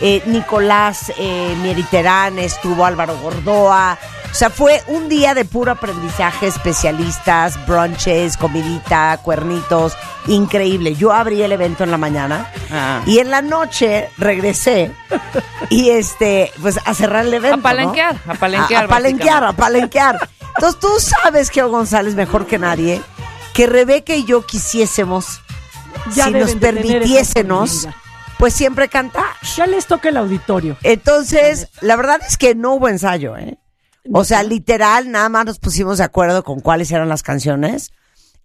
eh, 0.00 0.22
Nicolás 0.26 1.12
eh, 1.18 1.54
Mieriterán, 1.62 2.38
estuvo 2.38 2.84
Álvaro 2.84 3.16
Gordoa. 3.18 3.98
O 4.34 4.36
sea, 4.36 4.50
fue 4.50 4.82
un 4.88 5.08
día 5.08 5.32
de 5.32 5.44
puro 5.44 5.70
aprendizaje, 5.70 6.48
especialistas, 6.48 7.64
brunches, 7.68 8.36
comidita, 8.36 9.16
cuernitos, 9.22 9.96
increíble. 10.26 10.96
Yo 10.96 11.12
abrí 11.12 11.40
el 11.40 11.52
evento 11.52 11.84
en 11.84 11.92
la 11.92 11.98
mañana 11.98 12.50
Ah. 12.72 13.02
y 13.06 13.20
en 13.20 13.30
la 13.30 13.42
noche 13.42 14.10
regresé 14.18 14.90
y 15.70 15.90
este, 15.90 16.50
pues 16.60 16.80
a 16.84 16.94
cerrar 16.94 17.26
el 17.26 17.34
evento. 17.34 17.58
A 17.60 17.62
palenquear, 17.62 18.16
¿no? 18.26 18.32
a 18.32 18.34
palenquear, 18.34 18.82
A, 18.82 18.86
a 18.86 18.88
palenquear, 18.88 19.44
a 19.44 19.52
palenquear. 19.52 20.28
Entonces 20.56 20.80
tú 20.80 20.88
sabes, 20.98 21.50
Geo 21.50 21.68
González, 21.68 22.16
mejor 22.16 22.46
que 22.48 22.58
nadie, 22.58 23.00
que 23.52 23.68
Rebeca 23.68 24.16
y 24.16 24.24
yo 24.24 24.44
quisiésemos, 24.44 25.42
Ya 26.12 26.24
si 26.24 26.32
nos 26.32 26.56
permitiésemos, 26.56 27.86
pues 28.38 28.52
siempre 28.52 28.88
cantar. 28.88 29.24
Ya 29.56 29.68
les 29.68 29.86
toca 29.86 30.08
el 30.08 30.16
auditorio. 30.16 30.76
Entonces, 30.82 31.68
la 31.80 31.94
verdad 31.94 32.20
es 32.26 32.36
que 32.36 32.56
no 32.56 32.72
hubo 32.74 32.88
ensayo, 32.88 33.36
¿eh? 33.36 33.58
O 34.12 34.24
sea, 34.24 34.42
literal, 34.42 35.10
nada 35.10 35.28
más 35.28 35.46
nos 35.46 35.58
pusimos 35.58 35.98
de 35.98 36.04
acuerdo 36.04 36.44
con 36.44 36.60
cuáles 36.60 36.90
eran 36.92 37.08
las 37.08 37.22
canciones. 37.22 37.92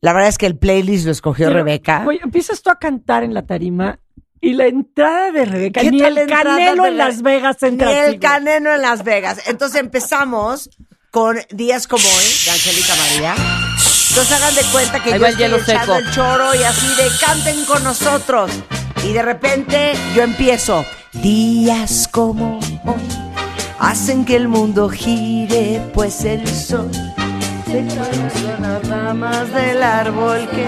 La 0.02 0.14
verdad 0.14 0.30
es 0.30 0.38
que 0.38 0.46
el 0.46 0.56
playlist 0.58 1.06
lo 1.06 1.12
escogió 1.12 1.47
Pero, 1.47 1.59
Rebeca. 1.59 2.06
Oye, 2.08 2.20
empiezas 2.24 2.62
tú 2.62 2.70
a 2.70 2.80
cantar 2.80 3.24
en 3.24 3.34
la 3.34 3.42
tarima 3.46 4.00
y 4.40 4.53
la 4.53 4.68
entrada 4.68 5.31
de 5.34 5.44
Rebeca, 5.44 5.81
¿Qué 5.81 5.92
ni 5.92 6.00
tal 6.00 6.08
el 6.09 6.16
la 6.16 6.22
entrada 6.22 6.44
canelo 6.58 6.86
en 6.86 6.97
la- 6.97 7.06
Las 7.09 7.22
Vegas 7.22 7.58
Ni 7.62 7.68
entra 7.70 7.92
el 7.92 7.97
así, 7.97 8.06
güey. 8.08 8.20
caneno 8.20 8.74
en 8.74 8.81
Las 8.81 9.03
Vegas. 9.03 9.42
Entonces 9.47 9.81
empezamos 9.81 10.70
con 11.12 11.38
Días 11.52 11.88
como 11.88 12.03
hoy, 12.08 12.26
de 12.46 12.52
Angélica 12.52 12.94
María. 12.96 13.36
Entonces 14.09 14.31
hagan 14.31 14.56
de 14.56 14.62
cuenta 14.72 15.03
que 15.03 15.14
Ahí 15.14 15.20
yo 15.20 15.26
el 15.26 15.31
estoy 15.34 15.46
echando 15.76 15.96
seco. 15.96 16.08
el 16.08 16.12
choro 16.12 16.56
y 16.56 16.64
así 16.64 16.88
de 16.96 17.09
canten 17.20 17.66
con 17.66 17.84
nosotros. 17.84 18.52
Y 19.03 19.12
de 19.12 19.22
repente 19.22 19.91
yo 20.16 20.24
empiezo. 20.24 20.86
Días 21.14 22.08
como 22.08 22.59
hoy 22.59 23.09
hacen 23.79 24.25
que 24.25 24.35
el 24.35 24.47
mundo 24.47 24.90
gire, 24.90 25.81
pues 25.94 26.23
el 26.25 26.47
sol 26.47 26.91
se 26.91 27.85
cae 27.85 28.56
con 28.56 28.62
las 28.63 28.88
ramas 28.90 29.53
del 29.53 29.84
árbol 29.84 30.47
que, 30.50 30.67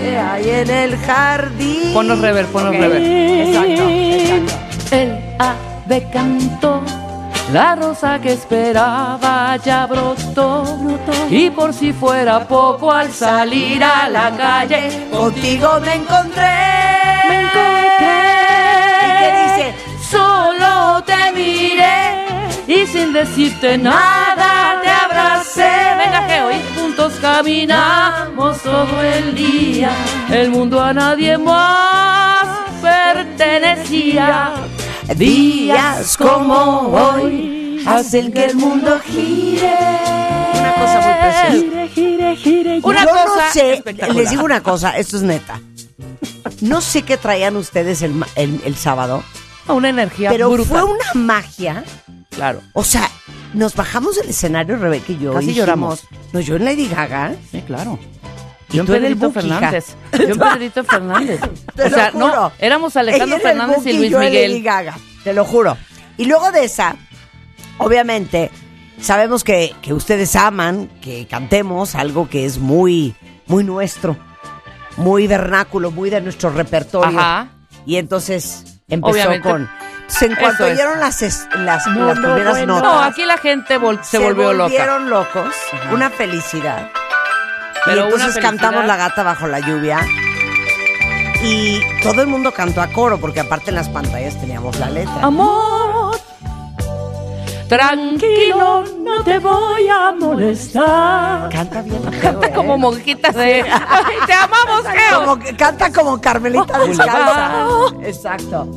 que 0.00 0.16
hay 0.18 0.48
en 0.48 0.70
el 0.70 0.96
jardín. 0.98 1.92
Ponos 1.92 2.18
rever, 2.20 2.46
ponos 2.46 2.74
Ok. 2.74 2.80
rever. 2.80 3.02
Exacto, 3.02 3.88
exacto. 3.88 4.54
El 4.92 5.18
ave 5.38 6.06
cantó, 6.12 6.82
la 7.52 7.76
rosa 7.76 8.18
que 8.20 8.32
esperaba 8.32 9.56
ya 9.64 9.86
brotó. 9.86 10.64
Y 11.28 11.50
por 11.50 11.74
si 11.74 11.92
fuera 11.92 12.46
poco 12.48 12.90
al 12.92 13.12
salir 13.12 13.82
a 13.84 14.08
la 14.08 14.30
calle, 14.36 15.08
Contigo 15.12 15.80
me 15.84 15.94
encontré. 15.96 17.05
Solo 20.10 21.02
te 21.04 21.32
miré 21.32 22.26
y 22.66 22.86
sin 22.86 23.12
decirte 23.12 23.76
nada 23.78 24.80
te 24.82 24.88
abracé. 24.88 25.70
Venga, 25.98 26.22
Geo, 26.28 26.50
y 26.52 26.62
juntos 26.78 27.12
caminamos 27.20 28.58
todo 28.62 29.02
el 29.02 29.34
día. 29.34 29.90
El 30.30 30.50
mundo 30.50 30.80
a 30.80 30.92
nadie 30.92 31.36
más 31.38 32.46
pertenecía. 32.80 34.52
Días 35.16 36.16
como 36.16 36.88
hoy 36.92 37.82
hacen 37.86 38.32
que 38.32 38.44
el 38.46 38.56
mundo 38.56 39.00
gire. 39.06 39.72
Una 40.54 40.74
cosa 40.74 41.00
muy 41.00 41.14
preciosa. 41.20 41.50
Gire, 41.52 41.88
gire, 41.88 42.36
gire. 42.36 42.80
Una 42.82 43.04
Yo 43.04 43.10
cosa 43.10 43.26
no 43.46 43.52
sé, 43.52 43.82
les 44.14 44.30
digo 44.30 44.44
una 44.44 44.62
cosa, 44.62 44.96
esto 44.96 45.16
es 45.16 45.22
neta. 45.22 45.60
No 46.60 46.80
sé 46.80 47.02
qué 47.02 47.16
traían 47.16 47.56
ustedes 47.56 48.02
el- 48.02 48.24
el 48.36 48.76
sábado, 48.76 49.22
Una 49.68 49.88
energía 49.88 50.30
pero 50.30 50.50
brutal. 50.50 50.66
fue 50.66 50.84
una 50.84 51.14
magia. 51.14 51.84
Claro. 52.30 52.60
O 52.72 52.84
sea, 52.84 53.10
nos 53.54 53.74
bajamos 53.74 54.16
del 54.16 54.28
escenario, 54.28 54.76
Rebeca 54.76 55.12
y 55.12 55.18
yo. 55.18 55.32
Casi 55.32 55.44
y 55.44 55.48
dijimos, 55.48 55.66
lloramos. 55.66 56.04
No, 56.32 56.40
yo 56.40 56.56
en 56.56 56.64
Lady 56.64 56.88
Gaga. 56.88 57.34
Sí, 57.50 57.62
claro. 57.62 57.98
Yo 58.68 58.82
en 58.82 58.86
Pedrito. 58.86 59.30
Fernández. 59.30 59.96
Yo 60.12 60.28
en 60.28 60.38
Pedrito 60.38 60.84
Fernández. 60.90 61.40
O 61.42 61.88
sea, 61.88 62.10
no, 62.12 62.52
éramos 62.58 62.96
Alejandro 62.96 63.38
Fernández 63.38 63.78
Buki 63.78 63.90
y 63.90 63.96
Luis 63.98 64.10
yo 64.10 64.20
en 64.20 64.34
Lady 64.34 64.46
Miguel. 64.46 64.62
Gaga, 64.62 64.98
te 65.24 65.32
lo 65.32 65.44
juro. 65.44 65.76
Y 66.16 66.24
luego 66.26 66.50
de 66.52 66.64
esa, 66.64 66.96
obviamente, 67.78 68.50
sabemos 69.00 69.44
que, 69.44 69.74
que 69.82 69.92
ustedes 69.92 70.34
aman 70.36 70.88
que 71.00 71.26
cantemos 71.26 71.94
algo 71.94 72.28
que 72.28 72.44
es 72.44 72.58
muy, 72.58 73.14
muy 73.46 73.64
nuestro, 73.64 74.16
muy 74.96 75.26
vernáculo, 75.26 75.90
muy 75.90 76.10
de 76.10 76.20
nuestro 76.20 76.50
repertorio. 76.50 77.18
Ajá. 77.18 77.48
Y 77.86 77.96
entonces 77.96 78.75
empezó 78.88 79.12
Obviamente. 79.12 79.48
con. 79.48 79.70
Entonces, 80.02 80.22
en 80.22 80.36
cuanto 80.36 80.66
es. 80.66 80.72
oyeron 80.74 81.00
las, 81.00 81.22
es- 81.22 81.48
las, 81.56 81.86
No, 81.88 82.06
las 82.06 82.16
no, 82.18 82.22
primeras 82.22 82.50
bueno. 82.58 82.74
notas, 82.76 82.92
No, 82.92 83.00
aquí 83.02 83.24
la 83.24 83.38
gente 83.38 83.78
vol- 83.80 84.02
se, 84.02 84.18
volvió 84.18 84.52
loca. 84.52 84.62
volvieron 84.64 85.10
locos, 85.10 85.54
una 85.90 86.10
felicidad. 86.10 86.88
Pero 87.84 87.96
y 87.96 88.04
entonces 88.04 88.34
felicidad. 88.34 88.50
cantamos 88.50 88.86
La 88.86 88.96
gata 88.96 89.22
bajo 89.22 89.46
la 89.48 89.60
lluvia. 89.60 90.00
Y 91.42 91.80
todo 92.02 92.22
el 92.22 92.26
mundo 92.28 92.52
cantó 92.52 92.80
a 92.80 92.88
coro, 92.88 93.18
porque 93.18 93.40
aparte 93.40 93.70
en 93.70 93.76
las 93.76 93.88
pantallas 93.88 94.38
teníamos 94.40 94.76
la 94.78 94.90
letra. 94.90 95.14
Amor, 95.22 96.18
Tranquilo, 97.68 98.84
no 98.98 99.24
te 99.24 99.38
voy 99.38 99.88
a 99.88 100.12
molestar. 100.12 101.48
Canta 101.50 101.82
bien. 101.82 102.00
Canta 102.22 102.46
¿eh? 102.46 102.52
como 102.54 102.78
monjita 102.78 103.32
de. 103.32 103.62
¡Ay, 103.70 104.14
te 104.24 104.32
amamos, 104.32 104.84
Geo! 104.86 105.20
Como 105.20 105.56
canta 105.56 105.92
como 105.92 106.20
Carmelita 106.20 106.78
descalza. 106.78 107.88
Exacto. 108.04 108.68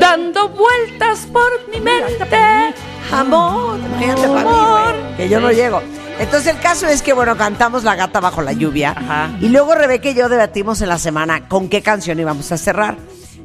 Dando 0.00 0.48
vueltas 0.48 1.26
por 1.32 1.48
mi 1.72 1.80
mente. 1.80 2.74
Amor. 3.12 3.78
Fíjate 3.98 4.28
para 4.28 4.44
mí, 4.44 4.50
güey, 4.50 5.16
que 5.16 5.28
yo 5.28 5.40
no 5.40 5.52
llego. 5.52 5.80
Entonces 6.18 6.52
el 6.52 6.60
caso 6.60 6.88
es 6.88 7.00
que, 7.00 7.12
bueno, 7.12 7.36
cantamos 7.36 7.84
La 7.84 7.94
gata 7.94 8.18
bajo 8.18 8.42
la 8.42 8.52
lluvia. 8.52 8.90
Ajá. 8.96 9.30
Y 9.40 9.48
luego 9.48 9.76
Rebeca 9.76 10.10
y 10.10 10.14
yo 10.14 10.28
debatimos 10.28 10.80
en 10.82 10.88
la 10.88 10.98
semana 10.98 11.48
con 11.48 11.68
qué 11.68 11.82
canción 11.82 12.18
íbamos 12.18 12.50
a 12.50 12.58
cerrar. 12.58 12.96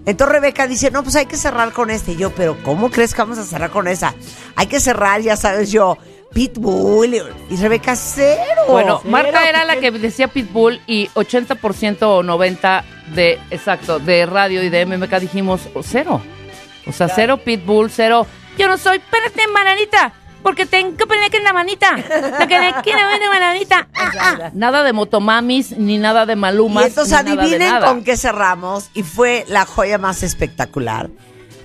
Entonces 0.06 0.34
Rebeca 0.34 0.68
dice, 0.68 0.92
no, 0.92 1.04
pues 1.04 1.16
hay 1.16 1.26
que 1.26 1.38
cerrar 1.38 1.72
con 1.72 1.90
este. 1.90 2.14
Y 2.14 2.18
yo, 2.18 2.32
pero 2.32 2.58
¿cómo 2.64 2.90
crees 2.90 3.14
que 3.14 3.22
vamos 3.22 3.38
a 3.38 3.44
cerrar 3.44 3.72
con 3.72 3.88
esa? 3.88 4.14
Hay 4.56 4.68
que 4.68 4.80
cerrar, 4.80 5.22
ya 5.22 5.38
sabes 5.38 5.72
yo, 5.72 5.98
Pitbull. 6.34 7.16
Y 7.50 7.56
Rebeca, 7.56 7.96
cero. 7.96 8.64
Bueno, 8.68 9.00
Cero, 9.02 9.12
Marta 9.12 9.48
era 9.48 9.64
la 9.64 9.78
que 9.78 9.92
decía 9.92 10.28
Pitbull 10.28 10.82
y 10.88 11.08
80% 11.10 11.98
o 12.02 12.24
90% 12.24 12.84
de, 13.14 13.40
exacto, 13.52 14.00
de 14.00 14.26
radio 14.26 14.64
y 14.64 14.70
de 14.70 14.86
MMK 14.86 15.20
dijimos 15.20 15.62
oh, 15.74 15.84
cero. 15.84 16.22
O 16.86 16.92
sea, 16.92 17.08
cero 17.08 17.38
Pitbull, 17.38 17.90
cero. 17.90 18.28
Yo 18.58 18.68
no 18.68 18.78
soy, 18.78 18.98
espérate, 18.98 19.48
mananita, 19.48 20.14
porque 20.44 20.66
tengo 20.66 20.96
que 20.98 21.38
en 21.38 21.44
la 21.44 21.54
manita. 21.54 21.96
La 21.98 22.48
que 22.48 22.60
le 22.60 22.74
quiero 22.84 23.08
ver 23.08 23.20
de 23.20 23.30
mananita. 23.30 23.88
Ah, 23.96 24.12
ah. 24.20 24.50
Nada 24.54 24.84
de 24.84 24.94
motomamis, 24.94 25.72
ni 25.78 25.98
nada 25.98 26.26
de 26.26 26.34
y 26.34 26.36
malumas. 26.36 26.86
entonces 26.88 27.18
ni 27.24 27.32
nada 27.32 27.36
de 27.36 27.42
adivinen 27.42 27.70
nada. 27.74 27.88
con 27.88 28.04
qué 28.04 28.18
cerramos. 28.18 28.90
Y 28.94 29.04
fue 29.04 29.46
la 29.48 29.66
joya 29.66 29.98
más 29.98 30.22
espectacular. 30.24 31.10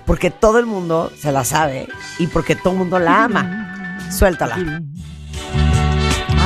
Porque 0.05 0.31
todo 0.31 0.57
el 0.57 0.65
mundo 0.65 1.11
se 1.19 1.31
la 1.31 1.43
sabe 1.43 1.87
y 2.17 2.27
porque 2.27 2.55
todo 2.55 2.73
el 2.73 2.79
mundo 2.79 2.97
la 2.97 3.25
ama. 3.25 3.97
Suéltala. 4.09 4.57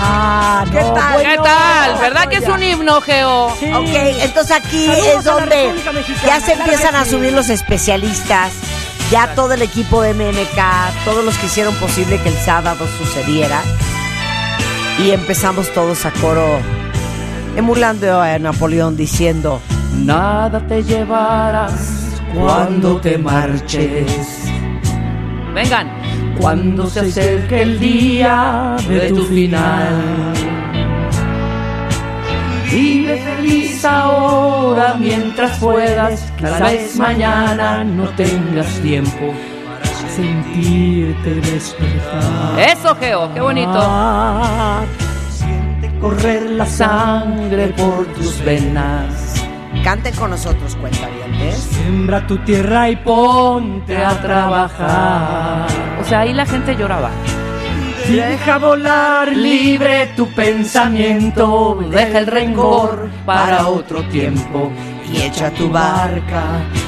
Ah, 0.06 0.66
¿Qué 0.70 0.82
no, 0.82 0.94
tal? 0.94 1.22
¿Qué 1.22 1.38
tal? 1.38 1.98
¿Verdad 2.02 2.28
que 2.28 2.38
es 2.38 2.48
un 2.48 2.62
himno, 2.62 3.00
Geo? 3.00 3.56
Sí. 3.58 3.72
Ok, 3.72 3.88
entonces 4.22 4.52
aquí 4.52 4.86
Saludos 4.88 5.08
es 5.18 5.26
la 5.26 5.32
donde 5.32 5.76
ya 6.26 6.40
se 6.42 6.54
empiezan 6.54 6.96
a 6.96 7.06
sí. 7.06 7.12
subir 7.12 7.32
los 7.32 7.50
especialistas, 7.50 8.52
ya 9.14 9.36
todo 9.36 9.54
el 9.54 9.62
equipo 9.62 10.02
de 10.02 10.16
MMK, 10.16 11.06
todos 11.06 11.24
los 11.24 11.38
que 11.38 11.46
hicieron 11.46 11.76
posible 11.76 12.20
que 12.24 12.30
el 12.30 12.36
sábado 12.36 12.88
sucediera. 12.98 13.62
Y 14.98 15.12
empezamos 15.12 15.72
todos 15.72 16.04
a 16.08 16.12
coro, 16.14 16.58
emulando 17.56 18.20
a 18.20 18.40
Napoleón 18.40 18.98
diciendo, 18.98 19.62
Nada 20.04 20.66
te 20.68 20.82
llevarás 20.82 22.20
cuando 22.34 23.00
te 23.00 23.20
marches. 23.20 24.46
Vengan. 25.54 25.92
Cuando 26.42 26.90
se 26.90 27.02
acerque 27.02 27.62
el 27.62 27.80
día 27.80 28.78
de 28.90 29.10
tu 29.10 29.26
final. 29.26 30.34
Vive 32.74 33.18
feliz 33.20 33.86
ahora 33.86 34.96
mientras 34.98 35.60
puedas. 35.60 36.34
Tal 36.42 36.64
vez 36.64 36.98
mañana 36.98 37.84
no 37.84 38.10
tengas 38.10 38.68
tiempo 38.80 39.32
para 39.68 40.10
Sentirte 40.10 41.36
despertar. 41.36 42.60
Eso, 42.60 42.96
Geo, 42.96 43.32
qué 43.32 43.42
bonito. 43.42 43.80
Siente 45.30 46.00
correr 46.00 46.50
la 46.50 46.66
Sangre 46.66 47.68
por 47.78 48.08
tus 48.14 48.44
venas. 48.44 49.36
canten 49.84 50.16
con 50.16 50.32
nosotros, 50.32 50.76
cuentavientes. 50.76 51.56
Siembra 51.56 52.26
tu 52.26 52.38
tierra 52.38 52.90
y 52.90 52.96
Ponte 52.96 54.04
a 54.04 54.20
trabajar. 54.20 55.68
O 56.02 56.04
sea, 56.04 56.22
ahí 56.22 56.34
la 56.34 56.48
gente 56.48 56.76
lloraba. 56.76 57.12
Deja 58.08 58.58
volar 58.58 59.30
Libre 59.36 60.08
tu 60.16 60.28
pensamiento, 60.34 61.78
deja 61.90 62.20
el 62.20 62.28
rencor 62.28 63.10
para 63.26 63.68
otro 63.68 64.04
tiempo 64.10 64.72
Y 65.12 65.22
echa 65.22 65.50
tu 65.52 65.70
barca 65.70 66.44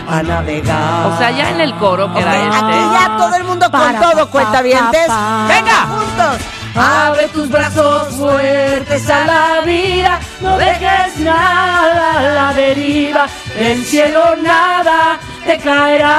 a 0.07 0.21
navegar. 0.23 1.07
O 1.11 1.17
sea, 1.17 1.31
ya 1.31 1.49
en 1.51 1.61
el 1.61 1.75
coro 1.77 2.05
que 2.13 2.19
Ok, 2.19 2.25
era 2.25 2.35
este. 2.43 2.55
aquí 2.57 2.77
ya 2.93 3.17
todo 3.17 3.35
el 3.35 3.43
mundo 3.43 3.71
con 3.71 3.79
Para, 3.79 3.99
todo, 3.99 4.25
pa, 4.25 4.31
cuentavientes. 4.31 5.07
pa, 5.07 5.47
pa. 5.47 5.47
¡Venga! 5.47 5.87
¡Juntos! 5.87 6.37
Abre 6.77 7.27
tus 7.29 7.49
brazos 7.49 8.13
fuertes 8.15 9.09
a 9.09 9.25
la 9.25 9.61
vida, 9.65 10.19
no 10.41 10.57
dejes 10.57 11.17
nada 11.19 12.19
a 12.19 12.21
la 12.21 12.53
deriva, 12.53 13.27
del 13.57 13.83
cielo 13.85 14.35
nada 14.43 15.17
te 15.45 15.57
caerá. 15.57 16.15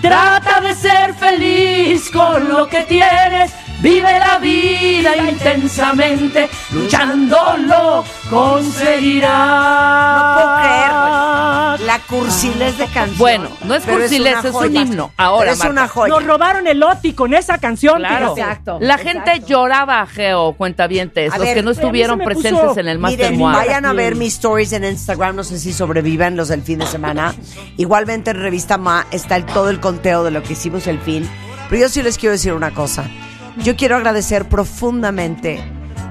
Trata 0.00 0.62
de 0.62 0.74
ser 0.74 1.14
feliz 1.14 2.10
con 2.10 2.48
lo 2.48 2.66
que 2.68 2.82
tienes, 2.84 3.52
vive 3.80 4.18
la 4.18 4.38
vida 4.38 5.16
intensamente, 5.30 6.48
luchándolo 6.72 8.04
conseguirás. 8.30 9.30
No 10.26 10.34
puedo 10.34 10.56
creer, 10.56 11.86
La 11.86 11.98
cursilez 12.08 12.78
de 12.78 12.86
canción. 12.86 13.18
Bueno, 13.18 13.48
no 13.64 13.74
es 13.74 13.84
una 13.86 14.04
es 14.04 14.54
un 14.54 14.76
himno. 14.76 15.12
Ahora, 15.16 15.52
es 15.52 15.58
Marta. 15.58 15.72
una 15.72 15.88
joya. 15.88 16.14
Nos 16.14 16.24
robaron 16.24 16.66
el 16.66 16.82
Oti 16.82 17.12
con 17.12 17.34
esa 17.34 17.58
canción. 17.58 17.98
Claro. 17.98 18.34
fíjate. 18.34 18.72
La 18.80 18.98
gente 18.98 19.40
lloraba, 19.46 20.06
Geo, 20.06 20.52
cuentavientes, 20.54 21.32
A 21.32 21.38
los 21.38 21.46
ver, 21.46 21.56
que 21.56 21.62
no 21.62 21.70
estuvieron 21.70 22.18
puso- 22.18 22.24
presentes 22.26 22.76
en 22.76 22.88
el 22.88 22.98
Master 22.98 23.32
Miren, 23.32 23.52
vayan 23.52 23.84
a 23.86 23.92
ver 23.92 24.14
mis 24.16 24.34
stories 24.34 24.72
en 24.72 24.84
Instagram, 24.84 25.36
no 25.36 25.44
sé 25.44 25.58
si 25.58 25.72
sobrevivan 25.72 26.36
los 26.36 26.48
del 26.48 26.62
fin 26.62 26.78
de 26.78 26.86
semana. 26.86 27.34
Igualmente 27.76 28.30
en 28.30 28.40
Revista 28.40 28.76
Ma 28.78 29.06
está 29.10 29.36
el- 29.36 29.46
todo 29.46 29.70
el 29.70 29.80
conteo 29.80 30.24
de 30.24 30.30
lo 30.30 30.42
que 30.42 30.52
hicimos 30.52 30.86
el 30.86 30.98
fin. 31.00 31.28
Pero 31.68 31.82
yo 31.82 31.88
sí 31.88 32.02
les 32.02 32.18
quiero 32.18 32.32
decir 32.32 32.52
una 32.52 32.72
cosa. 32.72 33.04
Yo 33.56 33.76
quiero 33.76 33.96
agradecer 33.96 34.48
profundamente 34.48 35.60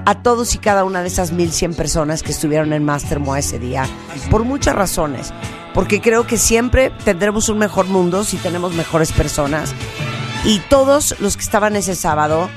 a 0.04 0.22
todos 0.22 0.54
y 0.54 0.58
cada 0.58 0.84
una 0.84 1.02
de 1.02 1.08
esas 1.08 1.32
1100 1.32 1.74
personas 1.74 2.22
que 2.22 2.32
estuvieron 2.32 2.72
en 2.72 2.84
Master 2.84 3.18
Moa 3.18 3.38
ese 3.38 3.58
día, 3.58 3.86
por 4.30 4.44
muchas 4.44 4.74
razones. 4.74 5.32
Porque 5.74 6.00
creo 6.00 6.26
que 6.26 6.36
siempre 6.36 6.92
tendremos 7.04 7.48
un 7.48 7.58
mejor 7.58 7.86
mundo 7.86 8.24
si 8.24 8.36
tenemos 8.36 8.74
mejores 8.74 9.12
personas. 9.12 9.72
Y 10.44 10.58
todos 10.68 11.14
los 11.20 11.36
que 11.36 11.42
estaban 11.42 11.76
ese 11.76 11.94
sábado 11.94 12.50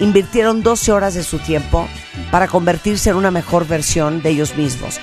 invirtieron 0.00 0.62
12 0.62 0.92
horas 0.92 1.14
de 1.14 1.24
su 1.24 1.38
tiempo 1.38 1.88
para 2.30 2.46
convertirse 2.46 3.10
en 3.10 3.16
una 3.16 3.30
mejor 3.30 3.66
versión 3.66 4.22
de 4.22 4.30
ellos 4.30 4.56
mismos. 4.56 5.00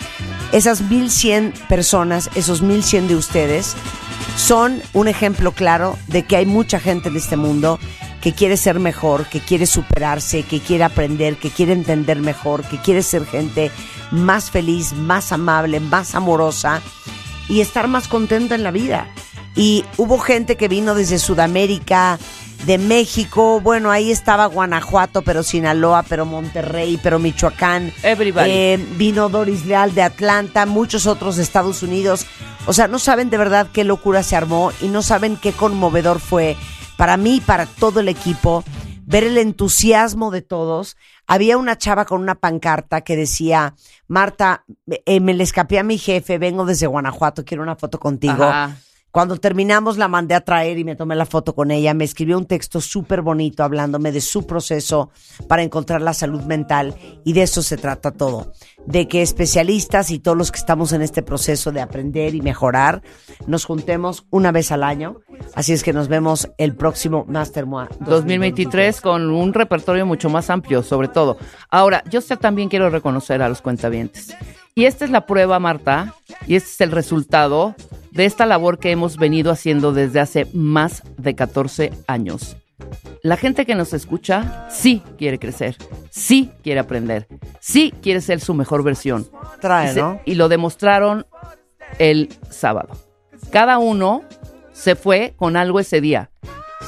Esas 0.51 0.81
1100 0.81 1.53
personas, 1.67 2.29
esos 2.35 2.61
1100 2.61 3.07
de 3.07 3.15
ustedes, 3.15 3.75
son 4.37 4.81
un 4.93 5.07
ejemplo 5.07 5.51
claro 5.51 5.97
de 6.07 6.23
que 6.23 6.37
hay 6.37 6.45
mucha 6.45 6.79
gente 6.79 7.09
en 7.09 7.17
este 7.17 7.35
mundo 7.35 7.79
que 8.25 8.33
quiere 8.33 8.57
ser 8.57 8.79
mejor, 8.79 9.27
que 9.27 9.39
quiere 9.39 9.67
superarse, 9.67 10.41
que 10.41 10.59
quiere 10.59 10.83
aprender, 10.83 11.37
que 11.37 11.51
quiere 11.51 11.73
entender 11.73 12.17
mejor, 12.21 12.63
que 12.63 12.79
quiere 12.79 13.03
ser 13.03 13.23
gente 13.27 13.69
más 14.09 14.49
feliz, 14.49 14.93
más 14.93 15.31
amable, 15.31 15.79
más 15.79 16.15
amorosa 16.15 16.81
y 17.47 17.61
estar 17.61 17.87
más 17.87 18.07
contenta 18.07 18.55
en 18.55 18.63
la 18.63 18.71
vida. 18.71 19.05
Y 19.55 19.85
hubo 19.97 20.17
gente 20.17 20.57
que 20.57 20.67
vino 20.67 20.95
desde 20.95 21.19
Sudamérica, 21.19 22.17
de 22.65 22.79
México, 22.79 23.61
bueno, 23.61 23.91
ahí 23.91 24.09
estaba 24.09 24.47
Guanajuato, 24.47 25.21
pero 25.21 25.43
Sinaloa, 25.43 26.01
pero 26.01 26.25
Monterrey, 26.25 26.99
pero 27.03 27.19
Michoacán. 27.19 27.93
Everybody. 28.01 28.49
Eh, 28.49 28.87
vino 28.97 29.29
Doris 29.29 29.67
Leal 29.67 29.93
de 29.93 30.01
Atlanta, 30.01 30.65
muchos 30.65 31.05
otros 31.05 31.35
de 31.35 31.43
Estados 31.43 31.83
Unidos. 31.83 32.25
O 32.65 32.73
sea, 32.73 32.87
no 32.87 32.97
saben 32.97 33.29
de 33.29 33.37
verdad 33.37 33.67
qué 33.71 33.83
locura 33.83 34.23
se 34.23 34.35
armó 34.35 34.71
y 34.81 34.87
no 34.87 35.03
saben 35.03 35.37
qué 35.37 35.51
conmovedor 35.51 36.19
fue 36.19 36.57
para 36.97 37.17
mí 37.17 37.37
y 37.37 37.41
para 37.41 37.65
todo 37.65 37.99
el 37.99 38.09
equipo 38.09 38.63
ver 39.05 39.23
el 39.23 39.37
entusiasmo 39.37 40.31
de 40.31 40.41
todos. 40.41 40.97
Había 41.27 41.57
una 41.57 41.77
chava 41.77 42.05
con 42.05 42.21
una 42.21 42.35
pancarta 42.35 43.01
que 43.01 43.15
decía, 43.15 43.75
Marta, 44.07 44.65
eh, 44.87 45.19
me 45.19 45.33
le 45.33 45.43
escapé 45.43 45.79
a 45.79 45.83
mi 45.83 45.97
jefe, 45.97 46.37
vengo 46.37 46.65
desde 46.65 46.87
Guanajuato, 46.87 47.45
quiero 47.45 47.63
una 47.63 47.75
foto 47.75 47.99
contigo. 47.99 48.45
Cuando 49.15 49.37
terminamos 49.37 49.97
la 49.97 50.09
mandé 50.09 50.35
a 50.35 50.41
traer 50.41 50.77
y 50.77 50.83
me 50.83 50.97
tomé 50.97 51.15
la 51.15 51.25
foto 51.25 51.55
con 51.55 51.71
ella. 51.71 51.93
Me 51.93 52.03
escribió 52.03 52.37
un 52.37 52.47
texto 52.47 52.81
súper 52.81 53.21
bonito 53.21 53.63
hablándome 53.63 54.11
de 54.11 54.19
su 54.19 54.45
proceso 54.45 55.09
para 55.47 55.63
encontrar 55.63 56.01
la 56.01 56.13
salud 56.13 56.41
mental 56.41 56.93
y 57.23 57.31
de 57.31 57.43
eso 57.43 57.61
se 57.61 57.77
trata 57.77 58.11
todo. 58.11 58.51
De 58.85 59.07
que 59.07 59.21
especialistas 59.21 60.11
y 60.11 60.19
todos 60.19 60.37
los 60.37 60.51
que 60.51 60.59
estamos 60.59 60.91
en 60.91 61.01
este 61.01 61.21
proceso 61.21 61.71
de 61.71 61.79
aprender 61.79 62.35
y 62.35 62.41
mejorar 62.41 63.03
nos 63.47 63.63
juntemos 63.63 64.25
una 64.31 64.51
vez 64.51 64.73
al 64.73 64.83
año. 64.83 65.21
Así 65.53 65.71
es 65.71 65.81
que 65.81 65.93
nos 65.93 66.09
vemos 66.09 66.49
el 66.57 66.75
próximo 66.75 67.23
Master 67.25 67.65
Moa 67.65 67.87
2023 68.01 68.99
con 68.99 69.29
un 69.29 69.53
repertorio 69.53 70.05
mucho 70.05 70.29
más 70.29 70.49
amplio, 70.49 70.83
sobre 70.83 71.07
todo. 71.07 71.37
Ahora, 71.69 72.03
yo 72.09 72.21
también 72.21 72.67
quiero 72.67 72.89
reconocer 72.89 73.41
a 73.41 73.47
los 73.47 73.61
cuentavientes. 73.61 74.35
Y 74.77 74.83
esta 74.83 75.05
es 75.05 75.11
la 75.11 75.25
prueba, 75.25 75.57
Marta, 75.57 76.15
y 76.47 76.57
este 76.57 76.69
es 76.69 76.81
el 76.81 76.91
resultado 76.91 77.75
de 78.15 78.25
esta 78.25 78.45
labor 78.45 78.79
que 78.79 78.91
hemos 78.91 79.17
venido 79.17 79.51
haciendo 79.51 79.91
desde 79.93 80.19
hace 80.19 80.47
más 80.53 81.03
de 81.17 81.35
14 81.35 81.91
años. 82.07 82.57
La 83.21 83.37
gente 83.37 83.65
que 83.65 83.75
nos 83.75 83.93
escucha 83.93 84.67
sí 84.69 85.01
quiere 85.17 85.37
crecer, 85.39 85.77
sí 86.09 86.51
quiere 86.63 86.79
aprender, 86.79 87.27
sí 87.59 87.93
quiere 88.01 88.21
ser 88.21 88.39
su 88.39 88.53
mejor 88.53 88.83
versión. 88.83 89.27
Trae, 89.61 89.91
Y 89.91 89.93
se- 89.93 89.99
¿no? 90.01 90.19
y 90.25 90.35
lo 90.35 90.47
demostraron 90.49 91.25
el 91.99 92.29
sábado. 92.49 92.95
Cada 93.51 93.77
uno 93.77 94.23
se 94.73 94.95
fue 94.95 95.33
con 95.37 95.55
algo 95.57 95.79
ese 95.79 96.01
día. 96.01 96.29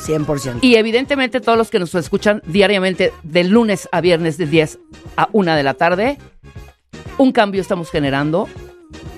100%. 0.05 0.59
Y 0.61 0.75
evidentemente 0.75 1.41
todos 1.41 1.57
los 1.57 1.69
que 1.69 1.79
nos 1.79 1.95
escuchan 1.95 2.41
diariamente 2.45 3.11
de 3.23 3.43
lunes 3.45 3.89
a 3.91 3.99
viernes 4.01 4.37
de 4.37 4.45
10 4.45 4.79
a 5.15 5.27
1 5.31 5.55
de 5.55 5.63
la 5.63 5.73
tarde, 5.73 6.17
un 7.17 7.31
cambio 7.31 7.61
estamos 7.61 7.89
generando 7.89 8.47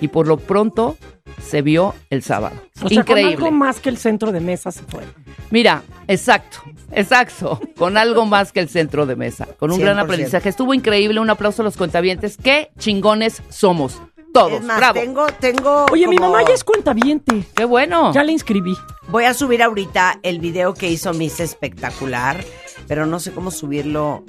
y 0.02 0.08
por 0.10 0.28
lo 0.28 0.38
pronto 0.38 0.98
se 1.42 1.62
vio 1.62 1.96
el 2.10 2.22
sábado. 2.24 2.56
O 2.84 2.90
sea, 2.90 3.00
Increíble. 3.00 3.36
con 3.36 3.46
algo 3.46 3.58
más 3.58 3.80
que 3.80 3.90
el 3.90 3.98
centro 3.98 4.32
de 4.32 4.40
mesa 4.40 4.72
se 4.72 4.84
fue. 4.84 5.04
Mira, 5.52 5.84
exacto, 6.08 6.60
exacto, 6.92 7.60
con 7.78 7.98
algo 7.98 8.26
más 8.26 8.52
que 8.52 8.60
el 8.60 8.70
centro 8.70 9.06
de 9.06 9.16
mesa, 9.16 9.48
con 9.58 9.72
un 9.72 9.80
gran 9.80 9.98
100%. 9.98 10.02
aprendizaje. 10.04 10.50
Estuvo 10.50 10.74
increíble, 10.74 11.20
un 11.20 11.30
aplauso 11.30 11.62
a 11.62 11.66
los 11.66 11.76
cuentavientes. 11.78 12.38
Qué 12.38 12.72
chingones 12.78 13.42
somos, 13.50 14.02
todos. 14.34 14.54
Es 14.54 14.64
más, 14.64 14.78
Bravo. 14.78 15.00
tengo, 15.00 15.26
tengo. 15.40 15.86
Oye, 15.92 16.08
mi 16.08 16.18
mamá 16.18 16.44
ya 16.48 16.54
es 16.54 16.64
cuentaviente. 16.64 17.44
Qué 17.56 17.66
bueno. 17.66 18.14
Ya 18.14 18.24
la 18.24 18.32
inscribí. 18.32 18.76
Voy 19.10 19.24
a 19.26 19.34
subir 19.34 19.64
ahorita 19.64 20.20
el 20.22 20.40
video 20.40 20.74
que 20.76 20.88
hizo 20.90 21.14
Miss 21.14 21.40
Espectacular, 21.40 22.44
pero 22.88 23.06
no 23.08 23.20
sé 23.20 23.32
cómo 23.32 23.50
subirlo. 23.50 24.24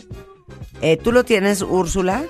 Eh, 0.83 0.97
¿Tú 0.97 1.13
lo 1.13 1.25
tienes, 1.25 1.63
Úrsula? 1.63 2.25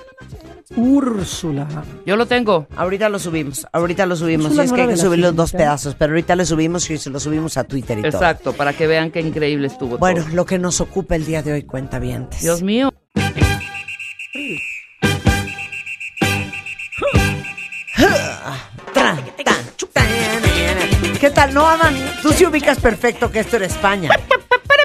Úrsula. 0.75 1.67
Yo 2.05 2.15
lo 2.15 2.25
tengo. 2.25 2.67
Ahorita 2.75 3.09
lo 3.09 3.19
subimos, 3.19 3.67
ahorita 3.71 4.05
lo 4.05 4.15
subimos. 4.15 4.53
Sí, 4.53 4.59
es 4.59 4.71
que 4.71 4.81
hay 4.81 4.87
que 4.89 4.97
subir 4.97 5.19
los 5.19 5.35
dos 5.35 5.51
pedazos, 5.51 5.95
pero 5.95 6.13
ahorita 6.13 6.35
lo 6.35 6.45
subimos 6.45 6.89
y 6.89 6.97
se 6.97 7.09
lo 7.09 7.19
subimos 7.19 7.57
a 7.57 7.63
Twitter 7.63 7.99
y 7.99 8.01
todo. 8.01 8.11
Exacto, 8.11 8.53
para 8.53 8.73
que 8.73 8.87
vean 8.87 9.11
qué 9.11 9.21
increíble 9.21 9.67
estuvo. 9.67 9.97
Bueno, 9.97 10.23
todo. 10.23 10.35
lo 10.35 10.45
que 10.45 10.59
nos 10.59 10.79
ocupa 10.81 11.15
el 11.15 11.25
día 11.25 11.43
de 11.43 11.53
hoy, 11.53 11.63
cuenta 11.63 11.99
bien. 11.99 12.27
Dios 12.41 12.61
mío. 12.61 12.93
¿Qué 21.21 21.29
tal? 21.29 21.53
No, 21.53 21.67
Aman, 21.67 21.93
tú 22.23 22.29
sí 22.33 22.47
ubicas 22.47 22.79
perfecto 22.79 23.31
que 23.31 23.41
esto 23.41 23.57
era 23.57 23.67
España. 23.67 24.09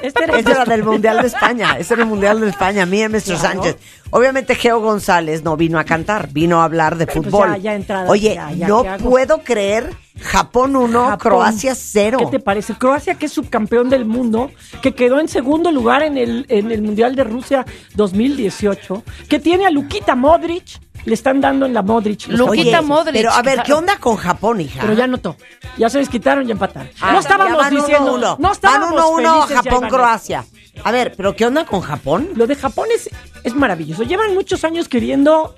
Este 0.03 0.23
era 0.23 0.37
Este 0.37 0.51
era 0.51 0.65
del 0.65 0.83
Mundial 0.83 1.19
de 1.21 1.27
España. 1.27 1.75
Este 1.79 1.95
era 1.95 2.03
el 2.03 2.09
Mundial 2.09 2.39
de 2.39 2.49
España. 2.49 2.85
Mía, 2.85 3.09
Mr. 3.09 3.23
Claro. 3.23 3.39
Sánchez. 3.39 3.77
Obviamente, 4.11 4.53
Geo 4.53 4.79
González 4.79 5.43
no 5.43 5.57
vino 5.57 5.79
a 5.79 5.83
cantar, 5.83 6.29
vino 6.31 6.61
a 6.61 6.65
hablar 6.65 6.95
de 6.97 7.07
Pues 7.07 7.25
fútbol. 7.25 7.49
ya, 7.53 7.57
ya 7.57 7.73
entrada, 7.75 8.09
Oye, 8.09 8.35
ya, 8.35 8.51
ya, 8.51 8.67
no 8.67 8.85
puedo 8.99 9.39
creer 9.39 9.95
Japón 10.21 10.75
1, 10.75 11.03
Japón. 11.03 11.17
Croacia 11.17 11.73
0. 11.75 12.19
¿Qué 12.19 12.25
te 12.27 12.39
parece? 12.39 12.75
Croacia, 12.75 13.15
que 13.15 13.25
es 13.25 13.31
subcampeón 13.33 13.89
del 13.89 14.05
mundo, 14.05 14.51
que 14.81 14.93
quedó 14.93 15.19
en 15.19 15.27
segundo 15.27 15.71
lugar 15.71 16.03
en 16.03 16.17
el, 16.17 16.45
en 16.49 16.71
el 16.71 16.83
Mundial 16.83 17.15
de 17.15 17.23
Rusia 17.23 17.65
2018, 17.95 19.03
que 19.27 19.39
tiene 19.39 19.65
a 19.65 19.71
Luquita 19.71 20.15
Modric, 20.15 20.79
le 21.07 21.13
están 21.13 21.39
dando 21.41 21.65
en 21.65 21.73
la 21.73 21.81
Modric. 21.81 22.27
Luquita 22.27 22.43
japoneses. 22.77 22.85
Modric. 22.85 23.13
Pero 23.15 23.31
a 23.31 23.41
ver, 23.41 23.63
¿qué 23.63 23.73
onda 23.73 23.97
con 23.97 24.17
Japón, 24.17 24.61
hija? 24.61 24.81
Pero 24.81 24.93
ya 24.93 25.05
anotó. 25.05 25.35
Ya 25.77 25.89
se 25.89 25.99
desquitaron 25.99 26.47
y 26.47 26.51
empataron. 26.51 26.89
Ah, 27.01 27.13
no 27.13 27.19
estábamos 27.19 27.57
van 27.57 27.73
diciendo. 27.73 28.13
uno. 28.15 28.35
No 28.39 28.51
estábamos 28.51 28.91
Van 28.93 29.03
1-1 29.03 29.15
felices, 29.15 29.49
ya 29.49 29.53
iban 29.53 29.57
a- 29.57 29.63
Japón-Croacia. 29.63 30.45
A 30.83 30.91
ver, 30.91 31.13
¿pero 31.15 31.35
qué 31.35 31.45
onda 31.45 31.65
con 31.65 31.81
Japón? 31.81 32.29
Lo 32.35 32.45
de 32.45 32.55
Japón 32.55 32.87
es, 32.93 33.09
es 33.43 33.55
maravilloso. 33.55 34.03
Llevan 34.03 34.33
muchos 34.33 34.63
años 34.63 34.87
queriendo 34.89 35.55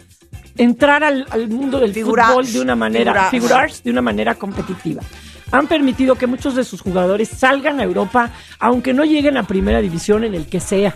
entrar 0.57 1.03
al, 1.03 1.25
al 1.31 1.47
mundo 1.49 1.79
del 1.79 1.93
fútbol 1.93 2.51
de 2.51 2.61
una 2.61 2.75
manera, 2.75 3.29
Figurar. 3.29 3.29
figurar 3.31 3.71
de 3.83 3.91
una 3.91 4.01
manera 4.01 4.35
competitiva. 4.35 5.01
Han 5.51 5.65
permitido 5.67 6.15
que 6.15 6.27
muchos 6.27 6.53
de 6.55 6.63
sus 6.63 6.81
jugadores 6.81 7.27
salgan 7.29 7.79
a 7.79 7.83
Europa, 7.83 8.29
aunque 8.59 8.93
no 8.93 9.03
lleguen 9.03 9.35
a 9.37 9.43
primera 9.47 9.81
división 9.81 10.23
en 10.23 10.35
el 10.35 10.45
que 10.47 10.59
sea. 10.59 10.93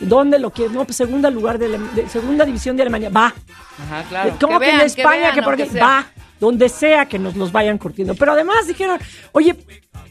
¿Dónde 0.00 0.38
lo 0.38 0.50
quieren? 0.50 0.74
No, 0.74 0.84
pues 0.84 0.96
segunda 0.96 1.30
lugar 1.30 1.58
de, 1.58 1.68
la- 1.68 1.78
de 1.78 2.08
segunda 2.08 2.44
división 2.44 2.76
de 2.76 2.82
Alemania. 2.82 3.08
Va. 3.10 3.34
Ajá, 3.78 4.04
claro. 4.08 4.36
¿Cómo 4.40 4.58
que, 4.58 4.66
vean, 4.66 4.80
en 4.80 4.86
España? 4.86 5.32
vean, 5.32 5.56
Que, 5.56 5.78
va. 5.78 6.06
Donde 6.40 6.68
sea 6.68 7.06
que 7.06 7.18
nos 7.18 7.36
los 7.36 7.52
vayan 7.52 7.78
curtiendo. 7.78 8.14
Pero 8.16 8.32
además 8.32 8.66
dijeron, 8.66 8.98
oye, 9.30 9.56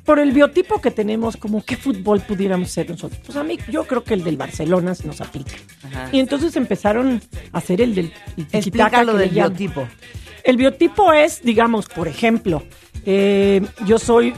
por 0.05 0.19
el 0.19 0.31
biotipo 0.31 0.79
que 0.79 0.89
tenemos, 0.91 1.35
como 1.35 1.63
qué 1.63 1.75
fútbol 1.75 2.21
pudiéramos 2.21 2.71
ser 2.71 2.89
nosotros. 2.89 3.21
Pues 3.25 3.37
a 3.37 3.43
mí, 3.43 3.59
yo 3.69 3.85
creo 3.85 4.03
que 4.03 4.13
el 4.13 4.23
del 4.23 4.37
Barcelona 4.37 4.95
se 4.95 5.05
nos 5.07 5.19
aplica. 5.19 5.51
Ajá. 5.83 6.09
Y 6.11 6.19
entonces 6.19 6.55
empezaron 6.55 7.21
a 7.51 7.57
hacer 7.57 7.81
el 7.81 7.93
del 7.95 8.13
el 8.51 8.71
que 8.71 9.05
le 9.05 9.13
del 9.13 9.29
biotipo. 9.29 9.87
El 10.43 10.57
biotipo 10.57 11.11
es, 11.13 11.41
digamos, 11.43 11.87
por 11.87 12.07
ejemplo, 12.07 12.63
eh, 13.05 13.61
yo 13.85 13.99
soy 13.99 14.33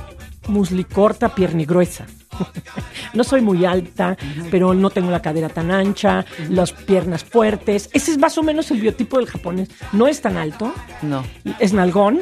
muslicorta, 0.48 1.34
piernigruesa. 1.34 2.08
no 3.14 3.24
soy 3.24 3.42
muy 3.42 3.66
alta, 3.66 4.18
pero 4.52 4.74
no 4.74 4.90
tengo 4.90 5.12
la 5.12 5.22
cadera 5.22 5.50
tan 5.50 5.72
ancha, 5.72 6.26
las 6.50 6.72
piernas 6.72 7.24
fuertes. 7.24 7.90
Ese 7.94 8.12
es 8.12 8.18
más 8.18 8.38
o 8.38 8.44
menos 8.44 8.72
el 8.72 8.82
biotipo 8.82 9.18
del 9.18 9.28
japonés. 9.28 9.70
No 9.92 10.08
es 10.08 10.22
tan 10.22 10.38
alto, 10.38 10.74
No. 11.02 11.24
es 11.60 11.74
nalgón, 11.74 12.20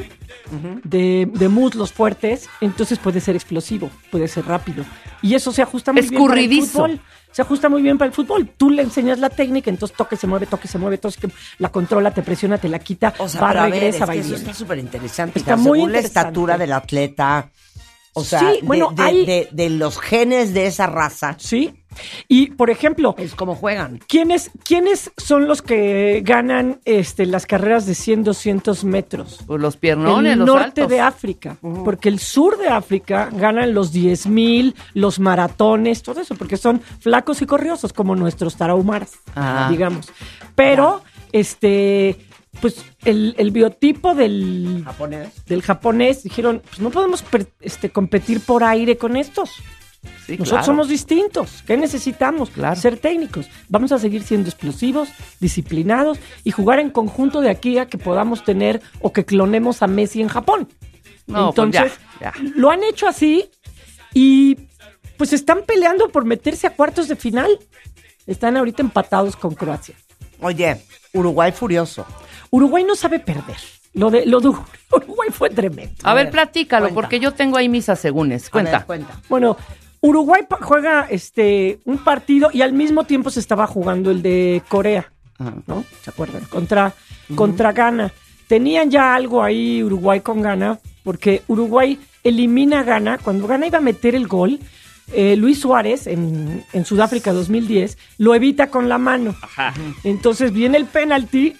de, 0.83 1.29
de 1.33 1.47
muslos 1.49 1.91
fuertes, 1.93 2.49
entonces 2.59 2.99
puede 2.99 3.21
ser 3.21 3.35
explosivo, 3.35 3.89
puede 4.09 4.27
ser 4.27 4.45
rápido. 4.45 4.83
Y 5.21 5.35
eso 5.35 5.51
se 5.51 5.61
ajusta 5.61 5.93
muy 5.93 6.01
bien 6.01 6.27
para 6.27 6.41
el 6.41 6.61
fútbol. 6.65 6.99
Se 7.31 7.41
ajusta 7.41 7.69
muy 7.69 7.81
bien 7.81 7.97
para 7.97 8.07
el 8.07 8.13
fútbol. 8.13 8.49
Tú 8.57 8.69
le 8.69 8.81
enseñas 8.81 9.19
la 9.19 9.29
técnica, 9.29 9.69
entonces 9.69 9.95
toque, 9.95 10.17
se 10.17 10.27
mueve, 10.27 10.47
toque, 10.47 10.67
se 10.67 10.77
mueve, 10.77 10.97
toque, 10.97 11.29
la 11.59 11.69
controla, 11.69 12.11
te 12.13 12.21
presiona, 12.23 12.57
te 12.57 12.67
la 12.67 12.79
quita, 12.79 13.13
O 13.19 13.29
sea, 13.29 13.39
va, 13.39 13.47
pero 13.49 13.59
a 13.61 13.63
ver, 13.63 13.73
regresa, 13.73 14.03
es 14.03 14.09
va 14.09 14.13
que 14.13 14.17
y 14.17 14.21
eso 14.21 14.35
está 14.35 14.53
súper 14.53 14.79
interesante. 14.79 15.39
Está 15.39 15.55
muy 15.55 15.79
según 15.79 15.91
la 15.93 15.99
estatura 15.99 16.57
del 16.57 16.73
atleta, 16.73 17.49
o 18.13 18.23
sea, 18.23 18.39
Sí, 18.39 18.59
bueno, 18.63 18.91
de, 18.95 19.03
hay- 19.03 19.25
de- 19.25 19.47
de 19.51 19.69
los 19.69 19.99
genes 19.99 20.53
de 20.53 20.65
esa 20.67 20.87
raza, 20.87 21.35
Sí. 21.39 21.73
Y, 22.29 22.51
por 22.51 22.69
ejemplo, 22.69 23.15
es 23.17 23.35
como 23.35 23.53
juegan. 23.53 23.99
¿quiénes, 24.07 24.49
¿quiénes 24.63 25.11
son 25.17 25.45
los 25.49 25.61
que 25.61 26.21
ganan 26.23 26.79
este, 26.85 27.25
las 27.25 27.45
carreras 27.45 27.85
de 27.85 27.95
100, 27.95 28.23
200 28.23 28.85
metros? 28.85 29.39
Pues 29.45 29.59
los 29.59 29.75
piernones, 29.75 30.31
el 30.33 30.39
los 30.39 30.47
norte 30.47 30.63
altos. 30.83 30.87
de 30.89 31.01
África, 31.01 31.57
porque 31.83 32.07
el 32.07 32.19
sur 32.19 32.57
de 32.57 32.69
África 32.69 33.29
ganan 33.33 33.73
los 33.73 33.91
10 33.91 34.25
mil, 34.27 34.73
los 34.93 35.19
maratones, 35.19 36.01
todo 36.01 36.21
eso, 36.21 36.33
porque 36.35 36.55
son 36.55 36.79
flacos 37.01 37.41
y 37.41 37.45
corriosos 37.45 37.91
como 37.91 38.15
nuestros 38.15 38.55
tarahumaras, 38.55 39.11
Ah. 39.35 39.67
digamos. 39.69 40.07
Pero, 40.55 41.01
este, 41.33 42.25
pues 42.61 42.85
el, 43.03 43.35
el 43.37 43.51
biotipo 43.51 44.13
del, 44.15 44.83
Japonés. 44.85 45.45
del 45.45 45.61
japonés 45.61 46.23
dijeron, 46.23 46.61
pues 46.65 46.79
no 46.79 46.91
podemos 46.91 47.21
per- 47.23 47.47
este, 47.59 47.89
competir 47.89 48.41
por 48.41 48.63
aire 48.63 48.97
con 48.97 49.17
estos. 49.17 49.49
Sí, 50.25 50.31
Nosotros 50.33 50.49
claro. 50.49 50.65
somos 50.65 50.87
distintos. 50.87 51.63
¿Qué 51.67 51.77
necesitamos? 51.77 52.49
Claro. 52.49 52.75
Ser 52.79 52.97
técnicos. 52.97 53.47
Vamos 53.69 53.91
a 53.91 53.99
seguir 53.99 54.23
siendo 54.23 54.49
explosivos, 54.49 55.09
disciplinados 55.39 56.17
y 56.43 56.51
jugar 56.51 56.79
en 56.79 56.89
conjunto 56.89 57.41
de 57.41 57.49
aquí 57.49 57.77
a 57.77 57.87
que 57.87 57.97
podamos 57.97 58.43
tener 58.43 58.81
o 58.99 59.13
que 59.13 59.25
clonemos 59.25 59.81
a 59.83 59.87
Messi 59.87 60.21
en 60.21 60.27
Japón. 60.29 60.67
No, 61.27 61.51
pues 61.53 61.67
Entonces, 61.67 61.99
ya, 62.19 62.33
ya. 62.35 62.43
lo 62.55 62.71
han 62.71 62.83
hecho 62.83 63.07
así 63.07 63.49
y 64.13 64.57
pues 65.17 65.33
están 65.33 65.63
peleando 65.67 66.09
por 66.09 66.25
meterse 66.25 66.65
a 66.67 66.75
cuartos 66.75 67.07
de 67.07 67.15
final. 67.15 67.59
Están 68.25 68.57
ahorita 68.57 68.81
empatados 68.81 69.35
con 69.35 69.53
Croacia. 69.53 69.95
Oye, 70.41 70.81
Uruguay 71.13 71.51
furioso. 71.51 72.05
Uruguay 72.51 72.83
no 72.83 72.95
sabe 72.95 73.19
perder. 73.19 73.57
Lo 73.93 74.09
de, 74.11 74.25
lo 74.25 74.39
de 74.39 74.49
Uruguay 74.91 75.29
fue 75.31 75.49
tremendo. 75.49 75.93
A, 76.03 76.11
A 76.11 76.13
ver, 76.13 76.25
ver, 76.25 76.31
platícalo, 76.31 76.85
cuenta. 76.85 76.95
porque 76.95 77.19
yo 77.19 77.33
tengo 77.33 77.57
ahí 77.57 77.67
mis 77.67 77.89
asegúnes. 77.89 78.49
Cuenta. 78.49 78.77
ver, 78.79 78.85
cuenta. 78.85 79.19
Bueno, 79.27 79.57
Uruguay 80.01 80.43
juega 80.61 81.07
este 81.09 81.79
un 81.85 81.97
partido 81.99 82.49
y 82.53 82.61
al 82.61 82.73
mismo 82.73 83.03
tiempo 83.05 83.29
se 83.29 83.39
estaba 83.39 83.67
jugando 83.67 84.11
el 84.11 84.21
de 84.21 84.61
Corea, 84.67 85.11
Ajá. 85.37 85.53
¿no? 85.67 85.83
¿Se 86.03 86.09
acuerdan? 86.09 86.43
Contra, 86.45 86.93
contra 87.35 87.71
Ghana. 87.71 88.11
Tenían 88.47 88.89
ya 88.91 89.15
algo 89.15 89.41
ahí 89.43 89.81
Uruguay 89.83 90.19
con 90.21 90.41
Ghana, 90.41 90.79
porque 91.03 91.43
Uruguay 91.47 91.99
elimina 92.23 92.79
a 92.81 92.83
Ghana. 92.83 93.17
Cuando 93.17 93.47
Ghana 93.47 93.67
iba 93.67 93.77
a 93.77 93.81
meter 93.81 94.13
el 94.15 94.27
gol, 94.27 94.59
eh, 95.13 95.35
Luis 95.35 95.59
Suárez 95.59 96.07
en, 96.07 96.63
en 96.73 96.85
Sudáfrica 96.85 97.31
2010 97.33 97.97
lo 98.17 98.33
evita 98.35 98.67
con 98.67 98.89
la 98.89 98.97
mano. 98.97 99.35
Entonces 100.03 100.51
viene 100.53 100.77
el 100.77 100.85
penalti, 100.85 101.55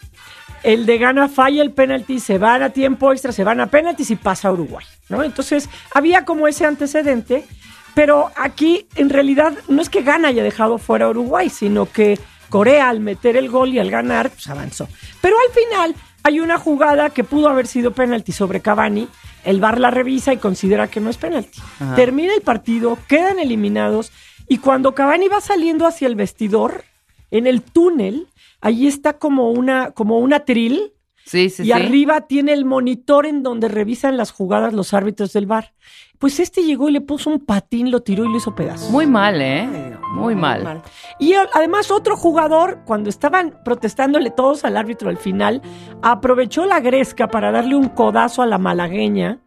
el 0.63 0.85
de 0.85 0.97
Ghana 0.97 1.27
falla 1.27 1.61
el 1.61 1.71
penalti, 1.71 2.19
se 2.19 2.37
van 2.37 2.63
a 2.63 2.69
tiempo 2.69 3.11
extra, 3.11 3.31
se 3.31 3.43
van 3.43 3.59
a 3.59 3.67
penaltis 3.67 4.11
y 4.11 4.15
pasa 4.15 4.49
a 4.49 4.53
Uruguay, 4.53 4.85
¿no? 5.09 5.23
Entonces 5.23 5.69
había 5.93 6.25
como 6.25 6.47
ese 6.47 6.65
antecedente, 6.65 7.45
pero 7.93 8.31
aquí 8.35 8.87
en 8.95 9.09
realidad 9.09 9.53
no 9.67 9.81
es 9.81 9.89
que 9.89 10.03
Ghana 10.03 10.29
haya 10.29 10.43
dejado 10.43 10.77
fuera 10.77 11.05
a 11.05 11.09
Uruguay, 11.09 11.49
sino 11.49 11.85
que 11.85 12.19
Corea 12.49 12.89
al 12.89 12.99
meter 12.99 13.37
el 13.37 13.49
gol 13.49 13.73
y 13.73 13.79
al 13.79 13.89
ganar, 13.89 14.29
pues 14.29 14.47
avanzó. 14.47 14.87
Pero 15.21 15.35
al 15.47 15.53
final 15.53 15.95
hay 16.23 16.39
una 16.39 16.57
jugada 16.57 17.09
que 17.09 17.23
pudo 17.23 17.49
haber 17.49 17.67
sido 17.67 17.91
penalti 17.91 18.31
sobre 18.31 18.61
Cavani, 18.61 19.07
el 19.43 19.59
VAR 19.59 19.79
la 19.79 19.89
revisa 19.89 20.33
y 20.33 20.37
considera 20.37 20.87
que 20.87 20.99
no 20.99 21.09
es 21.09 21.17
penalti. 21.17 21.59
Ajá. 21.79 21.95
Termina 21.95 22.33
el 22.33 22.41
partido, 22.41 22.97
quedan 23.07 23.39
eliminados 23.39 24.11
y 24.47 24.57
cuando 24.57 24.93
Cavani 24.93 25.29
va 25.29 25.41
saliendo 25.41 25.87
hacia 25.87 26.07
el 26.07 26.15
vestidor, 26.15 26.83
en 27.31 27.47
el 27.47 27.61
túnel, 27.61 28.27
ahí 28.61 28.87
está 28.87 29.17
como 29.17 29.51
una, 29.51 29.91
como 29.91 30.19
un 30.19 30.33
atril 30.33 30.93
Sí, 31.25 31.49
sí, 31.49 31.63
y 31.63 31.65
sí. 31.67 31.71
arriba 31.71 32.21
tiene 32.21 32.51
el 32.53 32.65
monitor 32.65 33.25
en 33.25 33.43
donde 33.43 33.67
revisan 33.67 34.17
las 34.17 34.31
jugadas 34.31 34.73
los 34.73 34.93
árbitros 34.93 35.33
del 35.33 35.45
bar. 35.45 35.73
Pues 36.17 36.39
este 36.39 36.63
llegó 36.63 36.89
y 36.89 36.91
le 36.91 37.01
puso 37.01 37.29
un 37.29 37.39
patín, 37.39 37.89
lo 37.89 38.01
tiró 38.01 38.25
y 38.25 38.29
lo 38.29 38.37
hizo 38.37 38.53
pedazos. 38.53 38.89
Muy 38.91 39.07
mal, 39.07 39.41
¿eh? 39.41 39.97
Muy 40.13 40.35
mal. 40.35 40.81
Y 41.19 41.33
además 41.33 41.89
otro 41.89 42.15
jugador, 42.15 42.81
cuando 42.85 43.09
estaban 43.09 43.59
protestándole 43.63 44.29
todos 44.29 44.65
al 44.65 44.77
árbitro 44.77 45.09
al 45.09 45.17
final, 45.17 45.61
aprovechó 46.01 46.65
la 46.65 46.79
gresca 46.79 47.27
para 47.27 47.51
darle 47.51 47.75
un 47.75 47.89
codazo 47.89 48.41
a 48.41 48.45
la 48.45 48.57
malagueña 48.57 49.39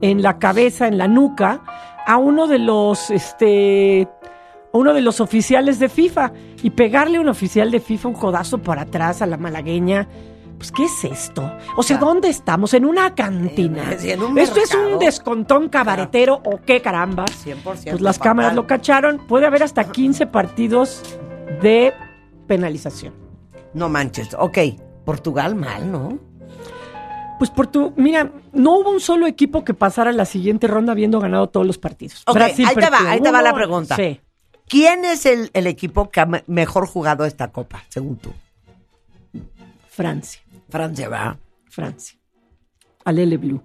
en 0.00 0.22
la 0.22 0.38
cabeza, 0.38 0.86
en 0.86 0.98
la 0.98 1.08
nuca, 1.08 1.62
a 2.06 2.16
uno 2.16 2.46
de 2.46 2.58
los, 2.58 3.10
este, 3.10 4.08
a 4.72 4.76
uno 4.78 4.92
de 4.94 5.00
los 5.00 5.20
oficiales 5.20 5.78
de 5.78 5.88
FIFA 5.88 6.32
y 6.62 6.70
pegarle 6.70 7.18
a 7.18 7.20
un 7.20 7.28
oficial 7.28 7.70
de 7.70 7.80
FIFA 7.80 8.08
un 8.08 8.14
codazo 8.14 8.58
por 8.58 8.78
atrás 8.78 9.22
a 9.22 9.26
la 9.26 9.36
malagueña. 9.36 10.08
pues, 10.58 10.72
¿qué 10.72 10.84
es 10.86 11.04
esto? 11.04 11.52
O 11.76 11.84
sea, 11.84 11.98
¿dónde 11.98 12.28
estamos? 12.28 12.74
¿En 12.74 12.84
una 12.84 13.14
cantina? 13.14 13.92
En- 13.92 14.10
en 14.10 14.22
un 14.24 14.38
¿Esto 14.38 14.58
es 14.60 14.74
un 14.74 14.98
descontón 14.98 15.68
cabaretero 15.68 16.40
o 16.44 16.58
qué 16.66 16.82
caramba? 16.82 17.26
100%. 17.26 17.62
Pues 17.92 18.00
las 18.00 18.18
cámaras 18.18 18.54
lo 18.56 18.66
cacharon. 18.66 19.18
Puede 19.28 19.46
haber 19.46 19.62
hasta 19.62 19.84
15 19.84 20.26
partidos 20.26 21.02
de 21.62 21.92
penalización. 22.48 23.14
No 23.72 23.88
manches. 23.88 24.34
Ok, 24.36 24.58
Portugal 25.04 25.54
mal, 25.54 25.92
¿no? 25.92 26.18
Pues 27.38 27.50
por 27.50 27.68
tu, 27.68 27.92
mira, 27.96 28.32
no 28.52 28.78
hubo 28.80 28.90
un 28.90 28.98
solo 28.98 29.28
equipo 29.28 29.64
que 29.64 29.74
pasara 29.74 30.10
a 30.10 30.12
la 30.12 30.24
siguiente 30.24 30.66
ronda 30.66 30.90
habiendo 30.90 31.20
ganado 31.20 31.48
todos 31.50 31.64
los 31.68 31.78
partidos. 31.78 32.24
Ok, 32.26 32.36
ahí 32.36 32.52
te 32.74 32.90
va, 32.90 32.98
ahí 33.10 33.20
te 33.20 33.30
va 33.30 33.42
la 33.42 33.54
pregunta. 33.54 33.94
Sí. 33.94 34.20
¿Quién 34.68 35.04
es 35.04 35.26
el, 35.26 35.50
el 35.54 35.66
equipo 35.66 36.10
que 36.10 36.20
ha 36.20 36.26
me- 36.26 36.44
mejor 36.46 36.86
jugado 36.86 37.24
esta 37.24 37.50
copa, 37.50 37.84
según 37.88 38.16
tú? 38.18 38.32
Francia, 39.88 40.40
Francia, 40.68 41.08
va. 41.08 41.38
Francia. 41.70 42.16
Alele 43.04 43.36
Blue. 43.36 43.60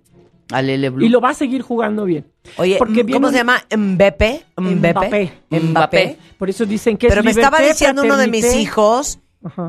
Alele 0.51 0.89
Blue. 0.89 1.05
Y 1.05 1.09
lo 1.09 1.19
va 1.21 1.29
a 1.29 1.33
seguir 1.33 1.61
jugando 1.61 2.05
bien. 2.05 2.25
Oye, 2.57 2.77
Porque 2.77 3.01
¿cómo 3.01 3.27
viene 3.27 3.29
se 3.31 3.37
llama? 3.37 3.61
Mbappé. 3.75 4.43
Mbappé. 4.57 5.33
Mbappé. 5.49 6.17
Por 6.37 6.49
eso 6.49 6.65
dicen 6.65 6.97
que 6.97 7.07
Pero 7.07 7.21
es 7.21 7.25
me 7.25 7.31
estaba 7.31 7.59
diciendo 7.59 8.03
uno 8.03 8.17
de 8.17 8.27
mis 8.27 8.55
hijos 8.55 9.19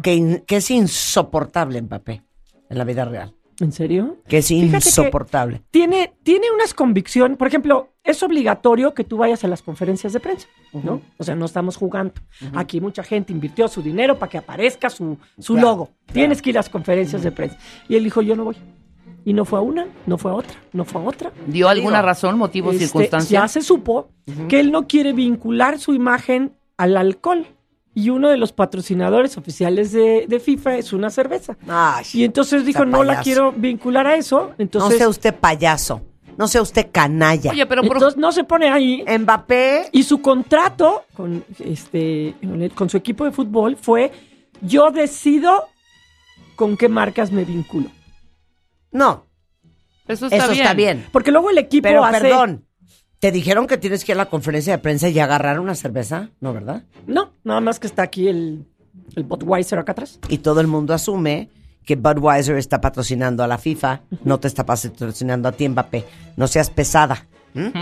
que, 0.02 0.42
que 0.46 0.56
es 0.56 0.70
insoportable 0.70 1.80
Mbappé 1.82 2.22
en 2.70 2.78
la 2.78 2.84
vida 2.84 3.04
real. 3.04 3.34
¿En 3.60 3.72
serio? 3.72 4.18
Que 4.28 4.38
es 4.38 4.48
Fíjate 4.48 4.70
que 4.70 4.76
insoportable. 4.88 5.62
tiene, 5.70 6.12
tiene 6.22 6.46
unas 6.52 6.74
convicciones. 6.74 7.36
Por 7.38 7.46
ejemplo, 7.46 7.92
es 8.02 8.22
obligatorio 8.22 8.94
que 8.94 9.04
tú 9.04 9.16
vayas 9.18 9.44
a 9.44 9.48
las 9.48 9.62
conferencias 9.62 10.12
de 10.12 10.20
prensa, 10.20 10.48
¿no? 10.72 11.00
O 11.18 11.24
sea, 11.24 11.34
no 11.36 11.44
estamos 11.44 11.76
jugando. 11.76 12.14
Aquí 12.54 12.80
mucha 12.80 13.02
gente 13.04 13.32
invirtió 13.32 13.68
su 13.68 13.80
dinero 13.82 14.18
para 14.18 14.30
que 14.30 14.38
aparezca 14.38 14.90
su, 14.90 15.18
su 15.38 15.52
Claro, 15.54 15.68
logo. 15.68 15.90
Tienes 16.12 16.42
que 16.42 16.50
ir 16.50 16.56
a 16.56 16.60
las 16.60 16.68
conferencias 16.68 17.22
de 17.22 17.30
prensa. 17.30 17.56
Y 17.88 17.94
él 17.96 18.04
dijo, 18.04 18.22
yo 18.22 18.34
no 18.34 18.44
voy. 18.44 18.56
Y 19.24 19.32
no 19.32 19.44
fue 19.46 19.58
a 19.58 19.62
una, 19.62 19.86
no 20.06 20.18
fue 20.18 20.32
a 20.32 20.34
otra, 20.34 20.54
no 20.72 20.84
fue 20.84 21.00
a 21.00 21.04
otra. 21.04 21.32
¿Dio 21.46 21.68
alguna 21.68 21.98
Digo, 21.98 22.06
razón, 22.06 22.36
motivo, 22.36 22.72
Este, 22.72 22.84
circunstancia? 22.86 23.40
Ya 23.40 23.48
se 23.48 23.62
supo 23.62 24.10
que 24.48 24.60
él 24.60 24.70
no 24.70 24.86
quiere 24.86 25.12
vincular 25.14 25.78
su 25.78 25.94
imagen 25.94 26.52
al 26.76 26.96
alcohol. 26.96 27.46
Y 27.94 28.10
uno 28.10 28.28
de 28.28 28.36
los 28.36 28.52
patrocinadores 28.52 29.36
oficiales 29.38 29.92
de, 29.92 30.26
de 30.28 30.40
FIFA 30.40 30.76
es 30.78 30.92
una 30.92 31.10
cerveza. 31.10 31.56
Ay, 31.68 32.04
Y 32.12 32.24
entonces 32.24 32.64
dijo, 32.66 32.84
no 32.84 33.04
la 33.04 33.20
quiero 33.22 33.52
vincular 33.52 34.06
a 34.08 34.16
eso. 34.16 34.48
no 34.48 34.54
Entonces, 34.58 34.98
sea 34.98 35.08
usted 35.08 35.34
payaso. 35.34 36.02
No 36.36 36.48
sea 36.48 36.62
usted 36.62 36.88
canalla. 36.90 37.52
Oye, 37.52 37.64
pero 37.66 37.82
por- 37.82 37.96
entonces 37.96 38.18
no 38.18 38.32
se 38.32 38.42
pone 38.42 38.68
ahí. 38.68 39.04
Mbappé. 39.20 39.90
Y 39.92 40.02
su 40.02 40.20
contrato 40.20 41.04
con, 41.14 41.44
este, 41.60 42.34
con 42.74 42.90
su 42.90 42.96
equipo 42.96 43.24
de 43.24 43.30
fútbol 43.30 43.76
fue, 43.76 44.10
yo 44.60 44.90
decido 44.90 45.68
con 46.56 46.76
qué 46.76 46.88
marcas 46.88 47.30
me 47.30 47.44
vinculo. 47.44 47.88
No, 48.90 49.26
eso 50.08 50.26
está 50.26 50.36
eso 50.36 50.48
bien. 50.48 50.62
está 50.62 50.74
bien. 50.74 51.06
Porque 51.12 51.30
luego 51.30 51.50
el 51.50 51.58
equipo 51.58 51.84
Pero 51.84 52.04
hace... 52.04 52.20
perdón, 52.22 52.64
¿te 53.24 53.32
dijeron 53.32 53.66
que 53.66 53.78
tienes 53.78 54.04
que 54.04 54.12
ir 54.12 54.16
a 54.16 54.24
la 54.24 54.28
conferencia 54.28 54.74
de 54.74 54.78
prensa 54.82 55.08
y 55.08 55.18
agarrar 55.18 55.58
una 55.58 55.74
cerveza? 55.74 56.28
No, 56.42 56.52
¿verdad? 56.52 56.82
No, 57.06 57.30
nada 57.42 57.62
más 57.62 57.80
que 57.80 57.86
está 57.86 58.02
aquí 58.02 58.28
el, 58.28 58.66
el 59.16 59.22
Budweiser 59.24 59.78
acá 59.78 59.92
atrás. 59.92 60.18
Y 60.28 60.36
todo 60.38 60.60
el 60.60 60.66
mundo 60.66 60.92
asume 60.92 61.48
que 61.86 61.96
Budweiser 61.96 62.58
está 62.58 62.82
patrocinando 62.82 63.42
a 63.42 63.46
la 63.46 63.56
FIFA, 63.56 64.02
no 64.24 64.38
te 64.40 64.46
está 64.48 64.66
patrocinando 64.66 65.48
a 65.48 65.52
ti, 65.52 65.66
Mbappé. 65.66 66.04
No 66.36 66.46
seas 66.46 66.68
pesada. 66.68 67.26
Más 67.54 67.72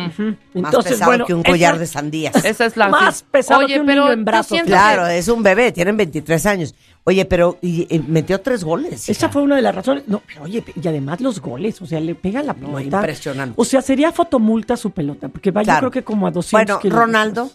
Entonces, 0.55 0.93
pesado 0.93 1.11
bueno, 1.11 1.27
que 1.27 1.35
un 1.35 1.43
collar 1.43 1.73
esa- 1.75 1.81
de 1.81 1.87
sandías. 1.89 2.45
Esa 2.45 2.67
es 2.67 2.77
la 2.77 2.89
Más 2.89 3.25
pesado 3.25 3.65
Oye, 3.65 3.75
que 3.75 3.81
un 3.81 3.87
pero 3.87 4.03
niño 4.03 4.13
en 4.13 4.25
brazos. 4.25 4.61
Claro, 4.65 5.07
que- 5.07 5.19
es 5.19 5.27
un 5.27 5.43
bebé, 5.43 5.73
tienen 5.73 5.97
23 5.97 6.47
años. 6.47 6.75
Oye, 7.05 7.25
pero 7.25 7.59
y- 7.61 7.93
y 7.95 7.99
metió 8.01 8.41
tres 8.41 8.63
goles. 8.63 9.09
Esa 9.09 9.29
fue 9.29 9.43
una 9.43 9.57
de 9.57 9.63
las 9.63 9.75
razones. 9.75 10.05
No, 10.07 10.23
pero 10.27 10.43
oye, 10.45 10.63
y 10.81 10.87
además 10.87 11.21
los 11.21 11.41
goles, 11.41 11.83
o 11.83 11.87
sea, 11.87 11.99
le 11.99 12.15
pega 12.15 12.43
la 12.43 12.53
No, 12.53 12.75
pelota. 12.77 12.99
impresionante. 12.99 13.55
O 13.57 13.65
sea, 13.65 13.83
sería 13.83 14.13
fotomulta 14.13 14.77
su 14.77 14.93
pelota, 14.93 15.29
porque 15.29 15.51
va 15.51 15.63
Claro. 15.63 15.87
yo 15.87 15.91
creo 15.91 16.03
que 16.03 16.05
como 16.05 16.27
a 16.29 16.31
200 16.31 16.67
Bueno, 16.77 16.81
kilómetros. 16.81 17.07
Ronaldo. 17.07 17.51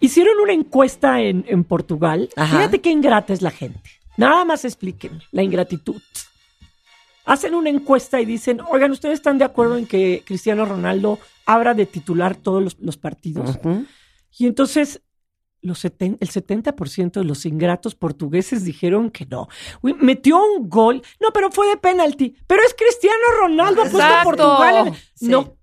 Hicieron 0.00 0.38
una 0.42 0.52
encuesta 0.54 1.20
en, 1.20 1.44
en 1.48 1.64
Portugal. 1.64 2.28
Ajá. 2.34 2.56
Fíjate 2.56 2.80
qué 2.80 2.90
ingrata 2.90 3.32
es 3.32 3.42
la 3.42 3.50
gente. 3.50 3.80
Nada 4.16 4.44
más 4.44 4.64
explíquenme 4.64 5.20
la 5.32 5.42
ingratitud. 5.42 6.00
Hacen 7.24 7.54
una 7.54 7.70
encuesta 7.70 8.20
y 8.20 8.24
dicen, 8.24 8.60
oigan, 8.70 8.90
¿ustedes 8.90 9.14
están 9.14 9.38
de 9.38 9.44
acuerdo 9.44 9.76
en 9.76 9.86
que 9.86 10.24
Cristiano 10.26 10.64
Ronaldo 10.64 11.20
abra 11.46 11.72
de 11.72 11.86
titular 11.86 12.34
todos 12.34 12.62
los, 12.62 12.76
los 12.80 12.96
partidos? 12.96 13.58
Y 14.38 14.46
entonces 14.46 15.02
los 15.62 15.84
seten- 15.84 16.18
el 16.20 16.28
70% 16.28 17.20
de 17.20 17.24
los 17.24 17.46
ingratos 17.46 17.94
portugueses 17.94 18.64
dijeron 18.64 19.10
que 19.10 19.24
no. 19.26 19.48
Uy, 19.80 19.94
metió 19.94 20.38
un 20.44 20.68
gol. 20.68 21.02
No, 21.20 21.30
pero 21.32 21.50
fue 21.50 21.68
de 21.68 21.76
penalti. 21.76 22.36
Pero 22.46 22.62
es 22.62 22.74
Cristiano 22.74 23.22
Ronaldo, 23.40 23.82
puesto 23.82 24.02
a. 24.02 24.22
Portugal. 24.24 24.88
en- 24.88 24.94
Sí. 25.14 25.28
No, 25.28 25.56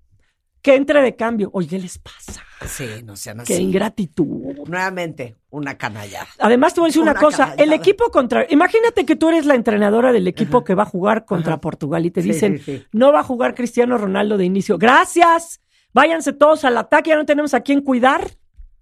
que 0.62 0.76
entre 0.76 1.02
de 1.02 1.16
cambio. 1.16 1.50
Oye, 1.54 1.68
¿qué 1.68 1.80
les 1.80 1.98
pasa? 2.00 2.42
Sí, 2.66 2.86
no 3.06 3.16
sean 3.16 3.38
Qué 3.46 3.54
así. 3.54 3.64
ingratitud. 3.64 4.26
Nuevamente, 4.68 5.38
una 5.50 5.78
canalla. 5.78 6.28
Además, 6.40 6.74
te 6.74 6.82
voy 6.82 6.88
a 6.88 6.90
decir 6.90 7.02
una, 7.02 7.12
Una 7.12 7.20
cosa. 7.22 7.54
El 7.58 7.72
equipo 7.72 8.06
contra. 8.12 8.46
Imagínate 8.50 9.06
que 9.06 9.16
tú 9.16 9.30
eres 9.30 9.46
la 9.46 9.56
entrenadora 9.56 10.12
del 10.12 10.28
equipo 10.28 10.64
que 10.66 10.76
va 10.76 10.84
a 10.84 10.86
jugar 10.86 11.24
contra 11.26 11.54
Ajá. 11.54 11.62
Portugal 11.62 12.06
y 12.06 12.12
te 12.12 12.22
Sí, 12.22 12.30
dicen: 12.34 12.58
sí, 12.60 12.64
sí. 12.80 12.86
no 12.92 13.14
va 13.14 13.22
a 13.22 13.24
jugar 13.24 13.56
Cristiano 13.56 13.98
Ronaldo 13.98 14.38
de 14.38 14.44
inicio. 14.46 14.78
Gracias. 14.78 15.62
Váyanse 15.94 16.34
todos 16.34 16.66
al 16.66 16.78
ataque. 16.78 17.12
Ya 17.12 17.16
no 17.16 17.26
tenemos 17.26 17.54
a 17.54 17.62
quién 17.62 17.82
cuidar. 17.82 18.30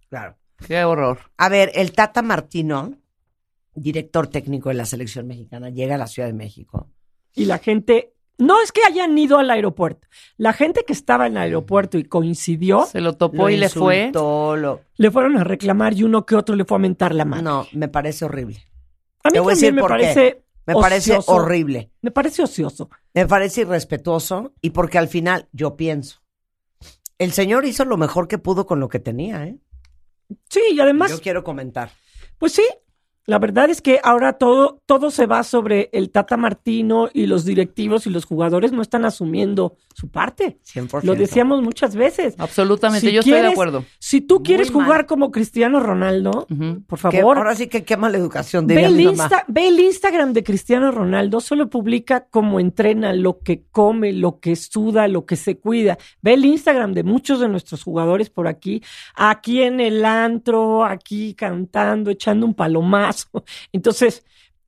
Claro. 0.10 0.36
Qué 0.66 0.84
horror. 0.84 1.20
A 1.38 1.50
ver, 1.50 1.72
el 1.76 1.92
Tata 1.92 2.22
Martino, 2.22 2.96
director 3.76 4.28
técnico 4.28 4.70
de 4.70 4.76
la 4.76 4.86
selección 4.86 5.28
mexicana, 5.28 5.70
llega 5.70 5.96
a 5.96 5.98
la 6.00 6.08
Ciudad 6.08 6.28
de 6.28 6.34
México. 6.34 6.90
Y 7.36 7.46
la 7.46 7.60
gente. 7.60 8.14
No 8.40 8.62
es 8.62 8.72
que 8.72 8.82
hayan 8.88 9.18
ido 9.18 9.40
al 9.40 9.50
aeropuerto. 9.50 10.08
La 10.38 10.54
gente 10.54 10.84
que 10.86 10.94
estaba 10.94 11.26
en 11.26 11.34
el 11.34 11.38
aeropuerto 11.40 11.98
y 11.98 12.04
coincidió, 12.04 12.86
Se 12.86 13.02
lo 13.02 13.14
topó 13.14 13.38
Lo 13.38 13.50
y 13.50 13.58
le 13.58 13.68
fue. 13.68 14.12
lo- 14.14 14.82
le 14.96 15.10
fueron 15.12 15.38
a 15.38 15.44
reclamar 15.44 15.94
y 15.96 16.04
uno 16.04 16.24
que 16.24 16.36
otro 16.36 16.56
le 16.56 16.64
fue 16.64 16.78
a 16.78 16.80
mentar 16.80 17.16
la 17.16 17.26
mano. 17.26 17.42
No, 17.42 17.68
me 17.74 17.88
parece 17.88 18.26
horrible. 18.26 18.62
a 19.24 19.30
mí 19.30 19.34
te 19.34 19.40
voy 19.40 19.54
a 19.54 19.56
también 19.56 19.60
decir 19.60 19.74
me 19.74 19.82
por 19.82 19.90
qué. 19.98 20.04
parece. 20.04 20.44
Me 20.68 20.74
parece 20.76 21.18
horrible. 21.26 21.92
Me 22.02 22.12
parece 22.12 22.44
ocioso. 22.44 22.90
Me 23.16 23.26
parece 23.26 23.62
irrespetuoso 23.62 24.54
y 24.62 24.70
porque 24.70 25.00
al 25.00 25.08
final 25.08 25.48
yo 25.52 25.76
pienso, 25.76 26.22
el 27.18 27.32
señor 27.32 27.66
hizo 27.66 27.86
lo 27.86 27.98
mejor 27.98 28.28
que 28.28 28.38
pudo 28.38 28.68
con 28.68 28.80
lo 28.80 28.88
que 28.88 29.00
tenía, 29.00 29.46
¿eh? 29.48 29.58
Sí, 30.50 30.62
y 30.72 30.80
además. 30.80 31.12
yo 31.12 31.22
quiero 31.22 31.44
comentar. 31.44 31.92
Pues 32.38 32.54
sí, 32.54 32.64
la 33.28 33.40
verdad 33.40 33.70
es 33.70 33.82
que 33.82 34.00
ahora 34.04 34.34
todo, 34.34 34.82
todo 34.86 35.12
se 35.12 35.26
va 35.26 35.44
sobre 35.44 35.90
el 35.92 36.10
Tata 36.12 36.38
Martino 36.38 37.10
y 37.14 37.26
los 37.28 37.44
directivos 37.44 38.08
y 38.08 38.10
los 38.10 38.24
jugadores 38.26 38.72
no 38.72 38.82
están 38.82 39.04
asumiendo 39.04 39.76
su 39.94 40.10
parte. 40.10 40.60
100%. 40.66 41.04
Lo 41.04 41.14
decíamos 41.14 41.62
muchas 41.62 41.96
veces. 41.96 42.36
Absolutamente, 42.38 43.06
Si 43.08 43.14
yo 43.14 43.20
estoy 43.20 43.34
de 43.42 43.48
acuerdo. 43.48 43.84
Si 44.00 44.22
tú 44.22 44.44
quieres 44.44 44.72
jugar 44.72 45.06
como 45.08 45.32
Cristiano 45.32 45.80
Ronaldo, 45.82 46.48
por 46.88 47.00
Que 47.00 47.18
favor, 47.20 47.38
ahora 47.38 47.54
sí 47.56 47.68
que 47.68 47.84
qué 47.84 47.98
mala 47.98 48.18
educación, 48.18 48.66
ve 48.66 48.86
el, 48.86 48.96
mi 48.96 49.06
mamá. 49.08 49.26
Insta- 49.28 49.44
ve 49.50 49.68
el 49.68 49.80
Instagram 49.80 50.32
de 50.32 50.44
Cristiano 50.44 50.92
Ronaldo, 50.92 51.42
solo 51.42 51.70
publica 51.70 52.28
cómo 52.30 52.62
entrena, 52.62 53.12
lo 53.12 53.40
que 53.40 53.66
come, 53.72 54.14
lo 54.14 54.40
que 54.40 54.56
suda, 54.56 55.08
lo 55.10 55.26
que 55.26 55.36
se 55.36 55.58
cuida. 55.58 55.98
Ve 56.22 56.36
el 56.36 56.46
Instagram 56.46 56.94
de 56.94 57.04
muchos 57.04 57.42
de 57.42 57.50
nuestros 57.50 57.84
jugadores 57.84 58.30
por 58.30 58.48
aquí, 58.48 58.82
aquí 59.16 59.64
en 59.64 59.82
el 59.82 60.06
antro, 60.06 60.86
aquí 60.86 61.34
cantando, 61.34 62.10
echando 62.10 62.46
un 62.46 62.54
palomazo. 62.54 63.17
Entonces, 63.72 64.24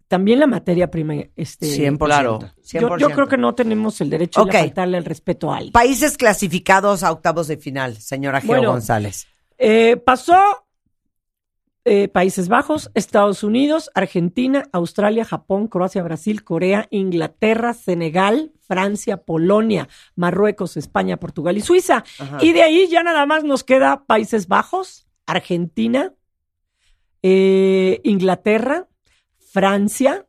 también 0.08 0.40
la 0.40 0.48
materia 0.48 0.90
prima, 0.90 1.14
este, 1.36 1.68
100%. 1.68 1.98
Claro. 2.06 2.40
100%. 2.40 2.80
Yo, 2.82 2.98
yo 2.98 3.10
creo 3.12 3.28
que 3.28 3.38
no 3.38 3.54
tenemos 3.54 4.02
el 4.02 4.10
derecho 4.10 4.42
Ok. 4.42 4.52
de 4.52 4.60
faltarle 4.60 4.98
el 4.98 5.06
respeto 5.06 5.52
a 5.52 5.58
alguien. 5.58 5.72
Países 5.72 6.18
clasificados 6.18 7.04
a 7.04 7.12
octavos 7.12 7.48
de 7.48 7.58
final, 7.58 7.96
señora 7.98 8.42
Geo 8.42 8.48
Bueno. 8.48 8.72
González. 8.72 9.28
Eh, 9.60 9.98
pasó 9.98 10.36
eh, 11.86 12.08
Países 12.08 12.50
Bajos, 12.50 12.92
Estados 12.94 13.44
Unidos, 13.44 13.90
Argentina, 13.96 14.66
Australia, 14.74 15.26
Japón, 15.26 15.68
Croacia, 15.68 16.04
Brasil, 16.04 16.44
Corea, 16.44 16.88
Inglaterra, 16.92 17.74
Senegal, 17.74 18.52
Francia, 18.68 19.18
Polonia, 19.18 19.88
Marruecos, 20.16 20.76
España, 20.78 21.18
Portugal 21.18 21.58
y 21.58 21.62
Suiza. 21.62 22.04
Ajá. 22.20 22.38
Y 22.42 22.52
de 22.54 22.64
ahí 22.64 22.88
ya 22.90 23.02
nada 23.04 23.26
más 23.26 23.44
nos 23.44 23.64
queda 23.64 24.06
Países 24.06 24.48
Bajos, 24.48 25.08
Argentina, 25.26 26.14
eh, 27.23 28.01
Inglaterra, 28.03 28.88
Francia, 29.51 30.25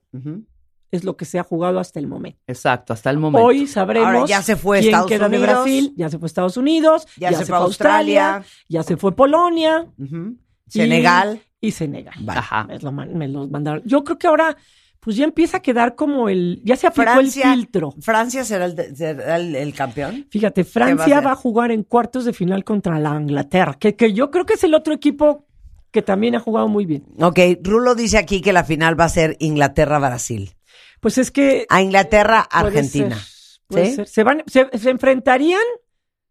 es 0.90 1.04
lo 1.04 1.16
que 1.16 1.24
se 1.24 1.38
ha 1.38 1.42
jugado 1.44 1.78
hasta 1.78 2.00
el 2.00 2.06
momento. 2.06 2.38
Exacto, 2.46 2.92
hasta 2.92 3.10
el 3.10 3.18
momento. 3.18 3.46
Hoy 3.46 3.66
sabremos 3.66 4.08
Ahora 4.08 4.26
ya 4.26 4.42
se 4.42 4.56
fue 4.56 4.78
quién 4.80 4.90
Estados 4.90 5.08
queda 5.08 5.28
de 5.28 5.36
Unidos. 5.38 5.54
Brasil, 5.54 5.94
ya 5.96 6.08
se 6.08 6.18
fue 6.18 6.26
Estados 6.26 6.56
Unidos, 6.56 7.06
Ya 7.16 7.32
se 7.32 7.44
fue 7.44 7.56
Australia. 7.56 8.42
ya 8.68 8.82
se 8.82 8.96
fue 8.96 9.14
Polonia 9.14 9.86
y- 9.98 10.36
Senegal. 10.68 11.40
y 11.60 11.70
Senegal. 11.72 12.14
Vale. 12.22 12.38
Ajá. 12.40 12.64
Me, 12.64 12.78
lo 12.78 12.92
me 12.92 13.28
los 13.28 13.50
mandaron. 13.50 13.82
Yo 13.84 14.02
creo 14.02 14.18
que 14.18 14.26
ahora, 14.26 14.56
pues 14.98 15.14
ya 15.16 15.24
empieza 15.24 15.58
a 15.58 15.62
quedar 15.62 15.94
como 15.94 16.28
el, 16.28 16.60
ya 16.64 16.74
se 16.76 16.86
aplicó 16.88 17.12
Francia, 17.12 17.52
el 17.52 17.60
filtro. 17.60 17.94
Francia 18.00 18.44
será 18.44 18.64
el, 18.64 18.74
de- 18.74 18.96
será 18.96 19.36
el- 19.36 19.54
el 19.54 19.74
campeón. 19.74 20.26
Fíjate, 20.30 20.62
va 20.62 20.68
a 20.68 20.72
Francia 20.72 21.20
va 21.20 21.32
a, 21.32 21.36
jugar 21.36 21.70
en 21.70 21.82
cuartos 21.84 22.24
de 22.24 22.32
final 22.32 22.64
contra 22.64 22.98
la 22.98 23.20
Inglaterra, 23.20 23.74
que, 23.78 23.94
que 23.94 24.12
yo 24.12 24.30
creo 24.30 24.44
que 24.46 24.54
es 24.54 24.64
el 24.64 24.74
otro 24.74 24.92
equipo 24.94 25.46
que 25.90 26.02
también 26.02 26.34
ha 26.36 26.40
jugado 26.40 26.68
muy 26.68 26.86
bien. 26.86 27.04
Ok, 27.20 27.38
Rulo 27.62 27.94
dice 27.94 28.18
aquí 28.18 28.40
que 28.40 28.52
la 28.52 28.64
final 28.64 28.98
va 28.98 29.04
a 29.04 29.08
ser 29.08 29.36
Inglaterra-Brasil. 29.40 30.52
Pues 31.00 31.18
es 31.18 31.30
que 31.30 31.66
A 31.68 31.80
Inglaterra, 31.82 32.46
puede 32.50 32.66
Argentina. 32.66 33.16
ser, 33.16 33.60
puede 33.66 33.86
¿Sí? 33.86 33.94
ser. 33.96 34.08
Se, 34.08 34.22
van, 34.24 34.42
se, 34.46 34.66
se 34.78 34.90
enfrentarían 34.90 35.60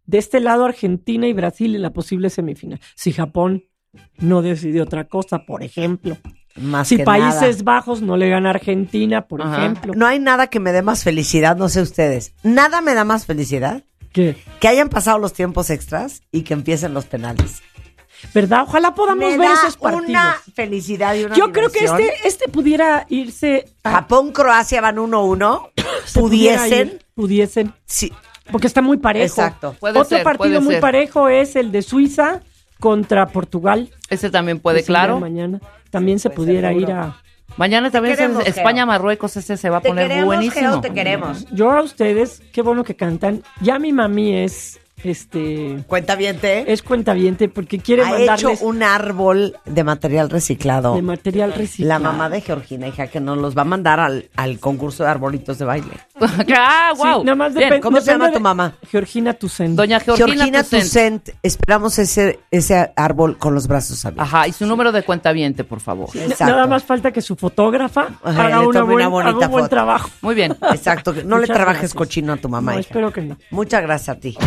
de 0.05 0.17
este 0.17 0.39
lado 0.39 0.65
Argentina 0.65 1.27
y 1.27 1.33
Brasil 1.33 1.75
en 1.75 1.81
la 1.81 1.91
posible 1.91 2.29
semifinal. 2.29 2.79
Si 2.95 3.11
Japón 3.11 3.65
no 4.17 4.41
decide 4.41 4.81
otra 4.81 5.05
cosa, 5.07 5.45
por 5.45 5.63
ejemplo. 5.63 6.17
Más 6.55 6.87
Si 6.87 6.97
que 6.97 7.03
Países 7.03 7.57
nada. 7.57 7.63
Bajos 7.63 8.01
no 8.01 8.17
le 8.17 8.27
gana 8.29 8.49
a 8.49 8.53
Argentina, 8.53 9.27
por 9.27 9.41
Ajá. 9.41 9.57
ejemplo. 9.57 9.93
No 9.95 10.05
hay 10.07 10.19
nada 10.19 10.47
que 10.47 10.59
me 10.59 10.71
dé 10.71 10.81
más 10.81 11.03
felicidad, 11.03 11.55
no 11.57 11.69
sé 11.69 11.81
ustedes. 11.81 12.33
Nada 12.43 12.81
me 12.81 12.93
da 12.95 13.03
más 13.05 13.25
felicidad 13.25 13.83
¿Qué? 14.11 14.35
que 14.59 14.67
hayan 14.67 14.89
pasado 14.89 15.19
los 15.19 15.33
tiempos 15.33 15.69
extras 15.69 16.21
y 16.31 16.41
que 16.41 16.53
empiecen 16.53 16.93
los 16.93 17.05
penales. 17.05 17.61
¿Verdad? 18.33 18.63
Ojalá 18.67 18.93
podamos 18.93 19.23
me 19.31 19.37
ver 19.37 19.47
da 19.47 19.53
esos 19.53 19.77
partidos. 19.77 20.09
una 20.09 20.35
felicidad 20.53 21.15
y 21.15 21.23
una 21.25 21.35
Yo 21.35 21.51
creo 21.51 21.69
que 21.71 21.79
diversión. 21.81 22.09
este, 22.11 22.27
este 22.27 22.47
pudiera 22.49 23.05
irse 23.09 23.65
a... 23.83 23.91
Japón-Croacia 23.91 24.81
van 24.81 24.97
1-1. 24.97 25.69
se 26.05 26.19
pudiera 26.19 26.57
Pudiesen. 26.63 26.87
ir, 26.87 27.05
pudiesen. 27.15 27.73
Sí, 27.85 28.11
Porque 28.51 28.67
está 28.67 28.81
muy 28.81 28.97
parejo. 28.97 29.25
Exacto. 29.25 29.75
Puede 29.79 29.99
Otro 29.99 30.17
ser, 30.17 30.23
partido 30.23 30.37
puede 30.49 30.59
muy 30.59 30.73
ser. 30.75 30.81
parejo 30.81 31.29
es 31.29 31.55
el 31.55 31.71
de 31.71 31.81
Suiza 31.81 32.41
contra 32.79 33.27
Portugal. 33.27 33.89
Ese 34.09 34.29
también 34.29 34.59
puede, 34.59 34.83
claro. 34.83 35.19
Mañana 35.19 35.59
también 35.89 36.19
se 36.19 36.29
pudiera 36.29 36.71
ir 36.73 36.91
a... 36.91 37.21
Mañana 37.57 37.89
también 37.89 38.13
es 38.13 38.19
queremos, 38.19 38.43
Geo. 38.43 38.53
España-Marruecos, 38.53 39.35
ese 39.37 39.57
se 39.57 39.69
va 39.69 39.77
a 39.77 39.81
te 39.81 39.89
poner 39.89 40.07
queremos, 40.07 40.25
buenísimo. 40.27 40.69
Geo, 40.71 40.81
te 40.81 40.93
queremos. 40.93 41.45
Yo 41.51 41.71
a 41.71 41.81
ustedes, 41.81 42.41
qué 42.53 42.61
bueno 42.61 42.83
que 42.83 42.95
cantan. 42.95 43.41
Ya 43.59 43.79
mi 43.79 43.91
mami 43.91 44.35
es, 44.35 44.79
este, 45.03 45.83
Cuenta 45.87 46.15
bien, 46.15 46.37
te. 46.39 46.71
es 46.71 46.81
cuentaviente 46.83 47.49
porque 47.49 47.79
quiere 47.79 48.03
Ha 48.03 48.07
hecho 48.09 48.17
mandarles 48.17 48.61
un 48.61 48.83
árbol 48.83 49.57
de 49.65 49.83
material 49.83 50.29
reciclado. 50.29 50.95
de 50.95 51.01
material 51.01 51.49
La 51.51 51.55
reciclado. 51.55 52.03
mamá 52.03 52.29
de 52.29 52.41
Georgina, 52.41 52.87
hija, 52.87 53.07
que 53.07 53.19
nos 53.19 53.37
los 53.37 53.57
va 53.57 53.61
a 53.61 53.65
mandar 53.65 53.99
al, 53.99 54.29
al 54.35 54.59
concurso 54.59 55.03
de 55.03 55.09
arbolitos 55.09 55.57
de 55.57 55.65
baile. 55.65 55.91
ah, 56.55 56.91
Sí, 56.95 57.01
wow. 57.01 57.23
nada 57.23 57.35
más 57.35 57.53
Bien. 57.53 57.79
¿Cómo 57.81 57.99
se 58.01 58.11
llama 58.11 58.31
tu 58.31 58.39
mamá? 58.39 58.73
Georgina 58.89 59.33
Tucen. 59.33 59.75
Doña 59.75 59.99
Georgina, 59.99 60.27
Georgina 60.33 60.63
Tucent. 60.63 60.83
Tucent, 60.83 61.29
esperamos 61.43 61.97
ese, 61.99 62.39
ese 62.51 62.91
árbol 62.95 63.37
con 63.37 63.53
los 63.53 63.67
brazos 63.67 64.05
abiertos. 64.05 64.27
Ajá, 64.33 64.47
y 64.47 64.51
su 64.53 64.65
número 64.65 64.91
de 64.91 65.03
cuentaviente, 65.03 65.63
por 65.63 65.79
favor. 65.79 66.09
Exacto. 66.13 66.45
Nada 66.45 66.67
más 66.67 66.83
falta 66.83 67.11
que 67.11 67.21
su 67.21 67.35
fotógrafa 67.35 68.07
Ajá, 68.23 68.45
haga 68.47 68.59
le 68.61 68.67
una 68.67 68.79
tome 68.81 68.95
una 68.95 69.07
buen- 69.07 69.25
bonita 69.25 69.37
haga 69.37 69.45
un 69.47 69.51
buen 69.51 69.63
foto. 69.65 69.69
trabajo. 69.69 70.09
Muy 70.21 70.35
bien. 70.35 70.55
Exacto, 70.71 71.13
no 71.25 71.37
le 71.39 71.47
trabajes 71.47 71.65
gracias. 71.81 71.93
cochino 71.93 72.33
a 72.33 72.37
tu 72.37 72.49
mamá. 72.49 72.73
No, 72.73 72.79
hija. 72.79 72.87
espero 72.89 73.11
que 73.13 73.21
no. 73.21 73.37
Muchas 73.51 73.81
gracias 73.81 74.09
a 74.17 74.19
ti. 74.19 74.37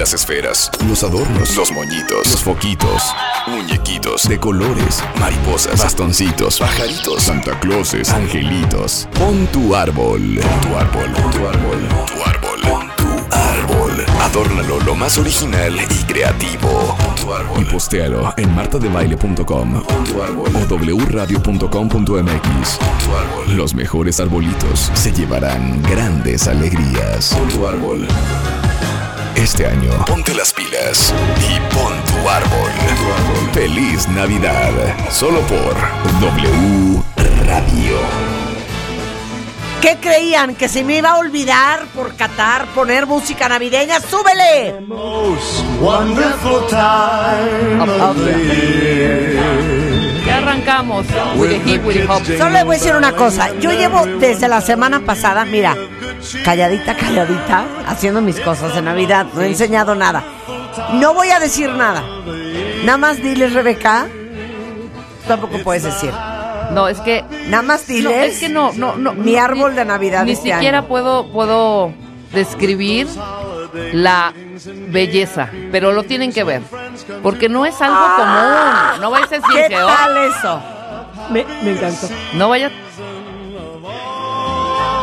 Las 0.00 0.14
esferas, 0.14 0.70
los 0.88 1.04
adornos, 1.04 1.54
los 1.56 1.70
moñitos, 1.72 2.26
los 2.30 2.42
foquitos, 2.42 3.14
muñequitos 3.46 4.26
de 4.26 4.40
colores, 4.40 5.04
mariposas, 5.20 5.78
bastoncitos, 5.78 6.58
pajaritos, 6.58 7.24
Santa 7.24 7.60
Clauses, 7.60 8.08
angelitos. 8.08 9.06
Pon 9.12 9.46
tu 9.48 9.76
árbol, 9.76 10.40
pon 10.40 10.60
tu 10.62 10.74
árbol, 10.78 11.12
pon 11.12 11.30
tu 11.30 11.46
árbol, 11.46 11.86
pon 11.90 12.06
tu 12.06 12.22
árbol, 12.24 12.60
pon 12.62 12.88
tu 12.96 13.08
árbol. 13.36 14.06
Adórnalo 14.22 14.80
lo 14.80 14.94
más 14.94 15.18
original 15.18 15.74
y 15.78 16.04
creativo. 16.04 16.96
Pon 16.96 17.14
tu 17.16 17.34
árbol. 17.34 17.60
Y 17.60 17.66
postéalo 17.66 18.32
en 18.38 18.54
martadebaile.com 18.54 19.82
o 19.86 20.76
wradio.com.mx. 21.10 22.78
Los 23.54 23.74
mejores 23.74 24.18
arbolitos 24.18 24.90
se 24.94 25.12
llevarán 25.12 25.82
grandes 25.82 26.48
alegrías. 26.48 27.34
Pon 27.34 27.48
tu 27.50 27.66
árbol. 27.66 28.08
Este 29.40 29.64
año, 29.66 29.90
ponte 30.06 30.34
las 30.34 30.52
pilas 30.52 31.14
y 31.38 31.58
pon 31.74 31.94
tu 32.04 32.28
árbol. 32.28 32.70
Feliz 33.54 34.06
Navidad, 34.08 34.70
solo 35.10 35.40
por 35.40 35.74
W 36.20 37.02
Radio. 37.46 37.96
¿Qué 39.80 39.96
creían? 39.98 40.54
¿Que 40.54 40.68
se 40.68 40.84
me 40.84 40.98
iba 40.98 41.12
a 41.12 41.18
olvidar 41.18 41.86
por 41.94 42.14
Qatar 42.16 42.66
poner 42.74 43.06
música 43.06 43.48
navideña? 43.48 43.98
¡Súbele! 44.00 44.74
Wonderful 45.80 46.66
time 46.68 47.80
of 47.98 48.16
the 48.18 48.38
year. 48.44 49.40
Ya 50.26 50.36
arrancamos. 50.36 51.06
With 51.36 51.48
the 51.48 51.72
hip, 51.72 51.82
with 51.86 51.94
the 51.94 52.06
hop. 52.06 52.22
Solo 52.26 52.50
le 52.50 52.62
voy 52.62 52.76
a 52.76 52.78
decir 52.78 52.94
una 52.94 53.16
cosa. 53.16 53.48
Yo 53.58 53.70
llevo 53.72 54.04
desde 54.18 54.48
la 54.48 54.60
semana 54.60 55.00
pasada, 55.00 55.46
mira, 55.46 55.74
calladita, 56.44 56.96
calladita, 56.96 57.64
haciendo 57.86 58.20
mis 58.20 58.38
cosas 58.40 58.74
de 58.74 58.82
Navidad. 58.82 59.26
No 59.34 59.40
he 59.42 59.46
enseñado 59.48 59.94
nada. 59.94 60.22
No 60.94 61.14
voy 61.14 61.30
a 61.30 61.40
decir 61.40 61.70
nada. 61.70 62.02
Nada 62.84 62.98
más 62.98 63.16
diles, 63.22 63.52
Rebeca. 63.52 64.06
Tampoco 65.26 65.58
puedes 65.62 65.82
decir. 65.84 66.12
No, 66.72 66.88
es 66.88 66.98
que. 67.00 67.24
Nada 67.48 67.62
más 67.62 67.88
No, 67.88 67.94
diles. 67.94 68.34
es 68.34 68.40
que 68.40 68.48
no, 68.48 68.72
no, 68.74 68.96
no. 68.96 69.12
Mi 69.14 69.32
ni- 69.32 69.36
árbol 69.36 69.74
de 69.74 69.84
Navidad 69.84 70.24
Ni 70.24 70.32
este 70.32 70.52
siquiera 70.52 70.78
año. 70.78 70.88
puedo, 70.88 71.30
puedo 71.32 71.92
describir 72.32 73.08
la 73.92 74.32
belleza, 74.88 75.48
pero 75.72 75.92
lo 75.92 76.04
tienen 76.04 76.32
que 76.32 76.44
ver. 76.44 76.62
Porque 77.22 77.48
no 77.48 77.66
es 77.66 77.80
algo 77.80 77.98
común. 78.16 79.00
No 79.00 79.10
vayas 79.10 79.32
a 79.32 79.34
decir 79.36 79.50
¿Qué 79.52 79.66
que, 79.68 79.82
oh, 79.82 79.86
tal 79.86 80.16
eso? 80.28 80.62
Me, 81.30 81.44
me 81.62 81.72
encantó. 81.72 82.08
no 82.34 82.48
vayas. 82.48 82.72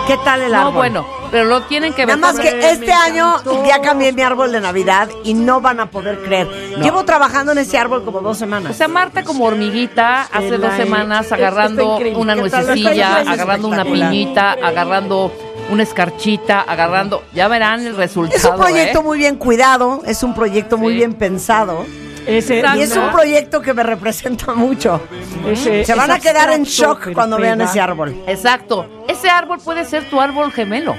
¿Qué 0.08 0.18
tal 0.24 0.42
el 0.42 0.56
árbol? 0.56 0.72
No, 0.72 0.78
bueno, 0.78 1.08
pero 1.32 1.44
lo 1.46 1.64
tienen 1.64 1.94
que 1.94 2.06
ver. 2.06 2.18
Nada 2.18 2.34
más 2.34 2.42
que 2.42 2.72
este 2.72 2.94
año 2.94 3.36
ya 3.68 3.82
cambié 3.82 4.14
mi 4.14 4.22
árbol 4.22 4.54
de 4.54 4.62
Navidad 4.62 5.10
y 5.26 5.34
no 5.34 5.60
van 5.60 5.82
a 5.82 5.92
poder 5.92 6.24
creer. 6.24 6.48
Llevo 6.82 7.04
trabajando 7.04 7.52
en 7.52 7.58
ese 7.58 7.78
árbol 7.78 8.06
como 8.06 8.22
dos 8.22 8.38
O 8.38 8.40
semanas. 8.40 8.78
sea, 8.78 8.88
Marta 8.88 9.24
como 9.24 9.46
hormiguita 9.46 10.24
hace 10.32 10.58
dos 10.58 10.74
semanas 10.76 11.32
agarrando 11.32 11.98
una 12.16 12.36
nuececilla, 12.36 13.18
agarrando 13.18 13.68
una 13.68 13.84
piñita, 13.84 14.54
agarrando 14.54 15.32
una 15.70 15.84
escarchita, 15.84 16.62
agarrando. 16.62 17.24
Ya 17.34 17.50
verán 17.50 17.86
el 17.86 17.98
resultado. 17.98 18.38
Es 18.38 18.46
un 18.46 18.56
proyecto 18.56 19.00
¿eh? 19.00 19.04
muy 19.04 19.18
bien 19.18 19.36
cuidado, 19.36 20.02
es 20.06 20.24
un 20.24 20.34
proyecto 20.34 20.78
muy 20.78 20.94
bien 20.94 21.14
pensado 21.14 21.86
Ese, 22.28 22.64
y 22.76 22.82
es 22.82 22.96
un 22.96 23.10
proyecto 23.12 23.62
que 23.62 23.74
me 23.74 23.84
representa 23.84 24.54
mucho. 24.54 25.02
ese- 25.48 25.86
Se 25.86 25.96
van 25.96 26.12
a 26.12 26.20
quedar 26.20 26.52
en 26.52 26.64
shock 26.64 27.14
cuando 27.14 27.38
vean 27.38 27.62
ese 27.62 27.80
árbol. 27.80 28.16
Exacto. 28.28 29.06
Ese 29.08 29.30
árbol 29.30 29.60
puede 29.64 29.86
ser 29.86 30.10
tu 30.10 30.20
árbol 30.20 30.52
gemelo. 30.52 30.96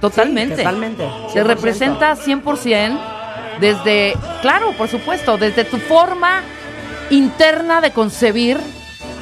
Totalmente. 0.00 0.56
totalmente, 0.56 1.04
Te 1.32 1.40
100%. 1.40 1.44
representa 1.46 2.16
100% 2.16 2.98
desde, 3.60 4.14
claro, 4.40 4.72
por 4.78 4.88
supuesto, 4.88 5.36
desde 5.36 5.64
tu 5.64 5.76
forma 5.78 6.40
interna 7.10 7.80
de 7.82 7.90
concebir 7.92 8.58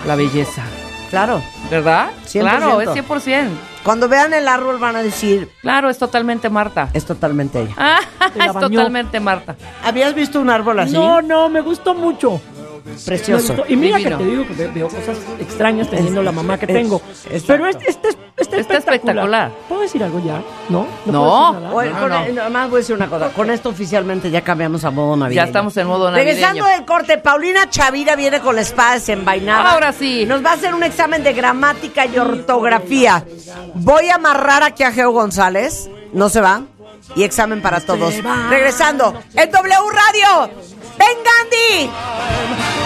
la 0.07 0.15
belleza. 0.15 0.63
Claro. 1.11 1.43
¿Verdad? 1.71 2.11
100%. 2.27 2.41
Claro, 2.41 2.81
es 2.81 2.89
100%. 2.91 3.49
Cuando 3.85 4.09
vean 4.09 4.35
el 4.35 4.49
árbol 4.49 4.79
van 4.79 4.97
a 4.97 5.03
decir, 5.03 5.51
Claro, 5.63 5.89
es 5.89 5.99
totalmente 5.99 6.51
Marta. 6.51 6.91
es 6.93 7.05
totalmente 7.07 7.63
ella. 7.63 7.75
Ah, 7.77 8.01
es 8.35 8.53
bañó. 8.53 8.69
totalmente 8.69 9.21
Marta. 9.21 9.57
¿Habías 9.85 10.15
visto 10.15 10.41
un 10.41 10.51
árbol 10.51 10.81
así? 10.81 10.93
No, 10.93 11.23
no, 11.23 11.49
me 11.49 11.61
gustó 11.61 11.95
mucho. 11.95 12.41
Me 12.89 13.05
Precioso. 13.05 13.55
gustó. 13.55 13.73
Y 13.73 13.77
mira 13.77 13.97
Divino. 13.99 14.19
que 14.19 14.25
te 14.25 14.31
digo 14.31 14.47
que 14.47 14.67
veo 14.69 14.89
cosas 14.89 15.17
extrañas 15.41 15.89
teniendo 15.91 16.23
la 16.23 16.33
mamá 16.33 16.59
que 16.59 16.67
es- 16.67 16.73
tengo. 16.73 17.01
Pero 17.47 17.67
este, 17.67 17.91
este, 17.91 18.09
es- 18.09 18.17
este 18.37 18.61
Está 18.61 18.77
espectacular. 18.79 18.95
espectacular. 18.95 19.53
¿Puedo 19.69 19.81
decir 19.83 20.03
algo 20.05 20.21
ya? 20.25 20.43
¿No? 20.69 20.87
No. 21.07 21.13
puedo 21.13 21.51
decir 21.51 21.63
nada? 21.63 21.75
Oye, 21.75 21.91
No, 21.91 21.99
con- 22.01 22.09
no. 22.11 22.29
Nada 22.35 22.51
más 22.51 22.71
voy 22.71 22.77
a 22.79 22.81
decir 22.81 22.95
una 22.97 23.07
cosa. 23.09 23.29
Con 23.31 23.51
esto 23.51 23.69
oficialmente 23.71 24.31
ya 24.31 24.41
cambiamos 24.43 24.85
a 24.85 24.91
modo 24.91 25.17
navideño. 25.17 25.43
Ya 25.43 25.47
estamos 25.47 25.77
en 25.77 25.87
modo 25.87 26.11
navideño. 26.11 26.33
Regresando 26.35 26.67
del 26.67 26.85
corte, 26.85 27.19
Paulina 27.19 27.69
Chavira 27.71 28.17
viene 28.17 28.41
con 28.41 28.55
la 28.55 28.63
espada 28.63 28.95
desenvainada. 28.95 29.73
Ahora 29.73 29.93
sí. 29.93 30.25
Nos 30.27 30.45
va 30.45 30.51
a 30.51 30.55
hacer 30.55 30.75
un 30.75 30.83
examen 30.83 31.23
de 31.23 31.33
gramática 31.33 32.07
y 32.07 32.19
ortografía. 32.19 33.25
Voy 33.75 34.09
a 34.09 34.17
amarrar 34.17 34.63
aquí 34.63 34.83
a 34.83 34.93
Geo 34.93 35.11
González. 35.13 35.91
No 36.13 36.29
se 36.29 36.41
va. 36.41 36.63
Y 37.17 37.25
examen 37.25 37.61
para 37.63 37.81
todos. 37.81 38.15
Regresando, 38.49 39.21
en 39.35 39.51
W 39.51 39.77
Radio. 39.93 40.51
¡Ven, 40.99 41.17
Gandhi! 41.25 41.91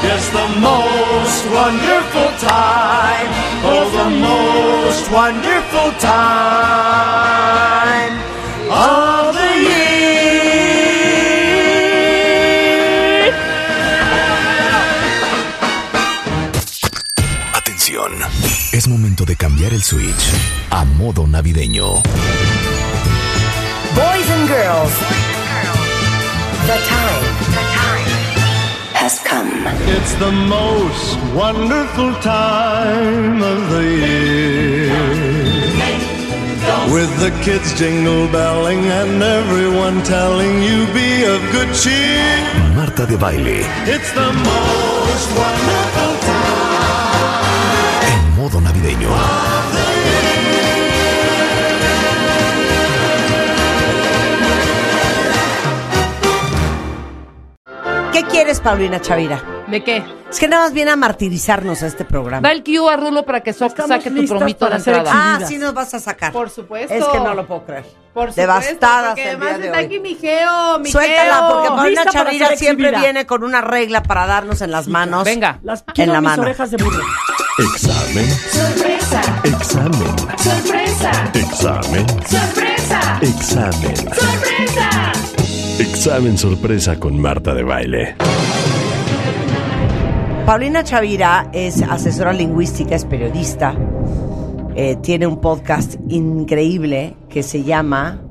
It's 0.05 0.29
the 0.31 0.49
most 0.61 1.47
wonderful 1.55 2.29
time. 2.41 3.29
Oh, 3.65 3.89
the 3.93 4.11
most 4.11 5.11
wonderful 5.11 5.93
time 6.01 6.13
of 8.69 9.35
the 9.35 9.51
year. 9.63 10.53
Atención, 17.55 18.13
es 18.73 18.89
momento 18.89 19.25
de 19.25 19.37
cambiar 19.37 19.73
el 19.73 19.83
switch 19.83 20.33
a 20.71 20.85
modo 20.85 21.27
navideño. 21.27 22.03
Boys 23.95 24.29
and 24.37 24.49
girls, 24.49 24.95
the 26.71 26.79
time, 26.93 27.23
the 27.57 27.65
time 27.81 28.09
has 29.01 29.15
come. 29.31 29.53
It's 29.97 30.15
the 30.15 30.33
most 30.33 31.17
wonderful 31.35 32.15
time 32.21 33.43
of 33.43 33.59
the 33.71 33.85
year. 34.07 34.93
With 36.95 37.13
the 37.21 37.31
kids 37.45 37.69
jingle 37.79 38.29
belling 38.29 38.83
and 39.01 39.23
everyone 39.23 40.03
telling 40.05 40.63
you 40.63 40.87
be 40.93 41.25
of 41.25 41.41
good 41.53 41.71
cheer. 41.75 42.25
Marta 42.77 43.05
de 43.07 43.17
baile 43.17 43.59
It's 43.95 44.11
the 44.13 44.31
most 44.33 45.29
wonderful 45.43 46.13
time. 46.29 46.53
en 48.13 48.23
modo 48.37 48.61
navideño. 48.61 49.11
Paulina 58.63 59.01
Chavira? 59.01 59.43
¿De 59.69 59.83
qué? 59.83 60.03
Es 60.31 60.39
que 60.39 60.49
nada 60.49 60.65
más 60.65 60.73
viene 60.73 60.91
a 60.91 60.97
martirizarnos 60.97 61.83
a 61.83 61.87
este 61.87 62.05
programa. 62.05 62.47
Da 62.49 62.53
el 62.53 62.63
cue 62.65 62.79
a 62.93 62.97
Rulo 62.97 63.25
para 63.25 63.41
que 63.43 63.53
so- 63.53 63.67
Estamos 63.67 63.89
saque 63.89 64.11
tu 64.11 64.27
promito 64.27 64.69
de 64.69 64.77
entrada. 64.77 65.11
Ah, 65.13 65.41
sí 65.47 65.59
nos 65.59 65.75
vas 65.75 65.93
a 65.95 66.01
sacar. 66.01 66.33
Por 66.33 66.49
supuesto. 66.51 66.95
Es 66.95 67.05
que 67.07 67.19
no 67.21 67.35
lo 67.35 67.47
puedo 67.47 67.65
creer. 67.65 67.83
Por 68.15 68.31
supuesto, 68.31 68.41
Devastadas 68.41 69.07
porque 69.11 69.23
el 69.23 69.29
además 69.37 69.49
día 69.49 69.59
de 69.59 69.67
está 69.67 69.79
hoy. 69.79 69.85
aquí 69.85 69.99
mi 70.01 70.15
geo, 70.15 70.79
mi 70.79 70.91
Suéltala, 70.91 71.35
geo. 71.35 71.49
porque 71.53 71.69
Paulina 71.69 71.89
Lista 71.89 72.05
para 72.13 72.25
Chavira 72.25 72.49
ser 72.49 72.59
siempre 72.59 72.87
exhibida. 72.89 73.03
viene 73.13 73.27
con 73.27 73.45
una 73.45 73.61
regla 73.61 74.03
para 74.03 74.27
darnos 74.27 74.61
en 74.63 74.71
las 74.71 74.89
manos. 74.89 75.25
Venga. 75.25 75.59
Las 75.63 75.83
quiero 75.95 76.13
la 76.13 76.21
mis 76.21 76.31
mano. 76.31 76.43
orejas 76.43 76.71
de 76.71 76.77
burro. 76.83 77.03
Examen, 77.59 78.31
Sorpresa, 78.51 79.21
examen, 79.45 80.17
sorpresa, 80.39 81.11
examen, 81.35 82.07
sorpresa, 82.27 83.19
examen. 83.21 83.97
sorpresa. 83.97 85.13
Examen 85.79 86.39
sorpresa 86.39 86.99
con 86.99 87.21
Marta 87.21 87.55
de 87.55 87.63
Baile. 87.63 88.15
Paulina 90.47 90.85
Chavira 90.85 91.49
es 91.53 91.83
asesora 91.83 92.33
lingüística, 92.33 92.95
es 92.95 93.05
periodista. 93.05 93.75
eh, 94.75 94.97
tiene 95.03 95.27
un 95.27 95.39
podcast 95.41 95.97
increíble 96.09 97.15
que 97.29 97.43
se 97.43 97.63
llama 97.63 98.23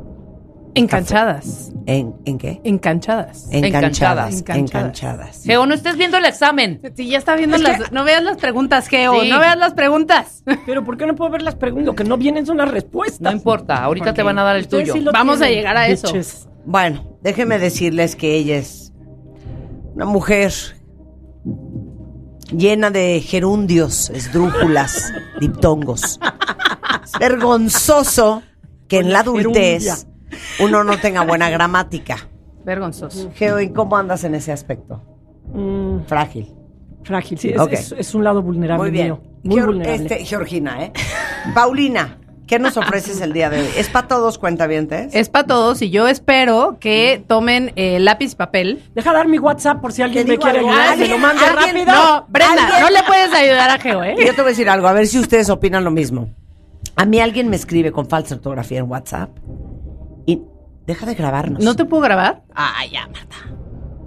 Encanchadas. 0.74 1.71
¿En, 1.86 2.16
¿en 2.26 2.38
qué? 2.38 2.62
Encanchadas. 2.64 3.48
Enganchadas. 3.52 4.40
Encanchadas. 4.40 4.58
Enganchadas. 4.58 5.44
Geo, 5.44 5.66
no 5.66 5.74
estés 5.74 5.98
viendo 5.98 6.18
el 6.18 6.26
examen. 6.26 6.82
Sí, 6.96 7.08
ya 7.08 7.18
está 7.18 7.36
viendo 7.36 7.58
las... 7.58 7.92
No 7.92 8.04
veas 8.04 8.24
las 8.24 8.38
preguntas, 8.38 8.88
Geo. 8.88 9.20
Sí. 9.22 9.30
No 9.30 9.40
veas 9.40 9.58
las 9.58 9.74
preguntas. 9.74 10.44
Pero 10.66 10.84
¿por 10.84 10.98
qué 10.98 11.06
no 11.06 11.16
puedo 11.16 11.32
ver 11.32 11.42
las 11.42 11.56
preguntas? 11.56 11.86
Lo 11.86 11.96
que 11.96 12.04
no 12.04 12.18
vienen 12.18 12.46
son 12.46 12.58
las 12.58 12.70
respuestas. 12.70 13.22
No 13.22 13.32
importa, 13.32 13.84
ahorita 13.84 14.14
te 14.14 14.24
van 14.24 14.38
a 14.40 14.44
dar 14.44 14.56
el 14.56 14.68
tuyo. 14.68 14.94
sí 14.94 15.04
Vamos 15.12 15.42
a 15.42 15.48
llegar 15.50 15.76
a 15.78 15.88
eso. 15.88 16.08
bitches. 16.08 16.48
Bueno, 16.66 17.18
déjenme 17.22 17.58
decirles 17.58 18.16
que 18.16 18.36
ella 18.36 18.58
es 18.58 18.94
una 19.96 20.06
mujer 20.06 20.52
llena 22.56 22.92
de 22.92 23.22
gerundios, 23.22 24.10
esdrújulas, 24.10 25.14
diptongos. 25.40 26.20
Es 27.04 27.20
vergonzoso 27.20 28.44
que 28.88 29.00
en 29.00 29.12
la 29.12 29.20
adultez 29.22 30.06
uno 30.60 30.84
no 30.84 30.98
tenga 30.98 31.22
buena 31.24 31.50
gramática. 31.50 32.18
Vergonzoso. 32.66 33.32
Geo, 33.36 33.60
¿y 33.60 33.70
cómo 33.72 33.98
andas 33.98 34.24
en 34.24 34.36
ese 34.36 34.52
aspecto? 34.52 35.02
Mm, 35.54 36.02
Frágil. 36.06 36.54
frágil, 37.04 37.38
sí. 37.40 37.50
Es, 37.50 37.60
Ok. 37.60 37.74
es- 37.74 37.92
es 37.98 38.14
un 38.16 38.24
lado 38.24 38.42
vulnerable 38.44 38.84
Muy 38.84 38.92
bien. 38.92 39.08
mío. 39.08 39.22
Muy 39.44 39.56
Geor- 39.60 39.66
vulnerable. 39.66 40.04
este, 40.04 40.26
Georgina, 40.26 40.84
¿eh? 40.86 40.92
Paulina, 41.56 42.20
¿qué 42.46 42.60
nos 42.60 42.78
ofreces 42.78 43.20
el 43.22 43.34
día 43.34 43.50
de 43.50 43.62
hoy? 43.62 43.68
¿Es 43.76 43.90
para 43.90 44.08
todos 44.08 44.38
cuentavientes? 44.38 45.14
Es 45.16 45.28
para 45.30 45.48
todos 45.48 45.82
y 45.82 45.90
yo 45.90 46.08
espero 46.08 46.78
que 46.80 47.24
tomen 47.28 47.74
eh, 47.76 48.00
lápiz 48.00 48.34
y 48.34 48.36
papel. 48.36 48.84
Deja 48.94 49.12
dar 49.14 49.28
mi 49.28 49.40
WhatsApp 49.40 49.82
por 49.82 49.92
si 49.94 50.04
alguien 50.04 50.28
me 50.28 50.38
quiere 50.38 50.60
algo, 50.60 50.70
ayudar. 50.70 50.86
Me 50.86 50.92
¿alguien- 51.06 51.10
lo 51.12 51.18
mande 51.18 51.44
alguien- 51.46 51.88
rápido. 51.88 51.92
No, 51.96 52.26
Brenda, 52.30 52.64
¿Alguien? 52.68 52.82
no 52.82 52.90
le 52.92 53.04
puedes 53.08 53.34
ayudar 53.34 53.70
a 53.72 53.80
Geo, 53.80 54.04
¿eh? 54.04 54.16
Yo 54.20 54.36
te 54.36 54.42
voy 54.42 54.46
a 54.46 54.50
decir 54.50 54.70
algo, 54.70 54.88
a 54.88 54.94
ver 54.94 55.08
si 55.08 55.18
ustedes 55.18 55.50
opinan 55.50 55.84
lo 55.84 55.90
mismo. 55.92 56.30
A 56.96 57.06
mí 57.06 57.20
alguien 57.20 57.50
me 57.50 57.56
escribe 57.56 57.92
con 57.92 58.08
falsa 58.08 58.36
ortografía 58.36 58.78
en 58.80 58.90
WhatsApp 58.92 59.30
deja 60.86 61.06
de 61.06 61.16
grabarnos. 61.16 61.64
¿No 61.64 61.76
te 61.76 61.86
puedo 61.86 62.02
grabar? 62.04 62.44
Ah, 62.54 62.86
ya, 62.92 63.08
Marta. 63.08 63.36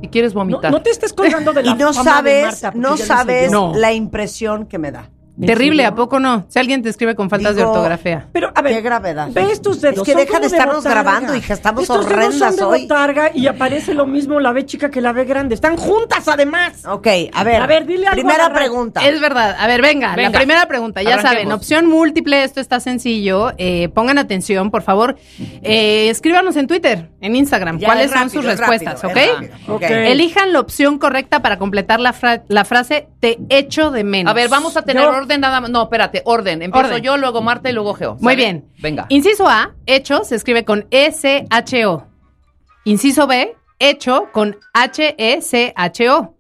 Y 0.02 0.08
quieres 0.08 0.34
vomitar. 0.34 0.70
no 0.70 0.82
te 0.82 0.90
estés 0.90 1.12
colgando 1.12 1.52
de 1.52 1.62
la 1.64 1.70
Y 1.72 1.74
no 1.76 1.92
fama 1.92 2.22
de 2.22 2.42
sabes, 2.42 2.44
Marta, 2.44 2.72
porque 2.72 2.78
no 2.88 2.96
sabes. 2.96 3.50
No. 3.50 3.72
la 3.74 3.92
impresión 3.92 4.66
que 4.66 4.78
me 4.78 4.92
da. 4.92 5.10
¿En 5.40 5.46
Terrible? 5.46 5.84
¿a 5.84 5.94
poco 5.94 6.20
no? 6.20 6.46
Si 6.48 6.60
alguien 6.60 6.80
te 6.82 6.88
escribe 6.90 7.16
con 7.16 7.28
faltas 7.28 7.56
Digo, 7.56 7.66
de 7.68 7.72
ortografía. 7.76 8.28
Pero, 8.32 8.52
a 8.54 8.62
ver. 8.62 8.74
Qué 8.74 8.80
gravedad. 8.82 9.28
¿Ves 9.32 9.60
tus 9.60 9.80
dedos? 9.80 9.98
Es 9.98 10.02
que 10.04 10.14
deja 10.14 10.38
de 10.38 10.46
estarnos 10.46 10.76
botarga. 10.84 11.02
grabando, 11.02 11.34
hija, 11.34 11.54
estamos 11.54 11.82
Estos 11.82 12.06
dedos 12.06 12.12
horrendas 12.12 12.38
son 12.54 12.56
de 12.56 12.62
hoy. 12.64 12.82
botarga 12.82 13.30
y 13.34 13.46
aparece 13.48 13.94
lo 13.94 14.06
mismo 14.06 14.38
la 14.38 14.52
B 14.52 14.64
chica 14.64 14.90
que 14.92 15.00
la 15.00 15.12
B 15.12 15.24
grande. 15.24 15.56
Están 15.56 15.76
juntas, 15.76 16.28
además. 16.28 16.84
Ok, 16.86 17.08
a 17.32 17.42
ver. 17.42 17.60
A 17.62 17.66
ver, 17.66 17.84
dile 17.84 18.06
algo 18.06 18.14
Primera 18.20 18.46
a 18.46 18.52
pregunta. 18.52 19.00
Es 19.08 19.20
verdad. 19.20 19.56
A 19.58 19.66
ver, 19.66 19.82
venga, 19.82 20.14
Venga. 20.14 20.30
la 20.30 20.38
primera 20.38 20.66
pregunta. 20.68 21.02
Ya 21.02 21.14
Arranquemos. 21.14 21.32
saben, 21.32 21.52
opción 21.52 21.86
múltiple, 21.88 22.44
esto 22.44 22.60
está 22.60 22.78
sencillo. 22.78 23.52
Eh, 23.58 23.88
pongan 23.88 24.18
atención, 24.18 24.70
por 24.70 24.82
favor. 24.82 25.16
Eh, 25.62 26.08
escríbanos 26.10 26.54
en 26.56 26.68
Twitter, 26.68 27.10
en 27.20 27.34
Instagram, 27.34 27.78
Ya, 27.78 27.86
cuáles 27.88 28.06
es 28.06 28.12
son 28.12 28.30
sus 28.30 28.44
es 28.44 28.58
respuestas, 28.58 29.02
rápido, 29.02 29.54
¿ok? 29.66 29.82
Elijan 29.82 30.52
la 30.52 30.60
opción 30.60 30.98
correcta 30.98 31.42
para 31.42 31.58
completar 31.58 31.98
la, 31.98 32.12
fra- 32.12 32.44
la 32.48 32.64
frase 32.64 33.08
te 33.18 33.38
echo 33.48 33.90
de 33.90 34.04
menos. 34.04 34.30
A 34.30 34.34
ver, 34.34 34.48
vamos 34.48 34.76
a 34.76 34.82
tener 34.82 35.02
Yo- 35.02 35.10
orden 35.24 35.40
nada 35.40 35.60
más. 35.60 35.70
No, 35.70 35.82
espérate, 35.82 36.22
orden. 36.24 36.62
Empiezo 36.62 36.88
Orden. 36.88 37.02
yo, 37.02 37.16
luego 37.16 37.42
Marta 37.42 37.68
y 37.70 37.72
luego 37.72 37.94
Geo. 37.94 38.16
Muy 38.20 38.37
bien. 38.37 38.70
Venga. 38.78 39.06
Inciso 39.08 39.48
A, 39.48 39.74
hecho, 39.87 40.24
se 40.24 40.37
escribe 40.37 40.64
con 40.64 40.87
S-H-O. 40.90 42.06
Inciso 42.84 43.26
B, 43.26 43.56
hecho 43.78 44.28
con 44.32 44.56
H-E-C-H-O. 44.74 46.34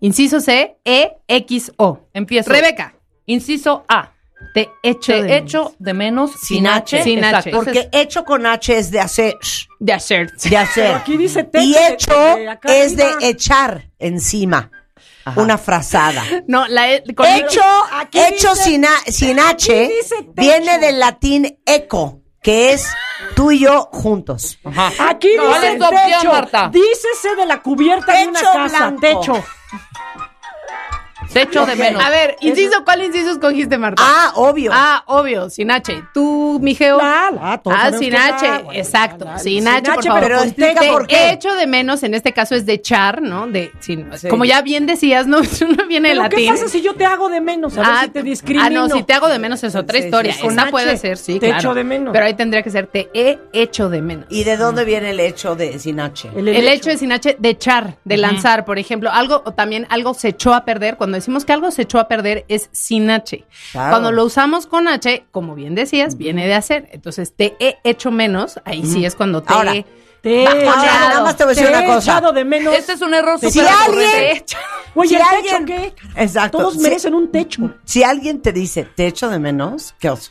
Inciso 0.00 0.40
C, 0.40 0.76
E-X-O. 0.84 2.08
Empiezo. 2.12 2.50
Rebeca, 2.50 2.94
Inciso 3.26 3.84
A. 3.88 4.12
te 4.52 4.68
echo 4.82 5.12
Te 5.12 5.22
de 5.22 5.36
echo 5.38 5.74
de 5.78 5.94
menos 5.94 6.32
sin, 6.32 6.58
Sin 6.58 6.66
H. 6.66 6.96
H. 6.98 7.04
Sin 7.04 7.18
Exacto. 7.18 7.48
H. 7.48 7.50
Porque 7.52 7.88
hecho 7.92 8.24
con 8.24 8.44
H 8.44 8.76
es 8.76 8.90
de 8.90 9.00
hacer. 9.00 9.34
De 9.80 9.92
hacer. 9.92 10.30
De 10.36 10.56
hacer. 10.56 10.84
Pero 10.88 10.96
aquí 10.98 11.16
dice 11.16 11.44
techo 11.44 11.64
y 11.64 11.72
de- 11.72 11.86
hecho 11.88 12.12
de 12.36 12.48
acá 12.50 12.76
es 12.76 12.96
de 12.96 13.04
arriba. 13.04 13.18
echar 13.22 13.90
encima. 13.98 14.70
Una 15.36 15.56
frazada. 15.58 16.22
No, 16.46 16.66
la 16.68 16.92
E- 16.92 17.02
con 17.14 17.26
Hecho, 17.26 17.62
aquí 17.92 18.18
hecho 18.20 18.50
dice- 18.50 18.62
sin, 18.64 18.84
a- 18.84 19.00
sin 19.06 19.40
H 19.40 19.88
dice 19.88 20.16
techo. 20.16 20.32
viene 20.36 20.78
del 20.78 20.98
latín 21.00 21.58
eco, 21.64 22.20
que 22.42 22.72
es 22.72 22.86
tú 23.34 23.50
y 23.50 23.60
yo 23.60 23.88
juntos. 23.92 24.58
Aquí 24.98 25.28
¿Cuál 25.36 25.60
dice 25.60 25.72
es 25.72 25.78
tu 25.78 25.84
opción, 25.84 26.10
techo. 26.20 26.32
Marta? 26.32 26.70
Dícese 26.72 27.36
de 27.36 27.46
la 27.46 27.62
cubierta 27.62 28.12
de 28.18 28.26
una 28.28 28.38
Techo 28.40 28.52
casa. 28.52 28.78
blanco. 28.90 29.00
Techo. 29.00 29.44
Te 31.34 31.42
echo 31.42 31.66
de 31.66 31.76
menos. 31.76 32.02
A 32.02 32.08
ver, 32.10 32.36
inciso, 32.40 32.84
¿cuál 32.84 33.04
inciso 33.04 33.30
escogiste, 33.32 33.76
Marta? 33.76 34.02
Ah, 34.04 34.32
obvio. 34.36 34.70
Ah, 34.72 35.02
obvio, 35.06 35.50
sin 35.50 35.70
H. 35.70 36.02
Tú, 36.14 36.58
Mijeo. 36.62 36.96
La, 36.98 37.30
la, 37.30 37.58
todos 37.58 37.76
Ah, 37.78 37.92
sin 37.92 38.14
es 38.14 38.20
la, 38.20 38.26
H, 38.36 38.48
bueno, 38.64 38.72
exacto. 38.72 39.24
la, 39.26 39.32
la, 39.32 39.38
sin, 39.38 39.58
sin 39.58 39.68
H, 39.68 39.82
por 39.90 39.98
H, 39.98 40.08
favor. 40.08 40.22
pero 40.24 40.40
Te 40.80 40.88
por 40.90 41.06
qué. 41.06 41.30
echo 41.32 41.54
de 41.54 41.66
menos, 41.66 42.02
en 42.04 42.14
este 42.14 42.32
caso 42.32 42.54
es 42.54 42.64
de 42.64 42.80
char, 42.80 43.20
¿no? 43.20 43.46
De, 43.46 43.70
sin- 43.80 44.08
Sí. 44.14 44.28
Como 44.28 44.44
ya 44.44 44.62
bien 44.62 44.86
decías, 44.86 45.26
no, 45.26 45.40
no 45.76 45.86
viene 45.88 46.12
el 46.12 46.18
¿Pero 46.18 46.28
qué 46.30 46.36
latín. 46.36 46.50
pasa 46.50 46.68
si 46.68 46.80
yo 46.82 46.94
te 46.94 47.04
hago 47.04 47.28
de 47.28 47.40
menos? 47.40 47.76
A 47.76 47.80
ver 47.80 47.98
si 48.04 48.08
te 48.10 48.22
discrimino. 48.22 48.64
ah, 48.64 48.70
no, 48.70 48.88
si 48.88 49.02
te 49.02 49.12
hago 49.12 49.28
de 49.28 49.38
menos 49.40 49.62
es 49.64 49.74
otra 49.74 49.98
Sí, 49.98 50.04
historia. 50.04 50.32
sí, 50.32 50.40
sí. 50.40 50.46
Esa 50.46 50.62
Con 50.62 50.70
puede 50.70 50.96
ser, 50.96 51.16
sí, 51.18 51.34
te 51.40 51.46
claro. 51.48 51.58
echo 51.60 51.74
de 51.74 51.84
menos. 51.84 52.12
Pero 52.12 52.24
ahí 52.26 52.34
tendría 52.34 52.62
que 52.62 52.70
ser 52.70 52.86
te 52.86 53.10
he 53.12 53.38
hecho 53.52 53.88
de 53.88 54.00
menos. 54.02 54.26
¿Y 54.30 54.44
de 54.44 54.56
dónde 54.56 54.84
viene 54.84 55.10
el 55.10 55.18
hecho 55.20 55.56
de 55.56 55.78
sin 55.80 55.98
H? 56.00 56.30
El, 56.36 56.46
El 56.48 56.68
hecho 56.68 56.90
de 56.90 56.96
sin 56.98 57.10
H 57.12 57.36
de 57.38 57.48
echar, 57.48 57.96
de 58.04 58.16
lanzar, 58.16 58.64
por 58.64 58.78
ejemplo, 58.78 59.10
algo 59.10 59.42
o 59.44 59.52
también 59.52 59.86
algo 59.90 60.14
se 60.14 60.28
echó 60.28 60.54
a 60.54 60.64
perder. 60.64 60.96
Cuando 60.96 61.16
decimos 61.24 61.44
que 61.44 61.52
algo 61.52 61.70
se 61.70 61.82
echó 61.82 61.98
a 61.98 62.08
perder 62.08 62.44
es 62.48 62.68
sin 62.72 63.10
H. 63.10 63.44
Claro. 63.72 63.90
Cuando 63.90 64.12
lo 64.12 64.24
usamos 64.24 64.66
con 64.66 64.86
H, 64.88 65.26
como 65.30 65.54
bien 65.54 65.74
decías, 65.74 66.16
viene 66.16 66.46
de 66.46 66.54
hacer. 66.54 66.88
Entonces 66.92 67.34
te 67.34 67.56
he 67.58 67.78
hecho 67.84 68.10
menos. 68.10 68.60
Ahí 68.64 68.84
sí 68.86 69.04
es 69.04 69.14
cuando 69.14 69.42
te 69.42 69.52
Ahora, 69.52 69.74
he 69.74 69.84
Te 70.22 70.42
he 70.44 70.64
nada 70.64 71.22
más 71.22 71.36
te 71.36 71.44
voy 71.44 71.52
a 71.52 71.54
decir 71.54 71.66
te 71.70 71.76
una 71.76 71.84
he 71.84 71.86
cosa. 71.86 72.12
echado 72.18 72.32
de 72.32 72.44
menos. 72.44 72.74
Este 72.74 72.92
es 72.94 73.00
un 73.02 73.12
error 73.12 73.38
Si 73.40 73.60
alguien-. 73.60 74.42
Oye, 74.94 75.08
si 75.08 75.14
¿el 75.16 75.22
alguien- 75.22 75.66
techo 75.66 75.94
qué? 76.14 76.22
Exacto. 76.22 76.58
Todos 76.58 76.74
Si- 76.74 76.80
merecen 76.80 77.14
un 77.14 77.30
techo. 77.30 77.74
Si 77.84 78.02
alguien 78.02 78.40
te 78.40 78.52
dice, 78.52 78.84
te 78.94 79.06
echo 79.06 79.28
de 79.28 79.38
menos, 79.38 79.94
qué 79.98 80.08
oso. 80.10 80.30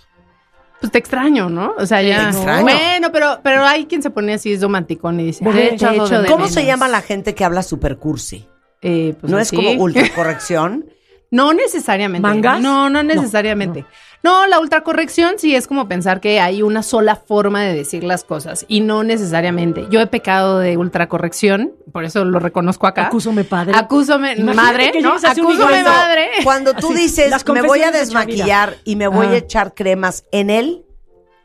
Pues 0.80 0.92
te 0.92 0.98
extraño, 0.98 1.50
¿no? 1.50 1.76
O 1.78 1.86
sea, 1.86 2.02
ya. 2.02 2.30
extraño. 2.30 2.64
Bueno, 2.64 3.12
pero, 3.12 3.40
pero 3.44 3.66
hay 3.66 3.86
quien 3.86 4.02
se 4.02 4.10
pone 4.10 4.34
así, 4.34 4.52
es 4.54 4.62
romanticón 4.62 5.20
y 5.20 5.26
dice, 5.26 5.46
te 5.46 5.52
te 5.52 5.88
de 5.88 6.26
¿Cómo 6.26 6.38
menos. 6.40 6.52
se 6.54 6.66
llama 6.66 6.88
la 6.88 7.02
gente 7.02 7.36
que 7.36 7.46
habla 7.46 7.64
super 7.64 7.98
cursi? 7.98 8.48
Eh, 8.84 9.16
pues 9.20 9.32
¿No 9.32 9.38
así. 9.38 9.56
es 9.56 9.62
como 9.72 9.72
ultracorrección? 9.84 10.86
No 11.32 11.54
necesariamente. 11.54 12.22
¿Mangas? 12.28 12.62
No, 12.62 12.90
no 12.92 13.02
necesariamente. 13.02 13.86
No, 14.22 14.46
la 14.48 14.60
ultracorrección 14.60 15.34
sí 15.38 15.54
es 15.56 15.68
como 15.68 15.88
pensar 15.90 16.22
que 16.22 16.40
hay 16.40 16.62
una 16.62 16.82
sola 16.84 17.16
forma 17.18 17.62
de 17.64 17.74
decir 17.74 18.04
las 18.06 18.24
cosas 18.24 18.66
y 18.70 18.80
no 18.82 19.04
necesariamente. 19.04 19.86
Yo 19.90 20.00
he 20.00 20.08
pecado 20.08 20.60
de 20.60 20.78
ultracorrección, 20.78 21.74
por 21.92 22.06
eso 22.06 22.24
lo 22.24 22.40
reconozco 22.40 22.88
acá. 22.88 23.08
Acúsome 23.08 23.44
padre. 23.44 23.74
Acúsome 23.76 24.36
madre, 24.38 24.92
¿no? 25.02 25.20
de- 25.20 25.84
madre. 25.84 26.30
Cuando 26.44 26.74
tú 26.74 26.92
Así, 26.94 27.02
dices, 27.02 27.34
me 27.52 27.62
voy 27.64 27.82
a 27.82 27.92
de 27.92 28.00
desmaquillar 28.00 28.78
y 28.86 28.96
me 28.96 29.08
voy 29.08 29.26
Ah. 29.26 29.32
a 29.32 29.36
echar 29.38 29.74
cremas 29.74 30.24
en 30.32 30.50
él, 30.52 30.86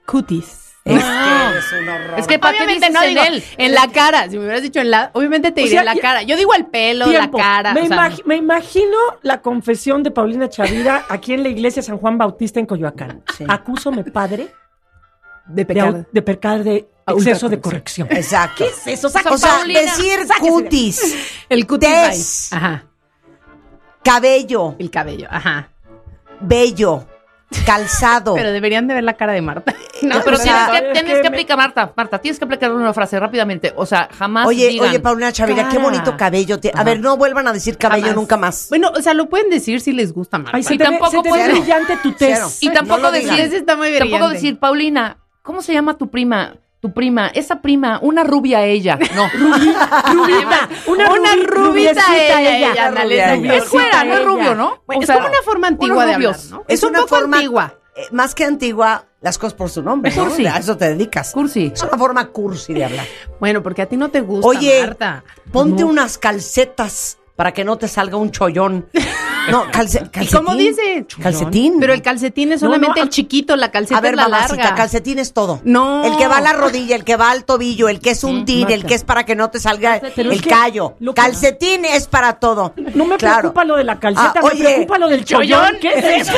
Cutis. 0.07 0.68
Es 0.97 1.03
Ah. 1.05 1.51
que 1.53 1.59
es 1.59 1.73
un 1.83 1.89
horror. 1.89 2.19
Es 2.19 2.27
que 2.27 2.39
¿para 2.39 2.53
qué 2.57 2.65
Obviamente 2.65 2.87
dices 2.89 2.95
no 2.95 3.03
en 3.03 3.09
digo 3.15 3.23
él? 3.27 3.45
en 3.59 3.73
la 3.75 3.89
cara. 3.89 4.25
Si 4.29 4.37
me 4.37 4.45
hubieras 4.45 4.63
dicho 4.63 4.81
en 4.81 4.91
la, 4.91 5.11
obviamente 5.15 5.53
te 5.53 5.63
O 5.63 5.65
diré 5.65 5.79
en 5.79 5.85
la 5.85 5.95
ya- 5.95 6.01
cara. 6.01 6.23
Yo 6.23 6.37
digo 6.37 6.55
el 6.55 6.67
pelo, 6.67 7.07
Tiempo. 7.09 7.39
la 7.39 7.45
cara. 7.45 7.75
Me, 7.75 7.83
o 7.83 7.87
sea, 7.87 7.97
imagi- 7.97 8.23
me 8.25 8.37
imagino 8.37 8.97
la 9.23 9.41
confesión 9.41 10.03
de 10.03 10.11
Paulina 10.11 10.49
Chavira 10.49 11.05
aquí 11.09 11.33
en 11.35 11.43
la 11.43 11.49
iglesia 11.49 11.83
San 11.83 11.99
Juan 11.99 12.19
Bautista 12.19 12.59
en 12.61 12.67
Coyoacán. 12.67 13.23
Sí. 13.37 13.45
Acúsome 13.49 14.05
padre 14.05 14.49
de 15.47 15.55
de, 15.55 15.65
pecar. 15.67 15.89
au- 15.89 16.07
de 16.13 16.23
pecar 16.23 16.63
de 16.65 16.89
exceso 17.07 17.49
de 17.49 17.59
corrección. 17.61 18.07
Exacto. 18.11 18.65
¿Qué 18.65 18.71
es 18.71 18.87
eso? 18.99 19.07
O 19.07 19.11
sea, 19.11 19.23
Paulina, 19.23 19.81
decir 19.81 20.19
sáquese. 20.27 20.49
cutis, 20.51 21.15
El 21.49 21.67
cutis. 21.67 21.89
Tez. 21.89 22.53
Ajá. 22.53 22.85
cabello, 24.05 24.75
El 24.79 24.91
cabello. 24.91 25.27
Ajá. 25.31 25.69
bello, 26.41 27.07
calzado. 27.65 28.35
Pero 28.35 28.53
deberían 28.53 28.87
de 28.87 28.95
ver 28.95 29.05
la 29.05 29.15
cara 29.15 29.33
de 29.33 29.43
Marta. 29.43 29.75
No, 30.01 30.21
pero 30.25 30.37
O 30.37 30.39
sea, 30.41 30.67
tienes 30.71 30.81
que, 30.81 30.87
es 30.87 30.93
tienes 30.93 31.13
que 31.17 31.23
que 31.23 31.31
me- 31.31 31.37
aplicar, 31.37 31.57
Marta, 31.57 31.93
Marta, 31.97 32.19
tienes 32.21 32.39
que 32.39 32.45
aplicar 32.45 32.71
una 32.73 32.95
frase 32.95 33.19
rápidamente. 33.19 33.73
O 33.75 33.85
sea, 33.85 34.09
jamás 34.17 34.47
Oye, 34.47 34.69
digan, 34.69 34.91
oye, 34.91 35.01
Paulina 35.01 35.33
Chavira, 35.33 35.69
qué 35.69 35.79
bonito 35.79 36.17
cabello. 36.17 36.57
A 36.75 36.85
ver, 36.85 37.01
no 37.01 37.17
vuelvan 37.17 37.49
a 37.49 37.53
decir 37.53 37.77
cabello 37.77 38.03
Jamás. 38.05 38.17
nunca 38.17 38.37
más. 38.37 38.67
Bueno, 38.69 38.93
o 38.97 39.03
sea, 39.03 39.13
lo 39.15 39.29
pueden 39.29 39.51
decir 39.51 39.81
si 39.81 39.91
les 39.93 40.13
gusta 40.13 40.39
Marta. 40.39 40.57
Ay, 40.57 40.63
se 40.63 40.75
Y 40.75 40.79
te 40.79 40.85
tampoco 40.85 41.11
se 41.11 41.23
te 41.23 41.49
brillante 41.49 41.97
tu 41.97 42.15
Cero. 42.17 42.47
tez. 42.47 42.63
Y 42.63 42.71
tampoco 42.71 43.01
No 43.01 43.11
decir, 43.11 43.41
está 43.41 43.75
muy 43.75 43.89
tampoco 43.89 44.07
brillante. 44.19 44.35
decir, 44.35 44.59
Paulina, 44.61 45.19
¿cómo 45.43 45.63
se 45.63 45.73
llama 45.73 45.99
tu 45.99 46.09
prima? 46.11 46.55
Tu 46.81 46.93
prima, 46.93 47.27
esa 47.29 47.61
prima, 47.61 47.99
una 48.03 48.23
rubia 48.23 48.65
ella. 48.65 48.97
No. 49.17 49.29
Rubita, 49.35 50.69
una, 50.87 51.13
Una 51.13 51.33
rubi- 51.35 51.47
rubita 51.47 52.03
ella, 52.17 52.57
ella. 52.71 52.91
rubia. 52.91 53.57
Es 53.57 53.65
fuera, 53.65 54.05
no 54.05 54.15
es 54.17 54.25
rubio, 54.25 54.55
¿no? 54.55 54.83
Bueno, 54.87 55.01
O 55.01 55.03
es 55.03 55.11
como 55.11 55.27
una 55.27 55.43
forma 55.45 55.69
antigua 55.69 56.07
de 56.07 56.15
hablar. 56.15 56.37
Es 56.69 56.83
un 56.85 56.91
una 56.91 57.01
poco 57.01 57.17
forma- 57.17 57.37
antigua. 57.39 57.75
Eh, 57.97 58.07
más 58.13 58.33
que 58.37 58.45
antigua, 58.45 59.07
las 59.21 59.39
cosas 59.39 59.55
por 59.55 59.71
su 59.71 59.83
nombre, 59.83 60.15
¿no? 60.15 60.27
Cursi. 60.27 60.47
A 60.47 60.59
eso 60.59 60.77
te 60.77 60.89
dedicas. 60.91 61.33
Cursi. 61.33 61.73
Es 61.75 61.83
una 61.83 61.99
forma 61.99 62.27
cursi 62.29 62.73
de 62.75 62.85
hablar. 62.85 63.07
Bueno, 63.41 63.61
porque 63.61 63.83
a 63.83 63.87
ti 63.87 63.97
no 63.97 64.11
te 64.11 64.21
gusta, 64.21 64.47
Oye, 64.47 64.81
Marta. 64.87 65.25
ponte 65.51 65.83
unas 65.83 66.17
calcetas 66.17 67.19
para 67.39 67.53
que 67.53 67.63
no 67.65 67.79
te 67.79 67.87
salga 67.87 68.17
un 68.17 68.33
chollón. 68.33 68.89
No, 69.49 69.65
calce- 69.71 70.03
¿Y 70.05 70.09
calcetín. 70.09 70.37
cómo 70.45 70.57
dice? 70.57 71.07
Calcetín. 71.23 71.77
Pero 71.79 71.93
el 71.95 72.03
calcetín 72.03 72.51
es 72.51 72.61
No, 72.61 72.67
solamente 72.67 72.99
no, 72.99 73.05
el 73.05 73.11
chiquito, 73.11 73.55
la 73.55 73.71
calceta 73.71 73.97
A 73.99 74.01
ver, 74.01 74.15
es 74.15 74.17
la 74.17 74.25
mamacita, 74.29 74.57
larga. 74.57 74.75
calcetín 74.75 75.21
es 75.21 75.33
todo. 75.33 75.61
No. 75.63 76.05
El 76.05 76.17
que 76.17 76.27
va 76.27 76.39
a 76.39 76.41
la 76.41 76.53
rodilla, 76.53 76.97
el 76.97 77.05
que 77.05 77.15
va 77.15 77.31
al 77.31 77.45
tobillo, 77.45 77.89
el 77.89 78.01
que 78.01 78.11
es 78.11 78.25
un 78.25 78.45
tin, 78.45 78.69
el 78.73 78.85
que 78.85 78.95
es 78.95 79.05
para 79.05 79.25
que 79.25 79.37
no 79.37 79.51
te 79.51 79.61
salga 79.61 80.01
Pero 80.17 80.33
el 80.33 80.45
callo. 80.45 80.97
que- 80.99 81.15
Calcetín 81.15 81.85
es 81.85 82.09
para 82.09 82.41
todo. 82.41 82.75
No 82.97 83.05
me 83.05 83.17
Claro. 83.19 83.39
preocupa 83.39 83.65
lo 83.65 83.77
de 83.77 83.85
la 83.85 84.01
calceta, 84.01 84.33
Ah, 84.35 84.41
me 84.43 84.49
oye, 84.49 84.65
preocupa 84.65 84.99
lo 84.99 85.09
del 85.09 85.25
chollón. 85.25 85.77
¿Qué 85.81 85.91
es 85.95 86.23
eso? 86.29 86.33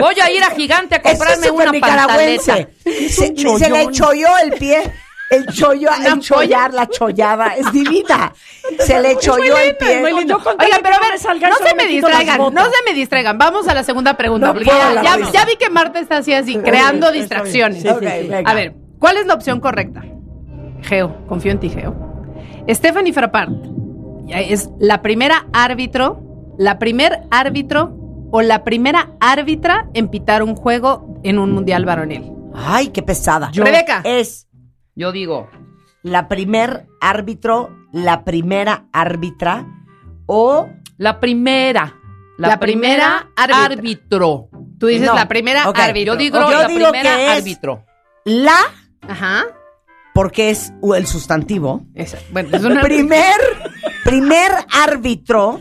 Voy 0.00 0.16
a 0.20 0.28
ir 0.28 0.42
a 0.42 0.50
Gigante 0.50 0.96
a 0.96 1.02
comprarme 1.02 1.50
una 1.52 1.70
nicaragüense. 1.70 2.50
pantaleta. 2.84 3.10
Se, 3.10 3.48
un 3.48 3.58
se 3.60 3.70
le 3.70 3.92
cholló 3.92 4.36
el 4.42 4.54
pie. 4.54 4.92
El 5.30 5.46
chollo, 5.46 5.88
el 6.06 6.20
chollar, 6.20 6.74
la 6.74 6.86
chollada, 6.86 7.54
es 7.56 7.70
divina. 7.72 8.32
Se 8.78 9.00
le 9.00 9.16
cholló 9.16 9.56
el 9.58 9.76
pie. 9.76 9.96
de 9.96 10.02
pero 10.02 10.96
a 10.96 11.00
ver, 11.00 11.50
no 11.50 11.56
se 11.56 11.74
me 11.74 11.86
distraigan, 11.86 12.38
no 12.54 12.64
se 12.64 12.82
me 12.86 12.94
distraigan. 12.94 13.38
Vamos 13.38 13.66
a 13.68 13.74
la 13.74 13.82
segunda 13.82 14.16
pregunta. 14.16 14.48
No 14.48 14.52
porque 14.52 14.66
puedo 14.66 15.02
ya, 15.32 15.44
vi 15.44 15.56
que 15.56 15.70
Marta 15.70 15.98
está 15.98 16.18
así, 16.18 16.32
así, 16.32 16.56
creando 16.58 17.10
distracciones. 17.10 17.82
Sí, 17.82 17.88
sí. 17.88 18.30
A 18.44 18.54
ver, 18.54 18.74
¿cuál 18.98 19.16
es 19.16 19.26
la 19.26 19.34
opción 19.34 19.60
correcta? 19.60 20.02
Geo, 20.82 21.26
confío 21.26 21.52
en 21.52 21.60
ti, 21.60 21.70
Geo. 21.70 21.94
Stephanie 22.68 23.12
Frappart 23.12 23.52
es 24.28 24.70
la 24.78 25.02
primera 25.02 25.46
árbitro, 25.52 26.20
la 26.58 26.78
primer 26.78 27.22
árbitro 27.30 28.28
o 28.30 28.42
la 28.42 28.64
primera 28.64 29.10
árbitra 29.20 29.88
en 29.94 30.08
pitar 30.08 30.42
un 30.42 30.56
juego 30.56 31.20
en 31.22 31.38
un 31.38 31.52
mundial 31.52 31.84
varonil. 31.84 32.32
Ay, 32.54 32.88
qué 32.88 33.02
pesada. 33.02 33.50
Yo- 33.52 33.64
Rebeca. 33.64 34.00
Es 34.04 34.43
Yo 34.96 35.12
digo, 35.12 35.48
la 36.02 36.28
primer 36.28 36.86
árbitro, 37.00 37.70
la 37.92 38.24
primera 38.24 38.86
árbitra 38.92 39.66
o 40.26 40.68
la 40.98 41.20
primera. 41.20 41.94
La, 42.36 42.48
La 42.48 42.58
primera, 42.60 43.28
primera 43.36 43.64
árbitro. 43.66 44.48
Tú 44.78 44.86
dices 44.88 45.06
No. 45.06 45.14
la 45.14 45.28
primera 45.28 45.62
árbitro. 45.64 46.14
Yo 46.14 46.16
digo 46.16 46.38
Yo 46.40 46.50
la 46.50 46.66
digo 46.66 46.90
primera 46.90 47.16
que 47.16 47.26
es- 47.32 47.38
árbitro. 47.38 47.84
la, 48.24 48.56
Ajá. 49.02 49.44
porque 50.14 50.50
es 50.50 50.72
el 50.96 51.06
sustantivo. 51.06 51.82
Esa. 51.94 52.18
Bueno, 52.32 52.48
es 52.56 52.64
una 52.64 52.80
Primer, 52.82 53.36
primer 54.04 54.50
árbitro, 54.72 55.60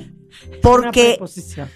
porque 0.63 1.19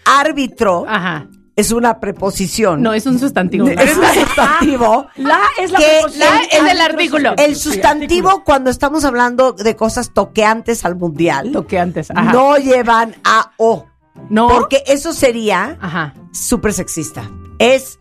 árbitro 0.06 0.86
Ajá. 0.88 1.28
Es 1.58 1.72
una 1.74 2.00
preposición. 2.00 2.82
No, 2.82 2.94
es 2.94 3.06
un 3.06 3.20
sustantivo. 3.20 3.68
es 3.68 3.98
un 3.98 4.06
sustantivo. 4.06 5.08
La 5.16 5.40
es 5.60 5.72
la 5.72 5.80
Que 5.80 5.86
preposición. 5.86 6.30
la 6.30 6.42
es 6.44 6.72
el 6.72 6.82
artículo. 6.82 7.34
El 7.38 7.56
sustantivo, 7.56 8.44
cuando 8.46 8.70
estamos 8.70 9.04
hablando 9.04 9.52
de 9.54 9.76
cosas 9.76 10.14
toqueantes 10.14 10.86
al 10.86 10.96
mundial, 10.96 11.52
Lo 11.52 11.68
que 11.68 11.80
antes. 11.80 12.12
Ajá. 12.12 12.32
no 12.32 12.58
llevan 12.58 13.16
a 13.26 13.52
o. 13.58 13.88
No. 14.30 14.48
Porque 14.48 14.84
eso 14.88 15.14
sería 15.14 15.78
Ajá. 15.82 16.14
súper 16.32 16.74
sexista. 16.74 17.24
Es 17.60 18.00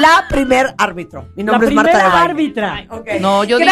la 0.00 0.26
primer 0.28 0.74
árbitro. 0.78 1.28
Mi 1.36 1.42
La 1.42 1.52
nombre 1.52 1.68
es 1.68 1.74
Marta 1.74 1.98
de 1.98 2.04
árbitra. 2.04 2.86
No, 3.20 3.44
yo 3.44 3.58
digo. 3.58 3.70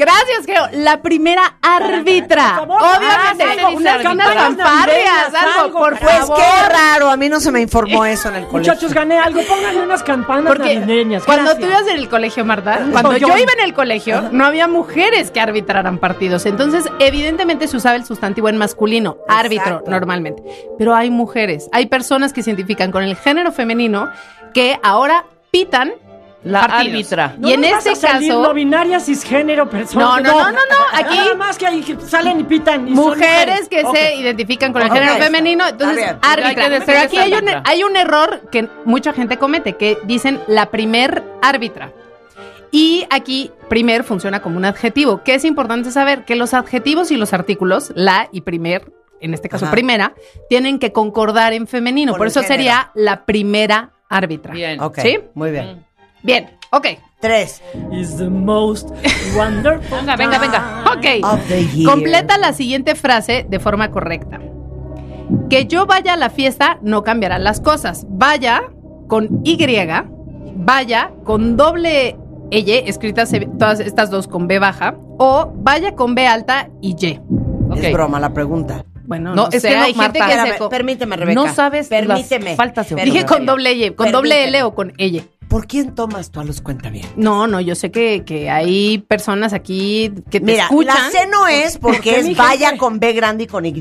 Gracias. 0.00 0.46
Geo. 0.46 0.68
La 0.72 1.02
primera 1.02 1.56
árbitra. 1.62 2.56
Por 2.58 2.68
favor, 2.68 2.82
Obviamente. 2.98 3.44
algo, 3.62 3.76
unas 3.76 4.02
fanfarrias, 4.34 5.34
algo, 5.34 5.60
algo, 5.64 5.78
por 5.78 5.98
Pues 5.98 6.16
favor. 6.18 6.36
qué 6.36 6.68
raro, 6.72 7.10
a 7.10 7.16
mí 7.16 7.28
no 7.28 7.40
se 7.40 7.50
me 7.52 7.60
informó 7.60 8.04
eso 8.04 8.28
en 8.28 8.36
el 8.36 8.46
colegio. 8.46 8.72
Muchachos, 8.72 8.92
gané 8.94 9.18
algo. 9.18 9.40
Pónganle 9.42 9.82
unas 9.82 10.02
campanas 10.02 10.46
Porque 10.46 10.76
navideñas. 10.80 11.24
cuando 11.24 11.56
tú 11.56 11.66
ibas 11.66 11.86
en 11.88 11.96
el 11.96 12.08
colegio, 12.08 12.44
Marta, 12.44 12.80
cuando 12.92 13.16
yo 13.16 13.28
iba 13.28 13.52
en 13.52 13.60
el 13.64 13.74
colegio, 13.74 14.30
no 14.32 14.44
había 14.46 14.66
mujeres 14.68 15.30
que 15.30 15.40
arbitraran 15.40 15.98
partidos. 15.98 16.46
Entonces, 16.46 16.84
evidentemente 16.98 17.68
se 17.68 17.76
usaba 17.76 17.96
el 17.96 18.04
sustantivo 18.04 18.48
en 18.48 18.56
masculino, 18.56 19.18
árbitro, 19.28 19.82
normalmente. 19.86 20.42
Pero 20.78 20.94
hay 20.94 21.10
mujeres, 21.10 21.68
hay 21.72 21.86
personas 21.86 22.32
que 22.32 22.42
se 22.42 22.50
identifican 22.50 22.90
con 22.90 23.02
el 23.02 23.16
género 23.16 23.52
femenino 23.52 24.08
que 24.54 24.78
ahora 24.82 25.24
pitan 25.50 25.92
La 26.42 26.60
partidos. 26.66 26.86
árbitra. 26.94 27.34
No 27.38 27.48
y 27.48 27.52
en 27.52 27.64
este 27.64 27.90
a 27.90 27.94
salir 27.96 28.28
caso, 28.30 28.42
no 28.42 28.54
binaria, 28.54 28.98
cisgénero, 28.98 29.68
persona. 29.68 30.04
No, 30.04 30.20
no, 30.20 30.32
no, 30.32 30.44
no, 30.44 30.52
no, 30.52 30.76
aquí- 30.94 31.16
Nada 31.16 31.34
más 31.34 31.58
que 31.58 31.66
ahí 31.66 31.98
salen 32.06 32.40
y 32.40 32.44
pitan. 32.44 32.88
y 32.88 32.94
son 32.96 33.04
mujeres 33.08 33.68
que 33.68 33.82
se 33.84 34.16
identifican 34.16 34.72
con 34.72 34.82
el 34.82 34.90
género 34.90 35.16
femenino, 35.16 35.68
entonces 35.68 36.04
árbitra. 36.22 36.64
Hay 36.66 36.82
Pero 36.86 36.98
aquí 37.00 37.16
hay 37.18 37.32
un, 37.34 37.44
hay 37.64 37.82
un 37.84 37.96
error 37.96 38.48
que 38.50 38.68
mucha 38.86 39.12
gente 39.12 39.36
comete, 39.36 39.74
que 39.76 39.98
dicen 40.04 40.40
la 40.46 40.66
primer 40.70 41.22
árbitra. 41.42 41.92
Y 42.72 43.04
aquí 43.10 43.50
primer 43.68 44.04
funciona 44.04 44.40
como 44.40 44.56
un 44.56 44.64
adjetivo, 44.64 45.22
que 45.24 45.34
es 45.34 45.44
importante 45.44 45.90
saber 45.90 46.24
que 46.24 46.36
los 46.36 46.54
adjetivos 46.54 47.10
y 47.10 47.16
los 47.16 47.32
artículos, 47.32 47.92
la 47.96 48.28
y 48.32 48.42
primer, 48.42 48.92
en 49.20 49.34
este 49.34 49.48
caso 49.48 49.64
Ajá. 49.66 49.72
primera, 49.72 50.14
tienen 50.48 50.78
que 50.78 50.92
concordar 50.92 51.52
en 51.52 51.66
femenino. 51.66 52.14
Por 52.14 52.28
eso 52.28 52.40
género. 52.42 52.54
sería 52.54 52.90
la 52.94 53.24
primera 53.26 53.90
árbitra. 54.08 54.52
Bien. 54.54 54.80
Ok, 54.80 55.00
¿Sí? 55.00 55.18
muy 55.34 55.50
bien. 55.50 55.84
Bien, 56.22 56.50
ok. 56.70 56.86
Tres. 57.20 57.62
Is 57.92 58.16
the 58.16 58.28
most 58.30 58.88
wonderful. 59.36 59.98
Venga, 59.98 60.16
venga, 60.16 60.38
venga. 60.38 60.84
Ok. 60.96 61.24
Of 61.24 61.48
the 61.48 61.66
year. 61.66 61.88
Completa 61.90 62.38
la 62.38 62.52
siguiente 62.52 62.94
frase 62.94 63.44
de 63.48 63.58
forma 63.60 63.90
correcta. 63.90 64.40
Que 65.48 65.66
yo 65.66 65.86
vaya 65.86 66.14
a 66.14 66.16
la 66.16 66.30
fiesta 66.30 66.78
no 66.82 67.02
cambiará 67.04 67.38
las 67.38 67.60
cosas. 67.60 68.06
Vaya 68.08 68.62
con 69.08 69.40
Y, 69.44 69.58
vaya 70.56 71.10
con 71.24 71.56
doble 71.56 72.16
Y, 72.50 72.70
escritas 72.88 73.30
todas 73.58 73.80
estas 73.80 74.10
dos 74.10 74.26
con 74.26 74.48
B 74.48 74.58
baja, 74.58 74.94
o 75.18 75.52
vaya 75.56 75.94
con 75.94 76.14
B 76.14 76.26
alta 76.26 76.68
y 76.80 76.96
Y. 76.98 77.20
Es 77.76 77.92
broma 77.92 78.18
la 78.18 78.32
pregunta. 78.32 78.84
Bueno, 79.04 79.30
No, 79.34 79.42
no, 79.44 79.48
es 79.50 79.62
sé, 79.62 79.68
que 79.70 79.76
no, 79.76 79.82
hay 79.82 79.94
gente 79.94 80.18
Marta. 80.20 80.44
que 80.44 80.52
se... 80.58 80.68
Permíteme, 80.68 81.16
Rebeca. 81.16 81.34
No 81.40 81.52
sabes 81.52 81.90
las 81.90 82.00
Permíteme. 82.06 82.54
faltas 82.56 82.88
de 82.88 82.94
Permíteme. 82.96 83.18
Dije 83.20 83.26
con 83.26 83.44
doble 83.46 83.72
Y, 83.72 83.90
con 83.90 84.12
doble. 84.12 84.44
L 84.44 84.62
o 84.62 84.74
con 84.74 84.92
ella. 84.98 85.24
¿Por 85.50 85.66
quién 85.66 85.96
tomas 85.96 86.30
tú 86.30 86.38
a 86.38 86.44
los 86.44 86.60
cuentavientes? 86.60 87.10
No, 87.16 87.48
no, 87.48 87.60
yo 87.60 87.74
sé 87.74 87.90
que, 87.90 88.24
que 88.24 88.48
hay 88.48 88.98
personas 88.98 89.52
aquí 89.52 90.12
que 90.30 90.38
te 90.38 90.46
Mira, 90.46 90.62
escuchan. 90.62 90.94
la 90.94 91.10
C 91.10 91.26
no 91.26 91.48
es 91.48 91.76
porque 91.76 92.20
es 92.20 92.36
vaya 92.36 92.68
gente? 92.68 92.78
con 92.78 93.00
B 93.00 93.12
grande 93.12 93.44
y 93.44 93.46
con 93.48 93.66
Y 93.66 93.74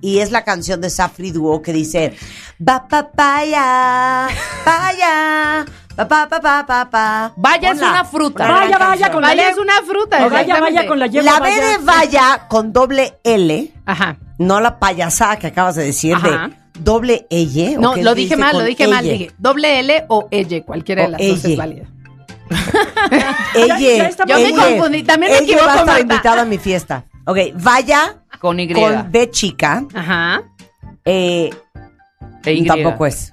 y 0.00 0.18
es 0.18 0.32
la 0.32 0.42
canción 0.42 0.80
de 0.80 0.90
Safri 0.90 1.30
Duo 1.30 1.62
que 1.62 1.72
dice 1.72 2.12
va 2.60 2.88
papaya, 2.88 4.28
vaya, 4.66 5.64
pa 5.96 6.08
pa 6.08 6.28
pa 6.28 6.40
pa 6.40 6.66
pa 6.66 6.90
pa. 6.90 7.32
Vaya 7.36 7.68
es 7.70 7.74
Ponla. 7.78 7.90
una 7.92 8.04
fruta. 8.04 8.44
Una 8.44 8.54
Vaya, 8.54 8.78
vaya 8.78 8.88
canción. 8.88 9.12
con 9.12 9.22
la 9.22 9.28
Vaya 9.28 9.48
es 9.50 9.58
una 9.58 9.82
fruta. 9.82 10.28
Vaya, 10.28 10.60
vaya 10.60 10.86
con 10.88 10.98
la 10.98 11.06
Y. 11.06 11.22
La 11.22 11.38
B 11.40 11.50
de 11.50 11.78
vaya 11.84 12.46
con 12.48 12.72
doble 12.72 13.18
L, 13.22 13.72
Ajá. 13.86 14.16
no 14.38 14.60
la 14.60 14.80
payasada 14.80 15.36
que 15.38 15.46
acabas 15.46 15.76
de 15.76 15.84
decir 15.84 16.14
Ajá. 16.16 16.48
de 16.48 16.61
doble 16.80 17.26
L. 17.30 17.76
No, 17.78 17.92
¿o 17.92 17.94
qué 17.94 18.02
lo 18.02 18.14
dije 18.14 18.36
mal, 18.36 18.56
lo 18.58 18.64
dije 18.64 18.86
mal. 18.88 19.04
elle? 19.06 19.18
Dije 19.18 19.30
doble 19.38 19.80
L 19.80 20.04
o 20.08 20.28
elle, 20.30 20.62
cualquiera 20.64 21.02
O 21.02 21.06
de 21.06 21.10
las 21.12 21.20
dos 21.20 21.44
elle. 21.44 21.52
es 21.52 21.58
válida. 21.58 21.84
Está- 23.54 24.24
Yo 24.26 24.36
me 24.36 24.48
ella- 24.48 24.56
confundí, 24.76 25.02
también 25.02 25.32
me 25.32 25.38
ella 25.38 25.44
equivoco, 25.44 25.66
va 25.66 25.72
a 25.72 25.76
estar 25.76 25.86
Marta. 25.86 26.00
invitada 26.02 26.42
a 26.42 26.44
mi 26.44 26.58
fiesta. 26.58 27.04
Ok, 27.26 27.38
vaya 27.54 28.16
Con 28.40 28.58
Y. 28.60 28.72
con 28.72 29.10
B 29.12 29.30
chica, 29.30 29.84
Ajá. 29.94 30.42
eh, 31.04 31.50
Y. 32.44 32.64
tampoco 32.66 33.06
es. 33.06 33.32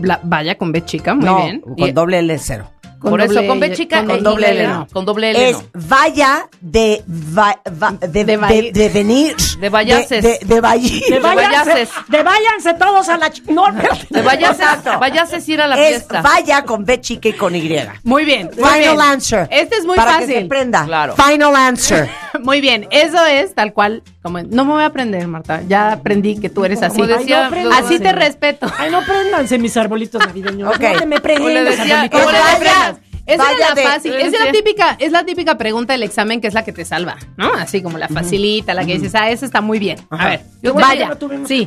La- 0.00 0.20
vaya 0.22 0.56
con 0.56 0.72
B 0.72 0.84
chica, 0.84 1.14
muy 1.14 1.24
no, 1.24 1.42
bien. 1.42 1.60
con 1.60 1.74
Y- 1.78 1.92
doble 1.92 2.18
L 2.18 2.38
cero. 2.38 2.70
Con 3.00 3.10
Por 3.10 3.20
eso, 3.22 3.32
doble 3.34 3.48
con 3.48 3.60
B 3.60 3.66
L- 3.66 3.74
chica, 3.76 4.04
con 4.04 4.16
e 4.16 4.20
doble 4.20 4.50
L 4.50 4.66
no. 4.68 4.74
no. 4.80 4.86
Con 4.92 5.04
doble 5.06 5.30
L 5.30 5.48
es 5.50 5.56
no. 5.56 5.64
vaya 5.88 6.48
de, 6.60 7.02
va- 7.08 7.58
va- 7.82 7.92
de, 7.92 8.24
De 8.24 8.36
de, 8.36 8.70
de 8.72 8.88
venir. 8.90 9.34
De 9.58 9.68
vayaces. 9.70 10.22
De, 10.22 10.38
de, 10.42 10.46
de. 10.46 10.54
De 10.54 12.22
váyanse, 12.22 12.72
de 12.72 12.74
todos 12.78 13.08
a 13.08 13.16
la... 13.16 13.32
No, 13.48 13.66
Exacto. 14.20 14.98
vayas 15.00 15.32
a 15.32 15.38
ir 15.50 15.60
a 15.60 15.66
la 15.66 15.80
es 15.82 15.88
fiesta. 15.88 16.20
vaya 16.22 16.62
con 16.64 16.84
B 16.84 17.00
chica 17.00 17.28
y 17.28 17.32
con 17.32 17.54
Y. 17.56 17.70
Muy 18.04 18.24
bien. 18.24 18.46
muy 18.56 18.64
Final 18.70 18.78
bien. 18.80 19.00
answer. 19.00 19.48
Este 19.50 19.76
es 19.76 19.84
muy 19.86 19.96
para 19.96 20.12
fácil. 20.14 20.28
que 20.28 20.40
se 20.40 20.44
prenda. 20.46 20.84
Claro. 20.84 21.14
Final 21.16 21.56
answer. 21.56 22.08
Muy 22.42 22.60
bien, 22.62 22.86
eso 22.90 23.24
es 23.26 23.54
tal 23.54 23.72
cual. 23.74 24.02
Como, 24.22 24.42
no 24.42 24.64
me 24.66 24.72
voy 24.74 24.82
a 24.82 24.86
aprender, 24.86 25.26
Marta. 25.26 25.62
Ya 25.66 25.92
aprendí 25.92 26.38
que 26.38 26.50
tú 26.50 26.64
eres 26.64 26.82
así. 26.82 27.00
Como 27.00 27.06
decía- 27.06 27.48
Ay, 27.50 27.64
no 27.64 27.72
así 27.72 27.98
te 27.98 28.12
respeto. 28.12 28.70
Ay, 28.78 28.90
no 28.90 29.00
préndanse 29.02 29.58
mis 29.58 29.74
arbolitos 29.78 30.24
navideños. 30.26 30.68
Ok. 30.74 30.80
No 30.82 30.98
te 30.98 31.06
me 31.06 31.16
Como 31.20 31.28
le 31.48 31.54
prendas, 31.54 31.78
decía- 31.78 32.00
arbolitos. 32.02 32.20
¿Cómo 32.20 32.30
le? 32.32 33.09
Esa 33.34 33.42
vaya 33.44 33.68
es 33.68 33.74
de- 33.74 33.84
la 33.84 33.90
fácil, 33.90 34.14
es 34.14 34.32
la 34.32 34.52
típica, 34.52 34.96
es 34.98 35.12
la 35.12 35.24
típica 35.24 35.58
pregunta 35.58 35.92
del 35.92 36.02
examen 36.02 36.40
que 36.40 36.48
es 36.48 36.54
la 36.54 36.64
que 36.64 36.72
te 36.72 36.84
salva, 36.84 37.16
¿no? 37.36 37.52
Así 37.54 37.82
como 37.82 37.98
la 37.98 38.08
facilita, 38.08 38.74
la 38.74 38.84
que 38.84 38.94
dices, 38.94 39.14
ah, 39.14 39.30
esa 39.30 39.46
está 39.46 39.60
muy 39.60 39.78
bien. 39.78 39.98
Ajá. 40.10 40.24
A 40.24 40.28
ver, 40.30 40.40
que 40.62 40.70
vaya, 40.72 41.08
no 41.08 41.46
sí. 41.46 41.66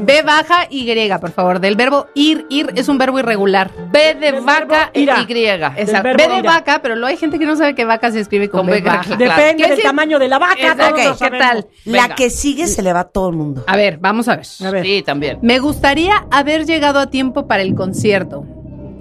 B 0.00 0.22
baja 0.22 0.66
Y, 0.70 0.86
por 1.20 1.30
favor, 1.32 1.60
del 1.60 1.76
verbo 1.76 2.06
ir, 2.14 2.46
ir 2.48 2.72
es 2.74 2.88
un 2.88 2.98
verbo 2.98 3.18
irregular. 3.18 3.70
B 3.90 4.14
de 4.14 4.32
Del 4.32 4.40
vaca 4.42 4.90
y 4.94 5.04
Y. 5.04 5.74
Exacto. 5.76 6.08
B 6.16 6.28
de 6.28 6.42
vaca, 6.42 6.80
pero 6.82 6.94
luego 6.96 7.08
hay 7.08 7.16
gente 7.16 7.38
que 7.38 7.46
no 7.46 7.56
sabe 7.56 7.74
que 7.74 7.84
vaca 7.84 8.10
se 8.10 8.20
escribe 8.20 8.48
con, 8.48 8.60
Con 8.62 8.70
B 8.70 8.80
baja. 8.80 9.02
claro. 9.16 9.18
Depende 9.18 9.62
¿Qué 9.64 9.68
del 9.70 9.82
tamaño 9.82 10.18
de 10.18 10.28
la 10.28 10.38
vaca. 10.38 10.76
Todos 10.76 11.18
¿qué 11.20 11.30
tal? 11.30 11.66
La 11.84 12.14
que 12.14 12.30
sigue 12.30 12.66
se 12.66 12.82
le 12.82 12.92
va 12.92 13.00
a 13.00 13.04
todo 13.04 13.28
el 13.30 13.36
mundo. 13.36 13.64
A 13.66 13.76
ver, 13.76 13.98
vamos 13.98 14.28
a 14.28 14.36
ver. 14.36 14.46
A 14.64 14.70
ver. 14.70 14.84
Sí, 14.84 15.02
también. 15.02 15.38
Me 15.42 15.58
gustaría 15.58 16.26
haber 16.30 16.64
llegado 16.66 16.98
a 16.98 17.10
tiempo 17.10 17.46
para 17.46 17.62
el 17.62 17.74
concierto. 17.74 18.44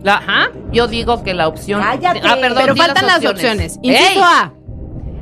La, 0.04 0.16
ajá. 0.18 0.52
Yo 0.72 0.88
digo 0.88 1.24
que 1.24 1.34
la 1.34 1.48
opción. 1.48 1.82
Cállate. 1.82 2.22
Ah, 2.24 2.38
perdón. 2.40 2.64
Pero 2.64 2.76
faltan 2.76 3.06
las 3.06 3.26
opciones. 3.26 3.80
Inciso 3.82 4.10
¡Ey! 4.14 4.22
A. 4.24 4.54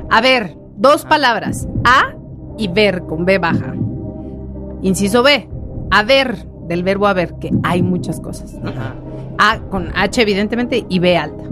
A 0.09 0.21
ver, 0.21 0.55
dos 0.77 1.05
palabras. 1.05 1.67
A 1.83 2.13
y 2.57 2.67
ver 2.67 3.03
con 3.03 3.25
B 3.25 3.37
baja. 3.37 3.73
Inciso 4.81 5.23
B. 5.23 5.49
A 5.91 6.03
ver, 6.03 6.45
del 6.67 6.83
verbo 6.83 7.07
haber, 7.07 7.35
que 7.39 7.51
hay 7.63 7.81
muchas 7.81 8.19
cosas. 8.19 8.55
Ajá. 8.63 8.95
A 9.37 9.59
con 9.69 9.91
H, 9.95 10.21
evidentemente, 10.21 10.85
y 10.87 10.99
B 10.99 11.17
alta. 11.17 11.43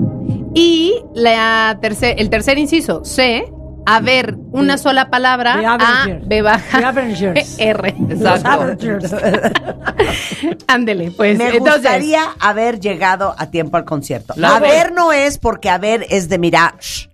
Y 0.53 1.01
la 1.13 1.77
tercer, 1.81 2.15
el 2.19 2.29
tercer 2.29 2.57
inciso, 2.57 3.03
C. 3.03 3.51
A 3.89 4.01
ver, 4.01 4.35
una 4.51 4.77
sola 4.77 5.09
palabra. 5.09 5.55
de 5.57 5.65
A, 5.65 5.73
Avengers. 5.75 6.27
B 6.27 6.41
baja. 6.41 6.77
De 6.79 6.85
Avengers. 6.85 7.55
R. 7.59 7.89
Exacto. 8.09 8.49
Avengers. 8.49 9.13
Ándele, 10.67 11.11
pues. 11.11 11.37
Me 11.37 11.49
entonces, 11.49 11.75
gustaría 11.75 12.21
haber 12.39 12.79
llegado 12.79 13.33
a 13.37 13.49
tiempo 13.49 13.77
al 13.77 13.85
concierto. 13.85 14.33
La 14.35 14.55
a 14.57 14.59
ver 14.59 14.91
no 14.91 15.11
es 15.13 15.37
porque 15.37 15.69
a 15.69 15.77
ver 15.77 16.05
es 16.09 16.29
de 16.29 16.37
mirar. 16.37 16.75
Shh. 16.79 17.07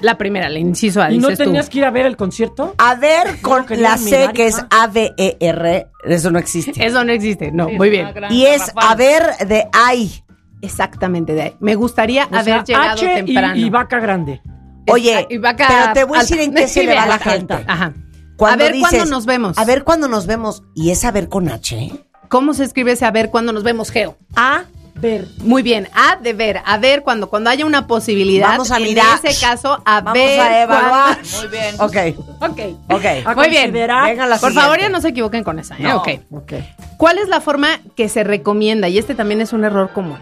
La 0.00 0.18
primera, 0.18 0.46
el 0.48 0.58
inciso 0.58 1.00
A, 1.00 1.10
¿Y 1.10 1.18
no 1.18 1.28
tú. 1.28 1.36
tenías 1.36 1.70
que 1.70 1.78
ir 1.78 1.84
a 1.84 1.90
ver 1.90 2.06
el 2.06 2.16
concierto? 2.16 2.74
A 2.76 2.96
ver 2.96 3.40
con 3.40 3.64
la 3.70 3.96
C 3.96 4.28
que 4.34 4.46
es. 4.48 4.56
A-V-E-R, 4.70 5.86
eso 6.04 6.30
no 6.30 6.38
existe. 6.38 6.84
Eso 6.84 7.02
no 7.04 7.12
existe, 7.12 7.50
no, 7.52 7.68
muy 7.70 7.88
bien. 7.88 8.08
Y 8.30 8.46
es 8.46 8.72
a 8.74 8.94
ver 8.94 9.22
de 9.46 9.68
ay. 9.72 10.22
Exactamente 10.62 11.34
de 11.34 11.42
ahí. 11.42 11.56
Me 11.60 11.74
gustaría 11.76 12.24
O 12.24 12.34
haber 12.34 12.44
sea, 12.44 12.64
llegado 12.64 12.92
H 12.94 13.04
y- 13.04 13.14
temprano. 13.26 13.56
Y, 13.56 13.70
vaca 13.70 14.00
grande. 14.00 14.40
Oye, 14.88 15.26
Y 15.30 15.38
vaca 15.38 15.66
pero 15.68 15.92
te 15.92 16.04
voy 16.04 16.18
a 16.18 16.20
decir 16.22 16.38
alta. 16.40 16.44
en 16.44 16.54
qué 16.54 16.68
se 16.72 16.84
le 16.84 16.94
va 16.94 17.02
a 17.02 17.06
la 17.06 17.18
gente. 17.18 17.54
alta. 17.54 17.72
Ajá. 17.72 17.92
Cuando 18.36 18.64
a 18.64 18.66
ver 18.66 18.74
dices, 18.74 18.90
cuándo 18.90 19.06
nos 19.10 19.26
vemos. 19.26 19.58
A 19.58 19.64
ver 19.64 19.82
cuándo 19.84 20.08
nos 20.08 20.26
vemos. 20.26 20.62
Y 20.74 20.90
es 20.90 21.04
a 21.04 21.10
ver 21.10 21.28
con 21.28 21.48
H. 21.48 21.90
¿Cómo 22.28 22.54
se 22.54 22.64
escribe 22.64 22.92
ese 22.92 23.04
a 23.04 23.10
ver 23.10 23.30
cuándo 23.30 23.52
nos 23.52 23.62
vemos, 23.62 23.90
Geo? 23.90 24.16
A 24.34 24.64
ver. 24.94 25.26
Muy 25.42 25.62
bien, 25.62 25.88
a 25.94 26.16
de 26.16 26.32
ver, 26.32 26.60
a 26.64 26.78
ver 26.78 27.02
cuando 27.02 27.28
cuando 27.28 27.50
haya 27.50 27.64
una 27.66 27.86
posibilidad. 27.86 28.48
Vamos 28.48 28.70
a 28.70 28.78
en 28.78 28.82
mirar. 28.84 29.18
ese 29.22 29.38
caso, 29.40 29.80
a 29.84 30.00
Vamos 30.00 30.14
ver. 30.14 30.40
a 30.40 30.62
evaluar. 30.62 31.18
Muy 31.38 31.48
bien. 31.48 31.74
Ok, 31.78 31.96
Ok. 32.40 32.60
ok. 32.90 33.04
A 33.26 33.34
Muy 33.34 33.48
bien. 33.48 33.62
considerar. 33.64 34.04
Venga 34.10 34.26
la 34.26 34.36
Por 34.38 34.50
siguiente. 34.50 34.60
favor, 34.60 34.80
ya 34.80 34.88
no 34.88 35.00
se 35.00 35.08
equivoquen 35.08 35.44
con 35.44 35.58
esa, 35.58 35.76
¿eh? 35.76 35.82
No. 35.82 35.96
Ok. 35.98 36.08
Ok. 36.32 36.52
¿Cuál 36.96 37.18
es 37.18 37.28
la 37.28 37.40
forma 37.40 37.68
que 37.94 38.08
se 38.08 38.24
recomienda? 38.24 38.88
Y 38.88 38.98
este 38.98 39.14
también 39.14 39.40
es 39.40 39.52
un 39.52 39.64
error 39.64 39.90
común. 39.92 40.18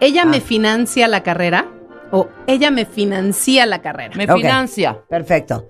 ¿Ella 0.00 0.22
Ah. 0.22 0.26
me 0.26 0.40
financia 0.40 1.06
la 1.08 1.22
carrera? 1.22 1.66
O 2.16 2.28
ella 2.46 2.70
me 2.70 2.86
financia 2.86 3.66
la 3.66 3.82
carrera. 3.82 4.14
Me 4.16 4.28
financia. 4.28 4.96
Perfecto. 5.08 5.68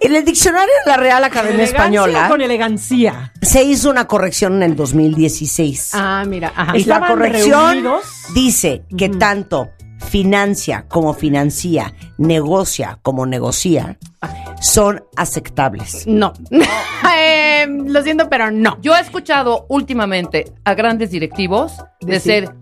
En 0.00 0.16
el 0.16 0.24
diccionario 0.24 0.72
de 0.84 0.90
la 0.90 0.96
Real 0.96 1.22
Academia 1.24 1.64
¿Elegancia 1.64 1.76
Española 1.78 2.28
Con 2.28 2.40
elegancia. 2.40 3.32
se 3.42 3.64
hizo 3.64 3.90
una 3.90 4.06
corrección 4.06 4.54
en 4.54 4.62
el 4.62 4.76
2016. 4.76 5.90
Ah, 5.92 6.24
mira, 6.26 6.52
ajá. 6.56 6.78
y 6.78 6.84
la 6.84 7.06
corrección 7.06 7.72
reunidos. 7.72 8.04
dice 8.32 8.84
que 8.96 9.10
tanto 9.10 9.68
financia 10.08 10.86
como 10.88 11.12
financia, 11.12 11.92
negocia 12.16 12.98
como 13.02 13.26
negocia, 13.26 13.98
son 14.62 15.04
aceptables. 15.16 16.06
No. 16.06 16.32
Eh, 17.20 17.66
lo 17.66 18.02
siento, 18.02 18.28
pero 18.28 18.50
no. 18.50 18.78
Yo 18.80 18.94
he 18.94 19.00
escuchado 19.00 19.66
últimamente 19.68 20.52
a 20.64 20.74
grandes 20.74 21.10
directivos 21.10 21.72
Decir. 22.00 22.48
decir, 22.48 22.54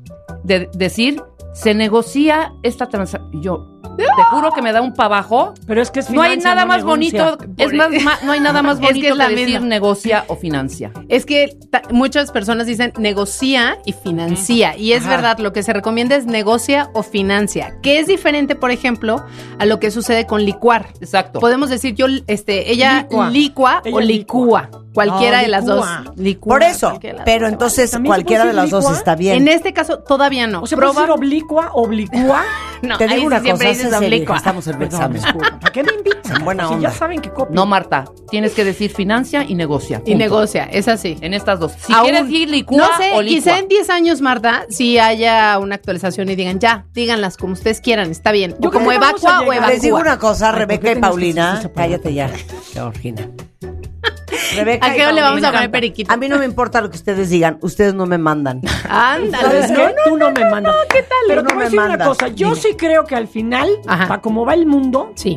de, 0.45 0.71
decir 0.73 1.23
se 1.57 1.73
negocia 1.75 2.55
esta 2.63 2.87
transacción. 2.87 3.41
Yo 3.41 3.76
te 3.97 4.23
juro 4.31 4.51
que 4.53 4.63
me 4.63 4.73
da 4.73 4.81
un 4.81 4.93
pavajo. 4.95 5.55
Pero 5.67 5.83
es 5.83 5.91
que 5.91 6.01
es 6.01 6.11
No 6.11 6.23
hay 6.23 6.37
nada 6.39 6.63
no 6.63 6.69
más 6.69 6.85
negocia. 6.85 7.25
bonito, 7.37 7.39
es 7.57 7.73
más, 7.73 7.91
ma- 8.03 8.19
no 8.25 8.33
hay 8.33 8.41
nada 8.41 8.63
más 8.63 8.75
Es 8.81 8.81
que 8.81 8.87
bonito 8.87 9.09
que, 9.09 9.15
la 9.15 9.29
decir 9.29 9.49
misma. 9.49 9.67
negocia 9.67 10.25
o 10.29 10.37
financia. 10.37 10.93
Es 11.09 11.27
que 11.27 11.57
ta- 11.71 11.83
muchas 11.91 12.31
personas 12.33 12.67
dicen 12.67 12.93
negocia 12.99 13.79
y 13.85 13.93
financia. 13.93 14.77
Y 14.77 14.93
es 14.93 15.03
Ajá. 15.03 15.11
verdad, 15.11 15.39
lo 15.39 15.53
que 15.53 15.63
se 15.63 15.73
recomienda 15.73 16.17
es 16.17 16.27
negocia 16.27 16.91
o 16.95 17.03
financia. 17.03 17.75
Que 17.83 17.99
es 17.99 18.07
diferente, 18.07 18.55
por 18.55 18.71
ejemplo, 18.71 19.25
a 19.59 19.65
lo 19.67 19.79
que 19.81 19.91
sucede 19.91 20.27
con 20.27 20.45
licuar. 20.45 20.89
Exacto. 21.01 21.41
Podemos 21.41 21.71
decir 21.71 21.95
yo, 21.95 22.07
este, 22.27 22.71
ella 22.73 23.03
Licua. 23.03 23.31
licua, 23.31 23.83
Ella 23.85 23.97
o 23.97 24.01
licúa. 24.01 24.71
Cualquiera 24.95 25.37
No, 25.39 25.43
de 25.43 25.49
las 25.49 25.65
licúa. 25.65 26.03
dos. 26.07 26.17
Licúa, 26.19 26.55
Por 26.55 26.63
eso, 26.63 26.89
cualquiera 26.89 27.13
de 27.13 27.19
las 27.19 27.25
pero 27.27 27.49
entonces 27.49 27.91
¿También 27.91 28.15
se 28.15 28.17
cualquiera 28.17 28.45
de 28.47 28.53
las 28.55 28.65
decir 28.65 28.73
dos 28.73 28.85
licua? 28.85 28.97
está 28.99 29.15
bien. 29.15 29.37
En 29.37 29.49
este 29.49 29.75
caso, 29.75 29.99
todavía 29.99 30.47
no. 30.47 30.63
O 30.63 30.67
sea, 30.67 30.77
puede 30.79 30.91
Proba- 30.91 31.01
decir 31.01 31.11
oblicua, 31.11 31.71
oblicua. 31.75 32.43
No, 32.83 32.99
Te 32.99 33.09
digo 33.09 33.27
una 33.27 33.41
cosa, 33.41 33.57
es 33.81 34.37
estamos 34.37 34.67
en 34.67 34.83
examen. 34.83 35.23
¿Para 35.61 35.73
qué 35.73 35.83
me 35.83 35.93
invitan? 35.93 36.45
Buena 36.45 36.69
Si 36.69 36.75
onda. 36.75 36.89
ya 36.91 36.95
saben 36.95 37.21
que 37.21 37.31
copio. 37.31 37.55
No, 37.55 37.67
Marta, 37.67 38.05
tienes 38.31 38.53
que 38.53 38.65
decir 38.65 38.91
financia 38.93 39.45
y 39.47 39.55
negocia. 39.55 39.99
Y 39.99 40.11
punto. 40.13 40.19
negocia, 40.19 40.65
es 40.65 40.89
así. 40.89 41.17
En 41.21 41.35
estas 41.35 41.61
dos. 41.61 41.73
Si 41.79 41.93
Aún- 41.93 42.05
quieres 42.05 42.25
decir 42.27 42.51
licúa 42.51 42.79
no 42.79 42.97
sé, 42.97 43.11
o 43.15 43.23
licua. 43.23 43.37
quizá 43.39 43.59
en 43.59 43.69
10 43.69 43.91
años, 43.91 44.21
Marta, 44.21 44.67
si 44.69 44.99
haya 44.99 45.59
una 45.59 45.75
actualización 45.77 46.29
y 46.29 46.35
digan, 46.37 46.59
ya, 46.59 46.87
díganlas 46.93 47.37
como 47.37 47.53
ustedes 47.53 47.81
quieran, 47.81 48.11
está 48.11 48.33
bien. 48.33 48.55
Yo 48.61 48.69
o 48.69 48.73
como 48.73 48.91
a 48.91 48.95
evacua 48.97 49.41
o 49.41 49.53
llegar. 49.53 49.69
Les 49.71 49.83
digo 49.83 49.99
una 49.99 50.19
cosa, 50.19 50.47
Ay, 50.47 50.53
¿por 50.53 50.59
Rebeca 50.61 50.93
y 50.93 50.97
Paulina, 51.01 51.63
cállate 51.75 52.15
ya, 52.15 52.31
Georgina. 52.73 53.31
Rebeca 54.55 54.87
¿A 54.87 54.93
qué 54.95 55.13
le 55.13 55.21
vamos 55.23 55.43
a 55.45 55.53
poner 55.53 55.71
periquito? 55.71 56.13
A 56.13 56.17
mí 56.17 56.29
no 56.29 56.39
me 56.39 56.45
importa 56.45 56.81
lo 56.81 56.91
que 56.91 56.97
ustedes 56.97 57.31
digan, 57.31 57.59
ustedes 57.61 57.95
no 57.95 58.07
me 58.07 58.19
mandan. 58.19 58.61
Ándale. 58.89 59.45
¿Sabes 59.45 59.73
qué? 59.73 59.95
Tú 60.05 60.17
no 60.17 60.31
me 60.33 60.51
mandas. 60.51 60.75
¿qué 60.89 61.03
tal? 61.03 61.19
Pero 61.29 61.43
Tú 61.43 61.49
te 61.49 61.55
no 61.55 61.59
voy 61.61 61.67
a 61.67 61.71
me 61.71 61.77
decir 61.77 61.95
una 61.97 62.05
cosa. 62.05 62.29
Yo 62.29 62.49
Dime. 62.49 62.61
sí 62.61 62.69
creo 62.77 63.05
que 63.05 63.15
al 63.15 63.29
final, 63.29 63.69
para 63.87 64.21
como 64.21 64.45
va 64.45 64.55
el 64.55 64.67
mundo, 64.67 65.13
Sí. 65.15 65.37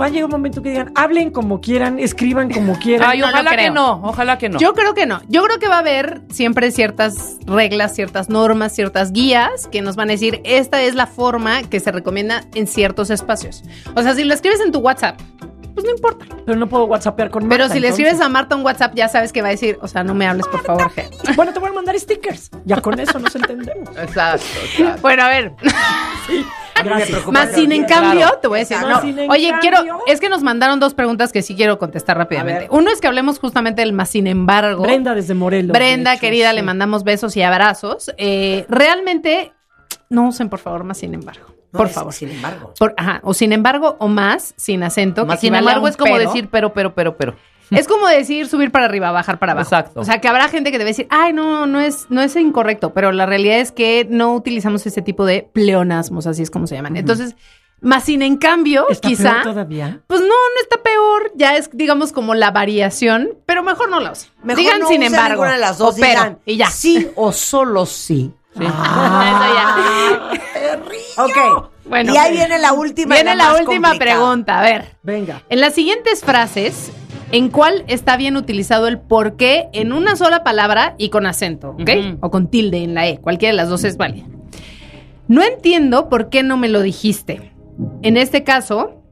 va 0.00 0.06
a 0.06 0.08
llegar 0.08 0.24
un 0.24 0.30
momento 0.32 0.62
que 0.62 0.70
digan, 0.70 0.90
hablen 0.96 1.30
como 1.30 1.60
quieran, 1.60 1.98
escriban 1.98 2.50
como 2.50 2.78
quieran. 2.78 3.08
Ay, 3.10 3.20
No 3.20 3.26
ojalá 3.28 3.56
que 3.56 3.70
no, 3.70 4.00
ojalá 4.02 4.38
que 4.38 4.48
no. 4.48 4.58
Yo 4.58 4.72
creo 4.74 4.94
que 4.94 5.06
no. 5.06 5.20
Yo 5.28 5.42
creo 5.44 5.58
que 5.58 5.68
va 5.68 5.76
a 5.76 5.80
haber 5.80 6.22
siempre 6.30 6.70
ciertas 6.72 7.36
reglas, 7.46 7.94
ciertas 7.94 8.28
normas, 8.28 8.74
ciertas 8.74 9.12
guías 9.12 9.68
que 9.70 9.82
nos 9.82 9.94
van 9.96 10.08
a 10.08 10.12
decir, 10.12 10.40
esta 10.44 10.82
es 10.82 10.94
la 10.94 11.06
forma 11.06 11.62
que 11.64 11.78
se 11.78 11.92
recomienda 11.92 12.42
en 12.54 12.66
ciertos 12.66 13.10
espacios. 13.10 13.62
O 13.94 14.02
sea, 14.02 14.14
si 14.14 14.24
lo 14.24 14.34
escribes 14.34 14.60
en 14.60 14.72
tu 14.72 14.78
WhatsApp, 14.80 15.20
pues 15.82 15.84
no 15.84 15.90
importa. 15.90 16.42
Pero 16.46 16.58
no 16.58 16.68
puedo 16.68 16.84
whatsappear 16.86 17.30
con 17.30 17.48
Pero 17.48 17.64
Marta, 17.64 17.74
si 17.74 17.80
le 17.80 17.88
entonces. 17.88 18.06
escribes 18.06 18.24
a 18.24 18.28
Marta 18.28 18.56
un 18.56 18.64
WhatsApp, 18.64 18.94
ya 18.94 19.08
sabes 19.08 19.32
que 19.32 19.42
va 19.42 19.48
a 19.48 19.50
decir, 19.52 19.78
o 19.82 19.88
sea, 19.88 20.04
no 20.04 20.14
me 20.14 20.26
hables, 20.26 20.46
por 20.46 20.62
favor. 20.62 20.90
Bueno, 21.36 21.52
te 21.52 21.58
voy 21.60 21.70
a 21.70 21.72
mandar 21.72 21.98
stickers. 21.98 22.50
Ya 22.64 22.80
con 22.80 22.98
eso 23.00 23.18
nos 23.18 23.34
entendemos. 23.34 23.88
Exacto, 23.96 24.44
exacto. 24.64 25.00
Bueno, 25.02 25.22
a 25.24 25.28
ver. 25.28 25.52
Gracias. 26.84 27.26
Más 27.28 27.52
sin 27.52 27.72
en 27.72 27.84
cambio, 27.84 28.20
Claro. 28.20 28.38
te 28.40 28.48
voy 28.48 28.58
a 28.58 28.60
decir, 28.60 28.76
no. 28.80 28.98
Oye, 29.30 29.50
cambio. 29.50 29.60
quiero, 29.60 29.98
es 30.06 30.20
que 30.20 30.28
nos 30.28 30.42
mandaron 30.42 30.80
dos 30.80 30.94
preguntas 30.94 31.32
que 31.32 31.42
sí 31.42 31.54
quiero 31.54 31.78
contestar 31.78 32.16
rápidamente. 32.18 32.66
Uno 32.70 32.90
es 32.90 33.00
que 33.00 33.06
hablemos 33.06 33.38
justamente 33.38 33.82
del 33.82 33.92
más 33.92 34.10
sin 34.10 34.26
embargo. 34.26 34.82
Brenda 34.82 35.14
desde 35.14 35.34
Morelos. 35.34 35.72
Brenda, 35.72 36.10
de 36.10 36.16
hecho, 36.16 36.20
querida, 36.22 36.50
sí. 36.50 36.56
le 36.56 36.62
mandamos 36.62 37.04
besos 37.04 37.36
y 37.36 37.42
abrazos. 37.42 38.12
Eh, 38.18 38.66
realmente, 38.68 39.52
no 40.10 40.28
usen 40.28 40.48
por 40.48 40.58
favor 40.58 40.84
más 40.84 40.98
sin 40.98 41.14
embargo. 41.14 41.54
No, 41.72 41.78
por 41.78 41.86
es- 41.88 41.92
favor. 41.94 42.12
Sin 42.12 42.30
embargo. 42.30 42.74
Por- 42.78 42.94
ajá, 42.96 43.20
o 43.24 43.34
sin 43.34 43.52
embargo, 43.52 43.96
o 43.98 44.08
más, 44.08 44.54
sin 44.56 44.82
acento. 44.82 45.24
Más 45.26 45.36
que 45.40 45.46
sin 45.46 45.54
embargo, 45.54 45.88
es 45.88 45.96
como 45.96 46.14
pero. 46.14 46.28
decir 46.30 46.48
pero, 46.50 46.72
pero, 46.72 46.94
pero, 46.94 47.16
pero. 47.16 47.34
Es 47.70 47.88
como 47.88 48.06
decir 48.06 48.46
subir 48.48 48.70
para 48.70 48.84
arriba, 48.84 49.10
bajar 49.12 49.38
para 49.38 49.52
abajo. 49.52 49.66
Exacto. 49.66 50.00
O 50.00 50.04
sea, 50.04 50.20
que 50.20 50.28
habrá 50.28 50.48
gente 50.50 50.70
que 50.70 50.76
debe 50.78 50.90
decir, 50.90 51.06
ay, 51.08 51.32
no, 51.32 51.64
no 51.66 51.80
es, 51.80 52.06
no 52.10 52.20
es 52.20 52.36
incorrecto, 52.36 52.92
pero 52.92 53.12
la 53.12 53.24
realidad 53.24 53.60
es 53.60 53.72
que 53.72 54.06
no 54.10 54.34
utilizamos 54.34 54.84
ese 54.84 55.00
tipo 55.00 55.24
de 55.24 55.48
pleonasmos, 55.54 56.26
así 56.26 56.42
es 56.42 56.50
como 56.50 56.66
se 56.66 56.74
llaman. 56.74 56.98
Entonces, 56.98 57.34
más 57.80 58.04
sin 58.04 58.20
en 58.20 58.36
cambio, 58.36 58.86
¿Está 58.90 59.08
quizá, 59.08 59.30
peor 59.32 59.42
todavía? 59.44 60.00
pues 60.06 60.20
no, 60.20 60.26
no 60.26 60.60
está 60.62 60.82
peor, 60.82 61.32
ya 61.34 61.56
es, 61.56 61.70
digamos, 61.72 62.12
como 62.12 62.34
la 62.34 62.50
variación, 62.50 63.30
pero 63.46 63.62
mejor 63.62 63.88
no 63.88 64.00
la 64.00 64.12
usen. 64.12 64.30
Mejor 64.42 64.62
Digan 64.62 64.80
no 64.80 64.88
sin 64.88 65.00
usen 65.00 65.14
embargo, 65.14 65.44
de 65.44 65.56
las 65.58 65.78
dos, 65.78 65.94
o 65.94 65.98
pero, 65.98 66.20
digan 66.20 66.38
y 66.44 66.56
ya. 66.58 66.68
Sí 66.68 67.08
o 67.16 67.32
solo 67.32 67.86
sí. 67.86 68.34
Sí. 68.54 68.64
Ah, 68.68 70.30
Ok. 71.16 71.70
Bueno, 71.84 72.14
y 72.14 72.16
ahí 72.16 72.32
viene 72.32 72.58
la 72.58 72.72
última. 72.72 73.14
Viene 73.14 73.34
la 73.34 73.54
última 73.54 73.90
complicada. 73.90 74.20
pregunta, 74.20 74.58
a 74.58 74.62
ver. 74.62 74.96
Venga. 75.02 75.42
En 75.48 75.60
las 75.60 75.74
siguientes 75.74 76.20
frases, 76.20 76.92
¿en 77.30 77.48
cuál 77.48 77.84
está 77.88 78.16
bien 78.16 78.36
utilizado 78.36 78.88
el 78.88 78.98
por 79.00 79.36
qué 79.36 79.68
en 79.72 79.92
una 79.92 80.16
sola 80.16 80.44
palabra 80.44 80.94
y 80.98 81.10
con 81.10 81.26
acento, 81.26 81.70
ok? 81.70 81.90
O 82.20 82.30
con 82.30 82.48
tilde 82.48 82.84
en 82.84 82.94
la 82.94 83.06
E, 83.06 83.18
cualquiera 83.18 83.52
de 83.52 83.56
las 83.56 83.68
dos 83.68 83.84
es 83.84 83.96
válida. 83.96 84.26
No 85.28 85.42
entiendo 85.42 86.08
por 86.08 86.28
qué 86.28 86.42
no 86.42 86.56
me 86.56 86.68
lo 86.68 86.82
dijiste. 86.82 87.52
En 88.02 88.16
este 88.16 88.44
caso, 88.44 89.02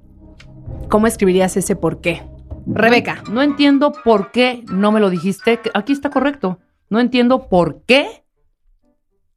¿cómo 0.89 1.07
escribirías 1.07 1.57
ese 1.57 1.77
por 1.77 2.01
qué? 2.01 2.23
Rebeca. 2.67 3.23
No 3.31 3.43
entiendo 3.43 3.93
por 4.05 4.31
qué 4.31 4.63
no 4.71 4.93
me 4.93 5.01
lo 5.01 5.11
dijiste. 5.11 5.61
Aquí 5.75 5.93
está 5.93 6.11
correcto. 6.11 6.59
No 6.89 7.01
entiendo 7.01 7.49
por 7.49 7.83
qué 7.87 8.25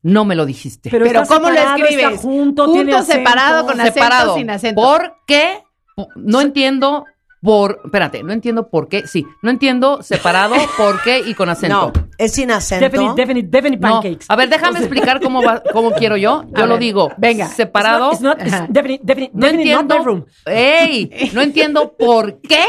no 0.03 0.25
me 0.25 0.35
lo 0.35 0.45
dijiste. 0.45 0.89
Pero, 0.91 1.23
¿cómo 1.27 1.49
lo 1.49 1.55
escribes? 1.59 1.91
Está 1.93 2.17
junto, 2.17 2.65
tiene 2.71 2.91
Junto, 2.93 2.97
acento. 2.97 3.29
separado, 3.29 3.65
con 3.65 3.79
acento, 3.81 3.93
separado. 3.99 4.35
sin 4.35 4.49
acento. 4.49 4.81
¿Por 4.81 5.15
qué? 5.25 5.63
No 6.15 6.41
entiendo 6.41 7.05
por. 7.41 7.81
Espérate, 7.85 8.23
no 8.23 8.31
entiendo 8.33 8.69
por 8.69 8.87
qué. 8.87 9.05
Sí, 9.07 9.25
no 9.41 9.49
entiendo 9.49 10.01
separado, 10.01 10.55
por 10.77 11.01
qué 11.03 11.19
y 11.19 11.33
con 11.33 11.49
acento. 11.49 11.91
No, 11.95 12.07
es 12.17 12.33
sin 12.33 12.51
acento. 12.51 12.83
Definite, 12.85 13.13
definite, 13.21 13.47
definite 13.49 13.81
No. 13.87 13.93
pancakes. 14.01 14.25
A 14.29 14.35
ver, 14.35 14.49
déjame 14.49 14.79
explicar 14.79 15.21
cómo 15.21 15.41
va, 15.43 15.61
cómo 15.71 15.91
quiero 15.97 16.15
yo. 16.17 16.45
Yo 16.55 16.63
A 16.63 16.67
lo 16.67 16.73
ver, 16.75 16.79
digo. 16.81 17.11
venga. 17.17 17.47
Separado. 17.47 18.11
It's 18.11 18.21
not, 18.21 18.37
it's 18.41 18.45
not- 18.51 18.53
Ajá. 18.55 18.63
it's 18.65 18.73
definite, 18.73 19.01
definite, 19.03 19.31
no 19.35 19.45
definite 19.45 19.71
not 19.73 19.81
entiendo. 19.81 19.97
bedroom. 19.97 20.25
¡Ey! 20.45 21.31
No 21.33 21.41
entiendo 21.49 21.95
por 21.97 22.39
qué 22.41 22.63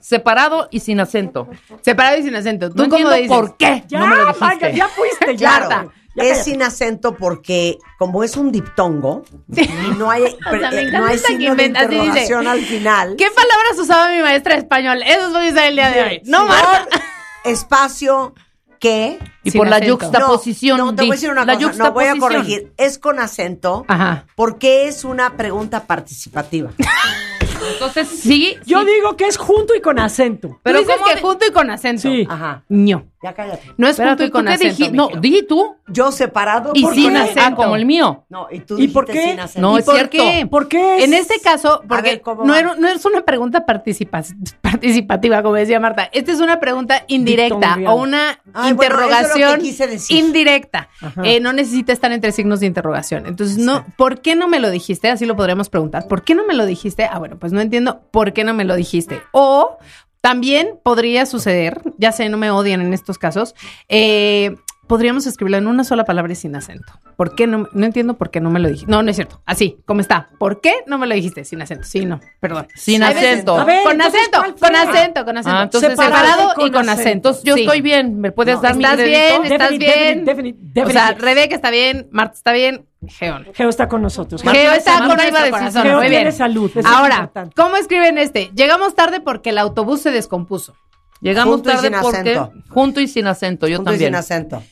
separado 0.00 0.68
y 0.70 0.80
sin 0.80 1.00
acento. 1.00 1.48
Separado 1.82 2.16
y 2.18 2.22
sin 2.22 2.34
acento. 2.34 2.70
¿Tú 2.70 2.76
No 2.76 2.84
cómo 2.88 2.96
entiendo 3.10 3.14
dices? 3.16 3.28
por 3.36 3.56
qué 3.56 3.84
Ya, 3.88 3.98
no 4.00 4.06
me 4.06 4.16
lo 4.16 4.22
dijiste. 4.26 4.44
Manga, 4.44 4.70
ya 4.70 4.88
fuiste, 4.88 5.36
ya. 5.36 5.58
Claro, 5.58 5.68
Ya 5.70 5.88
es 6.16 6.44
sin 6.44 6.62
acento 6.62 7.14
porque 7.16 7.78
como 7.98 8.22
es 8.24 8.36
un 8.36 8.50
diptongo 8.52 9.22
y 9.56 9.66
no 9.98 10.10
hay, 10.10 10.22
sea, 10.50 10.70
me 10.70 10.80
eh, 10.82 10.90
no 10.90 11.06
hay 11.06 11.18
signo 11.18 11.54
de 11.54 11.64
así 11.64 11.72
dice. 11.72 11.84
interrogación 11.84 12.46
al 12.46 12.60
final. 12.60 13.14
¿Qué 13.16 13.26
palabras 13.30 13.78
usaba 13.78 14.10
mi 14.10 14.20
maestra 14.20 14.54
de 14.54 14.60
español? 14.60 15.02
Eso 15.02 15.30
voy 15.30 15.48
a 15.48 15.50
usar 15.50 15.64
el 15.68 15.74
día 15.76 15.90
de 15.90 16.02
hoy. 16.02 16.22
No, 16.24 16.40
Por 16.40 16.48
Marta. 16.48 17.00
espacio 17.44 18.34
que 18.78 19.18
Y 19.44 19.50
Sin 19.50 19.58
por 19.58 19.68
la 19.68 19.76
acento. 19.76 19.98
yuxtaposición. 19.98 20.78
No, 20.78 20.84
no, 20.86 20.94
te 20.94 21.02
voy 21.02 21.10
a 21.10 21.14
decir 21.14 21.30
una 21.30 21.44
la 21.44 21.54
cosa, 21.58 21.72
no 21.84 21.92
voy 21.92 22.06
a 22.06 22.16
corregir. 22.16 22.72
Es 22.78 22.98
con 22.98 23.18
acento 23.20 23.84
Ajá. 23.88 24.26
porque 24.36 24.88
es 24.88 25.04
una 25.04 25.36
pregunta 25.36 25.86
participativa. 25.86 26.70
Entonces, 27.72 28.08
sí. 28.08 28.56
Yo 28.64 28.80
sí. 28.80 28.86
digo 28.86 29.16
que 29.18 29.26
es 29.26 29.36
junto 29.36 29.74
y 29.74 29.82
con 29.82 29.98
acento. 29.98 30.48
Pero 30.48 30.60
Pero 30.62 30.78
dices 30.80 30.94
¿cómo 30.96 31.06
que 31.08 31.14
de- 31.16 31.20
junto 31.20 31.46
y 31.46 31.50
con 31.52 31.70
acento. 31.70 32.02
Sí. 32.02 32.26
Ajá. 32.28 32.64
No. 32.70 33.04
Ya 33.22 33.34
cállate. 33.34 33.70
No 33.76 33.86
es 33.86 33.92
Espérate, 33.92 34.22
junto 34.22 34.24
y 34.24 34.26
¿tú 34.28 34.32
con 34.32 34.46
qué 34.46 34.68
acento. 34.68 34.94
No, 34.94 35.20
di 35.20 35.42
tú. 35.46 35.76
Yo 35.88 36.10
separado 36.10 36.70
Y 36.74 36.82
¿por 36.82 36.94
sin 36.94 37.10
qué? 37.12 37.18
acento. 37.18 37.40
Ah, 37.44 37.54
como 37.54 37.76
el 37.76 37.84
mío. 37.84 38.24
No, 38.30 38.46
y 38.50 38.60
tú 38.60 38.78
¿Y 38.78 38.88
por 38.88 39.04
qué? 39.04 39.22
sin 39.22 39.40
acento. 39.40 39.60
No, 39.68 39.76
¿Y 39.76 39.80
es 39.80 39.84
por 39.84 39.94
cierto. 39.96 40.10
qué? 40.16 40.46
¿Por 40.50 40.68
qué 40.68 40.96
es- 40.98 41.04
En 41.04 41.12
este 41.12 41.38
caso, 41.40 41.82
porque 41.86 42.10
ver, 42.12 42.20
¿cómo 42.22 42.44
no, 42.46 42.54
era- 42.54 42.74
no 42.76 42.88
es 42.88 43.04
una 43.04 43.20
pregunta 43.20 43.66
participa- 43.66 44.22
participativa, 44.62 45.42
como 45.42 45.56
decía 45.56 45.78
Marta. 45.80 46.08
Esta 46.12 46.32
es 46.32 46.40
una 46.40 46.60
pregunta 46.60 47.04
indirecta 47.08 47.76
o 47.88 47.94
una 47.96 48.40
Ay, 48.54 48.72
bueno, 48.72 48.72
eso 48.72 48.72
es 48.72 48.72
lo 48.72 48.78
que 48.78 48.84
interrogación 48.86 49.60
quise 49.60 49.86
decir. 49.86 50.16
indirecta. 50.18 50.88
Eh, 51.22 51.40
no 51.40 51.52
necesita 51.52 51.92
estar 51.92 52.12
entre 52.12 52.32
signos 52.32 52.60
de 52.60 52.66
interrogación. 52.66 53.26
Entonces, 53.26 53.58
no, 53.58 53.84
¿por 53.98 54.20
qué 54.22 54.34
no 54.34 54.48
me 54.48 54.60
lo 54.60 54.70
dijiste? 54.70 55.10
Así 55.10 55.26
lo 55.26 55.36
podríamos 55.36 55.68
preguntar. 55.68 56.06
¿Por 56.08 56.22
qué 56.22 56.34
no 56.34 56.46
me 56.46 56.54
lo 56.54 56.64
dijiste? 56.64 57.04
Ah, 57.04 57.18
bueno, 57.18 57.38
pues 57.38 57.52
no 57.52 57.60
entiendo 57.60 58.00
por 58.10 58.32
qué 58.32 58.44
no 58.44 58.54
me 58.54 58.64
lo 58.64 58.76
dijiste. 58.76 59.20
O 59.32 59.76
también 60.20 60.78
podría 60.82 61.26
suceder, 61.26 61.82
ya 61.98 62.12
sé, 62.12 62.28
no 62.28 62.36
me 62.36 62.50
odian 62.50 62.80
en 62.80 62.92
estos 62.92 63.18
casos, 63.18 63.54
eh, 63.88 64.56
podríamos 64.90 65.24
escribirlo 65.26 65.56
en 65.58 65.66
una 65.68 65.84
sola 65.84 66.04
palabra 66.04 66.32
y 66.32 66.36
sin 66.36 66.54
acento. 66.56 66.92
¿Por 67.16 67.34
qué 67.36 67.46
no? 67.46 67.68
No 67.72 67.86
entiendo 67.86 68.14
por 68.14 68.30
qué 68.30 68.40
no 68.40 68.50
me 68.50 68.58
lo 68.58 68.68
dijiste. 68.68 68.90
No, 68.90 69.02
no 69.02 69.08
es 69.10 69.16
cierto. 69.16 69.40
Así, 69.46 69.78
como 69.86 70.00
está. 70.00 70.28
¿Por 70.38 70.60
qué 70.60 70.74
no 70.86 70.98
me 70.98 71.06
lo 71.06 71.14
dijiste? 71.14 71.44
Sin 71.44 71.62
acento. 71.62 71.84
Sí, 71.84 72.04
no, 72.04 72.20
perdón. 72.40 72.66
Sin 72.74 73.02
Hay 73.04 73.14
acento. 73.14 73.56
A 73.56 73.64
ver, 73.64 73.84
con 73.84 73.92
entonces, 73.92 74.20
acento, 74.20 74.56
con 74.60 74.74
acento, 74.76 75.24
con 75.24 75.38
acento. 75.38 75.56
Ah, 75.58 75.62
entonces 75.62 75.90
separado, 75.90 76.54
con 76.56 76.66
y 76.66 76.70
con 76.72 76.88
acento. 76.88 77.10
Entonces, 77.30 77.42
yo 77.44 77.54
Sí. 77.54 77.60
estoy 77.62 77.80
bien. 77.80 78.20
¿Me 78.20 78.32
puedes 78.32 78.56
No, 78.56 78.62
dar 78.62 78.74
mi 78.76 78.82
Estás 78.84 78.96
bien, 79.04 79.44
estás 79.44 79.70
Definite, 79.70 79.84
bien. 79.94 80.24
definite, 80.24 80.58
definite, 80.60 80.84
O 80.84 80.90
sea. 80.90 81.12
Rebeca 81.12 81.54
está 81.54 81.70
bien, 81.70 82.08
Marta 82.10 82.34
está 82.34 82.52
bien, 82.52 82.86
Geon. 83.06 83.46
Geo 83.54 83.68
está 83.68 83.88
con 83.88 84.02
nosotros. 84.02 84.44
Marta, 84.44 84.60
Geo 84.60 84.72
está 84.72 84.98
con 84.98 85.04
iba 85.06 85.12
a 85.12 85.16
nuestro 85.16 85.38
decir, 85.44 85.50
corazón. 85.52 85.82
Geo 85.84 85.96
Muy 85.98 86.06
tiene 86.08 86.24
bien. 86.24 86.32
salud, 86.36 86.70
Ahora, 86.84 87.14
importante. 87.14 87.54
¿cómo 87.56 87.76
escriben 87.76 88.18
este? 88.18 88.50
Llegamos 88.54 88.94
tarde 88.96 89.20
porque 89.20 89.50
el 89.50 89.58
autobús 89.58 90.00
se 90.00 90.10
descompuso. 90.10 90.74
Llegamos 91.22 91.56
Junto 91.56 91.68
y 91.70 91.72
tarde 91.74 91.88
sin 91.88 92.00
porque 92.00 92.18
acento. 92.34 92.52
junto 92.70 93.00
y 93.00 93.06
sin 93.06 93.26
acento, 93.26 93.68
yo 93.68 93.76
Punto 93.76 93.90
y 93.90 93.94
también. 93.94 94.08
sin 94.10 94.14
acento. 94.16 94.62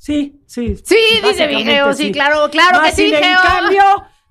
Sí, 0.00 0.40
sí. 0.46 0.76
Sí, 0.82 0.96
dice 0.96 1.20
básicamente 1.22 1.56
mi 1.56 1.64
Geo, 1.64 1.92
sí, 1.92 2.10
claro, 2.10 2.48
claro 2.50 2.80
que 2.82 2.92
sí, 2.92 3.04
sin 3.04 3.14
en 3.16 3.34
cambio, 3.34 3.82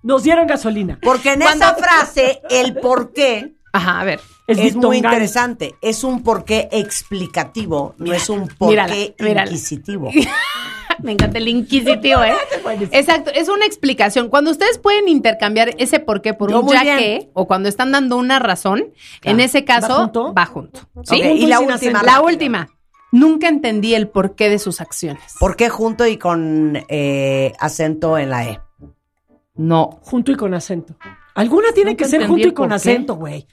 nos 0.01 0.23
dieron 0.23 0.47
gasolina. 0.47 0.97
Porque 0.99 1.33
en 1.33 1.43
esa 1.43 1.75
frase, 1.75 2.41
el 2.49 2.75
por 2.77 3.13
qué 3.13 3.53
Ajá, 3.71 3.99
a 3.99 4.03
ver. 4.03 4.19
es, 4.47 4.75
muy 4.75 4.97
interesante. 4.97 5.75
Es 5.79 6.03
un 6.03 6.23
porqué 6.23 6.69
explicativo, 6.71 7.93
no 7.99 8.11
es 8.11 8.29
un 8.29 8.47
porqué 8.47 8.71
mírala, 8.71 8.95
mírala. 9.19 9.51
inquisitivo. 9.51 10.09
Me 11.03 11.11
encanta 11.11 11.37
el 11.37 11.47
inquisitivo, 11.47 12.23
¿eh? 12.23 12.33
Exacto, 12.91 13.29
es 13.33 13.47
una 13.47 13.67
explicación. 13.67 14.27
Cuando 14.27 14.49
ustedes 14.49 14.79
pueden 14.79 15.07
intercambiar 15.07 15.75
ese 15.77 15.99
por 15.99 16.23
qué 16.23 16.33
por 16.33 16.49
Yo 16.49 16.61
un 16.61 16.73
ya 16.73 16.81
bien. 16.81 16.97
que, 16.97 17.29
o 17.33 17.47
cuando 17.47 17.69
están 17.69 17.91
dando 17.91 18.17
una 18.17 18.39
razón, 18.39 18.91
en 19.21 19.39
ese 19.39 19.65
caso, 19.65 19.87
¿Va 19.87 19.95
junto? 19.99 20.33
va 20.33 20.45
junto. 20.47 20.79
¿Sí? 21.03 21.21
Y 21.21 21.43
y 21.43 21.45
la 21.45 21.59
última. 21.59 22.01
La 22.01 22.13
rápido. 22.13 22.25
última. 22.25 22.78
Nunca 23.11 23.47
entendí 23.47 23.95
el 23.95 24.07
porqué 24.07 24.49
de 24.49 24.59
sus 24.59 24.81
acciones. 24.81 25.35
¿Por 25.39 25.55
qué 25.55 25.69
junto 25.69 26.05
y 26.05 26.17
con 26.17 26.77
eh, 26.89 27.53
acento 27.59 28.17
en 28.17 28.29
la 28.29 28.45
E? 28.45 28.59
No. 29.55 29.99
Junto 30.01 30.31
y 30.31 30.35
con 30.35 30.53
acento. 30.53 30.95
Alguna 31.35 31.71
tiene 31.73 31.91
Nunca 31.91 32.03
que 32.05 32.09
ser 32.09 32.27
junto 32.27 32.47
y 32.47 32.53
con 32.53 32.71
acento, 32.71 33.15
güey. 33.15 33.47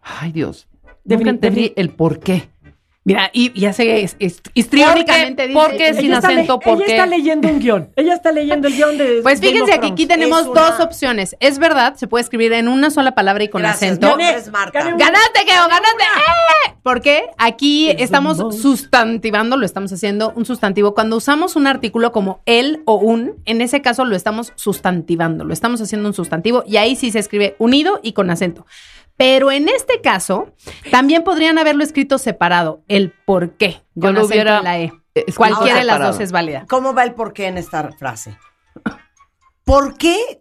Ay, 0.00 0.32
Dios. 0.32 0.68
Nunca 1.04 1.30
entendí 1.30 1.72
el 1.76 1.90
por 1.90 2.18
qué. 2.20 2.48
Mira, 3.04 3.30
y 3.32 3.58
ya 3.60 3.72
sé, 3.72 4.02
es, 4.04 4.14
es- 4.20 4.40
histriónicamente 4.54 5.48
dice. 5.48 5.58
¿Por 5.58 5.76
qué 5.76 5.92
sin 5.94 6.14
acento? 6.14 6.60
¿Por 6.60 6.80
ella 6.80 6.86
está 6.86 7.06
leyendo 7.06 7.48
un 7.48 7.58
guion. 7.58 7.90
Ella 7.96 8.14
está 8.14 8.30
leyendo 8.30 8.68
el 8.68 8.74
guion 8.76 8.96
de. 8.96 9.20
Pues 9.24 9.40
fíjense 9.40 9.80
que 9.80 9.88
aquí 9.88 10.06
tenemos 10.06 10.46
una- 10.46 10.60
dos 10.70 10.80
opciones. 10.80 11.36
Es 11.40 11.58
verdad, 11.58 11.96
se 11.96 12.06
puede 12.06 12.22
escribir 12.22 12.52
en 12.52 12.68
una 12.68 12.90
sola 12.90 13.14
palabra 13.16 13.42
y 13.42 13.48
con 13.48 13.62
Gracias, 13.62 13.90
acento. 13.92 14.08
nombre 14.08 14.30
es 14.30 14.50
Marta. 14.52 14.78
Gané 14.78 14.92
un- 14.92 14.98
¡Ganaste, 15.00 15.40
Geo! 15.40 15.62
¡Ganaste! 15.62 16.04
¡Eh! 16.68 16.74
Porque 16.84 17.24
aquí 17.38 17.90
Es 17.90 18.02
estamos 18.02 18.38
sustantivando, 18.60 19.56
lo 19.56 19.66
estamos 19.66 19.92
haciendo 19.92 20.32
un 20.36 20.44
sustantivo. 20.46 20.94
Cuando 20.94 21.16
usamos 21.16 21.56
un 21.56 21.66
artículo 21.66 22.12
como 22.12 22.40
el 22.46 22.82
o 22.84 22.94
un, 22.94 23.34
en 23.46 23.60
ese 23.62 23.82
caso 23.82 24.04
lo 24.04 24.14
estamos 24.16 24.52
sustantivando, 24.56 25.44
lo 25.44 25.52
estamos 25.52 25.80
haciendo 25.80 26.08
un 26.08 26.14
sustantivo 26.14 26.62
y 26.66 26.76
ahí 26.76 26.96
sí 26.96 27.10
se 27.10 27.18
escribe 27.18 27.56
unido 27.58 27.98
y 28.02 28.12
con 28.12 28.30
acento. 28.30 28.66
Pero 29.22 29.52
en 29.52 29.68
este 29.68 30.00
caso, 30.00 30.52
también 30.90 31.22
podrían 31.22 31.56
haberlo 31.56 31.84
escrito 31.84 32.18
separado, 32.18 32.82
el 32.88 33.12
por 33.24 33.52
qué. 33.52 33.84
Yo 33.94 34.08
Con 34.08 34.14
lo 34.14 34.20
acento 34.22 34.34
hubiera 34.34 34.58
en 34.58 34.64
la 34.64 34.78
E. 34.80 34.92
Cualquiera 35.36 35.78
de 35.78 35.84
las 35.84 35.94
separado. 35.94 36.12
dos 36.14 36.20
es 36.20 36.32
válida. 36.32 36.66
¿Cómo 36.68 36.92
va 36.92 37.04
el 37.04 37.14
por 37.14 37.32
qué 37.32 37.46
en 37.46 37.56
esta 37.56 37.88
frase? 37.92 38.36
¿Por 39.62 39.96
qué, 39.96 40.40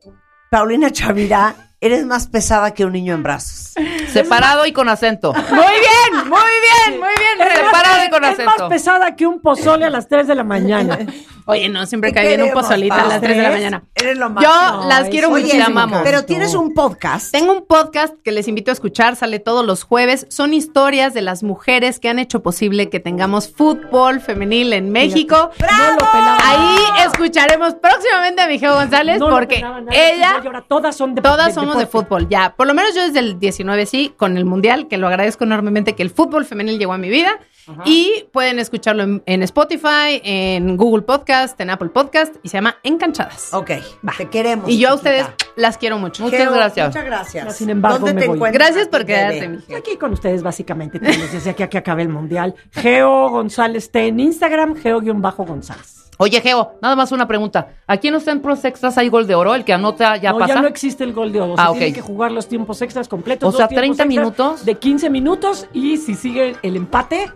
Paulina 0.49 0.89
Chavira, 0.89 1.70
eres 1.81 2.05
más 2.05 2.27
pesada 2.27 2.73
que 2.73 2.85
un 2.85 2.93
niño 2.93 3.13
en 3.15 3.23
brazos? 3.23 3.73
Separado 4.13 4.65
y 4.65 4.71
con 4.71 4.87
acento. 4.87 5.33
Muy 5.33 5.43
bien, 5.49 6.29
muy 6.29 6.39
bien, 6.87 6.99
muy 6.99 7.09
bien. 7.17 7.47
Es 7.49 7.63
más- 7.63 7.65
Separado 7.65 8.05
y 8.05 8.09
con 8.09 8.23
es 8.23 8.31
acento. 8.31 8.51
más 8.59 8.69
pesada 8.69 9.15
que 9.15 9.25
un 9.27 9.41
pozole 9.41 9.85
a 9.85 9.89
las 9.89 10.07
3 10.07 10.27
de 10.27 10.35
la 10.35 10.43
mañana. 10.43 10.99
Oye, 11.45 11.67
no, 11.69 11.85
siempre 11.87 12.13
cae 12.13 12.27
bien 12.27 12.43
un 12.43 12.51
pozolito 12.51 12.93
a 12.93 13.05
las 13.05 13.19
3 13.19 13.35
de 13.35 13.43
la 13.43 13.49
mañana. 13.49 13.83
Eres 13.95 14.17
lo 14.17 14.27
Yo 14.27 14.33
máximo. 14.33 14.85
las 14.87 15.09
quiero 15.09 15.29
te 15.33 15.61
amo. 15.61 16.01
pero 16.03 16.23
tienes 16.23 16.53
un 16.53 16.73
podcast. 16.73 17.31
Tengo 17.31 17.51
un 17.51 17.65
podcast 17.65 18.13
que 18.23 18.31
les 18.31 18.47
invito 18.47 18.69
a 18.71 18.73
escuchar, 18.73 19.15
sale 19.15 19.39
todos 19.39 19.65
los 19.65 19.83
jueves. 19.83 20.27
Son 20.29 20.53
historias 20.53 21.13
de 21.13 21.21
las 21.23 21.41
mujeres 21.41 21.99
que 21.99 22.09
han 22.09 22.19
hecho 22.19 22.43
posible 22.43 22.89
que 22.89 22.99
tengamos 22.99 23.51
fútbol 23.51 24.21
femenil 24.21 24.71
en 24.73 24.91
México. 24.91 25.49
No 25.59 25.91
lo 25.93 25.97
pelaba. 25.97 26.37
Ahí 26.43 27.05
escucharemos 27.07 27.73
próximamente 27.75 28.41
a 28.43 28.47
Mijeo 28.47 28.75
González 28.75 29.19
No 29.19 29.29
porque 29.29 29.63
ella, 29.91 30.41
Y 30.43 30.67
todas 30.67 30.95
son 30.95 31.15
de 31.15 31.21
todas 31.21 31.53
somos 31.53 31.70
de 31.77 31.85
deporte. 31.85 32.07
fútbol, 32.07 32.29
ya. 32.29 32.53
Por 32.55 32.67
lo 32.67 32.73
menos 32.73 32.93
yo 32.95 33.03
desde 33.03 33.19
el 33.19 33.39
19 33.39 33.85
sí, 33.85 34.13
con 34.17 34.37
el 34.37 34.45
Mundial, 34.45 34.87
que 34.87 34.97
lo 34.97 35.07
agradezco 35.07 35.43
enormemente 35.43 35.93
que 35.95 36.03
el 36.03 36.09
fútbol 36.09 36.45
femenil 36.45 36.77
llegó 36.79 36.93
a 36.93 36.97
mi 36.97 37.09
vida. 37.09 37.39
Y 37.85 38.25
pueden 38.33 38.59
escucharlo 38.59 39.03
en, 39.03 39.23
en 39.27 39.43
Spotify, 39.43 40.19
en 40.23 40.75
Google 40.75 41.03
Podcast, 41.03 41.61
en 41.61 41.69
Apple 41.69 41.89
Podcast 41.89 42.35
y 42.43 42.49
se 42.49 42.57
llama 42.57 42.75
Encanchadas. 42.83 43.53
Ok, 43.53 43.71
te 44.17 44.29
queremos. 44.29 44.67
Y 44.69 44.77
yo 44.77 44.89
a 44.89 44.91
chiquita. 44.93 45.09
ustedes 45.11 45.27
las 45.55 45.77
quiero 45.77 45.97
mucho. 45.97 46.23
Muchas 46.23 46.51
gracias. 46.51 46.87
Muchas 46.87 47.05
gracias. 47.05 47.55
Sin 47.55 47.69
embargo, 47.69 47.99
¿Dónde 47.99 48.13
me 48.15 48.21
te 48.21 48.27
voy. 48.27 48.35
encuentras 48.37 48.69
Gracias 48.71 48.87
por 48.89 49.05
quedarte. 49.05 49.59
Aquí 49.77 49.95
con 49.95 50.11
ustedes, 50.11 50.43
básicamente, 50.43 50.99
todos 50.99 51.17
los 51.17 51.31
días 51.31 51.43
de 51.45 51.49
aquí 51.51 51.63
a 51.63 51.69
que 51.69 51.77
acabe 51.77 52.01
el 52.01 52.09
mundial. 52.09 52.55
Geo 52.71 53.29
González 53.29 53.83
está 53.85 54.01
en 54.01 54.19
Instagram, 54.19 54.75
Geo-González. 54.75 56.00
Oye, 56.21 56.39
Geo, 56.39 56.73
nada 56.83 56.95
más 56.95 57.11
una 57.11 57.27
pregunta. 57.27 57.69
Aquí 57.87 58.09
en 58.09 58.13
los 58.13 58.23
templos 58.23 58.63
extras 58.63 58.95
hay 58.99 59.09
gol 59.09 59.25
de 59.25 59.33
oro, 59.33 59.55
el 59.55 59.65
que 59.65 59.73
anota 59.73 60.17
ya 60.17 60.31
no, 60.31 60.37
pasa. 60.37 60.53
ya 60.53 60.61
no 60.61 60.67
existe 60.67 61.03
el 61.03 61.13
gol 61.13 61.31
de 61.31 61.41
oro. 61.41 61.55
Ah, 61.57 61.65
se 61.65 61.69
ok. 61.71 61.77
tiene 61.79 61.93
que 61.93 62.01
jugar 62.01 62.31
los 62.31 62.47
tiempos 62.47 62.79
extras 62.83 63.07
completos. 63.07 63.51
O 63.51 63.57
sea, 63.57 63.65
dos 63.65 63.69
tiempos 63.69 63.97
30 63.97 64.03
extras 64.03 64.07
minutos. 64.07 64.65
De 64.65 64.75
15 64.75 65.09
minutos 65.09 65.67
y 65.73 65.97
si 65.97 66.13
sigue 66.13 66.57
el 66.61 66.75
empate, 66.75 67.31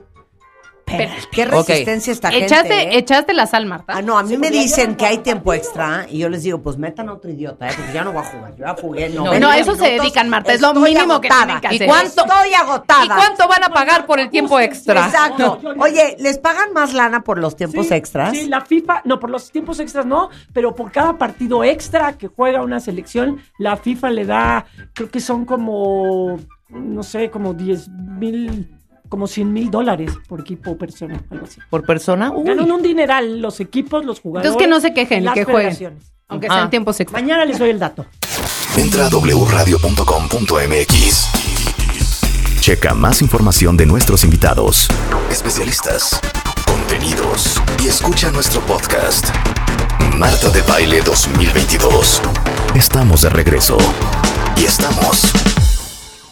Pero, 0.86 1.12
qué 1.32 1.46
resistencia 1.46 2.14
esta 2.14 2.30
Echaste, 2.32 2.70
gente. 2.74 2.96
¿eh? 2.96 2.98
echaste 3.00 3.34
la 3.34 3.48
sal, 3.48 3.66
Marta. 3.66 3.94
Ah, 3.98 4.02
no, 4.02 4.18
a 4.18 4.24
mí 4.24 4.38
me 4.38 4.52
dicen 4.52 4.96
que 4.96 5.06
hay 5.06 5.18
tiempo 5.18 5.52
extra 5.54 6.06
y 6.10 6.20
yo 6.20 6.30
les 6.30 6.44
digo, 6.44 6.62
pues 6.62 6.78
metan 6.78 7.10
a 7.10 7.14
otro 7.14 7.32
idiota, 7.32 7.68
¿eh? 7.68 7.74
porque 7.76 7.92
ya 7.94 8.04
no 8.04 8.12
voy 8.14 8.22
a 8.22 8.26
jugar. 8.26 8.56
Yo 8.56 8.66
ya 8.66 8.76
jugué. 8.80 9.10
No, 9.10 9.40
No, 9.40 9.50
a 9.50 9.58
eso 9.58 9.76
se 9.76 9.90
dedican, 9.92 10.30
Marta, 10.30 10.54
es 10.54 10.62
lo 10.62 10.74
mínimo 10.74 11.20
que 11.20 11.30
tienen 11.30 11.60
que 11.60 11.68
¿Y 11.74 11.76
hacer. 11.76 11.88
cuánto? 11.88 12.22
Estoy 12.26 12.54
agotada. 12.54 13.06
¿Y 13.06 13.08
cuánto 13.08 13.48
van 13.48 13.64
a 13.64 13.70
pagar 13.70 14.06
por 14.06 14.20
el 14.20 14.30
tiempo 14.30 14.60
extra? 14.60 15.06
Exacto. 15.06 15.60
Oye, 15.80 16.16
¿les 16.20 16.38
pagan 16.38 16.72
más 16.74 16.94
lana 16.94 17.24
por 17.24 17.40
los 17.40 17.56
tiempos 17.56 17.88
Sí, 17.88 17.94
extras? 17.94 18.32
Sí, 18.32 18.48
la 18.48 18.62
FIFA, 18.62 19.02
no, 19.06 19.20
por 19.20 19.30
los 19.30 19.52
tiempos 19.52 19.80
extras 19.80 20.06
no, 20.06 20.30
pero 20.54 20.76
por 20.76 20.92
cada 20.92 21.18
partido 21.18 21.64
extra 21.64 22.14
que 22.18 22.28
juega 22.28 22.62
una 22.62 22.80
selección, 22.80 23.42
la 23.58 23.76
FIFA 23.78 24.10
le 24.12 24.26
da, 24.26 24.66
creo 24.94 25.10
que 25.10 25.20
son 25.20 25.46
como, 25.46 26.38
no 26.70 27.04
sé, 27.04 27.30
como 27.32 27.54
10 27.54 27.90
mil, 27.90 28.75
como 29.16 29.28
100 29.28 29.54
mil 29.54 29.72
dólares 29.72 30.12
por 30.28 30.42
equipo 30.42 30.72
o 30.72 30.78
persona, 30.78 31.24
algo 31.32 31.46
así. 31.46 31.62
¿Por 31.70 31.86
persona? 31.86 32.34
Uy. 32.34 32.46
Ganan 32.50 32.70
un 32.70 32.82
dineral 32.82 33.40
los 33.40 33.62
equipos, 33.62 34.04
los 34.04 34.20
jugadores. 34.20 34.52
Entonces 34.52 34.68
que 34.68 34.70
no 34.70 34.82
se 34.82 34.94
quejen, 34.94 35.24
las 35.24 35.36
que 35.36 35.46
jueguen. 35.46 35.98
Aunque 36.28 36.48
Ah. 36.50 36.56
sean 36.56 36.70
tiempos 36.70 37.00
extra. 37.00 37.18
Mañana 37.22 37.46
les 37.46 37.58
doy 37.58 37.70
el 37.70 37.80
dato. 37.80 38.06
Entra 38.76 39.06
a 39.06 39.10
wradio.com.mx. 39.10 41.30
Checa 42.60 42.94
más 42.94 43.22
información 43.22 43.78
de 43.78 43.86
nuestros 43.86 44.26
invitados, 44.26 44.90
especialistas, 45.32 46.20
contenidos 46.66 47.62
y 47.82 47.88
escucha 47.88 48.32
nuestro 48.32 48.60
podcast. 48.66 49.28
Marta 50.18 50.50
de 50.50 50.62
Baile 50.64 51.02
2022. 51.04 52.22
Estamos 52.76 53.22
de 53.22 53.30
regreso. 53.30 53.78
Y 54.58 54.66
estamos 54.66 55.32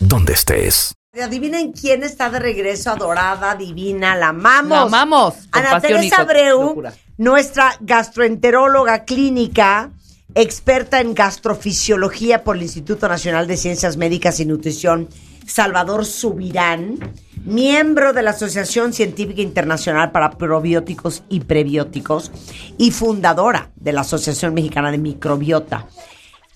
donde 0.02 0.34
estés. 0.34 0.94
Adivinen 1.22 1.74
quién 1.74 2.02
está 2.02 2.32
de 2.32 2.40
regreso, 2.40 2.90
adorada, 2.90 3.54
divina, 3.54 4.16
la 4.16 4.30
amamos. 4.30 4.70
La 4.70 4.82
amamos, 4.82 5.36
Ana 5.52 5.80
Teresa 5.80 6.22
Abreu, 6.22 6.60
locura. 6.60 6.92
nuestra 7.20 7.78
gastroenteróloga 7.82 9.04
clínica, 9.04 9.92
experta 10.34 11.02
en 11.02 11.14
gastrofisiología 11.14 12.44
por 12.44 12.56
el 12.56 12.64
Instituto 12.64 13.08
Nacional 13.08 13.46
de 13.46 13.58
Ciencias 13.58 13.96
Médicas 13.96 14.40
y 14.40 14.48
Nutrición, 14.48 15.08
Salvador 15.46 16.08
Subirán, 16.08 16.98
miembro 17.46 18.14
de 18.14 18.24
la 18.24 18.32
Asociación 18.32 18.92
Científica 18.92 19.44
Internacional 19.44 20.12
para 20.12 20.32
Probióticos 20.32 21.22
y 21.30 21.42
Prebióticos 21.42 22.32
y 22.80 22.90
fundadora 22.90 23.70
de 23.76 23.94
la 23.94 24.02
Asociación 24.02 24.56
Mexicana 24.56 24.90
de 24.90 24.98
Microbiota. 24.98 25.86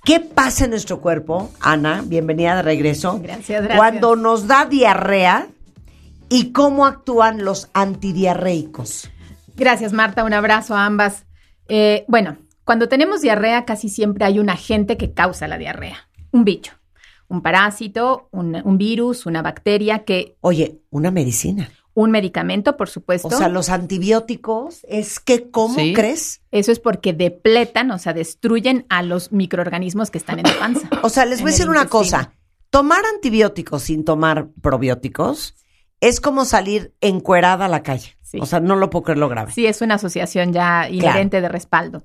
¿Qué 0.08 0.22
pasa 0.22 0.64
en 0.64 0.70
nuestro 0.70 1.02
cuerpo, 1.02 1.52
Ana? 1.60 2.02
Bienvenida 2.08 2.56
de 2.56 2.62
regreso. 2.62 3.20
Gracias, 3.22 3.62
gracias. 3.62 3.78
Cuando 3.78 4.16
nos 4.16 4.48
da 4.48 4.64
diarrea 4.64 5.50
y 6.30 6.54
cómo 6.54 6.86
actúan 6.86 7.44
los 7.44 7.70
antidiarreicos. 7.74 9.12
Gracias, 9.58 9.92
Marta. 9.92 10.24
Un 10.24 10.32
abrazo 10.32 10.78
a 10.78 10.86
ambas. 10.86 11.26
Eh, 11.68 12.06
bueno, 12.08 12.38
cuando 12.64 12.88
tenemos 12.88 13.20
diarrea, 13.20 13.66
casi 13.66 13.90
siempre 13.90 14.24
hay 14.24 14.40
un 14.40 14.50
agente 14.50 14.96
que 14.96 15.12
causa 15.12 15.46
la 15.50 15.58
diarrea. 15.58 16.08
Un 16.32 16.46
bicho, 16.46 16.72
un 17.28 17.42
parásito, 17.42 18.30
un, 18.32 18.62
un 18.64 18.78
virus, 18.78 19.26
una 19.26 19.42
bacteria, 19.42 20.06
que 20.06 20.38
Oye, 20.40 20.80
una 20.90 21.12
medicina. 21.12 21.70
Un 22.00 22.12
medicamento, 22.12 22.78
por 22.78 22.90
supuesto. 22.90 23.28
O 23.30 23.32
sea, 23.32 23.50
los 23.50 23.70
antibióticos 23.70 24.86
es 24.88 25.20
que, 25.20 25.50
¿cómo 25.50 25.74
Sí. 25.74 25.94
crees? 25.94 26.42
Eso 26.52 26.72
es 26.72 26.80
porque 26.80 27.12
depletan, 27.12 27.90
o 27.90 27.98
sea, 27.98 28.14
destruyen 28.14 28.86
a 28.90 29.02
los 29.02 29.32
microorganismos 29.32 30.12
que 30.12 30.20
están 30.20 30.38
en 30.38 30.46
la 30.46 30.54
panza. 30.60 30.88
O 31.02 31.10
sea, 31.10 31.26
les 31.26 31.42
voy 31.42 31.50
a 31.50 31.52
decir 31.54 31.70
una 31.70 31.88
cosa. 31.88 32.34
Tomar 32.70 33.00
antibióticos 33.16 33.82
sin 33.82 34.06
tomar 34.06 34.50
probióticos 34.62 35.56
es 36.00 36.22
como 36.22 36.46
salir 36.46 36.94
encuerada 37.02 37.66
a 37.66 37.68
la 37.68 37.82
calle. 37.82 38.16
Sí. 38.22 38.38
O 38.42 38.46
sea, 38.46 38.60
no 38.60 38.76
lo 38.76 38.92
puedo 38.92 39.02
creer 39.04 39.18
lo 39.18 39.28
grave. 39.28 39.52
Sí, 39.52 39.66
es 39.66 39.82
una 39.82 39.96
asociación 39.96 40.54
ya 40.54 40.88
inherente 40.92 41.42
de 41.42 41.50
respaldo. 41.50 42.04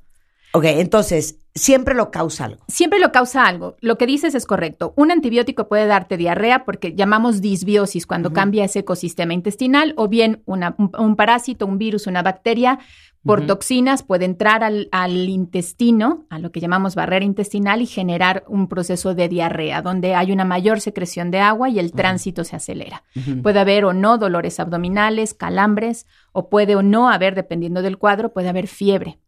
Ok, 0.55 0.65
entonces, 0.67 1.39
siempre 1.55 1.95
lo 1.95 2.11
causa 2.11 2.45
algo. 2.45 2.63
Siempre 2.69 2.99
lo 2.99 3.11
causa 3.11 3.47
algo. 3.47 3.77
Lo 3.81 3.97
que 3.97 4.07
dices 4.07 4.35
es 4.35 4.45
correcto. 4.45 4.93
Un 4.97 5.11
antibiótico 5.11 5.67
puede 5.67 5.87
darte 5.87 6.19
diarrea 6.19 6.65
porque 6.67 6.95
llamamos 6.95 7.41
disbiosis 7.41 8.07
cuando 8.07 8.33
cambia 8.35 8.65
ese 8.65 8.81
ecosistema 8.81 9.33
intestinal 9.33 9.95
o 9.97 10.09
bien 10.09 10.43
una- 10.45 10.75
un, 10.79 10.91
un 10.99 11.17
parásito, 11.17 11.65
un 11.67 11.79
virus, 11.79 12.07
una 12.07 12.23
bacteria 12.23 12.79
por 13.25 13.47
toxinas 13.47 14.03
puede 14.03 14.25
entrar 14.25 14.65
al, 14.65 14.89
al 14.91 15.29
intestino, 15.29 16.27
a 16.29 16.41
lo 16.41 16.51
que 16.51 16.59
llamamos 16.59 16.97
barrera 16.97 17.25
intestinal 17.25 17.81
y 17.81 17.87
generar 17.87 18.43
un 18.49 18.67
proceso 18.67 19.15
de 19.15 19.29
diarrea 19.29 19.81
donde 19.81 20.17
hay 20.17 20.33
una 20.33 20.45
mayor 20.45 20.81
secreción 20.81 21.31
de 21.31 21.39
agua 21.39 21.69
y 21.71 21.79
el 21.79 21.93
tránsito 21.93 22.43
se 22.43 22.57
acelera. 22.57 23.05
Puede 23.43 23.61
haber 23.61 23.85
o 23.85 23.93
no 23.93 24.19
dolores 24.19 24.59
abdominales, 24.59 25.35
calambres 25.35 26.07
o 26.33 26.49
puede 26.51 26.75
o 26.75 26.83
no 26.83 27.09
haber, 27.11 27.37
dependiendo 27.37 27.81
del 27.81 27.97
cuadro, 27.97 28.33
puede 28.33 28.49
haber 28.49 28.67
fiebre, 28.67 29.19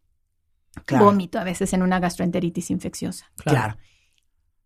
Claro. 0.85 1.05
vómito 1.05 1.39
a 1.39 1.43
veces 1.43 1.73
en 1.73 1.81
una 1.81 1.99
gastroenteritis 1.99 2.71
infecciosa. 2.71 3.31
Claro. 3.37 3.77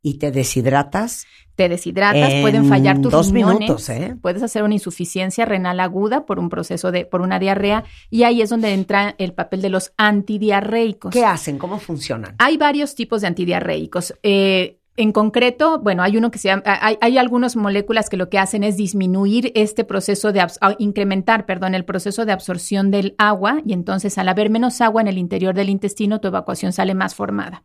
Y 0.01 0.17
te 0.17 0.31
deshidratas. 0.31 1.25
te 1.55 1.67
deshidratas, 1.67 2.31
En 2.31 2.41
pueden 2.41 2.65
fallar 2.69 3.01
tus 3.01 3.11
dos 3.11 3.31
riñones, 3.31 3.59
minutos, 3.59 3.89
¿eh? 3.89 4.15
puedes 4.21 4.41
hacer 4.41 4.63
una 4.63 4.73
insuficiencia 4.73 5.45
renal 5.45 5.81
aguda 5.81 6.25
por 6.25 6.39
un 6.39 6.47
proceso 6.47 6.91
de, 6.91 7.05
por 7.05 7.19
una 7.19 7.37
diarrea, 7.37 7.83
y 8.09 8.23
ahí 8.23 8.41
es 8.41 8.49
donde 8.49 8.73
entra 8.73 9.13
el 9.17 9.33
papel 9.33 9.61
de 9.61 9.67
los 9.67 9.91
antidiarreicos. 9.97 11.11
¿Qué 11.11 11.25
hacen? 11.25 11.57
¿Cómo 11.57 11.79
funcionan? 11.79 12.35
Hay 12.37 12.55
varios 12.55 12.95
tipos 12.95 13.21
de 13.21 13.27
antidiarreicos. 13.27 14.13
Eh, 14.23 14.78
en 14.99 15.13
concreto, 15.13 15.79
bueno, 15.79 16.03
hay 16.03 16.17
uno 16.17 16.29
que 16.29 16.39
se 16.39 16.49
llama, 16.49 16.63
hay, 16.65 17.17
algunas 17.17 17.55
moléculas 17.55 18.09
que 18.09 18.17
lo 18.17 18.29
que 18.29 18.37
hacen 18.37 18.65
es 18.65 18.75
disminuir 18.75 19.53
este 19.55 19.85
proceso 19.85 20.33
de, 20.33 20.45
incrementar, 20.77 21.45
perdón, 21.45 21.73
el 21.73 21.85
proceso 21.85 22.25
de 22.25 22.33
absorción 22.33 22.91
del 22.91 23.15
agua 23.17 23.61
y 23.65 23.71
entonces 23.71 24.17
al 24.17 24.27
haber 24.27 24.49
menos 24.49 24.81
agua 24.81 25.01
en 25.01 25.07
el 25.07 25.17
interior 25.17 25.55
del 25.55 25.69
intestino, 25.69 26.19
tu 26.19 26.27
evacuación 26.27 26.73
sale 26.73 26.95
más 26.95 27.15
formada. 27.15 27.63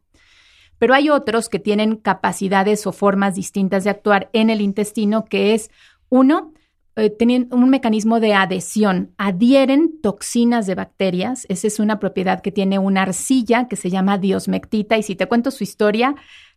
Pero 0.79 0.95
hay 0.95 1.11
otros 1.11 1.49
que 1.49 1.59
tienen 1.59 1.97
capacidades 1.97 2.87
o 2.87 2.93
formas 2.93 3.35
distintas 3.35 3.83
de 3.83 3.91
actuar 3.91 4.31
en 4.33 4.49
el 4.49 4.61
intestino, 4.61 5.25
que 5.25 5.55
es, 5.55 5.73
uno, 6.11 6.53
eh, 6.95 7.11
tienen 7.11 7.49
un 7.51 7.69
mecanismo 7.69 8.21
de 8.21 8.35
adhesión, 8.35 9.13
adhieren 9.19 10.01
toxinas 10.01 10.67
de 10.67 10.77
bacterias. 10.77 11.47
Esa 11.49 11.67
es 11.67 11.81
una 11.81 11.99
propiedad 11.99 12.41
que 12.41 12.53
tiene 12.53 12.79
una 12.79 13.03
arcilla 13.03 13.67
que 13.67 13.75
se 13.75 13.91
llama 13.91 14.19
diosmectita. 14.19 14.97
Y 14.97 15.03
si 15.03 15.17
te 15.17 15.27
cuento 15.27 15.51
su 15.51 15.65
historia, 15.65 16.15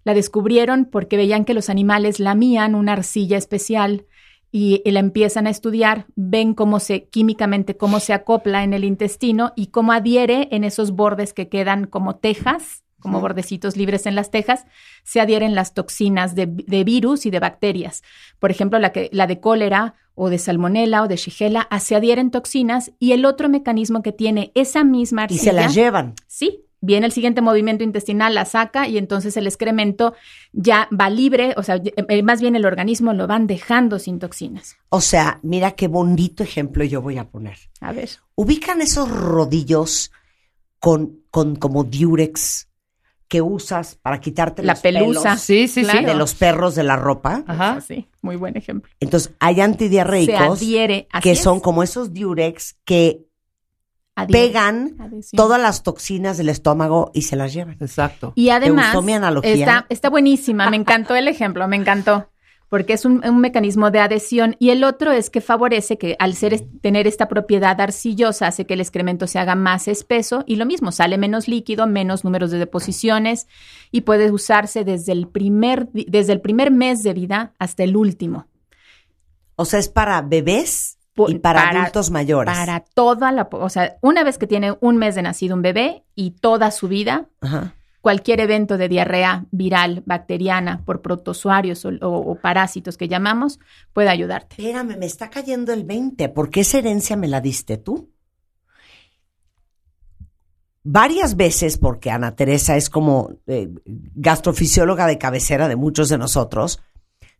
la 0.07 0.13
descubrieron 0.13 0.85
porque 0.85 1.17
veían 1.17 1.43
que 1.43 1.53
los 1.53 1.69
animales 1.69 2.21
lamían 2.21 2.75
una 2.75 2.93
arcilla 2.93 3.37
especial 3.37 4.05
y, 4.53 4.81
y 4.85 4.91
la 4.91 5.01
empiezan 5.01 5.47
a 5.47 5.49
estudiar, 5.49 6.05
ven 6.15 6.53
cómo 6.53 6.79
se 6.79 7.09
químicamente 7.09 7.75
cómo 7.75 7.99
se 7.99 8.13
acopla 8.13 8.63
en 8.63 8.73
el 8.73 8.85
intestino 8.85 9.51
y 9.57 9.67
cómo 9.67 9.91
adhiere 9.91 10.47
en 10.51 10.63
esos 10.63 10.91
bordes 10.91 11.33
que 11.33 11.49
quedan 11.49 11.87
como 11.87 12.15
tejas, 12.15 12.83
como 13.01 13.19
bordecitos 13.19 13.75
libres 13.75 14.05
en 14.05 14.15
las 14.15 14.31
tejas, 14.31 14.65
se 15.03 15.19
adhieren 15.19 15.55
las 15.55 15.73
toxinas 15.73 16.35
de, 16.35 16.45
de 16.47 16.83
virus 16.85 17.25
y 17.25 17.29
de 17.29 17.39
bacterias. 17.41 18.01
Por 18.39 18.49
ejemplo, 18.49 18.79
la, 18.79 18.93
que, 18.93 19.09
la 19.11 19.27
de 19.27 19.41
cólera 19.41 19.95
o 20.15 20.29
de 20.29 20.39
salmonela 20.39 21.03
o 21.03 21.07
de 21.09 21.17
shigella, 21.17 21.67
ah, 21.69 21.81
se 21.81 21.95
adhieren 21.97 22.31
toxinas 22.31 22.91
y 22.97 23.11
el 23.11 23.25
otro 23.25 23.49
mecanismo 23.49 24.01
que 24.01 24.13
tiene 24.13 24.51
esa 24.55 24.85
misma 24.85 25.23
Y 25.23 25.25
arcilla. 25.25 25.43
se 25.43 25.53
las 25.53 25.75
llevan. 25.75 26.13
Sí, 26.27 26.63
viene 26.81 27.05
el 27.07 27.11
siguiente 27.11 27.41
movimiento 27.41 27.83
intestinal, 27.83 28.35
la 28.35 28.45
saca 28.45 28.87
y 28.87 28.97
entonces 28.97 29.35
el 29.37 29.47
excremento 29.47 30.13
ya 30.53 30.87
va 30.97 31.09
libre, 31.09 31.53
o 31.57 31.63
sea, 31.63 31.81
eh, 31.83 32.23
más 32.23 32.39
bien 32.41 32.55
el 32.55 32.65
organismo 32.65 33.13
lo 33.13 33.27
van 33.27 33.47
dejando 33.47 33.99
sin 33.99 34.19
toxinas. 34.19 34.77
O 34.89 35.01
sea, 35.01 35.39
mira 35.43 35.71
qué 35.71 35.87
bonito 35.87 36.43
ejemplo 36.43 36.83
yo 36.83 37.01
voy 37.01 37.17
a 37.17 37.27
poner. 37.29 37.57
A 37.81 37.91
ver. 37.91 38.09
¿Ubican 38.35 38.81
esos 38.81 39.09
rodillos 39.09 40.11
con, 40.79 41.21
con 41.31 41.55
como 41.55 41.83
diurex 41.83 42.67
que 43.27 43.41
usas 43.41 43.95
para 43.95 44.21
quitarte 44.21 44.63
La 44.63 44.73
los 44.73 44.81
pelusa. 44.81 45.21
pelos 45.31 45.41
Sí, 45.41 45.67
sí. 45.67 45.83
Claro. 45.83 46.07
de 46.07 46.15
los 46.15 46.33
perros 46.33 46.75
de 46.75 46.83
la 46.83 46.95
ropa? 46.95 47.43
Ajá. 47.45 47.81
Sí, 47.81 48.07
muy 48.21 48.37
buen 48.37 48.55
ejemplo. 48.55 48.89
Entonces, 49.01 49.33
hay 49.39 49.55
Se 49.55 49.61
antidiarreicos 49.63 50.59
adhiere. 50.61 51.07
que 51.21 51.31
es, 51.31 51.41
son 51.41 51.59
como 51.59 51.83
esos 51.83 52.13
diurex 52.13 52.77
que 52.85 53.26
pegan 54.25 54.95
todas 55.35 55.61
las 55.61 55.83
toxinas 55.83 56.37
del 56.37 56.49
estómago 56.49 57.11
y 57.13 57.23
se 57.23 57.35
las 57.35 57.53
llevan. 57.53 57.77
Exacto. 57.79 58.33
Y 58.35 58.49
además, 58.49 58.87
gustó 58.93 59.01
mi 59.01 59.13
analogía? 59.13 59.53
Está, 59.53 59.85
está 59.89 60.09
buenísima, 60.09 60.69
me 60.69 60.77
encantó 60.77 61.15
el 61.15 61.27
ejemplo, 61.27 61.67
me 61.67 61.75
encantó, 61.75 62.29
porque 62.69 62.93
es 62.93 63.05
un, 63.05 63.25
un 63.25 63.39
mecanismo 63.39 63.91
de 63.91 63.99
adhesión 63.99 64.55
y 64.59 64.71
el 64.71 64.83
otro 64.83 65.11
es 65.13 65.29
que 65.29 65.39
favorece 65.39 65.97
que 65.97 66.15
al 66.19 66.33
ser, 66.33 66.53
es- 66.53 66.63
tener 66.81 67.07
esta 67.07 67.29
propiedad 67.29 67.79
arcillosa 67.79 68.47
hace 68.47 68.65
que 68.65 68.73
el 68.73 68.81
excremento 68.81 69.25
se 69.27 69.39
haga 69.39 69.55
más 69.55 69.87
espeso 69.87 70.43
y 70.47 70.57
lo 70.57 70.65
mismo, 70.65 70.91
sale 70.91 71.17
menos 71.17 71.47
líquido, 71.47 71.87
menos 71.87 72.23
números 72.25 72.51
de 72.51 72.57
deposiciones 72.59 73.47
y 73.91 74.01
puede 74.01 74.31
usarse 74.31 74.83
desde 74.83 75.13
el 75.13 75.27
primer, 75.29 75.87
desde 75.93 76.33
el 76.33 76.41
primer 76.41 76.71
mes 76.71 77.03
de 77.03 77.13
vida 77.13 77.53
hasta 77.57 77.83
el 77.83 77.95
último. 77.95 78.47
O 79.55 79.63
sea, 79.65 79.79
es 79.79 79.87
para 79.89 80.21
bebés 80.21 80.96
y 81.29 81.39
para, 81.39 81.61
para- 81.63 81.81
adultos 81.81 82.11
mayores. 82.11 82.53
Para 82.53 82.79
toda 82.81 83.31
la, 83.31 83.47
o 83.51 83.69
sea, 83.69 83.97
una 84.01 84.23
vez 84.23 84.37
que 84.37 84.47
tiene 84.47 84.75
un 84.81 84.97
mes 84.97 85.15
de 85.15 85.21
nacido 85.23 85.55
un 85.55 85.61
bebé 85.61 86.03
y 86.15 86.31
toda 86.31 86.71
su 86.71 86.87
vida, 86.87 87.27
Ajá. 87.41 87.73
cualquier 88.01 88.39
evento 88.39 88.77
de 88.77 88.87
diarrea 88.89 89.45
viral, 89.51 90.03
bacteriana, 90.05 90.83
por 90.85 91.01
protozoarios 91.01 91.83
o, 91.85 91.89
o- 92.01 92.31
o 92.31 92.35
parásitos 92.35 92.97
que 92.97 93.07
llamamos, 93.07 93.59
puede 93.93 94.09
ayudarte. 94.09 94.55
Espérame, 94.61 94.97
me 94.97 95.05
está 95.05 95.29
cayendo 95.29 95.73
el 95.73 95.83
20. 95.83 96.29
¿Por 96.29 96.49
qué 96.49 96.61
esa 96.61 96.77
herencia 96.77 97.15
me 97.17 97.27
la 97.27 97.41
diste 97.41 97.77
tú? 97.77 98.09
Varias 100.89 101.35
veces, 101.35 101.77
porque 101.77 102.11
Ana 102.11 102.35
Teresa 102.35 102.77
es 102.77 102.89
como 102.89 103.31
eh, 103.45 103.69
gastrofisióloga 103.85 105.05
de 105.05 105.17
cabecera 105.17 105.67
de 105.67 105.75
muchos 105.75 106.07
de 106.07 106.17
nosotros, 106.17 106.79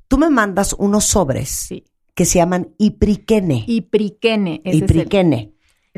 tú 0.10 0.18
me 0.18 0.30
mandas 0.30 0.74
unos 0.74 1.06
sobres 1.06 1.50
Sí. 1.50 1.86
Que 2.18 2.26
se 2.26 2.40
llaman 2.40 2.74
ipriquene. 2.80 3.64
Ipriquene. 3.68 4.62
ese 4.66 4.78
es 4.86 4.90
el- 4.92 4.98
Ipriquene. 4.98 5.54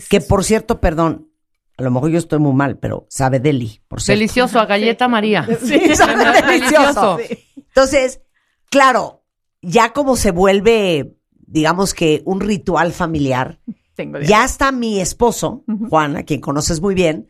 Que 0.10 0.20
por 0.20 0.44
cierto, 0.44 0.82
perdón, 0.82 1.30
a 1.78 1.82
lo 1.84 1.92
mejor 1.92 2.10
yo 2.12 2.18
estoy 2.18 2.40
muy 2.40 2.52
mal, 2.52 2.78
pero 2.78 3.08
sabe 3.10 3.40
deli, 3.40 3.80
por 3.88 4.02
cierto. 4.02 4.20
Delicioso, 4.20 4.60
a 4.60 4.66
galleta 4.66 5.08
María. 5.08 5.48
Sí, 5.64 5.80
sabe 5.96 6.42
delicioso. 6.46 7.20
Entonces, 7.56 8.20
claro, 8.70 9.24
ya 9.62 9.94
como 9.94 10.18
se 10.18 10.32
vuelve, 10.32 11.16
digamos 11.32 11.94
que 11.94 12.22
un 12.26 12.42
ritual 12.42 12.92
familiar, 12.92 13.62
Tengo 13.96 14.20
ya 14.20 14.44
está 14.44 14.74
mi 14.74 15.00
esposo, 15.00 15.64
Juan, 15.90 16.18
a 16.18 16.24
quien 16.24 16.42
conoces 16.42 16.82
muy 16.82 16.96
bien, 16.96 17.30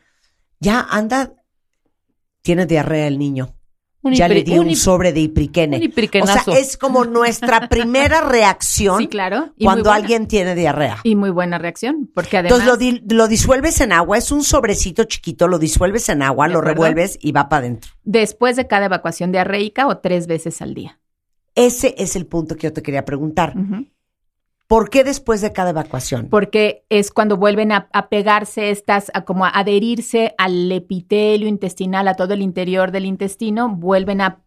ya 0.60 0.82
anda, 0.90 1.36
tiene 2.42 2.66
diarrea 2.66 3.06
el 3.08 3.20
niño. 3.20 3.56
Un 4.02 4.14
ya 4.14 4.30
le 4.30 4.44
di 4.44 4.58
un, 4.58 4.74
sobre 4.78 5.12
de 5.12 5.20
ipriquene. 5.20 5.78
un. 5.78 6.22
O 6.24 6.28
sea, 6.28 6.44
es 6.58 6.78
como 6.78 7.04
nuestra 7.04 7.68
primera 7.70 8.22
reacción 8.22 9.00
Sí, 9.00 9.08
claro. 9.08 9.54
y 9.58 9.66
muy 9.66 9.74
cuando 9.74 9.92
alguien 9.92 10.26
tiene 10.28 10.56
diarrea. 10.56 11.00
Y 11.04 11.16
muy 11.18 11.32
buena 11.32 11.58
reacción, 11.58 12.10
porque 12.14 12.38
además... 12.38 12.62
Entonces 12.62 12.68
lo, 12.68 12.78
di- 12.78 13.04
lo 13.14 13.28
disuelves 13.28 13.82
en 13.82 13.92
agua, 13.92 14.18
es 14.18 14.32
un 14.32 14.44
sobrecito 14.44 15.04
chiquito, 15.04 15.50
lo 15.50 15.60
disuelves 15.60 16.08
en 16.08 16.22
agua, 16.22 16.48
¿De 16.48 16.54
lo 16.54 16.60
acuerdo? 16.60 16.76
revuelves 16.76 17.18
y 17.22 17.34
va 17.34 17.50
para 17.50 17.66
adentro. 17.66 17.92
Después 18.04 18.56
de 18.56 18.68
cada 18.68 18.86
evacuación 18.86 19.34
diarreica 19.34 19.88
o 19.88 19.98
tres 19.98 20.28
veces 20.28 20.62
al 20.62 20.74
día. 20.74 21.00
Ese 21.56 21.94
es 21.98 22.16
el 22.16 22.26
punto 22.26 22.56
que 22.56 22.68
yo 22.68 22.74
te 22.74 22.82
quería 22.82 23.04
preguntar. 23.04 23.54
Ujú. 23.58 23.86
¿Por 24.70 24.92
qué 24.92 25.04
después 25.04 25.42
de 25.42 25.52
cada 25.52 25.72
evacuación? 25.72 26.28
Porque 26.30 26.86
es 26.90 27.10
cuando 27.10 27.38
vuelven 27.38 27.72
a, 27.72 27.90
a 27.92 28.08
pegarse 28.08 28.70
estas, 28.70 29.10
a 29.16 29.26
como 29.26 29.44
a 29.44 29.50
adherirse 29.50 30.36
al 30.38 30.72
epitelio 30.72 31.48
intestinal, 31.48 32.08
a 32.08 32.14
todo 32.14 32.36
el 32.36 32.44
interior 32.44 32.92
del 32.92 33.06
intestino, 33.06 33.68
vuelven 33.68 34.22
a, 34.22 34.44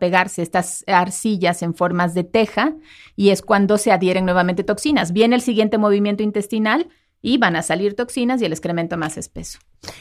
pegarse 0.00 0.40
estas 0.40 0.82
arcillas 0.86 1.60
en 1.60 1.74
formas 1.74 2.14
de 2.14 2.24
teja 2.24 2.72
y 3.16 3.28
es 3.28 3.42
cuando 3.42 3.76
se 3.76 3.92
adhieren 3.92 4.24
nuevamente 4.24 4.64
toxinas. 4.64 5.12
Viene 5.12 5.36
el 5.36 5.42
siguiente 5.42 5.76
movimiento 5.76 6.22
intestinal 6.22 6.88
y 7.20 7.36
van 7.36 7.54
a 7.54 7.62
salir 7.62 7.94
toxinas 7.94 8.40
y 8.40 8.46
el 8.46 8.52
excremento 8.52 8.96
más 8.96 9.18
espeso. 9.18 9.58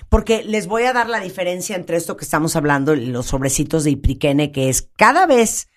Porque 0.07 0.41
les 0.41 0.67
voy 0.67 0.83
a 0.83 0.93
dar 0.93 1.09
la 1.09 1.19
diferencia 1.19 1.75
entre 1.75 1.97
esto 1.97 2.15
que 2.15 2.23
estamos 2.23 2.55
hablando 2.55 2.95
los 2.95 3.25
sobrecitos 3.25 3.83
de 3.83 3.91
ipriquene, 3.91 4.53
que 4.53 4.69
es 4.69 4.89
cada 4.95 5.25
vez 5.25 5.67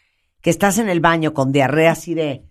que 0.41 0.51
estás 0.51 0.79
en 0.79 0.89
el 0.89 1.01
baño 1.01 1.35
con 1.35 1.51
diarrea 1.51 1.91
así 1.91 2.15
de... 2.15 2.45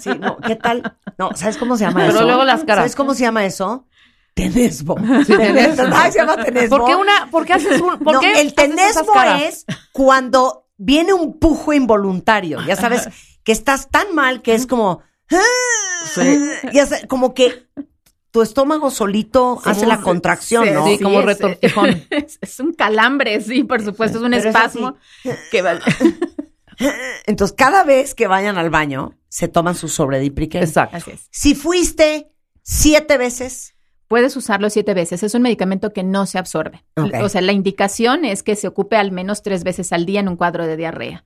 Sí, 0.00 0.10
no, 0.18 0.38
¿qué 0.38 0.56
tal? 0.56 0.96
No, 1.18 1.30
¿sabes 1.34 1.56
cómo 1.56 1.76
se 1.76 1.84
llama 1.84 2.00
Pero 2.00 2.14
eso? 2.14 2.24
luego 2.24 2.44
las 2.44 2.60
caras. 2.64 2.78
¿Sabes 2.78 2.96
cómo 2.96 3.14
se 3.14 3.22
llama 3.22 3.44
eso? 3.44 3.86
Tenesmo. 4.34 4.94
Tenesmo. 5.26 5.84
Ay, 5.94 6.12
se 6.12 6.18
llama 6.18 6.36
tenesmo. 6.42 6.78
¿Por 6.78 6.86
qué 6.86 6.96
una, 6.96 7.28
por 7.30 7.44
qué 7.46 7.52
haces 7.54 7.80
un, 7.80 7.98
por 8.00 8.14
no, 8.14 8.20
qué 8.20 8.40
el 8.40 8.54
caras? 8.54 9.42
es 9.42 9.66
cuando 9.92 10.66
viene 10.76 11.12
un 11.12 11.38
pujo 11.38 11.72
involuntario. 11.72 12.60
Ya 12.66 12.76
sabes 12.76 13.08
que 13.44 13.52
estás 13.52 13.88
tan 13.90 14.14
mal 14.14 14.42
que 14.42 14.54
es 14.54 14.66
como. 14.66 15.02
Ya 16.72 16.86
sabes, 16.86 17.06
como 17.06 17.34
que 17.34 17.68
tu 18.30 18.42
estómago 18.42 18.90
solito 18.90 19.60
hace 19.64 19.86
la 19.86 20.00
contracción, 20.00 20.64
Sí, 20.64 20.70
¿no? 20.72 20.86
Sí, 20.86 20.98
como 20.98 21.22
retortijón. 21.22 22.04
Es, 22.10 22.38
es 22.40 22.58
un 22.60 22.72
calambre, 22.72 23.40
sí, 23.40 23.62
por 23.62 23.82
supuesto, 23.84 24.18
es 24.18 24.24
un 24.24 24.30
Pero 24.32 24.40
es 24.40 24.46
espasmo 24.46 24.96
que 25.52 25.62
va- 25.62 25.78
Entonces, 27.26 27.54
cada 27.56 27.84
vez 27.84 28.14
que 28.14 28.26
vayan 28.26 28.58
al 28.58 28.70
baño, 28.70 29.18
se 29.28 29.48
toman 29.48 29.74
su 29.74 29.88
sobre 29.88 30.18
de 30.18 30.26
ipriquene. 30.26 30.64
Exacto. 30.64 30.96
Así 30.96 31.12
es. 31.12 31.28
Si 31.30 31.54
fuiste 31.54 32.30
siete 32.62 33.18
veces, 33.18 33.74
Puedes 34.06 34.36
usarlo 34.36 34.68
siete 34.68 34.92
veces. 34.94 35.22
Es 35.22 35.34
un 35.34 35.42
medicamento 35.42 35.92
que 35.92 36.02
no 36.02 36.26
se 36.26 36.38
absorbe. 36.38 36.84
O 37.22 37.28
sea, 37.28 37.40
la 37.40 37.52
indicación 37.52 38.24
es 38.24 38.42
que 38.42 38.54
se 38.54 38.68
ocupe 38.68 38.96
al 38.96 39.12
menos 39.12 39.42
tres 39.42 39.64
veces 39.64 39.92
al 39.92 40.04
día 40.04 40.20
en 40.20 40.28
un 40.28 40.36
cuadro 40.36 40.66
de 40.66 40.76
diarrea. 40.76 41.24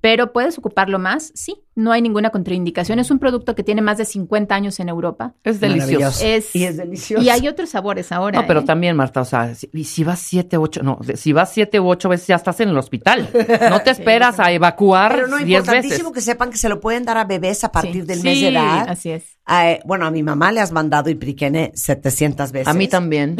Pero 0.00 0.32
puedes 0.32 0.56
ocuparlo 0.56 0.98
más, 0.98 1.32
sí. 1.34 1.56
No 1.76 1.92
hay 1.92 2.02
ninguna 2.02 2.30
contraindicación. 2.30 2.98
Es 2.98 3.10
un 3.10 3.18
producto 3.20 3.54
que 3.54 3.62
tiene 3.62 3.80
más 3.80 3.96
de 3.96 4.04
50 4.04 4.54
años 4.54 4.80
en 4.80 4.88
Europa. 4.88 5.34
Es 5.44 5.60
delicioso. 5.60 6.24
Es, 6.24 6.54
Y 6.54 6.64
es 6.64 6.76
delicioso. 6.76 7.22
Y 7.22 7.28
hay 7.30 7.46
otros 7.46 7.70
sabores 7.70 8.10
ahora. 8.10 8.40
No, 8.40 8.46
pero 8.46 8.60
¿eh? 8.60 8.64
también, 8.64 8.96
Marta, 8.96 9.20
o 9.20 9.24
sea, 9.24 9.54
si, 9.54 9.70
y 9.72 9.84
si 9.84 10.02
vas 10.04 10.18
siete, 10.18 10.56
ocho, 10.56 10.82
no, 10.82 10.98
si 11.14 11.32
vas 11.32 11.52
siete 11.52 11.78
u 11.78 11.88
ocho 11.88 12.08
veces 12.08 12.26
ya 12.26 12.34
estás 12.36 12.58
en 12.60 12.70
el 12.70 12.76
hospital. 12.78 13.28
No 13.70 13.80
te 13.82 13.90
esperas 13.92 14.40
a 14.40 14.50
evacuar 14.52 15.14
Pero 15.14 15.28
no, 15.28 15.36
diez 15.38 15.46
veces. 15.60 15.66
importantísimo 15.68 16.12
que 16.12 16.20
sepan 16.20 16.50
que 16.50 16.58
se 16.58 16.68
lo 16.68 16.80
pueden 16.80 17.04
dar 17.04 17.18
a 17.18 17.24
bebés 17.24 17.62
a 17.64 17.70
partir 17.72 17.92
Sí. 17.92 18.00
del 18.02 18.16
mes 18.22 18.24
de 18.24 18.34
Sí, 18.34 18.46
edad. 18.46 18.86
Así 18.88 19.10
es. 19.10 19.24
Eh, 19.48 19.80
bueno, 19.86 20.06
a 20.06 20.10
mi 20.10 20.22
mamá 20.22 20.50
le 20.52 20.60
has 20.60 20.72
mandado 20.72 21.08
ipriquene 21.08 21.70
700 21.74 22.50
veces. 22.52 22.68
A 22.68 22.74
mí 22.74 22.88
también. 22.88 23.36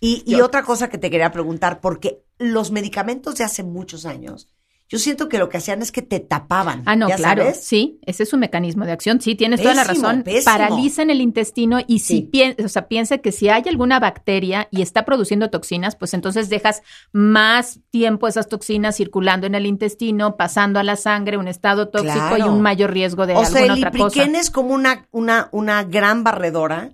Y, 0.00 0.22
y 0.26 0.40
otra 0.40 0.62
cosa 0.62 0.88
que 0.88 0.96
te 0.98 1.10
quería 1.10 1.30
preguntar, 1.32 1.80
porque 1.80 2.22
los 2.38 2.70
medicamentos 2.70 3.36
de 3.36 3.44
hace 3.44 3.62
muchos 3.62 4.06
años, 4.06 4.48
yo 4.90 4.98
siento 4.98 5.28
que 5.28 5.38
lo 5.38 5.48
que 5.48 5.56
hacían 5.58 5.80
es 5.82 5.92
que 5.92 6.02
te 6.02 6.18
tapaban. 6.20 6.82
Ah, 6.84 6.96
no, 6.96 7.08
¿ya 7.08 7.14
claro. 7.16 7.42
sabes? 7.44 7.64
Sí, 7.64 8.00
ese 8.04 8.24
es 8.24 8.28
su 8.28 8.36
mecanismo 8.36 8.84
de 8.84 8.90
acción. 8.92 9.20
Sí, 9.20 9.36
tienes 9.36 9.62
toda 9.62 9.74
la 9.74 9.84
razón. 9.84 10.22
pésimo. 10.24 10.44
Paralizan 10.44 11.10
el 11.10 11.20
intestino 11.20 11.78
y 11.86 12.00
si 12.00 12.16
Sí. 12.16 12.30
pien- 12.32 12.56
o 12.64 12.68
sea, 12.68 12.88
piensa 12.88 13.18
que 13.18 13.30
si 13.30 13.48
hay 13.48 13.62
alguna 13.68 14.00
bacteria 14.00 14.66
y 14.72 14.82
está 14.82 15.04
produciendo 15.04 15.48
toxinas, 15.48 15.94
pues 15.96 16.12
entonces 16.12 16.48
dejas 16.48 16.82
más 17.12 17.78
tiempo 17.90 18.26
esas 18.28 18.48
toxinas 18.48 18.96
circulando 18.96 19.46
en 19.46 19.54
el 19.54 19.64
intestino, 19.66 20.36
pasando 20.36 20.80
a 20.80 20.82
la 20.82 20.96
sangre, 20.96 21.36
un 21.36 21.48
estado 21.48 21.88
tóxico 21.88 22.36
y 22.36 22.42
un 22.42 22.60
mayor 22.60 22.90
riesgo 22.92 23.26
de 23.26 23.34
O 23.34 23.44
sea, 23.44 23.60
alguna 23.62 23.74
el 23.74 23.78
otra 23.78 23.90
cosa. 23.92 24.06
ipriquene 24.18 24.38
es 24.40 24.50
como 24.50 24.74
una, 24.74 25.06
una, 25.12 25.48
una 25.52 25.84
gran 25.84 26.24
barredora 26.24 26.90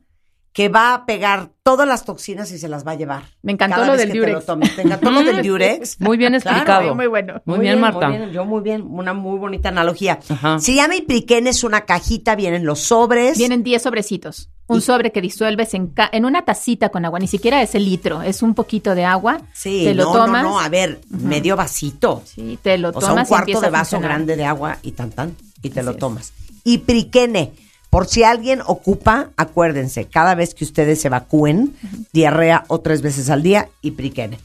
que 0.56 0.70
va 0.70 0.94
a 0.94 1.04
pegar 1.04 1.50
todas 1.62 1.86
las 1.86 2.06
toxinas 2.06 2.50
y 2.50 2.56
se 2.58 2.66
las 2.66 2.86
va 2.86 2.92
a 2.92 2.94
llevar. 2.94 3.24
Me 3.42 3.52
encantó 3.52 3.84
lo 3.84 3.94
del 3.94 4.06
que 4.10 4.12
te 4.14 4.18
lo 4.20 4.26
Durex. 4.28 4.46
tomes. 4.46 4.74
¿Te 4.74 4.80
encantó 4.82 5.10
lo 5.10 5.22
del 5.22 5.42
Durex? 5.46 6.00
Muy 6.00 6.16
bien 6.16 6.32
Claro, 6.40 6.56
explicado. 6.56 6.94
muy 6.94 7.06
bueno. 7.08 7.42
Muy, 7.44 7.58
bien, 7.58 7.78
Marta. 7.78 8.08
Muy 8.08 8.16
bien, 8.16 8.30
yo 8.30 8.46
muy 8.46 8.62
bien, 8.62 8.82
una 8.88 9.12
muy 9.12 9.38
bonita 9.38 9.68
analogía. 9.68 10.18
Ajá. 10.30 10.58
Se 10.58 10.72
llama 10.74 10.96
ipriquene, 10.96 11.50
es 11.50 11.62
una 11.62 11.82
cajita, 11.82 12.34
vienen 12.36 12.64
los 12.64 12.80
sobres. 12.80 13.36
Vienen 13.36 13.62
10 13.64 13.82
sobrecitos. 13.82 14.48
Un 14.66 14.78
Y- 14.78 14.80
sobre 14.80 15.12
que 15.12 15.20
disuelves 15.20 15.74
en, 15.74 15.88
ca- 15.88 16.08
en 16.10 16.24
una 16.24 16.46
tacita 16.46 16.88
con 16.88 17.04
agua, 17.04 17.18
ni 17.18 17.28
siquiera 17.28 17.60
es 17.60 17.74
el 17.74 17.84
litro, 17.84 18.22
es 18.22 18.42
un 18.42 18.54
poquito 18.54 18.94
de 18.94 19.04
agua. 19.04 19.42
Sí, 19.52 19.82
te 19.84 19.94
lo 19.94 20.04
no, 20.04 20.12
tomas. 20.14 20.42
no, 20.42 20.48
no, 20.52 20.60
a 20.60 20.70
ver, 20.70 21.02
medio 21.10 21.54
vasito. 21.54 22.22
Sí, 22.24 22.58
te 22.62 22.78
lo 22.78 22.88
O 22.88 22.92
tomas. 22.92 23.04
sea, 23.12 23.14
un 23.22 23.26
cuarto 23.26 23.60
de 23.60 23.68
vaso 23.68 24.00
grande 24.00 24.36
de 24.36 24.46
agua 24.46 24.78
y 24.82 24.92
tan 24.92 25.10
tan, 25.10 25.36
y 25.62 25.68
te 25.68 25.80
Así 25.80 25.84
lo 25.84 25.90
es. 25.92 25.98
tomas. 25.98 26.32
Y 26.64 26.78
priquene, 26.78 27.52
por 27.90 28.06
si 28.06 28.24
alguien 28.24 28.60
ocupa, 28.66 29.30
acuérdense, 29.36 30.06
cada 30.06 30.34
vez 30.34 30.54
que 30.54 30.64
ustedes 30.64 31.00
se 31.00 31.08
evacúen, 31.08 31.74
diarrea 32.12 32.64
o 32.68 32.80
tres 32.80 33.02
veces 33.02 33.30
al 33.30 33.42
día, 33.42 33.68
y 33.80 33.92
priquene. 33.92 34.38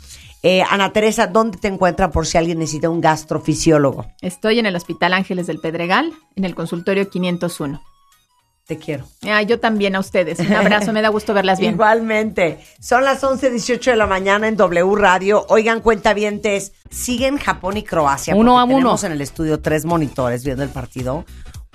Eh, 0.43 0.63
Ana 0.69 0.91
Teresa, 0.91 1.27
¿dónde 1.27 1.57
te 1.59 1.67
encuentran 1.67 2.11
por 2.11 2.25
si 2.25 2.37
alguien 2.37 2.59
necesita 2.59 2.89
un 2.89 2.99
gastrofisiólogo? 2.99 4.07
Estoy 4.21 4.59
en 4.59 4.65
el 4.65 4.75
Hospital 4.75 5.13
Ángeles 5.13 5.47
del 5.47 5.59
Pedregal, 5.59 6.13
en 6.35 6.45
el 6.45 6.55
consultorio 6.55 7.09
501. 7.09 7.81
Te 8.65 8.77
quiero. 8.77 9.05
Ah, 9.23 9.41
yo 9.41 9.59
también 9.59 9.95
a 9.95 9.99
ustedes. 9.99 10.39
Un 10.39 10.53
abrazo, 10.53 10.93
me 10.93 11.01
da 11.01 11.09
gusto 11.09 11.33
verlas 11.33 11.59
bien. 11.59 11.73
Igualmente. 11.75 12.59
Son 12.79 13.03
las 13.03 13.21
11.18 13.21 13.91
de 13.91 13.95
la 13.97 14.07
mañana 14.07 14.47
en 14.47 14.55
W 14.55 14.95
Radio. 14.95 15.45
Oigan, 15.49 15.81
cuentavientes, 15.81 16.71
siguen 16.89 17.37
Japón 17.37 17.77
y 17.77 17.83
Croacia. 17.83 18.33
Uno 18.33 18.53
porque 18.53 18.61
a 18.61 18.63
uno. 18.63 18.75
Tenemos 18.77 19.03
en 19.03 19.11
el 19.11 19.21
estudio 19.21 19.59
tres 19.59 19.83
monitores 19.83 20.45
viendo 20.45 20.63
el 20.63 20.69
partido. 20.69 21.25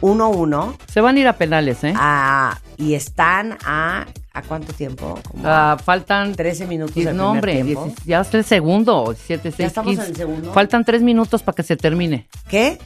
Uno 0.01 0.25
a 0.25 0.29
uno. 0.29 0.77
Se 0.93 1.01
van 1.01 1.17
a 1.17 1.21
ir 1.21 1.29
a 1.29 1.35
penales, 1.35 1.83
¿eh? 1.85 1.95
Ah, 1.97 2.59
y 2.77 2.95
están 2.95 3.57
a... 3.65 4.07
¿A 4.35 4.43
cuánto 4.43 4.75
tiempo? 4.75 5.19
Como 5.31 5.43
Ah, 5.47 5.79
faltan 5.83 6.35
13 6.35 6.67
minutos 6.67 6.95
Diez- 6.95 7.07
del 7.07 7.17
no, 7.17 7.31
hombre, 7.31 7.63
tiempo. 7.63 7.87
dieci- 7.87 8.05
ya 8.05 8.21
es 8.21 8.35
el 8.35 8.45
segundo, 8.45 9.15
siete, 9.19 9.51
seis, 9.51 9.69
estamos 9.69 9.93
en 9.93 9.97
quince. 9.97 10.11
el 10.11 10.17
segundo? 10.17 10.53
Faltan 10.53 10.85
tres 10.85 11.01
minutos 11.01 11.43
para 11.43 11.57
que 11.57 11.63
se 11.63 11.77
termine. 11.79 12.29
¿Qué? 12.51 12.79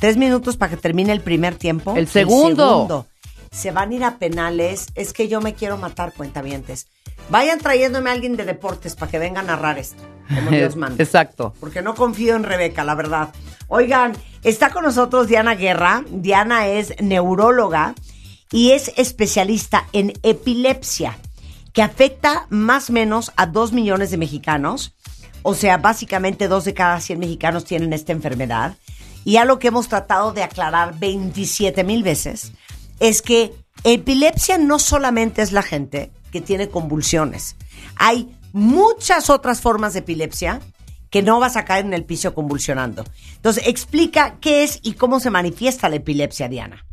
Tres 0.00 0.16
minutos 0.16 0.56
para 0.56 0.70
que 0.70 0.76
termine 0.76 1.12
el 1.12 1.20
primer 1.20 1.54
tiempo. 1.54 1.94
El 1.96 2.08
segundo. 2.08 2.66
segundo. 2.72 3.06
Se 3.52 3.70
van 3.70 3.90
a 3.90 3.94
ir 3.94 4.02
a 4.04 4.18
penales. 4.18 4.88
Es 4.96 5.12
que 5.12 5.28
yo 5.28 5.40
me 5.40 5.54
quiero 5.54 5.76
matar, 5.76 6.12
cuentavientes. 6.12 6.88
Vayan 7.28 7.58
trayéndome 7.60 8.10
a 8.10 8.14
alguien 8.14 8.36
de 8.36 8.44
deportes 8.44 8.96
para 8.96 9.12
que 9.12 9.20
venga 9.20 9.40
a 9.40 9.44
narrar 9.44 9.78
esto. 9.78 10.02
Como 10.34 10.50
Dios 10.50 10.76
manda. 10.76 11.02
Exacto. 11.02 11.54
porque 11.60 11.82
no 11.82 11.94
confío 11.94 12.36
en 12.36 12.44
Rebeca, 12.44 12.84
la 12.84 12.94
verdad. 12.94 13.30
Oigan, 13.68 14.12
está 14.42 14.70
con 14.70 14.84
nosotros 14.84 15.28
Diana 15.28 15.54
Guerra. 15.54 16.04
Diana 16.10 16.66
es 16.66 16.94
neuróloga 17.00 17.94
y 18.50 18.72
es 18.72 18.92
especialista 18.96 19.86
en 19.92 20.12
epilepsia, 20.22 21.18
que 21.72 21.82
afecta 21.82 22.46
más 22.48 22.90
o 22.90 22.92
menos 22.92 23.32
a 23.36 23.46
dos 23.46 23.72
millones 23.72 24.10
de 24.10 24.16
mexicanos. 24.16 24.94
O 25.42 25.54
sea, 25.54 25.78
básicamente 25.78 26.48
dos 26.48 26.64
de 26.64 26.74
cada 26.74 27.00
100 27.00 27.18
mexicanos 27.18 27.64
tienen 27.64 27.92
esta 27.92 28.12
enfermedad. 28.12 28.76
Y 29.24 29.36
a 29.36 29.44
lo 29.44 29.58
que 29.58 29.68
hemos 29.68 29.88
tratado 29.88 30.32
de 30.32 30.42
aclarar 30.42 30.98
27 30.98 31.84
mil 31.84 32.02
veces 32.02 32.52
es 32.98 33.22
que 33.22 33.52
epilepsia 33.84 34.58
no 34.58 34.78
solamente 34.78 35.42
es 35.42 35.52
la 35.52 35.62
gente 35.62 36.10
que 36.32 36.40
tiene 36.40 36.68
convulsiones. 36.68 37.56
Hay 37.96 38.28
muchas 38.52 39.30
otras 39.30 39.60
formas 39.60 39.92
de 39.92 40.00
epilepsia 40.00 40.60
que 41.10 41.22
no 41.22 41.40
vas 41.40 41.56
a 41.56 41.64
caer 41.64 41.84
en 41.84 41.94
el 41.94 42.04
piso 42.04 42.34
convulsionando. 42.34 43.04
Entonces, 43.36 43.66
explica 43.66 44.36
qué 44.40 44.62
es 44.62 44.78
y 44.82 44.92
cómo 44.92 45.20
se 45.20 45.30
manifiesta 45.30 45.88
la 45.88 45.96
epilepsia, 45.96 46.48
Diana. 46.48 46.86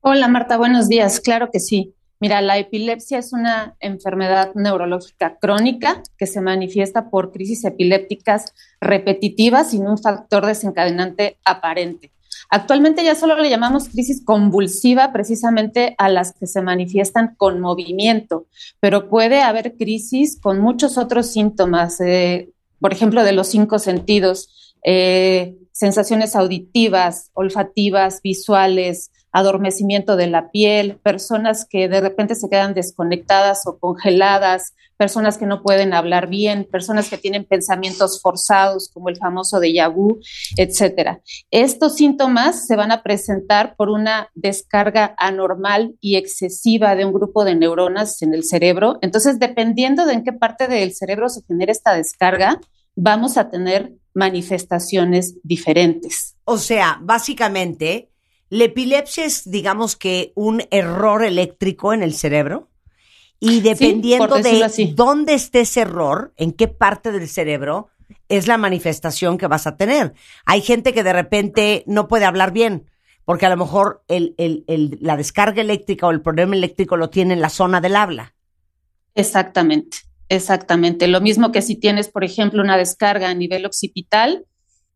Hola 0.00 0.28
Marta, 0.28 0.56
buenos 0.56 0.88
días. 0.88 1.20
Claro 1.20 1.50
que 1.52 1.60
sí. 1.60 1.94
Mira, 2.18 2.40
la 2.40 2.56
epilepsia 2.58 3.18
es 3.18 3.32
una 3.32 3.76
enfermedad 3.80 4.52
neurológica 4.54 5.36
crónica 5.38 6.02
que 6.16 6.26
se 6.26 6.40
manifiesta 6.40 7.10
por 7.10 7.30
crisis 7.30 7.64
epilépticas 7.64 8.54
repetitivas 8.80 9.70
sin 9.70 9.86
un 9.86 9.98
factor 9.98 10.46
desencadenante 10.46 11.38
aparente. 11.44 12.12
Actualmente 12.50 13.04
ya 13.04 13.14
solo 13.14 13.36
le 13.36 13.50
llamamos 13.50 13.88
crisis 13.88 14.22
convulsiva 14.24 15.12
precisamente 15.12 15.94
a 15.98 16.08
las 16.08 16.32
que 16.32 16.46
se 16.46 16.62
manifiestan 16.62 17.34
con 17.36 17.60
movimiento, 17.60 18.46
pero 18.80 19.08
puede 19.08 19.42
haber 19.42 19.76
crisis 19.76 20.38
con 20.40 20.60
muchos 20.60 20.96
otros 20.98 21.26
síntomas, 21.26 22.00
eh, 22.00 22.50
por 22.80 22.92
ejemplo, 22.92 23.24
de 23.24 23.32
los 23.32 23.48
cinco 23.48 23.78
sentidos, 23.78 24.74
eh, 24.84 25.56
sensaciones 25.72 26.36
auditivas, 26.36 27.30
olfativas, 27.34 28.20
visuales, 28.22 29.10
adormecimiento 29.32 30.16
de 30.16 30.28
la 30.28 30.50
piel, 30.50 30.98
personas 31.02 31.66
que 31.68 31.88
de 31.88 32.00
repente 32.00 32.34
se 32.34 32.48
quedan 32.48 32.74
desconectadas 32.74 33.66
o 33.66 33.78
congeladas, 33.78 34.72
personas 34.96 35.38
que 35.38 35.46
no 35.46 35.62
pueden 35.62 35.92
hablar 35.92 36.28
bien, 36.28 36.66
personas 36.70 37.08
que 37.08 37.18
tienen 37.18 37.44
pensamientos 37.44 38.20
forzados, 38.22 38.90
como 38.92 39.08
el 39.08 39.16
famoso 39.16 39.60
de 39.60 39.86
vu, 39.94 40.20
etcétera. 40.56 41.20
Estos 41.50 41.96
síntomas 41.96 42.66
se 42.66 42.76
van 42.76 42.92
a 42.92 43.02
presentar 43.02 43.76
por 43.76 43.90
una 43.90 44.30
descarga 44.34 45.14
anormal 45.18 45.96
y 46.00 46.16
excesiva 46.16 46.94
de 46.94 47.04
un 47.04 47.12
grupo 47.12 47.44
de 47.44 47.54
neuronas 47.54 48.22
en 48.22 48.34
el 48.34 48.44
cerebro. 48.44 48.98
Entonces, 49.02 49.38
dependiendo 49.38 50.06
de 50.06 50.14
en 50.14 50.24
qué 50.24 50.32
parte 50.32 50.66
del 50.66 50.94
cerebro 50.94 51.28
se 51.28 51.42
genera 51.46 51.72
esta 51.72 51.92
descarga, 51.92 52.58
vamos 52.94 53.36
a 53.36 53.50
tener 53.50 53.92
manifestaciones 54.14 55.36
diferentes. 55.42 56.36
O 56.44 56.56
sea, 56.56 56.98
básicamente, 57.02 58.08
la 58.50 58.64
epilepsia 58.64 59.24
es, 59.24 59.50
digamos 59.50 59.96
que, 59.96 60.32
un 60.34 60.62
error 60.70 61.24
eléctrico 61.24 61.92
en 61.92 62.02
el 62.02 62.14
cerebro. 62.14 62.68
Y 63.38 63.60
dependiendo 63.60 64.36
de 64.36 64.64
así. 64.64 64.92
dónde 64.94 65.34
esté 65.34 65.60
ese 65.60 65.82
error, 65.82 66.32
en 66.36 66.52
qué 66.52 66.68
parte 66.68 67.12
del 67.12 67.28
cerebro, 67.28 67.88
es 68.28 68.46
la 68.46 68.56
manifestación 68.56 69.36
que 69.36 69.46
vas 69.46 69.66
a 69.66 69.76
tener. 69.76 70.14
Hay 70.46 70.62
gente 70.62 70.94
que 70.94 71.02
de 71.02 71.12
repente 71.12 71.84
no 71.86 72.08
puede 72.08 72.24
hablar 72.24 72.52
bien, 72.52 72.88
porque 73.24 73.44
a 73.46 73.50
lo 73.50 73.56
mejor 73.56 74.02
el, 74.08 74.34
el- 74.38 74.64
el- 74.68 74.98
la 75.00 75.16
descarga 75.16 75.60
eléctrica 75.60 76.06
o 76.06 76.10
el 76.12 76.22
problema 76.22 76.54
eléctrico 76.56 76.96
lo 76.96 77.10
tiene 77.10 77.34
en 77.34 77.40
la 77.40 77.50
zona 77.50 77.80
del 77.80 77.96
habla. 77.96 78.34
Exactamente, 79.14 79.98
exactamente. 80.28 81.06
Lo 81.08 81.20
mismo 81.20 81.52
que 81.52 81.62
si 81.62 81.76
tienes, 81.76 82.08
por 82.08 82.24
ejemplo, 82.24 82.62
una 82.62 82.76
descarga 82.76 83.28
a 83.28 83.34
nivel 83.34 83.66
occipital, 83.66 84.46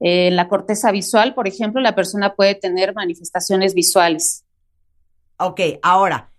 eh, 0.01 0.28
en 0.28 0.36
la 0.36 0.48
corteza 0.48 0.90
visual, 0.90 1.34
por 1.34 1.46
ejemplo, 1.46 1.80
la 1.80 1.94
persona 1.94 2.34
puede 2.34 2.55
tener 2.55 2.94
manifestaciones 2.94 3.74
visuales. 3.74 4.44
Ok, 5.38 5.61
ahora, 5.82 6.30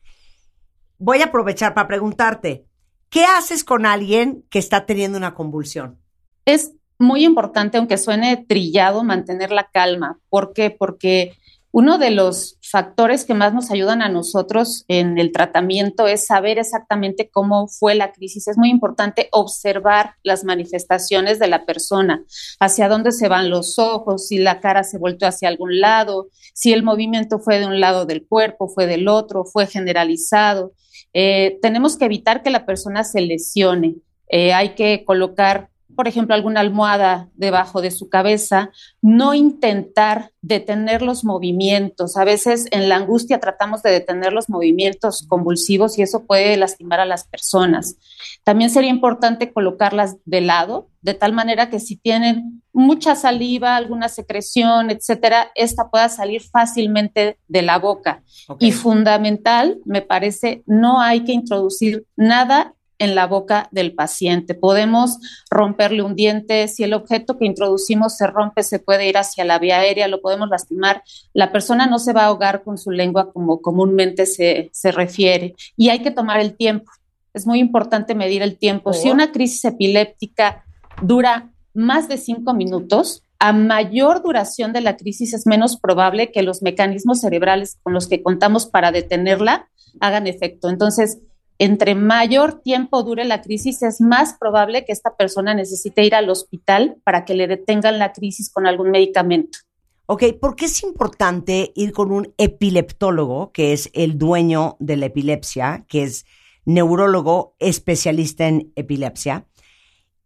voy 0.97 1.21
a 1.21 1.25
aprovechar 1.25 1.73
para 1.73 1.87
preguntarte, 1.87 2.65
¿qué 3.09 3.23
haces 3.25 3.63
con 3.63 3.85
alguien 3.85 4.43
que 4.49 4.59
está 4.59 4.85
teniendo 4.85 5.17
una 5.17 5.33
convulsión? 5.33 5.99
Es 6.45 6.73
muy 6.99 7.25
importante, 7.25 7.77
aunque 7.77 7.97
suene 7.97 8.45
trillado, 8.47 9.03
mantener 9.03 9.51
la 9.51 9.69
calma. 9.71 10.19
¿Por 10.29 10.53
qué? 10.53 10.69
Porque 10.69 11.35
uno 11.73 11.97
de 11.97 12.11
los 12.11 12.57
factores 12.61 13.23
que 13.23 13.33
más 13.33 13.53
nos 13.53 13.71
ayudan 13.71 14.01
a 14.01 14.09
nosotros 14.09 14.83
en 14.89 15.17
el 15.17 15.31
tratamiento 15.31 16.05
es 16.05 16.25
saber 16.25 16.59
exactamente 16.59 17.29
cómo 17.29 17.67
fue 17.67 17.95
la 17.95 18.11
crisis. 18.11 18.47
Es 18.47 18.57
muy 18.57 18.69
importante 18.69 19.29
observar 19.31 20.15
las 20.23 20.43
manifestaciones 20.43 21.39
de 21.39 21.47
la 21.47 21.65
persona, 21.65 22.25
hacia 22.59 22.89
dónde 22.89 23.13
se 23.13 23.29
van 23.29 23.49
los 23.49 23.79
ojos, 23.79 24.27
si 24.27 24.37
la 24.37 24.59
cara 24.59 24.83
se 24.83 24.97
volteó 24.97 25.29
hacia 25.29 25.47
algún 25.47 25.79
lado, 25.79 26.27
si 26.53 26.73
el 26.73 26.83
movimiento 26.83 27.39
fue 27.39 27.59
de 27.59 27.67
un 27.67 27.79
lado 27.79 28.05
del 28.05 28.27
cuerpo, 28.27 28.67
fue 28.67 28.85
del 28.85 29.07
otro, 29.07 29.45
fue 29.45 29.65
generalizado. 29.65 30.73
Eh, 31.13 31.57
tenemos 31.61 31.97
que 31.97 32.05
evitar 32.05 32.43
que 32.43 32.49
la 32.49 32.65
persona 32.65 33.03
se 33.05 33.21
lesione. 33.21 33.95
Eh, 34.27 34.53
hay 34.53 34.75
que 34.75 35.03
colocar 35.05 35.70
por 35.95 36.07
ejemplo, 36.07 36.35
alguna 36.35 36.59
almohada 36.59 37.29
debajo 37.35 37.81
de 37.81 37.91
su 37.91 38.09
cabeza, 38.09 38.71
no 39.01 39.33
intentar 39.33 40.31
detener 40.41 41.01
los 41.01 41.23
movimientos. 41.23 42.17
A 42.17 42.23
veces 42.23 42.67
en 42.71 42.89
la 42.89 42.95
angustia 42.95 43.39
tratamos 43.39 43.83
de 43.83 43.91
detener 43.91 44.33
los 44.33 44.49
movimientos 44.49 45.25
convulsivos 45.27 45.97
y 45.97 46.01
eso 46.01 46.25
puede 46.25 46.57
lastimar 46.57 46.99
a 46.99 47.05
las 47.05 47.27
personas. 47.27 47.97
También 48.43 48.69
sería 48.69 48.89
importante 48.89 49.53
colocarlas 49.53 50.17
de 50.25 50.41
lado, 50.41 50.89
de 51.01 51.13
tal 51.13 51.33
manera 51.33 51.69
que 51.69 51.79
si 51.79 51.95
tienen 51.95 52.61
mucha 52.73 53.15
saliva, 53.15 53.75
alguna 53.75 54.07
secreción, 54.07 54.89
etcétera, 54.89 55.51
esta 55.55 55.89
pueda 55.89 56.09
salir 56.09 56.41
fácilmente 56.41 57.37
de 57.47 57.61
la 57.61 57.77
boca. 57.79 58.23
Y 58.59 58.71
fundamental, 58.71 59.79
me 59.85 60.01
parece, 60.01 60.63
no 60.65 61.01
hay 61.01 61.23
que 61.23 61.33
introducir 61.33 62.05
nada 62.15 62.75
en 63.01 63.15
la 63.15 63.25
boca 63.25 63.67
del 63.71 63.93
paciente. 63.93 64.53
Podemos 64.53 65.17
romperle 65.49 66.03
un 66.03 66.15
diente, 66.15 66.67
si 66.67 66.83
el 66.83 66.93
objeto 66.93 67.37
que 67.37 67.45
introducimos 67.45 68.15
se 68.15 68.27
rompe, 68.27 68.61
se 68.61 68.77
puede 68.77 69.09
ir 69.09 69.17
hacia 69.17 69.43
la 69.43 69.57
vía 69.57 69.79
aérea, 69.79 70.07
lo 70.07 70.21
podemos 70.21 70.49
lastimar. 70.49 71.03
La 71.33 71.51
persona 71.51 71.87
no 71.87 71.97
se 71.97 72.13
va 72.13 72.23
a 72.23 72.25
ahogar 72.27 72.63
con 72.63 72.77
su 72.77 72.91
lengua 72.91 73.33
como 73.33 73.59
comúnmente 73.61 74.27
se, 74.27 74.69
se 74.71 74.91
refiere. 74.91 75.55
Y 75.75 75.89
hay 75.89 75.99
que 75.99 76.11
tomar 76.11 76.39
el 76.39 76.55
tiempo. 76.55 76.91
Es 77.33 77.47
muy 77.47 77.59
importante 77.59 78.13
medir 78.13 78.43
el 78.43 78.57
tiempo. 78.57 78.93
Si 78.93 79.09
una 79.09 79.31
crisis 79.31 79.65
epiléptica 79.65 80.63
dura 81.01 81.49
más 81.73 82.07
de 82.07 82.17
cinco 82.17 82.53
minutos, 82.53 83.23
a 83.39 83.53
mayor 83.53 84.21
duración 84.21 84.73
de 84.73 84.81
la 84.81 84.95
crisis 84.95 85.33
es 85.33 85.47
menos 85.47 85.77
probable 85.77 86.31
que 86.31 86.43
los 86.43 86.61
mecanismos 86.61 87.21
cerebrales 87.21 87.79
con 87.81 87.93
los 87.93 88.07
que 88.07 88.21
contamos 88.21 88.67
para 88.67 88.91
detenerla 88.91 89.69
hagan 89.99 90.27
efecto. 90.27 90.69
Entonces, 90.69 91.17
entre 91.63 91.93
mayor 91.93 92.63
tiempo 92.63 93.03
dure 93.03 93.23
la 93.23 93.43
crisis, 93.43 93.83
es 93.83 94.01
más 94.01 94.33
probable 94.39 94.83
que 94.83 94.91
esta 94.91 95.15
persona 95.15 95.53
necesite 95.53 96.03
ir 96.03 96.15
al 96.15 96.27
hospital 96.31 96.97
para 97.03 97.23
que 97.23 97.35
le 97.35 97.45
detengan 97.45 97.99
la 97.99 98.13
crisis 98.13 98.51
con 98.51 98.65
algún 98.65 98.89
medicamento. 98.89 99.59
Ok, 100.07 100.23
¿por 100.41 100.55
qué 100.55 100.65
es 100.65 100.81
importante 100.81 101.71
ir 101.75 101.91
con 101.91 102.11
un 102.11 102.33
epileptólogo, 102.39 103.51
que 103.51 103.73
es 103.73 103.91
el 103.93 104.17
dueño 104.17 104.75
de 104.79 104.97
la 104.97 105.05
epilepsia, 105.05 105.85
que 105.87 106.01
es 106.01 106.25
neurólogo 106.65 107.55
especialista 107.59 108.47
en 108.47 108.73
epilepsia, 108.75 109.45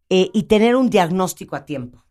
eh, 0.09 0.29
y 0.33 0.43
tener 0.43 0.77
un 0.77 0.89
diagnóstico 0.89 1.57
a 1.57 1.65
tiempo? 1.65 2.05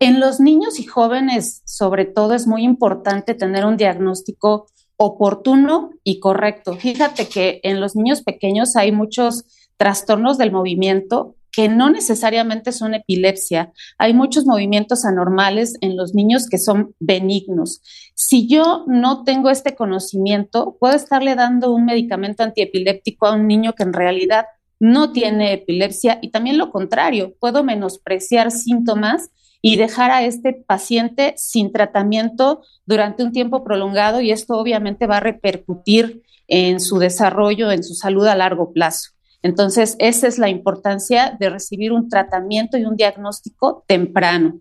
En 0.00 0.18
los 0.18 0.40
niños 0.40 0.80
y 0.80 0.84
jóvenes, 0.84 1.62
sobre 1.64 2.06
todo, 2.06 2.34
es 2.34 2.48
muy 2.48 2.64
importante 2.64 3.34
tener 3.34 3.64
un 3.64 3.76
diagnóstico 3.76 4.66
oportuno 4.96 5.90
y 6.02 6.20
correcto. 6.20 6.74
Fíjate 6.74 7.28
que 7.28 7.60
en 7.62 7.80
los 7.80 7.96
niños 7.96 8.22
pequeños 8.22 8.76
hay 8.76 8.92
muchos 8.92 9.44
trastornos 9.76 10.38
del 10.38 10.52
movimiento 10.52 11.36
que 11.56 11.68
no 11.70 11.88
necesariamente 11.88 12.70
son 12.70 12.92
epilepsia. 12.92 13.72
Hay 13.96 14.12
muchos 14.12 14.44
movimientos 14.44 15.06
anormales 15.06 15.78
en 15.80 15.96
los 15.96 16.14
niños 16.14 16.48
que 16.50 16.58
son 16.58 16.94
benignos. 17.00 17.80
Si 18.14 18.46
yo 18.46 18.84
no 18.86 19.24
tengo 19.24 19.48
este 19.48 19.74
conocimiento, 19.74 20.76
puedo 20.78 20.94
estarle 20.94 21.34
dando 21.34 21.72
un 21.72 21.86
medicamento 21.86 22.42
antiepiléptico 22.42 23.26
a 23.26 23.34
un 23.34 23.46
niño 23.46 23.72
que 23.72 23.84
en 23.84 23.94
realidad 23.94 24.44
no 24.78 25.12
tiene 25.12 25.54
epilepsia 25.54 26.18
y 26.20 26.30
también 26.30 26.58
lo 26.58 26.70
contrario, 26.70 27.34
puedo 27.40 27.64
menospreciar 27.64 28.50
síntomas 28.50 29.30
y 29.62 29.76
dejar 29.76 30.10
a 30.10 30.24
este 30.24 30.52
paciente 30.52 31.34
sin 31.36 31.72
tratamiento 31.72 32.62
durante 32.84 33.22
un 33.22 33.32
tiempo 33.32 33.64
prolongado 33.64 34.20
y 34.20 34.30
esto 34.30 34.58
obviamente 34.58 35.06
va 35.06 35.18
a 35.18 35.20
repercutir 35.20 36.22
en 36.48 36.80
su 36.80 36.98
desarrollo, 36.98 37.70
en 37.70 37.82
su 37.82 37.94
salud 37.94 38.26
a 38.26 38.36
largo 38.36 38.72
plazo. 38.72 39.10
Entonces, 39.42 39.96
esa 39.98 40.26
es 40.26 40.38
la 40.38 40.48
importancia 40.48 41.36
de 41.38 41.50
recibir 41.50 41.92
un 41.92 42.08
tratamiento 42.08 42.78
y 42.78 42.84
un 42.84 42.96
diagnóstico 42.96 43.84
temprano. 43.86 44.60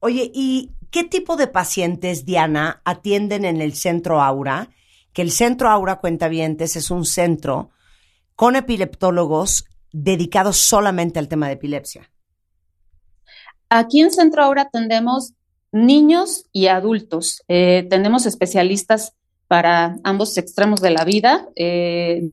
Oye, 0.00 0.30
¿y 0.32 0.70
qué 0.90 1.04
tipo 1.04 1.36
de 1.36 1.48
pacientes, 1.48 2.24
Diana, 2.24 2.80
atienden 2.84 3.44
en 3.44 3.60
el 3.60 3.74
Centro 3.74 4.22
Aura? 4.22 4.70
Que 5.12 5.22
el 5.22 5.30
Centro 5.30 5.68
Aura 5.68 5.96
Cuentavientes 5.96 6.76
es 6.76 6.90
un 6.90 7.04
centro 7.04 7.70
con 8.34 8.56
epileptólogos 8.56 9.66
dedicados 9.92 10.56
solamente 10.56 11.18
al 11.18 11.28
tema 11.28 11.48
de 11.48 11.54
epilepsia. 11.54 12.10
Aquí 13.74 14.02
en 14.02 14.10
Centro 14.10 14.42
Aura 14.42 14.62
atendemos 14.62 15.32
niños 15.72 16.44
y 16.52 16.66
adultos. 16.66 17.42
Eh, 17.48 17.86
tenemos 17.88 18.26
especialistas 18.26 19.14
para 19.48 19.96
ambos 20.04 20.36
extremos 20.36 20.82
de 20.82 20.90
la 20.90 21.06
vida. 21.06 21.48
Eh, 21.56 22.32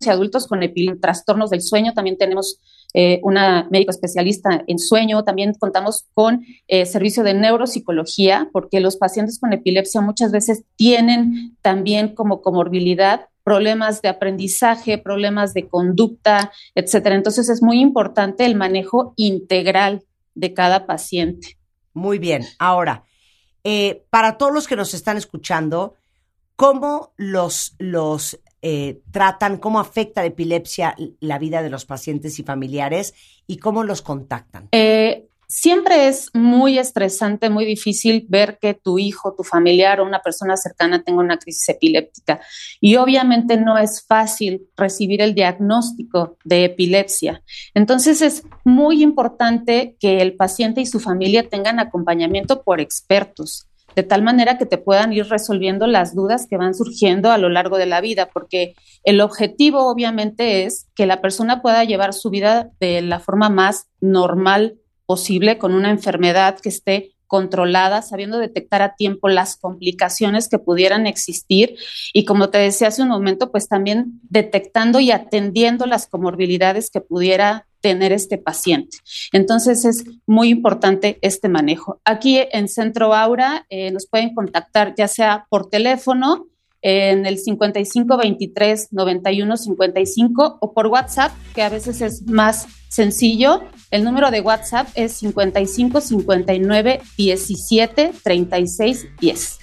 y 0.00 0.08
adultos 0.08 0.46
con 0.46 0.60
trastornos 0.98 1.50
del 1.50 1.60
sueño, 1.60 1.92
también 1.92 2.16
tenemos 2.16 2.58
eh, 2.94 3.20
una 3.22 3.68
médico 3.70 3.90
especialista 3.90 4.64
en 4.66 4.78
sueño, 4.78 5.24
también 5.24 5.52
contamos 5.58 6.06
con 6.14 6.44
eh, 6.66 6.86
servicio 6.86 7.22
de 7.22 7.34
neuropsicología, 7.34 8.48
porque 8.50 8.80
los 8.80 8.96
pacientes 8.96 9.38
con 9.38 9.52
epilepsia 9.52 10.00
muchas 10.00 10.32
veces 10.32 10.64
tienen 10.76 11.54
también 11.60 12.14
como 12.14 12.40
comorbilidad 12.40 13.26
problemas 13.44 14.02
de 14.02 14.08
aprendizaje, 14.08 14.98
problemas 14.98 15.54
de 15.54 15.68
conducta, 15.68 16.52
etcétera. 16.74 17.16
Entonces 17.16 17.48
es 17.48 17.62
muy 17.62 17.80
importante 17.80 18.44
el 18.44 18.54
manejo 18.54 19.14
integral 19.16 20.04
de 20.34 20.54
cada 20.54 20.86
paciente. 20.86 21.58
Muy 21.94 22.18
bien. 22.18 22.44
Ahora, 22.58 23.04
eh, 23.64 24.04
para 24.10 24.38
todos 24.38 24.52
los 24.52 24.66
que 24.66 24.76
nos 24.76 24.94
están 24.94 25.16
escuchando, 25.16 25.94
¿cómo 26.56 27.12
los, 27.16 27.74
los 27.78 28.40
eh, 28.62 29.02
tratan, 29.10 29.58
cómo 29.58 29.80
afecta 29.80 30.22
la 30.22 30.28
epilepsia 30.28 30.94
la 31.20 31.38
vida 31.38 31.62
de 31.62 31.70
los 31.70 31.84
pacientes 31.84 32.38
y 32.38 32.44
familiares 32.44 33.14
y 33.46 33.58
cómo 33.58 33.84
los 33.84 34.02
contactan? 34.02 34.68
Eh, 34.72 35.28
siempre 35.52 36.08
es 36.08 36.30
muy 36.32 36.78
estresante, 36.78 37.50
muy 37.50 37.66
difícil 37.66 38.24
ver 38.26 38.58
que 38.58 38.72
tu 38.72 38.98
hijo, 38.98 39.34
tu 39.34 39.44
familiar 39.44 40.00
o 40.00 40.04
una 40.04 40.22
persona 40.22 40.56
cercana 40.56 41.02
tenga 41.02 41.20
una 41.20 41.36
crisis 41.36 41.68
epiléptica. 41.68 42.40
Y 42.80 42.96
obviamente 42.96 43.58
no 43.58 43.76
es 43.76 44.02
fácil 44.02 44.62
recibir 44.78 45.20
el 45.20 45.34
diagnóstico 45.34 46.38
de 46.42 46.64
epilepsia. 46.64 47.42
Entonces 47.74 48.22
es 48.22 48.44
muy 48.64 49.02
importante 49.02 49.94
que 50.00 50.22
el 50.22 50.36
paciente 50.36 50.80
y 50.80 50.86
su 50.86 51.00
familia 51.00 51.46
tengan 51.46 51.80
acompañamiento 51.80 52.62
por 52.62 52.80
expertos 52.80 53.66
de 53.94 54.02
tal 54.02 54.22
manera 54.22 54.56
que 54.56 54.64
te 54.64 54.78
puedan 54.78 55.12
ir 55.12 55.26
resolviendo 55.26 55.86
las 55.86 56.14
dudas 56.14 56.46
que 56.48 56.56
van 56.56 56.74
surgiendo 56.74 57.30
a 57.30 57.36
lo 57.36 57.50
largo 57.50 57.76
de 57.76 57.84
la 57.84 58.00
vida, 58.00 58.30
porque 58.32 58.74
el 59.04 59.20
objetivo 59.20 59.86
obviamente 59.90 60.64
es 60.64 60.88
que 60.94 61.04
la 61.04 61.20
persona 61.20 61.60
pueda 61.60 61.84
llevar 61.84 62.14
su 62.14 62.30
vida 62.30 62.70
de 62.80 63.02
la 63.02 63.20
forma 63.20 63.50
más 63.50 63.88
normal 64.00 64.78
posible 65.12 65.58
con 65.58 65.74
una 65.74 65.90
enfermedad 65.90 66.58
que 66.58 66.70
esté 66.70 67.12
controlada, 67.26 68.00
sabiendo 68.00 68.38
detectar 68.38 68.80
a 68.80 68.94
tiempo 68.94 69.28
las 69.28 69.58
complicaciones 69.58 70.48
que 70.48 70.58
pudieran 70.58 71.06
existir 71.06 71.76
y 72.14 72.24
como 72.24 72.48
te 72.48 72.56
decía 72.56 72.88
hace 72.88 73.02
un 73.02 73.10
momento, 73.10 73.50
pues 73.50 73.68
también 73.68 74.20
detectando 74.22 75.00
y 75.00 75.10
atendiendo 75.10 75.84
las 75.84 76.06
comorbilidades 76.06 76.88
que 76.90 77.02
pudiera 77.02 77.66
tener 77.82 78.10
este 78.10 78.38
paciente. 78.38 78.96
Entonces 79.32 79.84
es 79.84 80.04
muy 80.26 80.48
importante 80.48 81.18
este 81.20 81.50
manejo. 81.50 82.00
Aquí 82.06 82.40
en 82.50 82.68
Centro 82.68 83.14
Aura 83.14 83.66
eh, 83.68 83.90
nos 83.90 84.06
pueden 84.06 84.34
contactar 84.34 84.94
ya 84.96 85.08
sea 85.08 85.44
por 85.50 85.68
teléfono 85.68 86.46
en 86.80 87.26
el 87.26 87.36
55 87.36 88.16
23 88.16 88.88
91 88.92 89.56
55 89.58 90.58
o 90.58 90.72
por 90.72 90.86
WhatsApp, 90.86 91.32
que 91.54 91.60
a 91.60 91.68
veces 91.68 92.00
es 92.00 92.22
más 92.22 92.66
sencillo. 92.92 93.64
El 93.90 94.04
número 94.04 94.30
de 94.30 94.42
WhatsApp 94.42 94.88
es 94.94 95.14
55 95.14 96.00
59 96.00 97.00
17 97.16 98.12
36 98.22 99.06
10. 99.18 99.58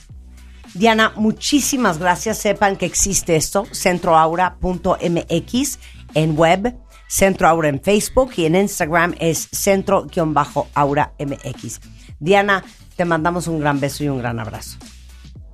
Diana, 0.74 1.14
muchísimas 1.16 2.00
gracias. 2.00 2.40
Sepan 2.40 2.76
que 2.76 2.86
existe 2.86 3.36
esto, 3.36 3.66
centroaura.mx 3.72 5.80
en 6.16 6.36
web, 6.36 6.76
Centro 7.08 7.48
Aura 7.48 7.70
en 7.70 7.82
Facebook 7.82 8.32
y 8.36 8.46
en 8.46 8.56
Instagram 8.56 9.16
es 9.20 9.48
centro-aura 9.52 11.14
MX. 11.20 11.80
Diana, 12.20 12.64
te 12.96 13.06
mandamos 13.06 13.48
un 13.48 13.60
gran 13.60 13.80
beso 13.80 14.04
y 14.04 14.10
un 14.10 14.20
gran 14.20 14.40
abrazo. 14.40 14.78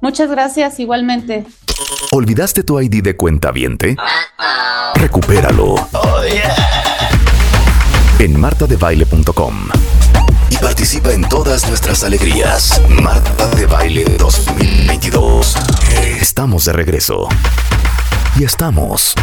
Muchas 0.02 0.30
gracias, 0.30 0.80
igualmente. 0.80 1.46
¿Olvidaste 2.12 2.64
tu 2.64 2.80
ID 2.80 3.04
de 3.04 3.18
cuenta 3.18 3.52
viente? 3.52 3.98
Recupéralo. 4.96 5.76
En 8.20 8.40
martadebaile.com. 8.40 9.56
Y 10.50 10.58
participa 10.58 11.12
en 11.12 11.28
todas 11.28 11.68
nuestras 11.68 12.04
alegrías. 12.04 12.82
Marta 13.04 13.48
de 13.56 13.66
Baile 13.66 14.06
2022. 14.18 15.56
Estamos 16.22 16.66
de 16.66 16.74
regreso. 16.74 17.28
Y 18.40 18.44
estamos 18.44 19.14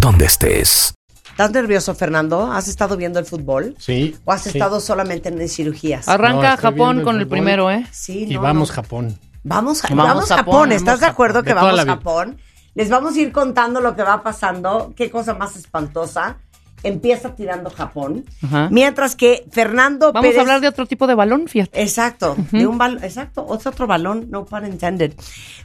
donde 0.00 0.26
estés. 0.26 0.94
¿Estás 1.30 1.50
nervioso, 1.52 1.94
Fernando? 1.94 2.52
¿Has 2.52 2.68
estado 2.68 2.96
viendo 2.96 3.18
el 3.18 3.24
fútbol? 3.24 3.74
Sí. 3.78 4.16
¿O 4.24 4.32
has 4.32 4.42
sí. 4.42 4.50
estado 4.50 4.80
solamente 4.80 5.28
en 5.30 5.48
cirugías? 5.48 6.06
Arranca 6.08 6.52
No, 6.52 6.56
Japón 6.58 7.02
con 7.02 7.18
el 7.18 7.26
primero, 7.26 7.70
¿eh? 7.70 7.86
Sí, 7.90 8.26
Y 8.28 8.34
no, 8.34 8.42
vamos 8.42 8.68
no. 8.68 8.74
Japón. 8.74 9.18
Vamos, 9.42 9.82
Vamos 9.82 10.06
vamos, 10.06 10.30
a 10.30 10.36
Japón. 10.36 10.52
Japón, 10.54 10.72
¿Estás 10.72 11.00
de 11.00 11.06
vamos 11.06 11.12
acuerdo 11.14 11.38
Japón, 11.38 11.44
que 11.44 11.50
de 11.50 11.84
vamos. 11.84 11.84
Japón? 11.86 12.40
Les 12.74 12.90
vamos 12.90 13.14
a 13.14 13.18
ir 13.20 13.32
contando 13.32 13.80
lo 13.80 13.96
que 13.96 14.02
va 14.02 14.22
pasando. 14.22 14.92
Qué 14.94 15.10
cosa 15.10 15.34
más 15.34 15.56
espantosa. 15.56 16.36
Empieza 16.82 17.34
tirando 17.34 17.70
Japón. 17.70 18.24
Ajá. 18.42 18.68
Mientras 18.70 19.16
que 19.16 19.46
Fernando 19.50 20.12
Vamos 20.12 20.28
Pérez... 20.28 20.38
a 20.38 20.40
hablar 20.42 20.60
de 20.60 20.68
otro 20.68 20.86
tipo 20.86 21.06
de 21.06 21.14
balón, 21.14 21.48
fíjate. 21.48 21.82
Exacto, 21.82 22.36
de 22.52 22.66
un 22.66 22.78
balón, 22.78 23.04
exacto, 23.04 23.44
otro, 23.46 23.70
otro 23.70 23.86
balón, 23.86 24.28
no 24.30 24.44
pun 24.44 24.66
intended. 24.66 25.12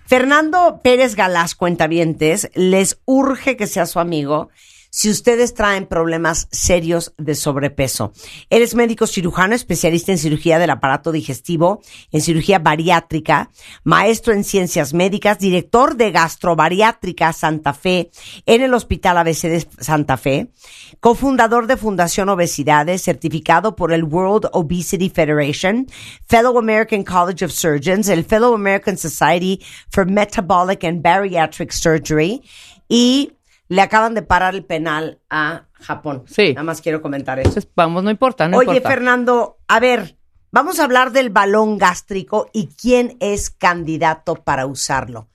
Fernando 0.05 0.82
Pérez 0.84 1.16
Galás, 1.16 1.55
cuentavientes, 1.55 2.49
les 2.53 2.99
urge 3.05 3.57
que 3.57 3.68
sea 3.68 3.86
su 3.86 3.99
amigo 3.99 4.49
si 4.95 5.09
ustedes 5.09 5.53
traen 5.53 5.87
problemas 5.87 6.47
serios 6.51 7.13
de 7.17 7.35
sobrepeso. 7.35 8.13
Él 8.49 8.61
es 8.61 8.75
médico 8.75 9.07
cirujano, 9.07 9.53
especialista 9.53 10.13
en 10.13 10.17
cirugía 10.17 10.57
del 10.57 10.69
aparato 10.69 11.11
digestivo, 11.11 11.81
en 12.13 12.21
cirugía 12.21 12.59
bariátrica, 12.59 13.49
maestro 13.83 14.31
en 14.31 14.45
ciencias 14.45 14.93
médicas, 14.93 15.37
director 15.37 15.97
de 15.97 16.11
gastrobariátrica 16.11 17.33
Santa 17.33 17.73
Fe 17.73 18.09
en 18.45 18.61
el 18.61 18.73
Hospital 18.73 19.17
ABC 19.17 19.41
de 19.41 19.67
Santa 19.81 20.15
Fe, 20.15 20.53
cofundador 21.01 21.67
de 21.67 21.75
Fundación 21.75 22.29
Obesidades, 22.29 23.01
certificado 23.01 23.75
por 23.75 23.91
el 23.91 24.05
World 24.05 24.47
Obesity 24.53 25.09
Federation, 25.09 25.87
Fellow 26.25 26.57
American 26.57 27.03
College 27.03 27.43
of 27.43 27.51
Surgeons, 27.51 28.07
el 28.07 28.23
Fellow 28.23 28.53
American 28.53 28.97
Society 28.97 29.61
for 29.89 30.09
Metabolic 30.09 30.85
and 30.85 31.01
Bariatric 31.01 31.71
Surgery 31.73 32.41
y 32.87 33.34
le 33.68 33.82
acaban 33.82 34.13
de 34.13 34.22
parar 34.22 34.55
el 34.55 34.66
penal 34.66 35.20
a 35.30 35.66
Japón. 35.74 36.24
Sí. 36.28 36.53
Nada 36.53 36.63
más 36.63 36.82
quiero 36.82 37.01
comentar 37.01 37.39
eso. 37.39 37.49
Entonces, 37.49 37.72
vamos, 37.76 38.03
no 38.03 38.11
importa, 38.11 38.47
no 38.47 38.57
Oye, 38.57 38.78
importa. 38.78 38.89
Fernando, 38.89 39.57
a 39.68 39.80
ver, 39.80 40.18
vamos 40.51 40.80
a 40.80 40.84
hablar 40.84 41.11
del 41.11 41.30
balón 41.30 41.78
gástrico 41.78 42.49
y 42.53 42.68
quién 42.68 43.18
es 43.20 43.49
candidato 43.49 44.36
para 44.36 44.66
usarlo. 44.66 45.30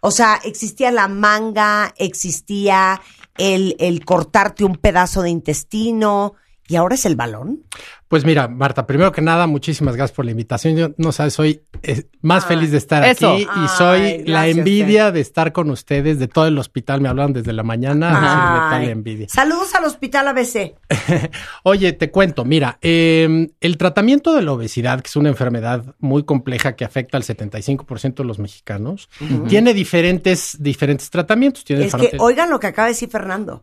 O 0.00 0.10
sea, 0.10 0.40
existía 0.44 0.90
la 0.90 1.08
manga, 1.08 1.94
existía 1.96 3.00
el, 3.36 3.76
el 3.78 4.04
cortarte 4.04 4.64
un 4.64 4.76
pedazo 4.76 5.22
de 5.22 5.30
intestino 5.30 6.34
y 6.72 6.76
ahora 6.76 6.94
es 6.94 7.04
el 7.04 7.16
balón. 7.16 7.64
Pues 8.08 8.24
mira, 8.24 8.48
Marta, 8.48 8.86
primero 8.86 9.12
que 9.12 9.20
nada, 9.20 9.46
muchísimas 9.46 9.94
gracias 9.94 10.16
por 10.16 10.24
la 10.24 10.30
invitación. 10.30 10.74
Yo 10.76 10.90
no 10.96 11.12
sabes, 11.12 11.34
soy 11.34 11.62
eh, 11.82 12.04
más 12.22 12.44
Ay, 12.44 12.48
feliz 12.56 12.70
de 12.70 12.78
estar 12.78 13.04
eso. 13.04 13.32
aquí 13.32 13.42
y 13.42 13.46
Ay, 13.50 13.68
soy 13.76 14.00
gracias, 14.00 14.28
la 14.28 14.48
envidia 14.48 15.12
de 15.12 15.20
estar 15.20 15.52
con 15.52 15.68
ustedes, 15.70 16.18
de 16.18 16.28
todo 16.28 16.46
el 16.46 16.56
hospital. 16.56 17.02
Me 17.02 17.10
hablaron 17.10 17.34
desde 17.34 17.52
la 17.52 17.62
mañana. 17.62 18.68
tal 18.70 18.88
envidia. 18.88 19.28
Saludos 19.28 19.74
al 19.74 19.84
Hospital 19.84 20.28
ABC. 20.28 20.74
Oye, 21.62 21.92
te 21.92 22.10
cuento, 22.10 22.46
mira, 22.46 22.78
eh, 22.80 23.48
el 23.60 23.76
tratamiento 23.76 24.34
de 24.34 24.42
la 24.42 24.52
obesidad, 24.52 25.02
que 25.02 25.08
es 25.08 25.16
una 25.16 25.28
enfermedad 25.28 25.94
muy 25.98 26.24
compleja 26.24 26.74
que 26.74 26.86
afecta 26.86 27.18
al 27.18 27.24
75% 27.24 28.14
de 28.14 28.24
los 28.24 28.38
mexicanos, 28.38 29.10
tiene 29.48 29.74
diferentes, 29.74 30.56
diferentes 30.58 31.10
tratamientos. 31.10 31.64
Tiene 31.64 31.84
Es 31.84 31.94
que 31.94 32.16
oigan 32.18 32.48
lo 32.48 32.58
que 32.60 32.68
acaba 32.68 32.86
de 32.86 32.92
decir 32.92 33.10
Fernando. 33.10 33.62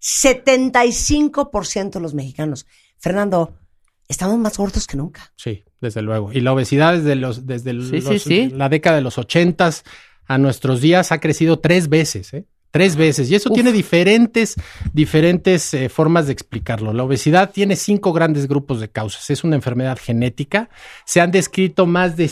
75% 0.00 1.90
de 1.90 2.00
los 2.00 2.14
mexicanos. 2.14 2.66
Fernando, 2.98 3.54
estamos 4.08 4.38
más 4.38 4.56
gordos 4.58 4.86
que 4.86 4.96
nunca. 4.96 5.32
Sí, 5.36 5.64
desde 5.80 6.02
luego. 6.02 6.32
Y 6.32 6.40
la 6.40 6.52
obesidad 6.52 6.94
desde 6.94 7.14
los, 7.16 7.46
desde 7.46 7.70
Sí, 7.72 8.00
los- 8.00 8.04
sí, 8.04 8.18
sí. 8.18 8.48
la 8.50 8.68
década 8.68 8.96
de 8.96 9.02
los 9.02 9.18
ochentas 9.18 9.84
a 10.26 10.38
nuestros 10.38 10.80
días 10.80 11.12
ha 11.12 11.18
crecido 11.20 11.58
tres 11.58 11.88
veces, 11.88 12.32
¿eh? 12.34 12.44
Tres 12.72 12.94
veces. 12.94 13.28
Y 13.28 13.34
eso 13.34 13.48
Uf. 13.50 13.54
tiene 13.54 13.72
diferentes, 13.72 14.54
diferentes 14.92 15.74
eh, 15.74 15.88
formas 15.88 16.26
de 16.28 16.32
explicarlo. 16.34 16.92
La 16.92 17.02
obesidad 17.02 17.50
tiene 17.50 17.74
cinco 17.74 18.12
grandes 18.12 18.46
grupos 18.46 18.78
de 18.80 18.88
causas. 18.88 19.28
Es 19.28 19.42
una 19.42 19.56
enfermedad 19.56 19.98
genética. 20.00 20.70
Se 21.04 21.20
han 21.20 21.32
descrito 21.32 21.86
más 21.86 22.16
de- 22.16 22.30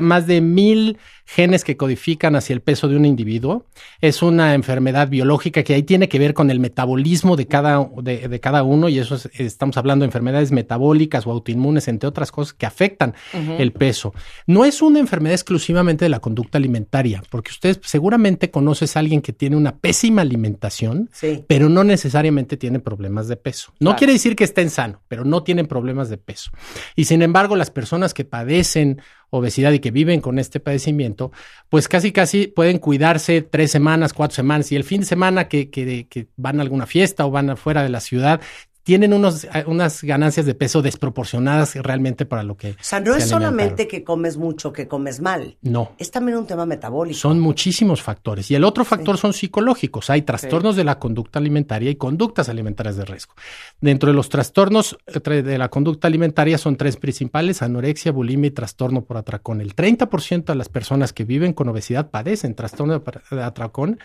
más 0.00 0.28
de 0.28 0.40
mil 0.42 0.96
genes 1.32 1.62
que 1.62 1.76
codifican 1.76 2.34
hacia 2.34 2.54
el 2.54 2.60
peso 2.60 2.88
de 2.88 2.96
un 2.96 3.04
individuo. 3.04 3.66
Es 4.00 4.20
una 4.22 4.54
enfermedad 4.54 5.08
biológica 5.08 5.62
que 5.62 5.74
ahí 5.74 5.84
tiene 5.84 6.08
que 6.08 6.18
ver 6.18 6.34
con 6.34 6.50
el 6.50 6.58
metabolismo 6.58 7.36
de 7.36 7.46
cada, 7.46 7.88
de, 8.02 8.26
de 8.26 8.40
cada 8.40 8.64
uno. 8.64 8.88
Y 8.88 8.98
eso 8.98 9.14
es- 9.14 9.28
estamos 9.34 9.76
hablando 9.76 10.02
de 10.02 10.06
enfermedades 10.08 10.50
metabólicas 10.50 11.26
o 11.26 11.30
autoinmunes, 11.30 11.86
entre 11.86 12.08
otras 12.08 12.32
cosas 12.32 12.52
que 12.54 12.66
afectan 12.66 13.14
el 13.58 13.72
peso. 13.72 14.12
No 14.46 14.64
es 14.64 14.82
una 14.82 14.98
enfermedad 14.98 15.34
exclusivamente 15.34 16.04
de 16.04 16.08
la 16.08 16.18
conducta 16.18 16.58
alimentaria, 16.58 17.22
porque 17.30 17.50
usted 17.52 17.78
seguramente 17.84 18.50
conoces 18.50 18.96
a 18.96 19.00
alguien 19.00 19.20
que 19.22 19.32
tiene 19.32 19.56
una 19.56 19.76
pésima 19.76 20.22
alimentación, 20.22 21.10
Sí. 21.12 21.44
pero 21.46 21.68
no 21.68 21.84
necesariamente 21.84 22.56
tiene 22.56 22.80
problemas 22.80 23.28
de 23.28 23.36
peso. 23.36 23.72
No 23.78 23.90
Claro. 23.90 23.98
quiere 23.98 24.12
decir 24.14 24.34
que 24.34 24.44
estén 24.44 24.68
sano, 24.70 25.00
pero 25.06 25.24
no 25.24 25.42
tienen 25.44 25.66
problemas 25.66 26.08
de 26.08 26.16
peso. 26.18 26.50
Y 26.96 27.04
sin 27.04 27.22
embargo, 27.22 27.54
las 27.54 27.70
personas 27.70 28.14
que 28.14 28.24
padecen 28.24 29.00
obesidad 29.30 29.72
y 29.72 29.78
que 29.78 29.90
viven 29.90 30.20
con 30.20 30.38
este 30.38 30.60
padecimiento, 30.60 31.32
pues 31.68 31.88
casi 31.88 32.12
casi 32.12 32.48
pueden 32.48 32.78
cuidarse 32.78 33.42
tres 33.42 33.70
semanas, 33.70 34.12
cuatro 34.12 34.34
semanas. 34.36 34.70
Y 34.72 34.76
el 34.76 34.84
fin 34.84 35.00
de 35.00 35.06
semana 35.06 35.48
que, 35.48 35.70
que- 35.70 36.06
que 36.08 36.26
van 36.36 36.58
a 36.58 36.62
alguna 36.62 36.86
fiesta 36.86 37.26
o 37.26 37.30
van 37.30 37.50
afuera 37.50 37.82
de 37.82 37.88
la 37.90 38.00
ciudad, 38.00 38.40
tienen 38.82 39.12
unos, 39.12 39.44
eh, 39.44 39.64
unas 39.66 40.02
ganancias 40.02 40.46
de 40.46 40.54
peso 40.54 40.82
desproporcionadas 40.82 41.74
realmente 41.76 42.24
para 42.24 42.42
lo 42.42 42.56
que... 42.56 42.70
O 42.70 42.74
sea, 42.80 43.00
no 43.00 43.12
se 43.14 43.20
es 43.20 43.28
solamente 43.28 43.86
que 43.86 44.04
comes 44.04 44.36
mucho, 44.36 44.72
que 44.72 44.88
comes 44.88 45.20
mal. 45.20 45.56
No. 45.62 45.92
Es 45.98 46.10
también 46.10 46.38
un 46.38 46.46
tema 46.46 46.66
metabólico. 46.66 47.18
Son 47.18 47.40
muchísimos 47.40 48.02
factores. 48.02 48.50
Y 48.50 48.54
el 48.54 48.64
otro 48.64 48.84
factor 48.84 49.18
son 49.18 49.32
psicológicos. 49.32 50.10
Hay 50.10 50.22
trastornos 50.22 50.76
de 50.76 50.84
la 50.84 50.98
conducta 50.98 51.38
alimentaria 51.38 51.90
y 51.90 51.96
conductas 51.96 52.48
alimentarias 52.48 52.96
de 52.96 53.04
riesgo. 53.04 53.34
Dentro 53.80 54.08
de 54.08 54.14
los 54.14 54.28
trastornos 54.28 54.98
eh, 55.06 55.42
de 55.42 55.58
la 55.58 55.68
conducta 55.68 56.08
alimentaria 56.08 56.58
son 56.58 56.76
tres 56.76 56.96
principales, 56.96 57.62
anorexia, 57.62 58.12
bulimia 58.12 58.48
y 58.48 58.52
trastorno 58.52 59.04
por 59.04 59.16
atracón. 59.16 59.60
El 59.60 59.76
30% 59.76 60.44
de 60.44 60.54
las 60.54 60.68
personas 60.68 61.12
que 61.12 61.24
viven 61.24 61.52
con 61.52 61.68
obesidad 61.68 62.10
padecen 62.10 62.54
trastorno 62.54 63.02
de 63.30 63.42
atracón. 63.42 63.98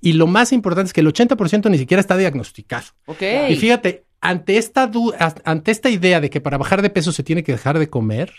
Y 0.00 0.14
lo 0.14 0.26
más 0.26 0.52
importante 0.52 0.88
es 0.88 0.92
que 0.92 1.00
el 1.00 1.12
80% 1.12 1.70
ni 1.70 1.78
siquiera 1.78 2.00
está 2.00 2.16
diagnosticado. 2.16 2.86
Ok. 3.06 3.22
Y 3.48 3.56
fíjate, 3.56 4.04
ante 4.24 4.56
esta, 4.56 4.90
ante 5.44 5.70
esta 5.70 5.90
idea 5.90 6.20
de 6.20 6.30
que 6.30 6.40
para 6.40 6.56
bajar 6.58 6.80
de 6.82 6.90
peso 6.90 7.12
se 7.12 7.22
tiene 7.22 7.42
que 7.44 7.52
dejar 7.52 7.78
de 7.78 7.88
comer, 7.90 8.32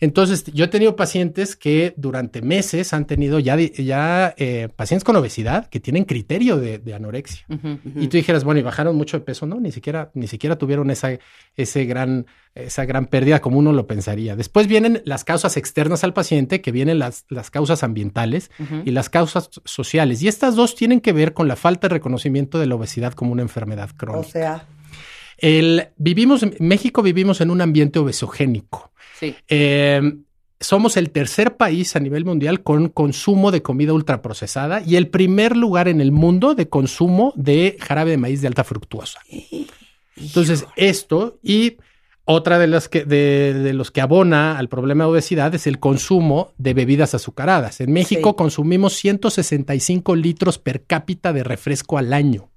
entonces 0.00 0.44
yo 0.46 0.64
he 0.64 0.68
tenido 0.68 0.96
pacientes 0.96 1.56
que 1.56 1.92
durante 1.98 2.40
meses 2.40 2.94
han 2.94 3.06
tenido 3.06 3.38
ya, 3.38 3.56
ya 3.58 4.34
eh, 4.38 4.68
pacientes 4.74 5.04
con 5.04 5.14
obesidad 5.16 5.66
que 5.68 5.78
tienen 5.78 6.04
criterio 6.04 6.56
de, 6.56 6.78
de 6.78 6.94
anorexia. 6.94 7.44
Y 7.94 8.08
tú 8.08 8.16
dijeras, 8.16 8.44
bueno, 8.44 8.60
¿y 8.60 8.62
bajaron 8.62 8.96
mucho 8.96 9.18
de 9.18 9.24
peso? 9.24 9.46
No, 9.46 9.60
ni 9.60 9.72
siquiera, 9.72 10.10
ni 10.14 10.26
siquiera 10.26 10.56
tuvieron 10.56 10.90
esa, 10.90 11.10
ese 11.54 11.84
gran, 11.84 12.24
esa 12.54 12.86
gran 12.86 13.04
pérdida 13.06 13.40
como 13.40 13.58
uno 13.58 13.72
lo 13.72 13.86
pensaría. 13.86 14.36
Después 14.36 14.66
vienen 14.66 15.02
las 15.04 15.24
causas 15.24 15.58
externas 15.58 16.02
al 16.04 16.14
paciente, 16.14 16.62
que 16.62 16.72
vienen 16.72 16.98
las, 16.98 17.26
las 17.28 17.50
causas 17.50 17.82
ambientales 17.82 18.50
y 18.86 18.90
las 18.92 19.10
causas 19.10 19.50
sociales. 19.66 20.22
Y 20.22 20.28
estas 20.28 20.56
dos 20.56 20.74
tienen 20.74 21.00
que 21.02 21.12
ver 21.12 21.34
con 21.34 21.46
la 21.48 21.56
falta 21.56 21.88
de 21.88 21.94
reconocimiento 21.94 22.58
de 22.58 22.66
la 22.66 22.74
obesidad 22.76 23.12
como 23.12 23.32
una 23.32 23.42
enfermedad 23.42 23.90
O 23.92 23.96
crónica. 23.96 24.28
sea, 24.30 24.66
El, 25.38 25.88
vivimos, 25.96 26.42
en 26.42 26.54
México 26.60 27.02
vivimos 27.02 27.40
en 27.40 27.50
un 27.50 27.60
ambiente 27.60 27.98
obesogénico. 27.98 28.92
Sí. 29.18 29.34
Eh, 29.48 30.00
somos 30.58 30.96
el 30.96 31.10
tercer 31.10 31.56
país 31.56 31.96
a 31.96 32.00
nivel 32.00 32.24
mundial 32.24 32.62
con 32.62 32.88
consumo 32.88 33.50
de 33.50 33.60
comida 33.62 33.92
ultraprocesada 33.92 34.80
y 34.84 34.96
el 34.96 35.08
primer 35.08 35.56
lugar 35.56 35.86
en 35.88 36.00
el 36.00 36.12
mundo 36.12 36.54
de 36.54 36.68
consumo 36.68 37.34
de 37.36 37.76
jarabe 37.78 38.12
de 38.12 38.16
maíz 38.16 38.40
de 38.40 38.46
alta 38.48 38.64
fructuosa. 38.64 39.20
Entonces, 40.16 40.64
esto 40.76 41.38
y 41.42 41.76
otra 42.24 42.58
de 42.58 42.66
las 42.66 42.88
que 42.88 43.04
de, 43.04 43.52
de 43.54 43.74
los 43.74 43.90
que 43.90 44.00
abona 44.00 44.58
al 44.58 44.68
problema 44.68 45.04
de 45.04 45.10
obesidad 45.10 45.54
es 45.54 45.66
el 45.66 45.78
consumo 45.78 46.52
de 46.56 46.72
bebidas 46.74 47.14
azucaradas. 47.14 47.80
En 47.80 47.92
México 47.92 48.30
Sí. 48.30 48.36
consumimos 48.36 48.94
165 48.94 50.16
litros 50.16 50.58
per 50.58 50.84
cápita 50.84 51.32
de 51.34 51.44
refresco 51.44 51.98
al 51.98 52.12
año. 52.14 52.48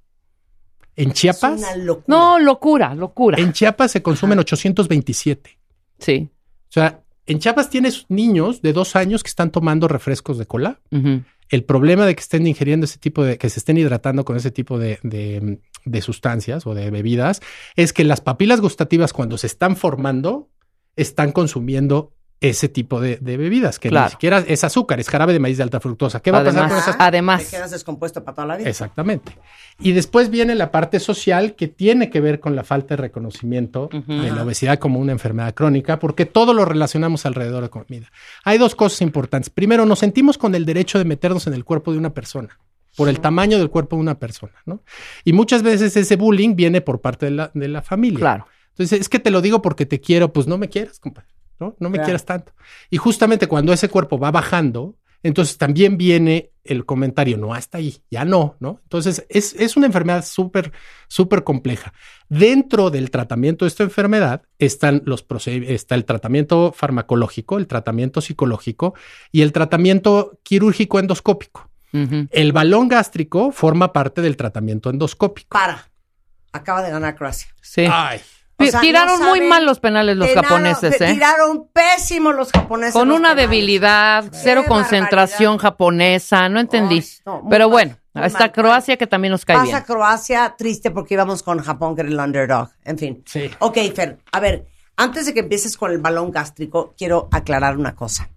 En 1.02 1.08
es 1.10 1.14
Chiapas, 1.14 1.58
una 1.60 1.76
locura. 1.76 2.04
No, 2.06 2.38
locura, 2.38 2.94
locura. 2.94 3.38
en 3.40 3.52
Chiapas 3.52 3.90
se 3.92 4.02
consumen 4.02 4.38
827. 4.38 5.58
Sí. 5.98 6.28
O 6.32 6.72
sea, 6.72 7.02
en 7.26 7.38
Chiapas 7.38 7.70
tienes 7.70 8.06
niños 8.08 8.62
de 8.62 8.72
dos 8.72 8.96
años 8.96 9.22
que 9.22 9.28
están 9.28 9.50
tomando 9.50 9.88
refrescos 9.88 10.38
de 10.38 10.46
cola. 10.46 10.80
El 11.48 11.64
problema 11.64 12.06
de 12.06 12.14
que 12.14 12.20
estén 12.20 12.46
ingiriendo 12.46 12.84
ese 12.84 12.98
tipo 12.98 13.24
de, 13.24 13.36
que 13.38 13.48
se 13.50 13.58
estén 13.58 13.76
hidratando 13.76 14.24
con 14.24 14.36
ese 14.36 14.50
tipo 14.50 14.78
de, 14.78 14.98
de- 15.02 15.60
de 15.84 16.02
sustancias 16.02 16.66
o 16.66 16.74
de 16.74 16.90
bebidas, 16.90 17.40
es 17.74 17.92
que 17.92 18.04
las 18.04 18.20
papilas 18.20 18.60
gustativas 18.60 19.12
cuando 19.12 19.38
se 19.38 19.46
están 19.46 19.76
formando, 19.76 20.48
están 20.96 21.32
consumiendo 21.32 22.12
ese 22.40 22.70
tipo 22.70 23.00
de, 23.00 23.18
de 23.18 23.36
bebidas, 23.36 23.78
que 23.78 23.90
Claro. 23.90 24.06
ni 24.06 24.10
siquiera 24.12 24.38
es 24.46 24.64
azúcar, 24.64 24.98
es 24.98 25.10
jarabe 25.10 25.34
de 25.34 25.38
maíz 25.40 25.58
de 25.58 25.62
alta 25.62 25.78
fructosa. 25.78 26.20
¿Qué 26.20 26.30
va 26.30 26.38
a 26.38 26.44
pasar 26.44 26.62
con 26.62 26.70
Además, 26.70 26.82
esas 26.82 26.96
Te 26.96 27.02
además, 27.04 27.50
quedas 27.50 27.70
descompuesto 27.70 28.24
para 28.24 28.34
toda 28.34 28.46
la 28.46 28.56
vida. 28.56 28.68
Exactamente. 28.70 29.36
Y 29.78 29.92
después 29.92 30.30
viene 30.30 30.54
la 30.54 30.70
parte 30.70 31.00
social 31.00 31.54
que 31.54 31.68
tiene 31.68 32.08
que 32.08 32.20
ver 32.20 32.40
con 32.40 32.56
la 32.56 32.64
falta 32.64 32.96
de 32.96 33.02
reconocimiento 33.02 33.90
de 33.92 34.30
la 34.30 34.42
obesidad 34.42 34.78
como 34.78 34.98
una 35.00 35.12
enfermedad 35.12 35.52
crónica, 35.54 35.98
porque 35.98 36.24
todo 36.26 36.54
lo 36.54 36.64
relacionamos 36.64 37.26
alrededor 37.26 37.62
de 37.62 37.68
comida. 37.70 38.10
Hay 38.44 38.56
dos 38.56 38.74
cosas 38.74 39.02
importantes. 39.02 39.50
Primero, 39.50 39.84
nos 39.84 39.98
sentimos 39.98 40.38
con 40.38 40.54
el 40.54 40.64
derecho 40.64 40.98
de 40.98 41.04
meternos 41.04 41.46
en 41.46 41.54
el 41.54 41.64
cuerpo 41.64 41.92
de 41.92 41.98
una 41.98 42.14
persona 42.14 42.58
por 42.96 43.08
el 43.08 43.20
tamaño 43.20 43.58
del 43.58 43.70
cuerpo 43.70 43.96
de 43.96 44.00
una 44.02 44.18
persona, 44.18 44.54
¿no? 44.66 44.82
Y 45.24 45.32
muchas 45.32 45.62
veces 45.62 45.96
ese 45.96 46.16
bullying 46.16 46.56
viene 46.56 46.80
por 46.80 47.00
parte 47.00 47.26
de 47.26 47.32
la, 47.32 47.50
de 47.54 47.68
la 47.68 47.82
familia. 47.82 48.18
claro. 48.18 48.46
Entonces, 48.70 49.00
es 49.00 49.08
que 49.10 49.18
te 49.18 49.30
lo 49.30 49.42
digo 49.42 49.60
porque 49.60 49.84
te 49.84 50.00
quiero, 50.00 50.32
pues 50.32 50.46
no 50.46 50.56
me 50.56 50.68
quieras, 50.68 50.98
compadre, 51.00 51.28
¿no? 51.60 51.76
No 51.78 51.88
me 51.90 51.98
Claro. 51.98 52.06
quieras 52.06 52.24
tanto. 52.24 52.52
Y 52.90 52.96
justamente 52.96 53.46
cuando 53.46 53.72
ese 53.72 53.88
cuerpo 53.88 54.18
va 54.18 54.30
bajando, 54.30 54.96
entonces 55.22 55.58
también 55.58 55.98
viene 55.98 56.50
el 56.64 56.86
comentario, 56.86 57.36
no, 57.36 57.52
hasta 57.52 57.78
ahí, 57.78 58.02
ya 58.10 58.24
no, 58.24 58.56
¿no? 58.60 58.80
Entonces, 58.84 59.26
es, 59.28 59.54
es 59.54 59.76
una 59.76 59.86
enfermedad 59.86 60.24
súper, 60.24 60.72
súper 61.08 61.44
compleja. 61.44 61.92
Dentro 62.28 62.90
del 62.90 63.10
tratamiento 63.10 63.64
de 63.64 63.68
esta 63.68 63.82
enfermedad 63.82 64.42
están 64.58 65.02
los 65.04 65.24
está 65.46 65.94
el 65.94 66.04
tratamiento 66.04 66.72
farmacológico, 66.74 67.58
el 67.58 67.66
tratamiento 67.66 68.20
psicológico 68.20 68.94
y 69.32 69.42
el 69.42 69.52
tratamiento 69.52 70.38
quirúrgico 70.42 70.98
endoscópico. 70.98 71.70
El 71.92 72.52
balón 72.52 72.86
gástrico 72.88 73.50
forma 73.50 73.92
parte 73.92 74.22
del 74.22 74.36
tratamiento 74.36 74.90
endoscópico. 74.90 75.48
Para. 75.50 75.90
Acaba 76.52 76.82
de 76.82 76.90
ganar 76.90 77.16
Croacia. 77.16 77.48
Sí. 77.60 77.84
Ay, 77.90 78.20
O 78.60 78.64
Pi- 78.64 78.70
sea, 78.70 78.80
Tiraron 78.80 79.18
no 79.20 79.28
muy 79.30 79.40
mal 79.40 79.64
los 79.64 79.80
penales 79.80 80.16
los 80.16 80.28
Tiraron- 80.28 80.42
japoneses, 80.44 81.00
¿eh? 81.00 81.12
Tiraron 81.14 81.68
pésimo 81.72 82.32
los 82.32 82.50
japoneses. 82.52 82.92
Con 82.94 83.08
los 83.08 83.18
una 83.18 83.30
penales. 83.30 83.50
debilidad, 83.50 84.24
cero 84.32 84.60
Qué 84.62 84.68
concentración 84.68 85.52
barbaridad. 85.56 85.62
japonesa, 85.70 86.48
no 86.48 86.60
entendí. 86.60 87.02
No, 87.24 87.42
Pero 87.48 87.64
mal, 87.68 87.70
bueno, 88.12 88.26
está 88.26 88.38
mal. 88.40 88.52
Croacia 88.52 88.96
que 88.98 89.06
también 89.06 89.32
nos 89.32 89.44
cae 89.44 89.56
Pasa 89.56 89.66
bien. 89.70 89.82
Croacia, 89.84 90.54
triste 90.58 90.90
porque 90.90 91.14
íbamos 91.14 91.42
con 91.42 91.58
Japón, 91.60 91.94
que 91.96 92.02
era 92.02 92.10
el 92.10 92.18
underdog. 92.20 92.68
En 92.84 92.98
fin. 92.98 93.22
Sí. 93.26 93.50
Ok, 93.60 93.78
Fer, 93.94 94.18
a 94.30 94.40
ver, 94.40 94.66
antes 94.96 95.24
de 95.26 95.32
que 95.34 95.40
empieces 95.40 95.76
con 95.78 95.90
el 95.92 95.98
balón 95.98 96.30
gástrico, 96.30 96.94
quiero 96.98 97.28
aclarar 97.32 97.78
una 97.78 97.94
cosa. 97.94 98.28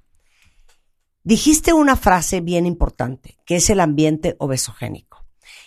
Dijiste 1.26 1.74
una 1.74 1.96
frase 1.96 2.42
bien 2.42 2.66
importante, 2.66 3.38
que 3.46 3.58
es 3.58 3.70
el 3.70 3.80
ambiente 3.80 4.36
obesogénico. 4.40 5.13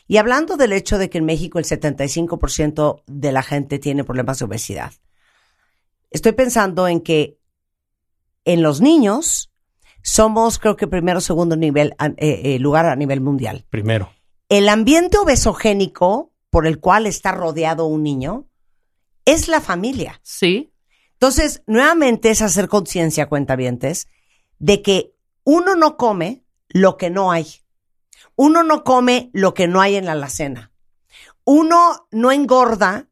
Y 0.09 0.19
hablando 0.19 0.57
del 0.57 0.73
hecho 0.73 0.99
de 0.99 1.11
que 1.11 1.19
en 1.19 1.25
México 1.25 1.59
el 1.59 1.65
75% 1.65 3.03
de 3.07 3.33
la 3.33 3.43
gente 3.43 3.79
tiene 3.79 4.05
problemas 4.05 4.39
de 4.39 4.45
obesidad, 4.45 4.93
estoy 6.11 6.33
pensando 6.33 6.87
en 6.87 7.01
que 7.01 7.39
en 8.45 8.63
los 8.63 8.81
niños 8.81 9.53
somos, 10.03 10.59
creo 10.59 10.77
que 10.77 10.87
primero 10.87 11.19
o 11.19 11.21
segundo 11.21 11.57
nivel, 11.57 11.95
eh, 11.99 12.15
eh, 12.45 12.59
lugar 12.61 12.87
a 12.87 12.95
nivel 12.95 13.21
mundial 13.21 13.67
primero. 13.71 14.13
el 14.49 14.69
ambiente 14.69 15.19
obesogénico 15.19 16.33
por 16.51 16.67
el 16.67 16.79
cual 16.79 17.07
está 17.07 17.33
rodeado 17.33 17.87
un 17.87 18.05
niño 18.05 18.47
es 19.25 19.49
la 19.49 19.61
familia. 19.61 20.21
Sí, 20.23 20.73
Entonces, 21.15 21.63
nuevamente 21.67 22.31
es 22.31 22.43
hacer 22.43 22.69
conciencia, 22.69 23.27
cuentavientes, 23.27 24.07
de 24.59 24.83
que 24.83 25.15
uno 25.45 25.75
no 25.75 25.97
come 25.97 26.45
lo 26.69 26.97
que 26.97 27.11
no 27.11 27.33
hay. 27.33 27.47
Uno 28.37 28.63
no 28.63 28.85
come 28.85 29.31
lo 29.33 29.55
que 29.55 29.67
no 29.67 29.81
hay 29.81 29.97
en 29.97 30.07
la 30.07 30.13
alacena. 30.13 30.71
Uno 31.45 32.07
no 32.11 32.33
engorda 32.33 33.09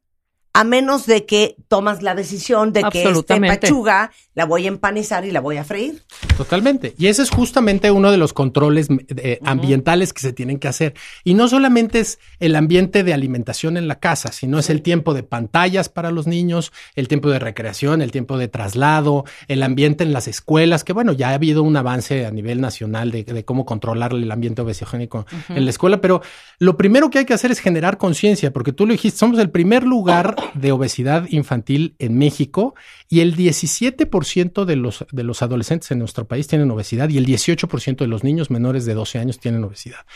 a 0.56 0.62
menos 0.62 1.06
de 1.06 1.26
que 1.26 1.56
tomas 1.66 2.00
la 2.00 2.14
decisión 2.14 2.72
de 2.72 2.84
que 2.84 3.02
esta 3.02 3.40
pechuga 3.40 4.12
la 4.34 4.44
voy 4.44 4.66
a 4.66 4.68
empanizar 4.68 5.24
y 5.24 5.32
la 5.32 5.40
voy 5.40 5.56
a 5.56 5.64
freír. 5.64 6.04
Totalmente. 6.36 6.94
Y 6.96 7.08
ese 7.08 7.22
es 7.22 7.30
justamente 7.30 7.90
uno 7.90 8.12
de 8.12 8.18
los 8.18 8.32
controles 8.32 8.86
eh, 9.16 9.40
ambientales 9.44 10.12
que 10.12 10.20
se 10.20 10.32
tienen 10.32 10.60
que 10.60 10.68
hacer. 10.68 10.94
Y 11.24 11.34
no 11.34 11.48
solamente 11.48 11.98
es 11.98 12.20
el 12.38 12.54
ambiente 12.54 13.02
de 13.02 13.12
alimentación 13.12 13.76
en 13.76 13.88
la 13.88 13.98
casa, 13.98 14.30
sino 14.30 14.60
es 14.60 14.70
el 14.70 14.82
tiempo 14.82 15.12
de 15.12 15.24
pantallas 15.24 15.88
para 15.88 16.12
los 16.12 16.28
niños, 16.28 16.72
el 16.94 17.08
tiempo 17.08 17.30
de 17.30 17.40
recreación, 17.40 18.00
el 18.00 18.12
tiempo 18.12 18.38
de 18.38 18.46
traslado, 18.46 19.24
el 19.48 19.60
ambiente 19.60 20.04
en 20.04 20.12
las 20.12 20.28
escuelas, 20.28 20.84
que 20.84 20.92
bueno, 20.92 21.12
ya 21.12 21.30
ha 21.30 21.34
habido 21.34 21.64
un 21.64 21.76
avance 21.76 22.26
a 22.26 22.30
nivel 22.30 22.60
nacional 22.60 23.10
de, 23.10 23.24
de 23.24 23.44
cómo 23.44 23.64
controlar 23.64 24.12
el 24.12 24.30
ambiente 24.30 24.62
obesogénico 24.62 25.26
en 25.48 25.64
la 25.64 25.70
escuela, 25.70 26.00
pero 26.00 26.22
lo 26.60 26.76
primero 26.76 27.10
que 27.10 27.18
hay 27.18 27.24
que 27.24 27.34
hacer 27.34 27.50
es 27.50 27.58
generar 27.58 27.98
conciencia, 27.98 28.52
porque 28.52 28.72
tú 28.72 28.86
lo 28.86 28.92
dijiste, 28.92 29.18
somos 29.18 29.40
el 29.40 29.50
primer 29.50 29.82
lugar 29.82 30.36
de 30.54 30.72
obesidad 30.72 31.26
infantil 31.30 31.94
en 31.98 32.18
México 32.18 32.74
y 33.08 33.20
el 33.20 33.36
17% 33.36 34.64
de 34.64 34.76
los, 34.76 35.04
de 35.10 35.24
los 35.24 35.42
adolescentes 35.42 35.90
en 35.90 35.98
nuestro 35.98 36.26
país 36.26 36.46
tienen 36.46 36.70
obesidad 36.70 37.08
y 37.08 37.18
el 37.18 37.26
18% 37.26 37.96
de 37.96 38.06
los 38.06 38.24
niños 38.24 38.50
menores 38.50 38.84
de 38.84 38.94
12 38.94 39.18
años 39.18 39.38
tienen 39.38 39.64
obesidad. 39.64 40.06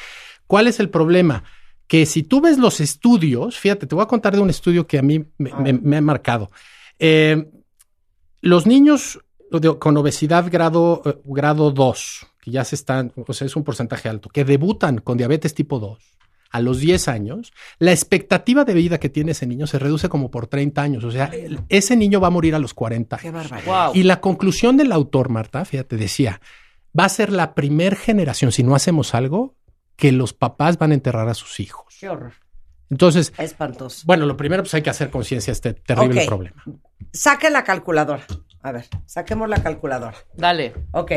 ¿Cuál 0.46 0.66
es 0.66 0.80
el 0.80 0.90
problema? 0.90 1.44
Que 1.86 2.06
si 2.06 2.22
tú 2.22 2.40
ves 2.40 2.58
los 2.58 2.80
estudios, 2.80 3.58
fíjate, 3.58 3.86
te 3.86 3.94
voy 3.94 4.04
a 4.04 4.08
contar 4.08 4.34
de 4.34 4.42
un 4.42 4.50
estudio 4.50 4.86
que 4.86 4.98
a 4.98 5.02
mí 5.02 5.24
me, 5.38 5.96
ha 5.96 6.00
marcado. 6.00 6.50
Eh, 6.98 7.48
los 8.40 8.66
niños 8.66 9.20
con 9.78 9.96
obesidad 9.96 10.50
grado, 10.50 11.02
eh, 11.04 11.18
grado 11.24 11.70
2, 11.70 12.26
que 12.40 12.50
ya 12.50 12.64
se 12.64 12.74
están, 12.74 13.12
o 13.16 13.32
sea, 13.32 13.46
es 13.46 13.56
un 13.56 13.64
porcentaje 13.64 14.08
alto, 14.08 14.28
que 14.28 14.44
debutan 14.44 14.98
con 14.98 15.16
diabetes 15.16 15.54
tipo 15.54 15.78
2 15.78 16.17
a 16.50 16.60
los 16.60 16.80
10 16.80 17.08
años, 17.08 17.52
la 17.78 17.92
expectativa 17.92 18.64
de 18.64 18.74
vida 18.74 18.98
que 18.98 19.08
tiene 19.08 19.32
ese 19.32 19.46
niño 19.46 19.66
se 19.66 19.78
reduce 19.78 20.08
como 20.08 20.30
por 20.30 20.46
30 20.46 20.80
años. 20.82 21.04
O 21.04 21.10
sea, 21.10 21.26
el- 21.26 21.60
ese 21.68 21.96
niño 21.96 22.20
va 22.20 22.28
a 22.28 22.30
morir 22.30 22.54
a 22.54 22.58
los 22.58 22.74
40 22.74 23.16
Qué 23.18 23.28
años. 23.28 23.42
barbaridad. 23.50 23.86
wow. 23.86 23.94
Y 23.94 24.02
la 24.04 24.20
conclusión 24.20 24.76
del 24.76 24.92
autor, 24.92 25.28
Marta, 25.28 25.64
fíjate, 25.64 25.96
decía, 25.96 26.40
va 26.98 27.04
a 27.04 27.08
ser 27.10 27.30
la 27.32 27.54
primer 27.54 27.96
generación, 27.96 28.50
si 28.52 28.62
no 28.62 28.74
hacemos 28.74 29.14
algo, 29.14 29.56
que 29.96 30.12
los 30.12 30.32
papás 30.32 30.78
van 30.78 30.92
a 30.92 30.94
enterrar 30.94 31.28
a 31.28 31.34
sus 31.34 31.60
hijos. 31.60 31.96
Qué 32.00 32.08
horror. 32.08 32.32
Entonces, 32.90 33.34
Espantoso. 33.36 34.04
bueno, 34.06 34.24
lo 34.24 34.36
primero 34.36 34.62
pues 34.62 34.72
hay 34.72 34.80
que 34.82 34.88
hacer 34.90 35.10
conciencia 35.10 35.50
de 35.50 35.52
este 35.52 35.74
terrible 35.74 36.24
problema. 36.24 36.64
Saque 37.12 37.50
la 37.50 37.62
calculadora. 37.64 38.24
A 38.62 38.72
ver, 38.72 38.86
saquemos 39.06 39.48
la 39.48 39.62
calculadora. 39.62 40.16
Dale. 40.34 40.72
Ok. 40.92 41.12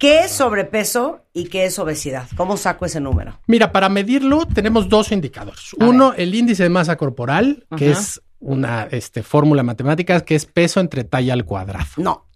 ¿Qué 0.00 0.20
es 0.20 0.30
sobrepeso 0.30 1.26
y 1.34 1.44
qué 1.50 1.66
es 1.66 1.78
obesidad? 1.78 2.26
¿Cómo 2.34 2.56
saco 2.56 2.86
ese 2.86 3.00
número? 3.00 3.38
Mira, 3.46 3.70
para 3.70 3.90
medirlo 3.90 4.46
tenemos 4.46 4.88
dos 4.88 5.12
indicadores. 5.12 5.76
A 5.78 5.84
Uno, 5.84 6.14
el 6.16 6.34
índice 6.34 6.62
de 6.62 6.70
masa 6.70 6.96
corporal, 6.96 7.66
que 7.76 7.90
es 7.90 8.20
una 8.38 8.88
este, 8.90 9.22
fórmula 9.22 9.62
matemática 9.62 10.22
que 10.22 10.36
es 10.36 10.46
peso 10.46 10.80
entre 10.80 11.04
talla 11.04 11.34
al 11.34 11.44
cuadrado. 11.44 11.84
No. 11.98 12.26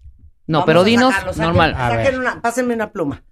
No, 0.46 0.58
Vamos 0.58 0.66
pero 0.66 0.84
dinos 0.84 1.14
sacarlo. 1.14 1.32
Saquen- 1.32 1.42
normal. 1.46 1.74
A 1.74 1.88
saquen 1.88 2.04
ver. 2.04 2.18
una, 2.20 2.42
pásenme 2.42 2.74
una 2.74 2.92
pluma. 2.92 3.24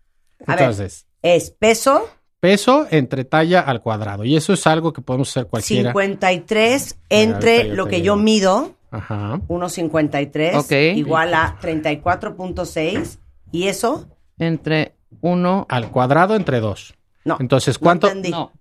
A 0.46 0.52
Entonces, 0.54 1.06
ver, 1.22 1.36
es 1.36 1.50
peso 1.50 2.08
peso 2.40 2.86
entre 2.90 3.24
talla 3.26 3.60
al 3.60 3.82
cuadrado. 3.82 4.24
Y 4.24 4.34
eso 4.34 4.54
es 4.54 4.66
algo 4.66 4.94
que 4.94 5.02
podemos 5.02 5.28
hacer 5.28 5.46
cualquiera. 5.46 5.90
53 5.92 6.96
Mira, 7.10 7.22
entre 7.22 7.64
lo 7.64 7.86
que 7.86 8.00
yo 8.00 8.16
mido, 8.16 8.76
Ajá. 8.90 9.40
1.53, 9.46 10.56
Ok. 10.56 10.72
igual 10.96 11.34
a 11.34 11.58
34.6. 11.60 13.18
¿Y 13.52 13.68
eso? 13.68 14.08
Entre 14.42 14.94
uno. 15.20 15.66
Al 15.68 15.90
cuadrado 15.90 16.34
entre 16.34 16.60
dos. 16.60 16.94
No. 17.24 17.36
Entonces, 17.40 17.76
no 17.80 17.84
¿cuánto? 17.84 18.06
entendí. 18.08 18.30
No. 18.30 18.52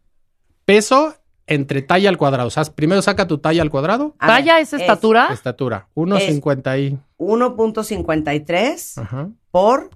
peso 0.65 1.15
entre 1.47 1.81
talla 1.81 2.07
al 2.09 2.17
cuadrado. 2.17 2.47
O 2.47 2.51
sea, 2.51 2.63
primero 2.63 3.01
saca 3.01 3.27
tu 3.27 3.39
talla 3.39 3.61
al 3.61 3.69
cuadrado. 3.69 4.15
A 4.19 4.27
ver, 4.27 4.35
¿Talla 4.37 4.59
es 4.59 4.71
estatura? 4.73 5.27
Estatura. 5.31 5.87
1.50 5.95 6.79
y... 6.79 6.99
1.53 7.17 9.01
Ajá. 9.01 9.29
por 9.51 9.89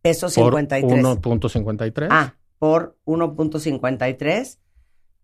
peso 0.00 0.26
Por 0.26 0.54
53. 0.54 1.04
1.53. 1.04 2.08
Ah, 2.10 2.34
por 2.58 2.96
1.53, 3.04 4.58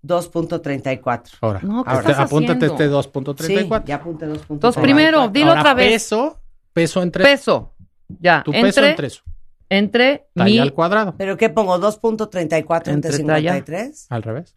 2.34. 0.04 1.22
Ahora, 1.40 1.60
No, 1.62 1.84
¿qué 1.84 1.90
este- 1.94 2.10
estás 2.10 2.26
apúntate 2.26 2.66
haciendo? 2.66 3.00
este 3.00 3.10
2.34. 3.10 3.46
Sí, 3.46 3.68
ya 3.86 3.94
apunté 3.96 4.26
2.34. 4.26 4.46
Entonces, 4.50 4.82
primero, 4.82 5.28
dilo 5.28 5.48
Ahora, 5.50 5.60
otra 5.60 5.74
vez. 5.74 5.92
Peso, 5.92 6.38
peso 6.72 7.02
entre... 7.02 7.24
Peso. 7.24 7.74
Ya. 8.20 8.42
Tu 8.44 8.52
peso 8.52 8.66
entre, 8.66 8.90
entre 8.90 9.06
eso. 9.08 9.22
Entre 9.70 10.26
Talla 10.34 10.44
mi. 10.50 10.58
al 10.58 10.72
cuadrado. 10.72 11.14
¿Pero 11.18 11.36
qué 11.36 11.48
pongo? 11.50 11.78
¿2.34 11.78 12.76
entre, 12.88 12.92
Entre 12.92 13.10
talla. 13.24 13.52
53? 13.54 14.06
Al 14.10 14.22
revés. 14.22 14.56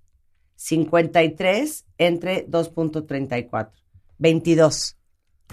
53 0.55 1.85
entre 1.97 2.47
2.34. 2.47 3.69
22. 4.17 4.97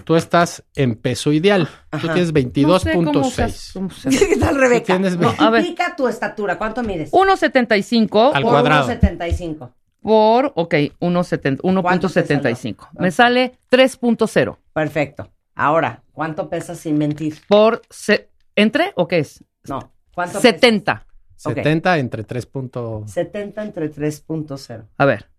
Tú 0.05 0.15
estás 0.15 0.63
en 0.75 0.95
peso 0.95 1.33
ideal. 1.33 1.67
Tú 1.89 1.97
Ajá. 1.97 2.13
tienes 2.13 2.31
No 2.33 2.79
sé 2.79 2.93
cómo 2.93 3.23
se 3.25 3.43
22.6. 3.43 3.45
hace- 3.45 3.73
cómo 3.73 3.89
se 3.89 4.09
¿Qué 4.27 4.37
tal, 4.37 4.55
Rebeca? 4.55 4.85
tienes 4.85 5.17
No, 5.17 5.33
A 5.37 5.49
ver. 5.49 5.65
indica 5.65 5.95
tu 5.95 6.07
estatura. 6.07 6.57
¿Cuánto 6.57 6.83
mides? 6.83 7.11
1.75 7.11 8.31
Al 8.33 8.43
por 8.43 8.51
cuadrado. 8.51 8.87
1.75. 8.87 9.73
por, 10.01 10.53
ok, 10.55 10.73
1.70 11.01 11.81
¿Cuánto 11.81 12.07
te 12.07 12.21
1.75. 12.23 12.77
salió? 12.85 13.01
Me 13.01 13.11
sale 13.11 13.59
3.0 13.69 14.57
Perfecto. 14.73 15.29
Ahora, 15.55 16.03
¿cuánto 16.13 16.49
pesas 16.49 16.79
sin 16.79 16.97
mentir? 16.97 17.35
por, 17.49 17.81
se- 17.89 18.29
¿entre 18.55 18.93
o 18.95 19.07
qué 19.09 19.19
es? 19.19 19.43
No. 19.67 19.91
¿Cuánto 20.13 20.39
70. 20.39 21.05
Ok. 21.45 21.53
70 21.55 21.97
entre 21.99 22.23
3. 22.23 22.45
punto- 22.45 23.01
pesas? 23.05 23.13
70 23.13 23.63
entre 23.63 23.91
3.0. 23.91 24.85
A 24.97 25.05
ver, 25.05 25.29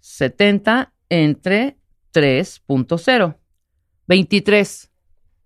70 0.00 0.92
entre 1.08 1.76
3.0. 2.12 3.36
23. 4.06 4.86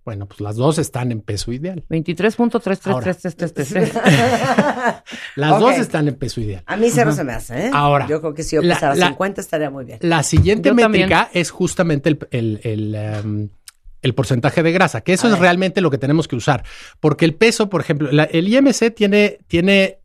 Bueno, 0.05 0.27
pues 0.27 0.41
las 0.43 0.57
dos 0.57 0.77
están 0.79 1.11
en 1.13 1.23
peso 1.23 1.51
ideal. 1.53 1.83
23.3333333. 1.89 3.93
Las 5.37 5.53
Ok. 5.53 5.61
dos 5.61 5.79
están 5.79 6.09
en 6.09 6.17
peso 6.17 6.41
ideal. 6.43 6.63
A 6.67 6.77
mí 6.77 6.91
cero 6.91 7.13
se 7.13 7.25
me 7.25 7.33
hace, 7.33 7.67
¿eh? 7.67 7.71
Ahora, 7.73 8.07
Yo 8.07 8.21
creo 8.21 8.35
que 8.35 8.43
si 8.43 8.57
yo 8.57 8.63
la- 8.63 8.75
pesara 8.75 8.95
la- 8.97 9.09
50 9.09 9.41
estaría 9.41 9.71
muy 9.71 9.87
bien. 9.87 9.99
La 10.03 10.23
siguiente 10.23 10.69
Yo 10.69 10.77
también. 10.77 11.09
métrica 11.09 11.31
es 11.33 11.51
justamente 11.51 12.11
el, 12.11 12.19
el- 12.31 12.61
el, 12.65 12.95
em, 12.95 13.49
el 14.05 14.15
porcentaje 14.15 14.63
de 14.63 14.71
grasa, 14.71 15.01
que 15.01 15.13
eso 15.15 15.27
es 15.27 15.39
realmente 15.41 15.81
lo 15.81 15.91
que 15.91 15.99
tenemos 15.99 16.29
que 16.29 16.37
usar. 16.37 16.63
Porque 17.01 17.25
el 17.25 17.35
peso, 17.35 17.69
por 17.69 17.81
ejemplo, 17.81 18.13
la- 18.13 18.25
el 18.25 18.47
IMC 18.47 18.91
tiene, 18.95 19.39
tiene, 19.49 19.99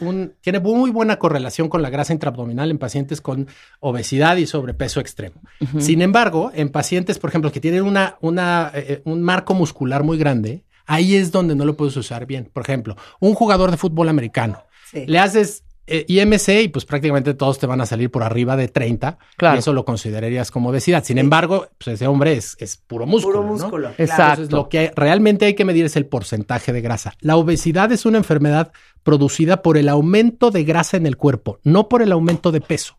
un- 0.00 0.34
tiene 0.40 0.60
muy 0.60 0.90
buena 0.90 1.18
correlación 1.18 1.68
con 1.68 1.82
la 1.82 1.90
grasa 1.90 2.12
intraabdominal 2.12 2.70
en 2.70 2.78
pacientes 2.78 3.20
con 3.20 3.48
obesidad 3.80 4.36
y 4.36 4.46
sobrepeso 4.46 5.00
extremo. 5.00 5.40
Sin 5.78 6.00
embargo, 6.02 6.52
en 6.54 6.68
pacientes, 6.68 7.18
por 7.18 7.30
ejemplo, 7.30 7.50
que 7.50 7.60
tienen 7.60 7.82
una, 7.82 8.16
una, 8.20 8.70
eh, 8.74 9.02
un 9.04 9.22
marco 9.22 9.54
muscular 9.54 10.04
muy 10.04 10.16
grande, 10.18 10.62
ahí 10.86 11.16
es 11.16 11.32
donde 11.32 11.54
no 11.56 11.64
lo 11.64 11.76
puedes 11.76 11.96
usar 11.96 12.24
bien. 12.26 12.48
Por 12.52 12.62
ejemplo, 12.62 12.96
un 13.20 13.34
jugador 13.34 13.70
de 13.70 13.76
fútbol 13.76 14.08
americano. 14.08 14.62
Sí. 14.90 15.04
Le 15.06 15.18
haces 15.18 15.60
eh, 15.60 15.67
IMC 16.08 16.48
y 16.64 16.68
pues 16.68 16.84
prácticamente 16.84 17.34
todos 17.34 17.58
te 17.58 17.66
van 17.66 17.80
a 17.80 17.86
salir 17.86 18.10
por 18.10 18.22
arriba 18.22 18.56
de 18.56 18.68
30. 18.68 19.18
Claro. 19.36 19.56
Y 19.56 19.58
eso 19.60 19.72
lo 19.72 19.84
considerarías 19.84 20.50
como 20.50 20.70
obesidad. 20.70 21.04
Sin 21.04 21.18
embargo, 21.18 21.68
pues 21.78 21.94
ese 21.94 22.06
hombre 22.06 22.34
es, 22.34 22.56
es 22.60 22.76
puro 22.76 23.06
músculo. 23.06 23.38
Puro 23.42 23.46
¿no? 23.46 23.52
músculo. 23.54 23.88
Exacto. 23.90 24.06
claro. 24.16 24.32
Entonces, 24.42 24.52
lo 24.52 24.68
que 24.68 24.78
hay- 24.78 24.90
realmente 24.94 25.46
hay 25.46 25.54
que 25.54 25.64
medir 25.64 25.84
es 25.86 25.96
el 25.96 26.06
porcentaje 26.06 26.72
de 26.72 26.80
grasa. 26.80 27.14
La 27.20 27.36
obesidad 27.36 27.90
es 27.92 28.06
una 28.06 28.18
enfermedad 28.18 28.72
producida 29.02 29.62
por 29.62 29.76
el 29.78 29.88
aumento 29.88 30.50
de 30.50 30.64
grasa 30.64 30.96
en 30.96 31.06
el 31.06 31.16
cuerpo, 31.16 31.58
no 31.64 31.88
por 31.88 32.02
el 32.02 32.12
aumento 32.12 32.52
de 32.52 32.60
peso. 32.60 32.98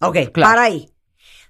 Ok, 0.00 0.16
Claro. 0.32 0.50
para 0.52 0.62
ahí. 0.62 0.90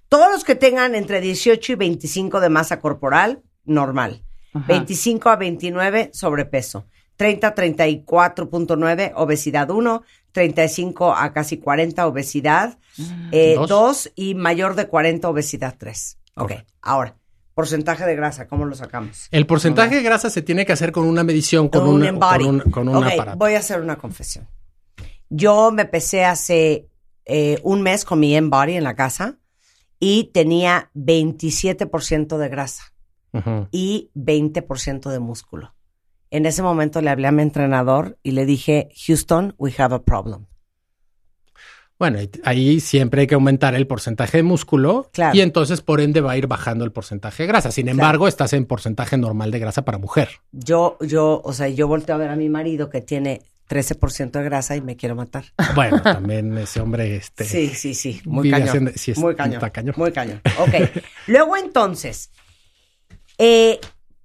Todos 0.09 0.32
los 0.32 0.43
que 0.44 0.55
tengan 0.55 0.94
entre 0.94 1.20
18 1.20 1.73
y 1.73 1.74
25 1.74 2.40
de 2.40 2.48
masa 2.48 2.81
corporal, 2.81 3.43
normal. 3.65 4.23
Ajá. 4.55 4.65
25 4.66 5.28
a 5.28 5.36
29, 5.36 6.10
sobrepeso. 6.15 6.86
30 7.19 7.49
a 7.49 7.55
34.9, 7.55 9.12
obesidad 9.16 9.69
1. 9.70 10.03
35 10.32 11.15
a 11.15 11.32
casi 11.32 11.59
40, 11.59 12.07
obesidad 12.07 12.78
eh, 13.32 13.55
Dos. 13.57 13.69
2. 13.69 14.12
Y 14.15 14.35
mayor 14.35 14.77
de 14.77 14.86
40, 14.86 15.28
obesidad 15.28 15.74
3. 15.77 16.19
Ok, 16.36 16.53
ahora, 16.81 17.16
porcentaje 17.55 18.05
de 18.07 18.15
grasa, 18.15 18.47
¿cómo 18.47 18.65
lo 18.65 18.77
sacamos? 18.77 19.27
El 19.32 19.47
porcentaje 19.47 19.97
de 19.97 20.03
grasa 20.03 20.31
se 20.31 20.43
tiene 20.43 20.65
que 20.65 20.73
hacer 20.73 20.93
con 20.93 21.07
una 21.07 21.24
medición, 21.24 21.69
con, 21.69 21.81
Con 21.81 21.90
un 21.90 22.19
con 22.20 22.43
un, 22.47 22.61
con 22.70 22.89
un 22.89 22.97
Ok, 22.97 23.07
aparato. 23.12 23.39
voy 23.39 23.55
a 23.55 23.59
hacer 23.59 23.81
una 23.81 23.97
confesión. 23.97 24.47
Yo 25.28 25.73
me 25.73 25.86
pesé 25.86 26.24
hace 26.24 26.89
eh, 27.24 27.59
un 27.65 27.82
mes 27.82 28.05
con 28.05 28.20
mi 28.20 28.36
Embody 28.36 28.74
en 28.77 28.85
la 28.85 28.95
casa 28.95 29.39
y 29.99 30.31
tenía 30.32 30.90
27% 30.95 32.36
de 32.39 32.49
grasa 32.49 32.93
y 33.73 34.11
20% 34.15 35.11
de 35.11 35.19
músculo. 35.19 35.74
En 36.30 36.46
ese 36.46 36.62
momento 36.62 37.00
le 37.00 37.10
hablé 37.10 37.28
a 37.28 37.32
mi 37.32 37.42
entrenador 37.42 38.18
y 38.22 38.32
le 38.32 38.44
dije, 38.46 38.88
Houston, 39.06 39.55
we 39.59 39.72
have 39.78 39.94
a 39.94 40.02
problem. 40.02 40.46
Bueno, 41.98 42.20
ahí 42.44 42.78
siempre 42.78 43.22
hay 43.22 43.26
que 43.26 43.34
aumentar 43.34 43.74
el 43.74 43.88
porcentaje 43.88 44.36
de 44.36 44.42
músculo 44.44 45.10
Claro. 45.12 45.36
y 45.36 45.40
entonces 45.40 45.80
por 45.80 46.00
ende 46.00 46.20
va 46.20 46.32
a 46.32 46.36
ir 46.36 46.46
bajando 46.46 46.84
el 46.84 46.92
porcentaje 46.92 47.42
de 47.42 47.48
grasa. 47.48 47.72
Sin 47.72 47.88
embargo, 47.88 48.28
estás 48.28 48.52
en 48.52 48.66
porcentaje 48.66 49.16
normal 49.16 49.50
de 49.50 49.59
grasa 49.59 49.84
para 49.84 49.98
mujer. 49.98 50.28
Yo, 50.52 50.96
yo, 51.00 51.40
o 51.44 51.52
sea, 51.52 51.68
yo 51.68 51.88
volteo 51.88 52.14
a 52.14 52.18
ver 52.18 52.30
a 52.30 52.36
mi 52.36 52.48
marido 52.48 52.88
que 52.88 53.00
tiene 53.00 53.42
13% 53.68 54.30
de 54.30 54.44
grasa 54.44 54.76
y 54.76 54.80
me 54.80 54.96
quiero 54.96 55.16
matar. 55.16 55.46
Bueno, 55.74 56.00
también 56.02 56.56
ese 56.59 56.80
hombre 56.80 57.16
este 57.16 57.44
Sí, 57.44 57.68
sí, 57.70 57.94
sí, 57.94 58.20
muy 58.24 58.48
cañón. 58.48 58.68
haciendo- 58.68 58.90
sí, 58.94 59.12
muy 59.16 59.34
cañón. 59.34 59.60
cañón. 59.72 59.94
Muy 59.96 60.12
cañón. 60.12 60.40
Ok. 60.60 60.74
Luego 61.26 61.56
entonces, 61.56 62.30
eh, 63.38 63.80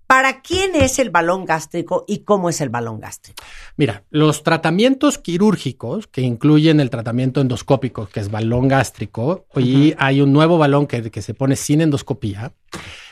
¿para 0.07 0.41
quién 0.41 0.75
es 0.75 0.99
el 0.99 1.09
balón 1.09 1.45
gástrico 1.45 2.05
y 2.07 2.19
cómo 2.19 2.49
es 2.49 2.61
el 2.61 2.69
balón 2.69 2.99
gástrico? 2.99 3.43
Mira, 3.77 4.03
los 4.09 4.43
tratamientos 4.43 5.17
quirúrgicos 5.17 6.07
que 6.07 6.21
incluyen 6.21 6.79
el 6.79 6.89
tratamiento 6.89 7.41
endoscópico, 7.41 8.07
que 8.07 8.19
es 8.19 8.29
balón 8.29 8.67
gástrico, 8.67 9.45
y 9.55 9.93
hay 9.97 10.21
un 10.21 10.33
nuevo 10.33 10.57
balón 10.57 10.87
que, 10.87 11.09
que 11.09 11.21
se 11.21 11.33
pone 11.33 11.55
sin 11.55 11.81
endoscopía. 11.81 12.53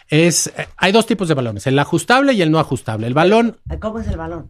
Es, 0.08 0.48
eh, 0.58 0.68
hay 0.78 0.92
dos 0.92 1.06
tipos 1.06 1.28
de 1.28 1.34
balones, 1.34 1.66
el 1.68 1.80
ajustable 1.80 2.34
y 2.34 2.42
el 2.42 2.52
no 2.52 2.60
ajustable. 2.60 3.08
El 3.08 3.14
balón 3.14 3.58
¿Cómo 3.80 4.00
es 4.00 4.08
el 4.08 4.18
balón? 4.18 4.50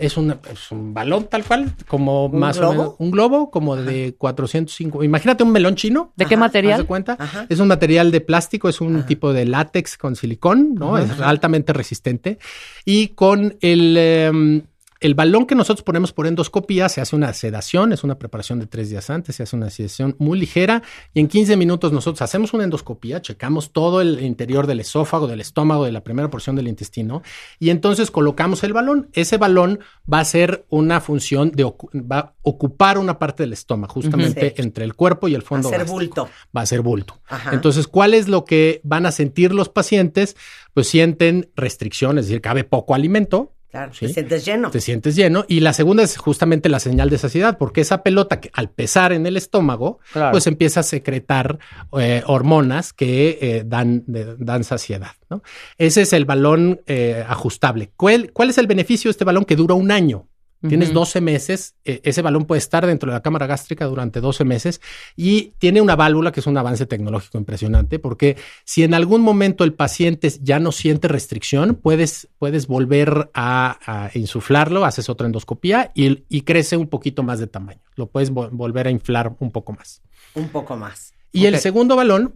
Es, 0.00 0.16
una- 0.16 0.38
es 0.52 0.70
un 0.72 0.92
balón 0.94 1.28
tal 1.30 1.44
cual, 1.44 1.72
como 1.86 2.26
¿Un 2.26 2.38
más 2.40 2.58
globo? 2.58 2.70
o 2.70 2.74
menos, 2.76 2.94
un 2.98 3.10
globo 3.10 3.50
como 3.50 3.76
de 3.76 4.14
405. 4.18 5.04
Imagínate 5.04 5.44
un 5.44 5.52
melón 5.52 5.74
chino. 5.76 6.12
¿De 6.16 6.24
qué 6.26 6.34
Ajá, 6.34 6.44
¿Haz 6.44 6.48
material? 6.48 6.80
de 6.80 6.86
cuenta? 6.86 7.16
Ajá. 7.18 7.46
Es 7.48 7.60
un 7.60 7.68
material 7.68 8.10
de 8.10 8.20
plástico, 8.20 8.68
es 8.68 8.80
un 8.80 9.04
tipo 9.06 9.32
de 9.32 9.44
látex 9.46 9.96
con 9.96 10.16
silicón, 10.16 10.74
¿no? 10.74 10.98
Es 10.98 11.20
altamente 11.20 11.72
resistente. 11.72 12.38
Y 12.84 13.08
con 13.08 13.56
el, 13.60 13.96
em, 13.96 14.62
el 15.00 15.14
balón 15.14 15.46
que 15.46 15.54
nosotros 15.54 15.82
ponemos 15.82 16.12
por 16.12 16.26
endoscopía, 16.26 16.88
se 16.90 17.00
hace 17.00 17.16
una 17.16 17.32
sedación, 17.32 17.92
es 17.92 18.04
una 18.04 18.18
preparación 18.18 18.58
de 18.60 18.66
tres 18.66 18.90
días 18.90 19.08
antes, 19.08 19.36
se 19.36 19.42
hace 19.42 19.56
una 19.56 19.70
sedación 19.70 20.14
muy 20.18 20.38
ligera 20.38 20.82
y 21.14 21.20
en 21.20 21.28
15 21.28 21.56
minutos 21.56 21.90
nosotros 21.92 22.20
hacemos 22.22 22.52
una 22.52 22.64
endoscopía, 22.64 23.22
checamos 23.22 23.72
todo 23.72 24.00
el 24.02 24.20
interior 24.22 24.66
del 24.66 24.80
esófago, 24.80 25.26
del 25.26 25.40
estómago, 25.40 25.84
de 25.86 25.92
la 25.92 26.02
primera 26.04 26.28
porción 26.30 26.54
del 26.54 26.68
intestino 26.68 27.22
y 27.58 27.70
entonces 27.70 28.10
colocamos 28.10 28.62
el 28.62 28.74
balón. 28.74 29.08
Ese 29.14 29.38
balón 29.38 29.80
va 30.12 30.20
a 30.20 30.24
ser 30.24 30.66
una 30.68 31.00
función 31.00 31.50
de, 31.52 31.64
va 31.64 32.18
a 32.18 32.34
ocupar 32.42 32.98
una 32.98 33.18
parte 33.18 33.42
del 33.42 33.52
estómago, 33.54 33.94
justamente 33.94 34.52
Sí. 34.54 34.62
entre 34.62 34.84
el 34.84 34.94
cuerpo 34.94 35.28
y 35.28 35.34
el 35.34 35.42
fondo 35.42 35.68
Hacer 35.68 35.80
gástrico 35.80 35.98
bulto. 35.98 36.28
va 36.56 36.60
a 36.60 36.66
ser 36.66 36.82
bulto. 36.82 37.20
Ajá. 37.26 37.50
Entonces, 37.54 37.88
¿cuál 37.88 38.12
es 38.12 38.28
lo 38.28 38.44
que 38.44 38.80
van 38.84 39.06
a 39.06 39.12
sentir 39.12 39.54
los 39.54 39.68
pacientes? 39.70 40.36
Pues 40.74 40.88
sienten 40.88 41.50
restricción, 41.56 42.18
es 42.18 42.26
decir, 42.26 42.40
cabe 42.42 42.64
poco 42.64 42.94
alimento, 42.94 43.54
Claro, 43.70 43.92
¿sí? 43.94 44.06
te 44.06 44.12
sientes 44.14 44.44
lleno. 44.44 44.70
te 44.70 44.80
sientes 44.80 45.14
lleno. 45.16 45.44
Y 45.48 45.60
la 45.60 45.72
segunda 45.72 46.02
es 46.02 46.16
justamente 46.16 46.68
la 46.68 46.80
señal 46.80 47.08
de 47.10 47.18
saciedad, 47.18 47.56
porque 47.56 47.80
esa 47.82 48.02
pelota 48.02 48.40
que 48.40 48.50
al 48.52 48.70
pesar 48.70 49.12
en 49.12 49.26
el 49.26 49.36
estómago, 49.36 50.00
Claro. 50.12 50.32
pues 50.32 50.46
empieza 50.46 50.80
a 50.80 50.82
secretar 50.82 51.58
eh, 51.98 52.22
hormonas 52.26 52.92
que 52.92 53.38
eh, 53.40 53.62
dan, 53.66 54.02
de- 54.06 54.34
dan 54.38 54.64
saciedad. 54.64 55.12
¿no? 55.28 55.42
Ese 55.78 56.02
es 56.02 56.12
el 56.12 56.24
balón 56.24 56.80
eh, 56.86 57.24
ajustable. 57.28 57.92
¿Cuál, 57.96 58.32
¿Cuál 58.32 58.50
es 58.50 58.58
el 58.58 58.66
beneficio 58.66 59.08
de 59.08 59.12
este 59.12 59.24
balón 59.24 59.44
que 59.44 59.54
dura 59.54 59.74
un 59.74 59.92
año? 59.92 60.26
Tienes 60.68 60.90
Ujú. 60.90 60.98
12 61.00 61.20
meses, 61.22 61.74
eh, 61.86 62.00
ese 62.04 62.20
balón 62.20 62.44
puede 62.44 62.58
estar 62.58 62.84
dentro 62.86 63.10
de 63.10 63.14
la 63.16 63.22
cámara 63.22 63.46
gástrica 63.46 63.86
durante 63.86 64.20
12 64.20 64.44
meses 64.44 64.80
y 65.16 65.52
tiene 65.58 65.80
una 65.80 65.96
válvula 65.96 66.32
que 66.32 66.40
es 66.40 66.46
un 66.46 66.58
avance 66.58 66.84
tecnológico 66.84 67.38
impresionante 67.38 67.98
porque 67.98 68.36
si 68.64 68.82
en 68.82 68.92
algún 68.92 69.22
momento 69.22 69.64
el 69.64 69.72
paciente 69.72 70.30
ya 70.42 70.58
no 70.60 70.70
siente 70.70 71.08
restricción, 71.08 71.76
puedes, 71.76 72.28
puedes 72.38 72.66
volver 72.66 73.30
a, 73.32 73.78
a 73.86 74.10
insuflarlo, 74.18 74.84
haces 74.84 75.08
otra 75.08 75.26
endoscopía 75.26 75.92
y, 75.94 76.24
y 76.28 76.42
crece 76.42 76.76
un 76.76 76.88
poquito 76.88 77.22
más 77.22 77.38
de 77.38 77.46
tamaño. 77.46 77.80
Lo 77.96 78.06
puedes 78.08 78.30
vo- 78.30 78.50
volver 78.52 78.86
a 78.86 78.90
inflar 78.90 79.34
un 79.40 79.50
poco 79.50 79.72
más. 79.72 80.02
Un 80.34 80.48
poco 80.50 80.76
más. 80.76 81.14
Y 81.32 81.46
el 81.46 81.58
segundo 81.58 81.96
balón, 81.96 82.34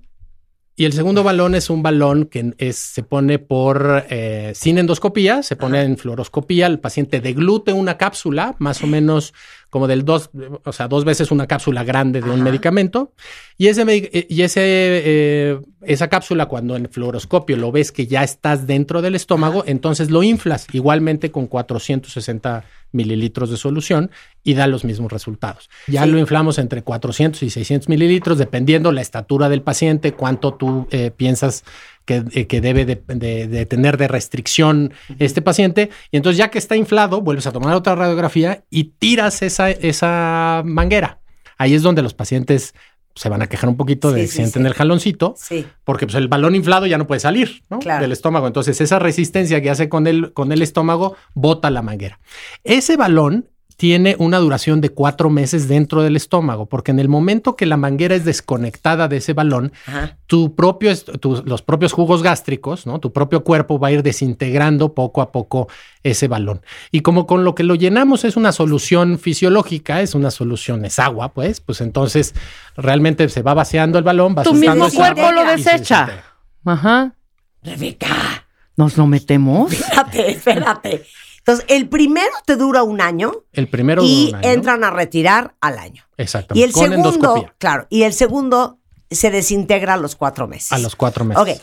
y 0.77 0.87
el 0.87 0.93
segundo 0.93 1.23
balón 1.23 1.55
es 1.55 1.71
un 1.71 1.83
balón 1.83 2.27
que 2.27 2.53
es, 2.59 2.77
se 2.77 3.05
pone 3.05 3.39
por 3.39 4.05
eh, 4.11 4.53
sin 4.57 4.79
endoscopía, 4.79 5.45
se 5.45 5.55
pone 5.55 5.83
en 5.83 5.97
fluoroscopía, 5.97 6.67
el 6.67 6.81
paciente 6.81 7.21
deglute 7.21 7.73
una 7.73 7.97
cápsula, 7.97 8.57
más 8.59 8.83
o 8.83 8.89
menos 8.89 9.35
como 9.75 9.89
del 9.89 10.05
dos, 10.05 10.31
o 10.65 10.71
sea, 10.73 10.87
dos 10.87 11.05
veces 11.05 11.33
una 11.33 11.49
cápsula 11.49 11.83
grande 11.83 12.21
de 12.21 12.31
un 12.31 12.45
medicamento, 12.45 13.13
y 13.59 13.67
ese 13.67 13.83
eh, 13.89 14.27
y 14.29 14.43
ese 14.43 14.61
eh, 14.63 15.59
esa 15.83 16.07
cápsula 16.07 16.47
cuando 16.47 16.77
en 16.77 16.89
fluoroscopio 16.89 17.57
lo 17.57 17.73
ves 17.73 17.91
que 17.91 18.07
ya 18.07 18.23
estás 18.23 18.69
dentro 18.69 19.03
del 19.03 19.17
estómago, 19.17 19.65
entonces 19.67 20.13
lo 20.13 20.23
inflas 20.23 20.69
igualmente 20.73 21.33
con 21.33 21.49
460 21.49 22.63
mililitros 22.93 23.51
de 23.51 23.57
solución 23.57 24.13
y 24.45 24.55
da 24.55 24.69
los 24.69 24.85
mismos 24.85 25.11
resultados. 25.11 25.69
Ya 25.89 26.05
Sí. 26.05 26.11
lo 26.11 26.19
inflamos 26.21 26.59
entre 26.59 26.83
400 26.83 27.43
y 27.43 27.51
600 27.51 27.89
mililitros, 27.89 28.39
dependiendo 28.39 28.93
la 28.93 29.01
estatura 29.01 29.49
del 29.49 29.63
paciente, 29.63 30.13
cuánto 30.13 30.55
tú 30.55 30.87
eh, 30.93 31.11
piensas 31.11 31.65
que, 32.05 32.25
eh, 32.33 32.47
que 32.47 32.61
debe 32.61 32.85
de, 32.85 33.03
de- 33.07 33.47
de 33.49 33.67
tener 33.67 33.97
de 33.97 34.09
restricción 34.09 34.93
este 35.19 35.43
paciente. 35.43 35.91
Y 36.11 36.17
entonces 36.17 36.39
ya 36.39 36.51
que 36.51 36.59
está 36.59 36.77
inflado, 36.77 37.21
vuelves 37.21 37.47
a 37.47 37.53
tomar 37.53 37.75
otra 37.75 37.95
radiografía 37.95 38.65
y 38.71 38.85
tiras 38.99 39.43
esa, 39.43 39.71
esa 39.71 40.63
manguera. 40.65 41.19
Ahí 41.59 41.75
es 41.75 41.83
donde 41.83 42.03
los 42.03 42.15
pacientes 42.15 42.75
se 43.17 43.29
van 43.29 43.43
a 43.43 43.47
quejar 43.47 43.69
un 43.71 43.77
poquito 43.77 44.11
de 44.11 44.23
que 44.23 44.27
sí, 44.27 44.37
sienten 44.39 44.63
sí. 44.63 44.67
el 44.67 44.75
jaloncito 44.75 45.35
Sí. 45.39 45.65
porque 45.85 46.05
pues, 46.05 46.17
el 46.17 46.27
balón 46.27 46.57
inflado 46.57 46.85
ya 46.87 46.99
no 46.99 47.07
puede 47.07 47.21
salir 47.21 47.63
¿no? 47.71 47.79
Claro. 47.79 48.03
del 48.03 48.11
estómago. 48.11 48.49
Entonces, 48.49 48.81
esa 48.81 48.99
resistencia 48.99 49.63
que 49.63 49.71
hace 49.71 49.89
con 49.89 50.09
el, 50.09 50.33
con 50.33 50.51
el 50.51 50.63
estómago 50.63 51.17
bota 51.33 51.71
la 51.71 51.81
manguera. 51.83 52.19
Ese 52.65 52.97
balón 52.97 53.49
tiene 53.77 54.15
una 54.19 54.39
duración 54.39 54.81
de 54.81 54.91
cuatro 54.91 55.31
meses 55.31 55.67
dentro 55.69 56.03
del 56.03 56.15
estómago, 56.17 56.67
porque 56.67 56.93
en 56.93 57.01
el 57.01 57.09
momento 57.09 57.57
que 57.57 57.67
la 57.67 57.77
manguera 57.77 58.15
es 58.15 58.25
desconectada 58.25 59.09
de 59.09 59.17
ese 59.17 59.33
balón, 59.33 59.73
Ajá. 59.87 60.17
tu 60.27 60.55
propio, 60.55 60.97
tu- 60.97 61.43
los 61.45 61.63
propios 61.63 61.93
jugos 61.93 62.23
gástricos, 62.23 62.87
¿no? 62.87 63.01
Tu 63.01 63.13
propio 63.13 63.43
cuerpo 63.43 63.79
va 63.79 63.89
a 63.89 63.93
ir 63.93 64.03
desintegrando 64.03 64.95
poco 64.95 65.23
a 65.23 65.33
poco 65.33 65.69
ese 66.05 66.29
balón. 66.29 66.63
Y 66.93 67.01
como 67.01 67.27
con 67.27 67.43
lo 67.45 67.55
que 67.55 67.65
lo 67.65 67.75
llenamos 67.75 68.25
es 68.25 68.37
una 68.37 68.53
solución 68.53 69.19
fisiológica, 69.19 70.03
es 70.03 70.15
una 70.15 70.31
solución, 70.31 70.85
es 70.85 70.99
agua, 70.99 71.33
pues, 71.33 71.61
pues 71.61 71.81
entonces 71.81 72.35
realmente 72.77 73.29
se 73.29 73.43
va 73.43 73.55
vaciando 73.55 73.99
el 73.99 74.05
balón, 74.05 74.35
va 74.39 74.45
Tu 74.45 74.55
mismo 74.55 74.89
cuerpo 74.91 75.23
agua 75.23 75.45
lo 75.45 75.51
desecha. 75.51 76.23
Ajá. 76.65 77.15
Rebeca, 77.63 78.47
¿Nos 78.77 78.97
lo 78.97 79.07
metemos? 79.07 79.73
espérate, 79.73 80.31
espérate. 80.33 81.07
Entonces, 81.47 81.67
el 81.69 81.89
primero 81.91 82.33
te 82.47 82.57
dura 82.57 82.83
un 82.83 83.03
año 83.03 83.33
El 83.53 83.69
primero 83.69 84.03
y 84.03 84.27
dura 84.27 84.39
un 84.39 84.45
año. 84.47 84.55
entran 84.55 84.85
a 84.85 84.91
retirar 84.91 85.55
al 85.61 85.79
año. 85.79 86.03
Exactamente. 86.17 86.59
Y 86.61 86.63
el 86.65 86.73
con 86.73 86.89
segundo, 86.89 87.11
endoscopía 87.15 87.55
claro, 87.59 87.87
y 87.91 88.05
el 88.05 88.15
segundo 88.15 88.79
se 89.11 89.31
desintegra 89.31 89.95
a 89.95 89.97
los 89.99 90.17
cuatro 90.17 90.49
meses. 90.49 90.73
a 90.73 90.79
los 90.79 90.97
cuatro 90.97 91.25
meses. 91.27 91.43
Ok. 91.43 91.63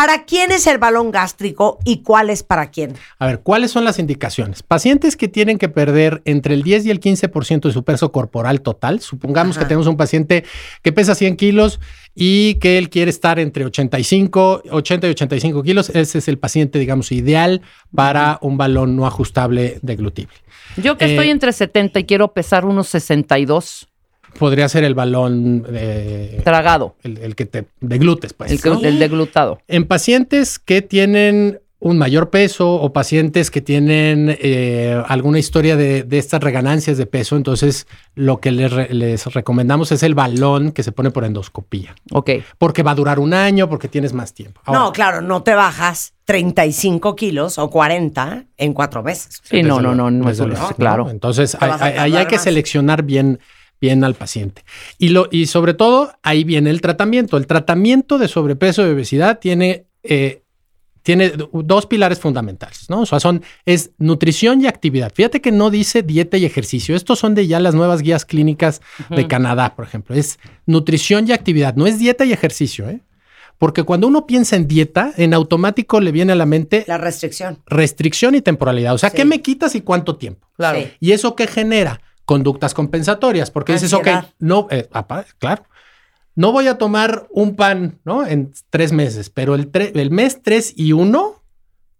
¿Para 0.00 0.24
quién 0.24 0.50
es 0.50 0.66
el 0.66 0.78
balón 0.78 1.10
gástrico 1.10 1.78
y 1.84 1.98
cuál 2.02 2.30
es 2.30 2.42
para 2.42 2.70
quién? 2.70 2.94
A 3.18 3.26
ver, 3.26 3.40
¿cuáles 3.40 3.70
son 3.70 3.84
las 3.84 3.98
indicaciones? 3.98 4.62
Pacientes 4.62 5.14
que 5.14 5.28
tienen 5.28 5.58
que 5.58 5.68
perder 5.68 6.22
entre 6.24 6.54
el 6.54 6.62
10 6.62 6.86
y 6.86 6.90
el 6.90 7.00
15% 7.00 7.60
de 7.68 7.72
su 7.74 7.84
peso 7.84 8.10
corporal 8.10 8.62
total. 8.62 9.00
Supongamos 9.00 9.58
Ajá. 9.58 9.66
que 9.66 9.68
tenemos 9.68 9.86
un 9.88 9.98
paciente 9.98 10.44
que 10.80 10.92
pesa 10.92 11.14
100 11.14 11.36
kilos 11.36 11.80
y 12.14 12.54
que 12.60 12.78
él 12.78 12.88
quiere 12.88 13.10
estar 13.10 13.38
entre 13.38 13.66
85, 13.66 14.62
80 14.70 15.06
y 15.06 15.10
85 15.10 15.62
kilos. 15.62 15.90
Ese 15.90 16.16
es 16.16 16.28
el 16.28 16.38
paciente, 16.38 16.78
digamos, 16.78 17.12
ideal 17.12 17.60
para 17.94 18.38
un 18.40 18.56
balón 18.56 18.96
no 18.96 19.06
ajustable 19.06 19.80
deglutible. 19.82 20.32
Yo 20.78 20.96
que 20.96 21.04
Eh, 21.04 21.10
estoy 21.10 21.28
entre 21.28 21.52
70 21.52 22.00
y 22.00 22.04
quiero 22.04 22.32
pesar 22.32 22.64
unos 22.64 22.88
62, 22.88 23.89
Podría 24.38 24.68
ser 24.68 24.84
el 24.84 24.94
balón, 24.94 25.66
eh, 25.72 26.40
tragado, 26.44 26.96
el, 27.02 27.18
el 27.18 27.34
que 27.34 27.46
te 27.46 27.66
deglutes, 27.80 28.32
pues. 28.32 28.50
el, 28.52 28.62
que- 28.62 28.70
¿no? 28.70 28.80
el 28.82 28.98
deglutado. 28.98 29.58
En 29.68 29.86
pacientes 29.86 30.58
que 30.58 30.82
tienen 30.82 31.60
un 31.82 31.96
mayor 31.96 32.28
peso 32.28 32.74
o 32.74 32.92
pacientes 32.92 33.50
que 33.50 33.62
tienen 33.62 34.36
eh, 34.38 35.02
alguna 35.08 35.38
historia 35.38 35.76
de, 35.76 36.02
de 36.02 36.18
estas 36.18 36.42
reganancias 36.42 36.98
de 36.98 37.06
peso, 37.06 37.36
entonces 37.38 37.86
lo 38.14 38.38
que 38.38 38.50
les, 38.52 38.70
re- 38.70 38.92
les 38.92 39.24
recomendamos 39.32 39.90
es 39.90 40.02
el 40.02 40.14
balón 40.14 40.72
que 40.72 40.82
se 40.82 40.92
pone 40.92 41.10
por 41.10 41.24
endoscopía, 41.24 41.94
Ok. 42.12 42.32
porque 42.58 42.82
va 42.82 42.90
a 42.90 42.94
durar 42.94 43.18
un 43.18 43.32
año, 43.32 43.70
porque 43.70 43.88
tienes 43.88 44.12
más 44.12 44.34
tiempo. 44.34 44.60
Ahora, 44.66 44.80
no, 44.80 44.92
claro, 44.92 45.20
no 45.22 45.42
te 45.42 45.54
bajas 45.54 46.12
35 46.26 47.16
kilos 47.16 47.56
o 47.58 47.70
40 47.70 48.44
en 48.58 48.74
cuatro 48.74 49.02
meses. 49.02 49.40
Sí, 49.42 49.62
no, 49.62 49.80
no, 49.80 49.94
no, 49.94 50.10
no, 50.10 50.32
claro. 50.76 51.04
¿no? 51.04 51.10
Entonces, 51.10 51.56
ahí 51.60 52.14
hay 52.14 52.26
que 52.26 52.36
más. 52.36 52.44
seleccionar 52.44 53.04
bien, 53.04 53.40
bien 53.80 54.04
al 54.04 54.14
paciente. 54.14 54.62
Y, 54.98 55.08
lo, 55.08 55.28
y 55.30 55.46
sobre 55.46 55.74
todo, 55.74 56.12
ahí 56.22 56.44
viene 56.44 56.70
el 56.70 56.80
tratamiento. 56.80 57.36
El 57.36 57.46
tratamiento 57.46 58.18
de 58.18 58.28
sobrepeso 58.28 58.86
y 58.86 58.90
obesidad 58.90 59.38
tiene, 59.38 59.86
eh, 60.02 60.42
tiene 61.02 61.32
dos 61.52 61.86
pilares 61.86 62.18
fundamentales, 62.20 62.90
¿no? 62.90 63.00
O 63.00 63.06
sea, 63.06 63.20
son, 63.20 63.42
es 63.64 63.92
nutrición 63.98 64.60
y 64.60 64.66
actividad. 64.66 65.12
Fíjate 65.14 65.40
que 65.40 65.50
no 65.50 65.70
dice 65.70 66.02
dieta 66.02 66.36
y 66.36 66.44
ejercicio. 66.44 66.94
Estos 66.94 67.18
son 67.18 67.34
de 67.34 67.46
ya 67.46 67.58
las 67.58 67.74
nuevas 67.74 68.02
guías 68.02 68.24
clínicas 68.26 68.82
de 69.08 69.26
Canadá, 69.26 69.74
por 69.74 69.86
ejemplo. 69.86 70.14
Es 70.14 70.38
nutrición 70.66 71.26
y 71.26 71.32
actividad. 71.32 71.74
No 71.74 71.86
es 71.86 71.98
dieta 71.98 72.24
y 72.26 72.32
ejercicio, 72.32 72.88
¿eh? 72.88 73.00
Porque 73.56 73.82
cuando 73.82 74.06
uno 74.06 74.26
piensa 74.26 74.56
en 74.56 74.66
dieta, 74.66 75.12
en 75.18 75.34
automático 75.34 76.00
le 76.00 76.12
viene 76.12 76.32
a 76.32 76.34
la 76.34 76.46
mente 76.46 76.84
La 76.88 76.96
restricción. 76.96 77.58
restricción 77.66 78.34
y 78.34 78.40
temporalidad. 78.40 78.94
O 78.94 78.98
sea, 78.98 79.10
Sí. 79.10 79.16
¿qué 79.16 79.24
me 79.26 79.42
quitas 79.42 79.74
y 79.74 79.82
cuánto 79.82 80.16
tiempo? 80.16 80.48
Claro. 80.56 80.80
Sí. 80.80 80.88
¿Y 81.00 81.12
eso 81.12 81.36
qué 81.36 81.46
genera? 81.46 82.00
Conductas 82.30 82.74
compensatorias, 82.74 83.50
porque 83.50 83.72
dices, 83.72 83.92
ok, 83.92 84.06
Ansiedad. 84.06 84.34
no, 84.38 84.68
eh, 84.70 84.88
claro, 85.38 85.64
no 86.36 86.52
voy 86.52 86.68
a 86.68 86.78
tomar 86.78 87.26
un 87.30 87.56
pan, 87.56 87.98
¿no? 88.04 88.24
En 88.24 88.52
tres 88.70 88.92
meses, 88.92 89.30
pero 89.30 89.56
el, 89.56 89.68
el 89.74 90.10
mes 90.12 90.40
tres 90.40 90.72
y 90.76 90.92
uno, 90.92 91.42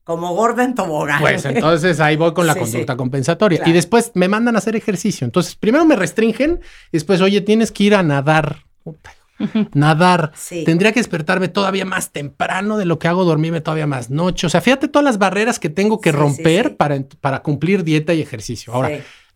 Como 0.05 0.32
gorda 0.36 0.62
en 0.62 0.77
tobogán. 0.77 1.20
pues 1.20 1.44
entonces 1.44 1.98
ahí 1.98 2.16
voy 2.16 2.32
con 2.32 2.47
la 2.47 2.55
Sí, 2.55 2.61
conducta 2.61 2.93
sí. 2.93 2.97
compensatoria. 2.97 3.59
Claro. 3.59 3.70
Y 3.70 3.74
después 3.74 4.12
me 4.15 4.28
mandan 4.28 4.55
a 4.55 4.59
hacer 4.59 4.77
ejercicio. 4.77 5.24
Entonces, 5.24 5.57
primero 5.57 5.85
me 5.85 5.97
restringen 5.97 6.61
y 6.93 6.93
después, 6.93 7.20
oye, 7.23 7.40
tienes 7.40 7.73
que 7.73 7.82
ir 7.85 7.97
a 7.97 8.05
nadar. 8.05 8.59
Puta, 8.85 9.11
Nadar. 9.74 10.31
Sí. 10.36 10.62
Tendría 10.65 10.93
que 10.93 11.01
despertarme 11.01 11.48
todavía 11.48 11.85
más 11.85 12.12
temprano 12.12 12.78
de 12.78 12.85
lo 12.85 12.98
que 13.01 13.09
hago, 13.09 13.24
dormirme 13.24 13.61
todavía 13.62 13.86
más 13.89 14.11
noche. 14.11 14.47
O 14.47 14.51
sea, 14.51 14.61
fíjate 14.61 14.86
todas 14.86 15.05
las 15.05 15.19
barreras 15.19 15.59
que 15.59 15.70
tengo 15.70 16.01
que 16.01 16.11
Sí, 16.12 16.16
romper 16.16 16.69
sí. 16.69 16.74
Para, 16.77 16.97
para 17.20 17.43
cumplir 17.43 17.82
dieta 17.82 18.15
y 18.15 18.20
ejercicio. 18.23 18.73
Ahora. 18.73 18.90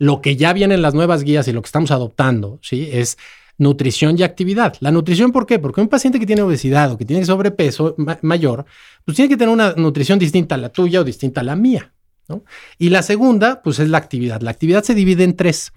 Lo 0.05 0.20
que 0.20 0.36
ya 0.36 0.52
viene 0.52 0.74
en 0.74 0.82
las 0.82 0.93
nuevas 0.93 1.22
guías 1.22 1.48
y 1.48 1.52
lo 1.52 1.62
que 1.62 1.66
estamos 1.66 1.90
adoptando, 1.90 2.59
¿sí? 2.62 2.89
Es 2.93 3.16
nutrición 3.56 4.18
y 4.18 4.22
actividad. 4.22 4.74
La 4.81 4.90
nutrición, 4.90 5.32
¿por 5.32 5.47
qué? 5.47 5.59
Porque 5.59 5.81
un 5.81 5.89
paciente 5.89 6.20
que 6.20 6.26
tiene 6.26 6.43
obesidad 6.43 6.93
o 6.93 6.98
que 6.98 7.05
tiene 7.06 7.24
sobrepeso 7.24 7.94
ma- 7.97 8.18
mayor, 8.20 8.66
pues 9.05 9.16
tiene 9.16 9.31
que 9.31 9.36
tener 9.36 9.52
una 9.52 9.72
nutrición 9.76 10.18
distinta 10.18 10.56
a 10.56 10.59
la 10.59 10.68
tuya 10.68 11.01
o 11.01 11.05
distinta 11.05 11.40
a 11.40 11.44
la 11.44 11.56
mía, 11.56 11.94
¿no? 12.28 12.44
Y 12.78 12.90
la 12.90 13.02
segunda, 13.02 13.62
pues 13.62 13.78
es 13.78 13.89
la 13.89 13.98
actividad. 13.98 14.43
La 14.43 14.51
actividad 14.51 14.82
se 14.82 14.94
divide 14.94 15.24
en 15.24 15.36
tres. 15.36 15.72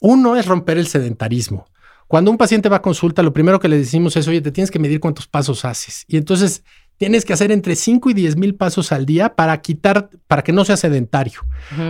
Uno 0.00 0.36
es 0.36 0.46
romper 0.46 0.76
el 0.76 0.86
sedentarismo. 0.86 1.66
Cuando 2.08 2.30
un 2.30 2.36
paciente 2.36 2.68
va 2.68 2.76
a 2.76 2.82
consulta, 2.82 3.22
lo 3.22 3.32
primero 3.32 3.58
que 3.58 3.68
le 3.68 3.78
decimos 3.78 4.16
es, 4.16 4.28
oye, 4.28 4.42
te 4.42 4.52
tienes 4.52 4.70
que 4.70 4.78
medir 4.78 5.00
cuántos 5.00 5.26
pasos 5.26 5.64
haces. 5.64 6.04
Y 6.08 6.18
entonces 6.18 6.62
tienes 6.98 7.24
que 7.24 7.32
hacer 7.32 7.50
entre 7.50 7.74
5 7.74 8.10
y 8.10 8.14
10 8.14 8.36
mil 8.36 8.54
pasos 8.54 8.92
al 8.92 9.06
día 9.06 9.34
para 9.34 9.60
quitar, 9.60 10.08
para 10.28 10.42
que 10.42 10.52
no 10.52 10.64
sea 10.64 10.76
sedentario. 10.76 11.40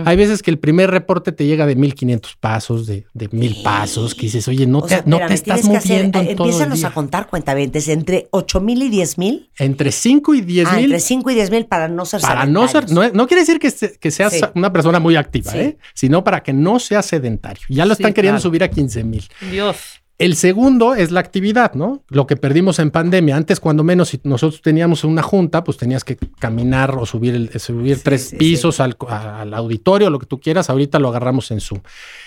Hay 0.05 0.17
veces 0.17 0.41
que 0.41 0.49
el 0.49 0.57
primer 0.57 0.89
reporte 0.89 1.31
te 1.31 1.45
llega 1.45 1.65
de 1.67 1.75
1500 1.75 2.35
pasos, 2.37 2.87
de, 2.87 3.05
de 3.13 3.29
mil 3.31 3.57
pasos, 3.63 4.15
que 4.15 4.21
dices, 4.23 4.47
oye, 4.47 4.65
no 4.65 4.79
O 4.79 4.81
te, 4.83 4.89
sea, 4.89 5.03
no 5.05 5.17
te 5.19 5.33
estás 5.35 5.61
tienes 5.61 5.69
que 5.69 5.77
hacer- 5.77 5.97
moviendo 6.07 6.19
en 6.21 6.35
todo 6.35 6.63
el 6.63 6.71
día. 6.73 6.87
a 6.87 6.93
contar 6.93 7.27
cuentavientes 7.27 7.87
entre 7.89 8.27
8 8.31 8.59
mil 8.61 8.81
y 8.81 8.89
10 8.89 9.17
mil. 9.17 9.49
Entre 9.59 9.91
5 9.91 10.33
y 10.33 10.41
10 10.41 10.67
Ah, 10.67 10.75
mil 10.77 10.85
entre 10.85 10.99
5 10.99 11.29
y 11.31 11.35
10 11.35 11.51
mil 11.51 11.65
para 11.67 11.87
no 11.87 12.05
ser 12.05 12.21
para 12.21 12.45
no 12.45 12.67
ser, 12.67 12.89
no, 12.91 13.07
no 13.09 13.27
quiere 13.27 13.41
decir 13.41 13.59
que, 13.59 13.69
se- 13.71 13.97
que 13.99 14.09
seas 14.11 14.33
Sí. 14.33 14.41
una 14.55 14.73
persona 14.73 14.99
muy 14.99 15.15
activa, 15.15 15.51
Sí. 15.51 15.57
¿eh? 15.59 15.77
sino 15.93 16.23
para 16.23 16.41
que 16.41 16.53
no 16.53 16.79
sea 16.79 17.01
sedentario. 17.03 17.63
Ya 17.69 17.85
lo 17.85 17.93
Sí, 17.95 18.01
están 18.01 18.13
queriendo 18.13 18.37
claro. 18.39 18.49
subir 18.49 18.63
a 18.63 18.69
15 18.69 19.03
mil. 19.03 19.23
Dios. 19.51 19.77
El 20.19 20.35
segundo 20.35 20.93
es 20.93 21.09
la 21.09 21.19
actividad, 21.19 21.73
¿no? 21.73 22.03
Lo 22.07 22.27
que 22.27 22.37
perdimos 22.37 22.77
en 22.77 22.91
pandemia. 22.91 23.35
Antes, 23.35 23.59
cuando 23.59 23.83
menos, 23.83 24.09
si 24.09 24.21
nosotros 24.23 24.61
teníamos 24.61 25.03
una 25.03 25.23
junta, 25.23 25.63
pues 25.63 25.77
tenías 25.77 26.03
que 26.03 26.17
caminar 26.39 26.95
o 26.95 27.05
subir, 27.05 27.33
el- 27.33 27.59
subir 27.59 28.01
tres 28.03 28.29
sí, 28.29 28.37
pisos 28.37 28.79
Al, 28.79 28.95
al 29.09 29.53
auditorio, 29.55 30.11
lo 30.11 30.19
que 30.19 30.27
tú 30.27 30.39
quieras. 30.39 30.69
Ahorita 30.69 30.99
lo 30.99 31.09
agarramos 31.09 31.49
en 31.49 31.59
Zoom. 31.59 31.81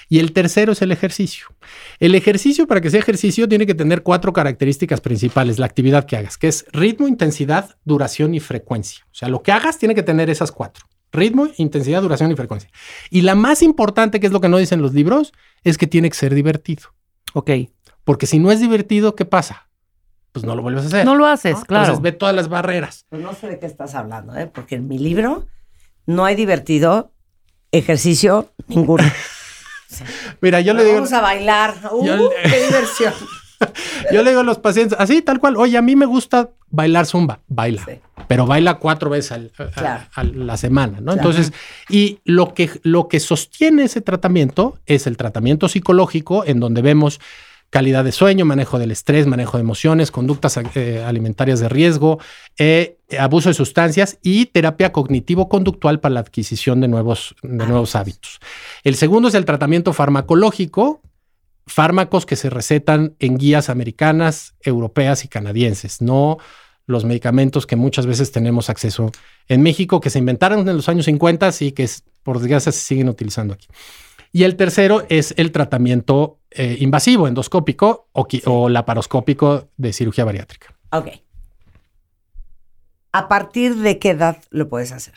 Y 0.09 0.19
el 0.19 0.33
tercero 0.33 0.73
es 0.73 0.83
el 0.83 0.91
ejercicio. 0.91 1.47
El 2.01 2.17
ejercicio, 2.17 2.67
para 2.67 2.81
que 2.81 2.91
sea 2.91 2.99
ejercicio, 3.01 3.49
tiene 3.49 3.67
que 3.67 3.75
tener 3.75 4.03
cuatro 4.03 4.33
características 4.33 5.01
principales, 5.01 5.59
la 5.61 5.67
actividad 5.67 6.07
que 6.07 6.17
hagas, 6.17 6.39
que 6.39 6.49
es 6.49 6.67
ritmo, 6.73 7.07
intensidad, 7.07 7.77
duración 7.85 8.35
y 8.35 8.41
frecuencia. 8.41 9.05
O 9.07 9.15
sea, 9.15 9.29
lo 9.29 9.43
que 9.43 9.53
hagas 9.53 9.79
tiene 9.79 9.95
que 9.95 10.03
tener 10.03 10.29
esas 10.29 10.51
cuatro. 10.51 10.87
Ritmo, 11.13 11.49
intensidad, 11.57 12.03
duración 12.03 12.33
y 12.33 12.35
frecuencia. 12.35 12.69
Y 13.11 13.23
la 13.23 13.37
más 13.37 13.63
importante, 13.63 14.19
que 14.19 14.27
es 14.27 14.33
lo 14.33 14.41
que 14.41 14.49
no 14.49 14.59
dicen 14.59 14.83
los 14.83 14.93
libros, 14.93 15.33
es 15.63 15.79
que 15.79 15.87
tiene 15.87 16.11
que 16.11 16.17
ser 16.17 16.35
divertido. 16.35 16.83
Ok. 17.33 17.51
Porque 18.07 18.27
si 18.27 18.39
no 18.39 18.51
es 18.53 18.61
divertido, 18.61 19.15
¿qué 19.17 19.25
pasa? 19.27 19.69
Pues 20.33 20.47
no 20.47 20.55
lo 20.55 20.63
vuelves 20.63 20.85
a 20.85 20.87
hacer. 20.87 21.05
No 21.05 21.17
lo 21.17 21.27
haces, 21.27 21.57
claro. 21.67 21.85
Entonces 21.87 22.03
ve 22.03 22.13
todas 22.13 22.35
las 22.35 22.49
barreras. 22.49 23.05
Pues 23.11 23.21
no 23.21 23.35
sé 23.35 23.49
de 23.49 23.59
qué 23.59 23.67
estás 23.67 23.95
hablando, 23.97 24.35
¿eh? 24.37 24.47
Porque 24.47 24.77
en 24.77 24.87
mi 24.87 24.99
libro 24.99 25.47
no 26.07 26.25
hay 26.25 26.37
divertido 26.37 27.13
ejercicio 27.73 28.53
ninguno. 28.69 29.05
Mira, 30.41 30.61
yo 30.61 30.73
le 30.75 30.85
digo, 30.85 30.97
Vamos 30.97 31.13
a 31.13 31.21
bailar. 31.21 31.75
¡Uh, 31.93 32.07
Yo- 32.07 32.31
qué 32.45 32.61
diversión! 32.67 33.13
yo 34.13 34.23
le 34.23 34.31
digo 34.31 34.41
a 34.41 34.45
los 34.45 34.59
pacientes, 34.59 34.97
así 35.01 35.23
tal 35.23 35.41
cual, 35.41 35.57
oye, 35.57 35.77
a 35.77 35.83
mí 35.83 35.97
me 35.97 36.07
gusta 36.07 36.51
bailar 36.69 37.07
zumba, 37.07 37.41
baila, 37.49 37.83
Sí. 37.87 37.99
pero 38.29 38.45
baila 38.47 38.75
cuatro 38.75 39.09
veces 39.11 39.33
al- 39.33 39.53
a, 39.59 39.65
Claro. 39.71 40.05
a 40.15 40.25
la 40.25 40.57
semana, 40.57 40.99
¿no? 41.01 41.13
Claro. 41.15 41.31
Entonces, 41.31 41.53
y 41.89 42.21
lo 42.25 42.53
que, 42.55 42.71
lo 42.83 43.09
que 43.09 43.19
sostiene 43.21 43.85
ese 43.85 44.01
tratamiento 44.01 44.79
es 44.85 45.07
el 45.07 45.17
tratamiento 45.17 45.69
psicológico, 45.69 46.45
en 46.45 46.61
donde 46.61 46.83
vemos 46.83 47.19
calidad 47.71 48.05
de 48.05 48.13
sueño, 48.13 48.45
manejo 48.45 48.79
del 48.79 48.91
estrés, 48.91 49.27
manejo 49.27 49.57
de 49.57 49.63
emociones, 49.63 50.11
conductas 50.11 50.59
eh, 50.75 51.03
alimentarias 51.05 51.61
de 51.61 51.69
riesgo, 51.69 52.19
eh, 52.59 52.99
abuso 53.19 53.49
de 53.49 53.55
sustancias 53.55 54.19
y 54.23 54.47
terapia 54.47 54.93
cognitivo-conductual 54.93 56.01
para 56.01 56.15
la 56.15 56.21
adquisición 56.21 56.81
de 56.81 56.89
nuevos, 56.89 57.35
de 57.43 57.67
nuevos 57.67 57.97
hábitos. 57.97 58.39
El 58.85 58.97
segundo 58.97 59.29
es 59.29 59.35
el 59.35 59.45
tratamiento 59.45 59.93
farmacológico, 59.93 61.03
fármacos 61.67 62.27
que 62.27 62.37
se 62.37 62.51
recetan 62.51 63.17
en 63.19 63.39
guías 63.39 63.69
americanas, 63.69 64.55
europeas 64.63 65.25
y 65.25 65.29
canadienses, 65.29 66.01
no 66.01 66.39
los 66.87 67.05
medicamentos 67.05 67.67
que 67.67 67.75
muchas 67.75 68.07
veces 68.07 68.31
tenemos 68.31 68.71
acceso 68.71 69.11
en 69.49 69.63
México, 69.63 70.01
que 70.01 70.11
se 70.11 70.21
inventaron 70.21 70.69
en 70.69 70.77
los 70.77 70.89
años 70.89 71.07
50 71.07 71.51
y 71.61 71.73
que 71.73 71.89
por 72.23 72.39
desgracia 72.39 72.71
se 72.71 72.81
siguen 72.81 73.09
utilizando 73.09 73.55
aquí. 73.55 73.67
Y 74.37 74.45
el 74.45 74.57
tercero 74.57 75.07
es 75.09 75.33
el 75.39 75.51
tratamiento 75.51 76.41
eh, 76.51 76.77
invasivo, 76.81 77.27
endoscópico 77.27 78.11
o, 78.13 78.69
laparoscópico 78.69 79.71
de 79.79 79.95
cirugía 79.95 80.27
bariátrica. 80.27 80.77
Ok. 80.93 81.09
¿A 83.13 83.29
partir 83.29 83.77
de 83.77 83.99
qué 83.99 84.11
edad 84.11 84.37
lo 84.51 84.69
puedes 84.69 84.93
hacer? 84.93 85.15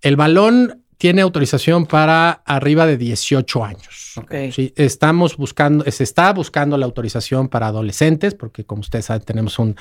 El 0.00 0.16
balón 0.16 0.82
tiene 0.98 1.22
autorización 1.22 1.86
para 1.86 2.42
arriba 2.44 2.84
de 2.84 2.96
18 2.96 3.64
años. 3.64 4.14
Ok. 4.16 4.34
Sí, 4.50 4.74
estamos 4.74 5.36
buscando, 5.36 5.88
se 5.88 6.02
está 6.02 6.32
buscando 6.32 6.76
la 6.78 6.86
autorización 6.86 7.46
para 7.46 7.68
adolescentes, 7.68 8.34
porque 8.34 8.64
como 8.64 8.80
ustedes 8.80 9.04
saben, 9.04 9.22
tenemos 9.22 9.56
un, 9.60 9.76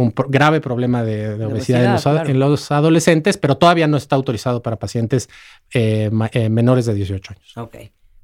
un 0.00 0.12
pro- 0.12 0.28
grave 0.28 0.60
problema 0.60 1.02
de, 1.02 1.36
de 1.36 1.44
obesidad, 1.46 1.84
en, 1.84 1.92
los, 1.92 2.06
obesidad, 2.06 2.12
ad- 2.12 2.24
claro. 2.24 2.30
en 2.30 2.38
los 2.40 2.70
adolescentes, 2.70 3.36
pero 3.36 3.56
todavía 3.56 3.86
no 3.86 3.96
está 3.96 4.14
autorizado 4.16 4.62
para 4.62 4.76
pacientes 4.76 5.28
eh, 5.74 6.10
eh, 6.32 6.48
menores 6.48 6.86
de 6.86 6.94
18 6.94 7.34
años. 7.34 7.56
Ok. 7.56 7.76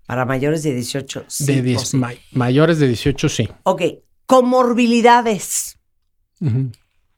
Para 0.06 0.24
mayores 0.24 0.62
de 0.62 0.74
18. 0.74 1.24
sí 1.26 1.46
de 1.46 1.60
o 1.60 1.62
10 1.62 1.80
sí. 1.88 1.96
ma- 1.96 2.12
mayores 2.32 2.78
de 2.78 2.88
18, 2.88 3.28
sí. 3.28 3.48
Ok. 3.64 3.82
Comorbilidades 4.26 5.78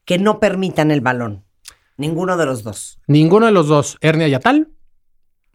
que 0.05 0.17
no 0.17 0.39
permitan 0.39 0.91
el 0.91 1.01
balón. 1.01 1.43
Ninguno 1.97 2.37
de 2.37 2.45
los 2.45 2.63
dos. 2.63 2.99
Ninguno 3.07 3.45
de 3.47 3.51
los 3.51 3.67
dos, 3.67 3.97
hernia 4.01 4.27
yatal, 4.27 4.69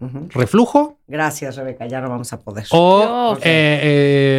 Ujú. 0.01 0.29
reflujo 0.31 0.99
Gracias, 1.07 1.57
Rebeca. 1.57 1.87
Ya 1.87 2.01
no 2.01 2.09
vamos 2.09 2.33
a 2.33 2.41
poder. 2.41 2.67
o 2.71 3.37
eh, 3.43 3.81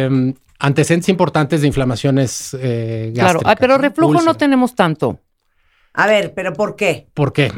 eh, 0.08 0.34
antecedentes 0.64 1.08
importantes 1.08 1.60
de 1.60 1.66
inflamaciones 1.66 2.56
eh, 2.60 3.10
Claro. 3.14 3.40
gástricas. 3.40 3.52
Ah, 3.52 3.56
pero 3.60 3.78
reflujo 3.78 4.22
no 4.22 4.34
tenemos 4.34 4.74
tanto. 4.74 5.20
A 5.92 6.06
ver, 6.06 6.34
¿pero 6.34 6.52
por 6.52 6.74
qué? 6.74 7.06
¿Por 7.14 7.32
qué? 7.32 7.52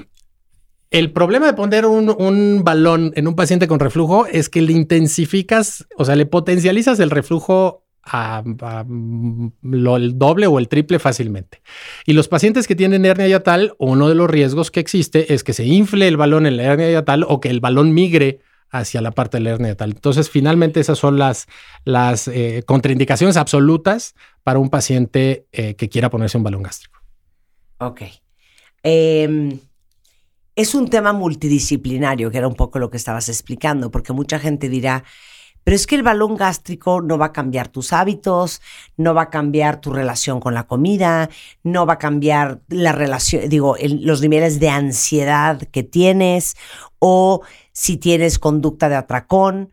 El 0.90 1.12
problema 1.12 1.46
de 1.46 1.54
poner 1.54 1.86
un, 1.86 2.10
un 2.10 2.62
balón 2.64 3.12
en 3.16 3.26
un 3.28 3.34
paciente 3.34 3.66
con 3.68 3.80
reflujo 3.80 4.26
es 4.26 4.48
que 4.48 4.62
le 4.62 4.72
intensificas, 4.72 5.86
o 5.96 6.04
sea, 6.04 6.16
le 6.16 6.26
potencializas 6.26 7.00
el 7.00 7.10
reflujo 7.10 7.84
a, 8.02 8.42
a, 8.60 8.84
lo, 9.62 9.96
el 9.96 10.18
doble 10.18 10.46
o 10.46 10.58
el 10.58 10.68
triple 10.68 10.98
fácilmente. 10.98 11.60
Y 12.06 12.12
los 12.12 12.28
pacientes 12.28 12.66
que 12.68 12.76
tienen 12.76 13.04
hernia 13.04 13.26
yatal, 13.26 13.74
uno 13.78 14.08
de 14.08 14.14
los 14.14 14.30
riesgos 14.30 14.70
que 14.70 14.80
existe 14.80 15.34
es 15.34 15.42
que 15.42 15.52
se 15.52 15.64
infle 15.64 16.06
el 16.06 16.16
balón 16.16 16.46
en 16.46 16.56
la 16.56 16.64
hernia 16.64 16.90
yatal 16.90 17.24
o 17.26 17.40
que 17.40 17.50
el 17.50 17.60
balón 17.60 17.92
migre 17.94 18.40
hacia 18.70 19.00
la 19.00 19.12
parte 19.12 19.38
de 19.38 19.44
la 19.44 19.50
hernia 19.50 19.68
yatal. 19.68 19.90
Entonces, 19.90 20.30
finalmente 20.30 20.80
esas 20.80 20.98
son 20.98 21.18
las, 21.18 21.46
eh, 22.28 22.62
contraindicaciones 22.66 23.36
absolutas 23.36 24.14
para 24.42 24.58
un 24.58 24.70
paciente 24.70 25.46
eh, 25.52 25.74
que 25.74 25.88
quiera 25.88 26.10
ponerse 26.10 26.38
un 26.38 26.44
balón 26.44 26.62
gástrico. 26.62 27.00
Ok. 27.78 28.02
Eh, 28.82 29.58
es 30.56 30.74
un 30.74 30.88
tema 30.88 31.12
multidisciplinario, 31.12 32.30
que 32.30 32.38
era 32.38 32.48
un 32.48 32.54
poco 32.54 32.78
lo 32.78 32.90
que 32.90 32.96
estabas 32.96 33.28
explicando, 33.28 33.90
porque 33.90 34.14
mucha 34.14 34.38
gente 34.38 34.70
dirá, 34.70 35.04
pero 35.66 35.74
es 35.74 35.86
que 35.86 35.96
el 35.96 36.02
balón 36.02 36.36
gástrico 36.36 37.02
no 37.02 37.18
va 37.18 37.26
a 37.26 37.32
cambiar 37.32 37.68
tus 37.68 37.92
hábitos, 37.92 38.62
no 38.96 39.12
va 39.12 39.22
a 39.22 39.30
cambiar 39.30 39.80
tu 39.80 39.92
relación 39.92 40.40
con 40.40 40.54
la 40.54 40.66
comida, 40.66 41.28
no 41.62 41.84
va 41.84 41.94
a 41.94 41.98
cambiar 41.98 42.60
la 42.68 42.92
relación, 42.92 43.48
digo, 43.48 43.76
los 44.00 44.22
niveles 44.22 44.60
de 44.60 44.70
ansiedad 44.70 45.60
que 45.60 45.82
tienes 45.82 46.56
o 47.00 47.42
si 47.78 47.98
tienes 47.98 48.38
conducta 48.38 48.88
de 48.88 48.94
atracón. 48.96 49.72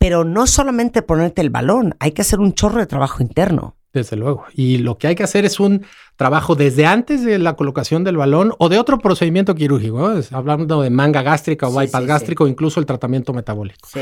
Pero 0.00 0.24
no 0.24 0.46
solamente 0.46 1.02
ponerte 1.02 1.40
el 1.40 1.50
balón, 1.50 1.94
hay 1.98 2.12
que 2.12 2.22
hacer 2.22 2.38
un 2.38 2.52
chorro 2.52 2.78
de 2.78 2.86
trabajo 2.86 3.20
interno. 3.22 3.76
Desde 3.92 4.16
luego. 4.16 4.44
Y 4.54 4.78
lo 4.78 4.96
que 4.98 5.08
hay 5.08 5.14
que 5.16 5.24
hacer 5.24 5.44
es 5.44 5.58
un 5.58 5.84
trabajo 6.14 6.54
desde 6.54 6.86
antes 6.86 7.24
de 7.24 7.38
la 7.38 7.56
colocación 7.56 8.04
del 8.04 8.16
balón 8.16 8.52
o 8.58 8.68
de 8.68 8.78
otro 8.78 8.98
procedimiento 8.98 9.54
quirúrgico, 9.56 10.12
hablando 10.30 10.82
de 10.82 10.90
manga 10.90 11.22
gástrica 11.22 11.66
o 11.66 11.70
Sí, 11.72 11.78
bypass 11.78 12.00
sí, 12.00 12.04
sí. 12.04 12.08
gástrico, 12.08 12.46
incluso 12.46 12.78
el 12.78 12.86
tratamiento 12.86 13.32
metabólico. 13.32 13.88
Sí. 13.92 14.00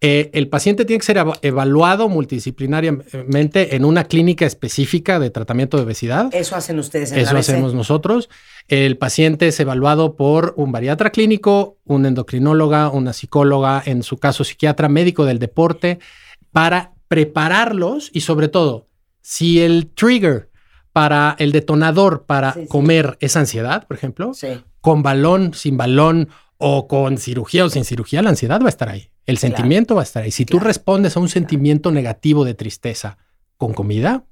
Eh, 0.00 0.30
el 0.34 0.48
paciente 0.48 0.84
tiene 0.84 1.00
que 1.00 1.06
ser 1.06 1.16
eva- 1.18 1.38
evaluado 1.42 2.08
multidisciplinariamente 2.08 3.74
en 3.76 3.84
una 3.84 4.04
clínica 4.04 4.46
específica 4.46 5.18
de 5.18 5.30
tratamiento 5.30 5.76
de 5.76 5.84
obesidad. 5.84 6.28
Eso 6.32 6.56
hacen 6.56 6.78
ustedes 6.78 7.12
en 7.12 7.18
Eso 7.20 7.32
la 7.34 7.40
hacemos 7.40 7.74
nosotros. 7.74 8.28
El 8.68 8.96
paciente 8.96 9.48
es 9.48 9.60
evaluado 9.60 10.16
por 10.16 10.54
un 10.56 10.72
bariatra 10.72 11.10
clínico, 11.10 11.78
un 11.84 12.06
endocrinóloga, 12.06 12.88
una 12.90 13.12
psicóloga, 13.12 13.82
en 13.84 14.02
su 14.02 14.18
caso 14.18 14.44
psiquiatra, 14.44 14.88
médico 14.88 15.24
del 15.24 15.38
deporte, 15.38 15.98
para 16.52 16.92
prepararlos 17.08 18.10
y 18.12 18.20
sobre 18.22 18.48
todo, 18.48 18.88
si 19.20 19.60
el 19.60 19.88
trigger 19.94 20.50
para 20.92 21.36
el 21.38 21.52
detonador 21.52 22.24
para 22.26 22.52
Sí, 22.52 22.60
sí. 22.62 22.66
comer 22.68 23.16
es 23.20 23.36
ansiedad, 23.36 23.86
por 23.86 23.96
ejemplo, 23.96 24.34
Sí. 24.34 24.48
con 24.80 25.02
balón, 25.02 25.54
sin 25.54 25.76
balón 25.76 26.28
o 26.58 26.86
con 26.86 27.18
cirugía 27.18 27.64
o 27.64 27.70
sin 27.70 27.84
cirugía, 27.84 28.22
la 28.22 28.30
ansiedad 28.30 28.60
va 28.60 28.66
a 28.66 28.68
estar 28.68 28.88
ahí. 28.88 29.10
El 29.26 29.38
Claro. 29.38 29.54
sentimiento 29.56 29.94
va 29.94 30.02
a 30.02 30.04
estar 30.04 30.22
ahí. 30.22 30.30
Si 30.30 30.44
tú 30.44 30.58
respondes 30.58 31.16
a 31.16 31.20
un 31.20 31.28
sentimiento 31.28 31.90
negativo 31.92 32.44
de 32.44 32.54
tristeza 32.54 33.18
con 33.56 33.72
comida, 33.72 34.24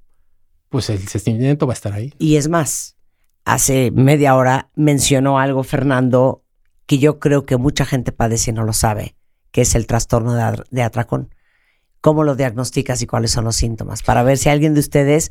pues 0.69 0.91
el 0.91 1.07
sentimiento 1.09 1.67
va 1.67 1.73
a 1.73 1.75
estar 1.75 1.93
ahí. 1.93 2.13
Y 2.19 2.37
es 2.37 2.49
más, 2.49 2.97
hace 3.45 3.91
media 3.91 4.37
hora 4.37 4.71
mencionó 4.75 5.39
algo 5.39 5.63
Fernando 5.63 6.43
que 6.87 6.99
yo 6.99 7.19
creo 7.19 7.47
que 7.47 7.57
mucha 7.57 7.85
gente 7.85 8.13
padece 8.13 8.51
y 8.51 8.55
no 8.55 8.65
lo 8.65 8.73
sabe, 8.73 9.15
que 9.53 9.63
es 9.63 9.75
el 9.75 9.87
trastorno 9.87 10.35
de, 10.71 10.83
atracón. 10.83 11.35
¿Cómo 12.01 12.25
lo 12.25 12.35
diagnosticas 12.35 13.03
y 13.03 13.07
cuáles 13.07 13.31
son 13.31 13.45
los 13.45 13.57
síntomas? 13.57 14.03
Para 14.03 14.23
ver 14.23 14.39
si 14.39 14.49
alguien 14.49 14.75
de 14.75 14.81
ustedes 14.81 15.31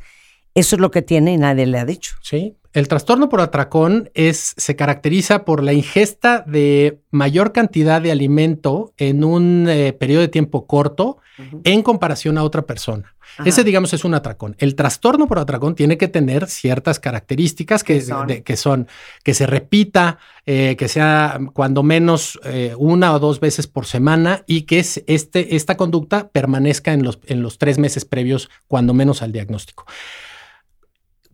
eso 0.54 0.76
es 0.76 0.80
lo 0.80 0.90
que 0.90 1.02
tiene 1.02 1.32
y 1.32 1.36
nadie 1.36 1.66
le 1.66 1.78
ha 1.78 1.84
dicho. 1.84 2.16
Sí. 2.22 2.56
El 2.72 2.86
trastorno 2.86 3.28
por 3.28 3.40
atracón 3.40 4.10
es, 4.14 4.54
se 4.56 4.76
caracteriza 4.76 5.44
por 5.44 5.62
la 5.62 5.72
ingesta 5.72 6.44
de 6.46 7.00
mayor 7.10 7.52
cantidad 7.52 8.00
de 8.00 8.12
alimento 8.12 8.92
en 8.96 9.24
un 9.24 9.68
eh, 9.68 9.92
periodo 9.92 10.22
de 10.22 10.28
tiempo 10.28 10.66
corto 10.66 11.18
en 11.64 11.82
comparación 11.82 12.38
a 12.38 12.44
otra 12.44 12.62
persona. 12.62 13.14
Ajá. 13.38 13.48
Ese, 13.48 13.64
digamos, 13.64 13.92
es 13.92 14.04
un 14.04 14.14
atracón. 14.14 14.56
El 14.58 14.74
trastorno 14.74 15.26
por 15.26 15.38
atracón 15.38 15.74
tiene 15.74 15.96
que 15.98 16.08
tener 16.08 16.48
ciertas 16.48 17.00
características 17.00 17.84
que, 17.84 17.94
¿Qué 17.94 18.00
son? 18.02 18.26
de- 18.26 18.42
que 18.42 18.56
son 18.56 18.88
que 19.24 19.34
se 19.34 19.46
repita, 19.46 20.18
eh, 20.46 20.76
que 20.78 20.88
sea 20.88 21.38
cuando 21.52 21.82
menos 21.82 22.38
eh, 22.44 22.74
una 22.78 23.12
o 23.14 23.18
dos 23.18 23.40
veces 23.40 23.66
por 23.66 23.86
semana 23.86 24.44
y 24.46 24.62
que 24.62 24.78
es 24.80 25.02
este, 25.06 25.56
esta 25.56 25.76
conducta 25.76 26.28
permanezca 26.28 26.92
en 26.92 27.02
los, 27.02 27.18
en 27.26 27.42
los 27.42 27.58
tres 27.58 27.78
meses 27.78 28.04
previos, 28.04 28.50
cuando 28.68 28.94
menos 28.94 29.22
al 29.22 29.32
diagnóstico 29.32 29.86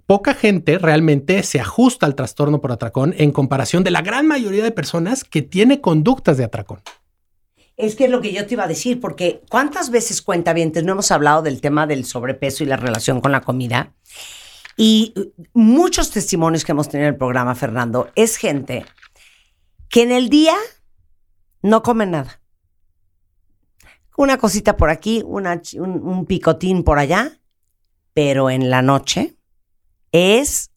poca 0.06 0.34
gente 0.34 0.78
realmente 0.78 1.42
se 1.42 1.58
ajusta 1.60 2.06
al 2.06 2.14
trastorno 2.14 2.60
por 2.60 2.70
atracón 2.70 3.12
en 3.18 3.32
comparación 3.32 3.82
de 3.82 3.90
la 3.90 4.02
gran 4.02 4.26
mayoría 4.28 4.62
de 4.62 4.70
personas 4.70 5.24
que 5.24 5.42
tiene 5.42 5.80
conductas 5.80 6.36
de 6.36 6.44
atracón. 6.44 6.80
Es 7.76 7.94
que 7.94 8.06
es 8.06 8.10
lo 8.10 8.22
que 8.22 8.32
yo 8.32 8.46
te 8.46 8.54
iba 8.54 8.64
a 8.64 8.68
decir, 8.68 9.00
porque 9.00 9.42
¿cuántas 9.50 9.90
veces 9.90 10.22
cuenta 10.22 10.52
bien? 10.52 10.72
No 10.84 10.92
hemos 10.92 11.10
hablado 11.10 11.42
del 11.42 11.60
tema 11.60 11.86
del 11.86 12.04
sobrepeso 12.04 12.64
y 12.64 12.66
la 12.66 12.76
relación 12.76 13.20
con 13.20 13.32
la 13.32 13.42
comida. 13.42 13.94
Y 14.76 15.12
uh, 15.16 15.44
muchos 15.52 16.10
testimonios 16.10 16.64
que 16.64 16.72
hemos 16.72 16.88
tenido 16.88 17.08
en 17.08 17.14
el 17.14 17.18
programa, 17.18 17.54
Fernando, 17.54 18.10
es 18.14 18.36
gente 18.36 18.84
que 19.88 20.02
en 20.02 20.12
el 20.12 20.28
día 20.28 20.56
no 21.62 21.82
come 21.82 22.06
nada. 22.06 22.40
Una 24.16 24.38
cosita 24.38 24.76
por 24.78 24.88
aquí, 24.88 25.22
un, 25.24 25.46
un 25.78 26.26
picotín 26.26 26.82
por 26.82 26.98
allá, 26.98 27.38
pero 28.14 28.48
en 28.48 28.70
la 28.70 28.80
noche 28.80 29.36
es 30.12 30.70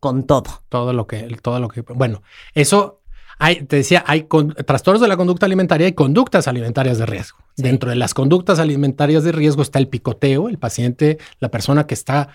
con 0.00 0.26
todo. 0.26 0.62
todo 0.68 0.92
lo 0.92 1.06
que, 1.06 1.22
todo 1.42 1.60
lo 1.60 1.68
que, 1.68 1.82
bueno, 1.82 2.22
eso 2.54 3.02
hay, 3.38 3.62
te 3.64 3.76
decía, 3.76 4.02
hay 4.06 4.22
con- 4.24 4.54
trastornos 4.54 5.00
de 5.00 5.08
la 5.08 5.16
conducta 5.16 5.46
alimentaria 5.46 5.86
y 5.88 5.92
conductas 5.92 6.48
alimentarias 6.48 6.98
de 6.98 7.06
riesgo. 7.06 7.38
Dentro 7.56 7.90
de 7.90 7.96
las 7.96 8.14
conductas 8.14 8.58
alimentarias 8.58 9.24
de 9.24 9.32
riesgo 9.32 9.62
está 9.62 9.78
el 9.78 9.88
picoteo, 9.88 10.48
el 10.48 10.58
paciente, 10.58 11.18
la 11.40 11.50
persona 11.50 11.86
que 11.86 11.94
está 11.94 12.28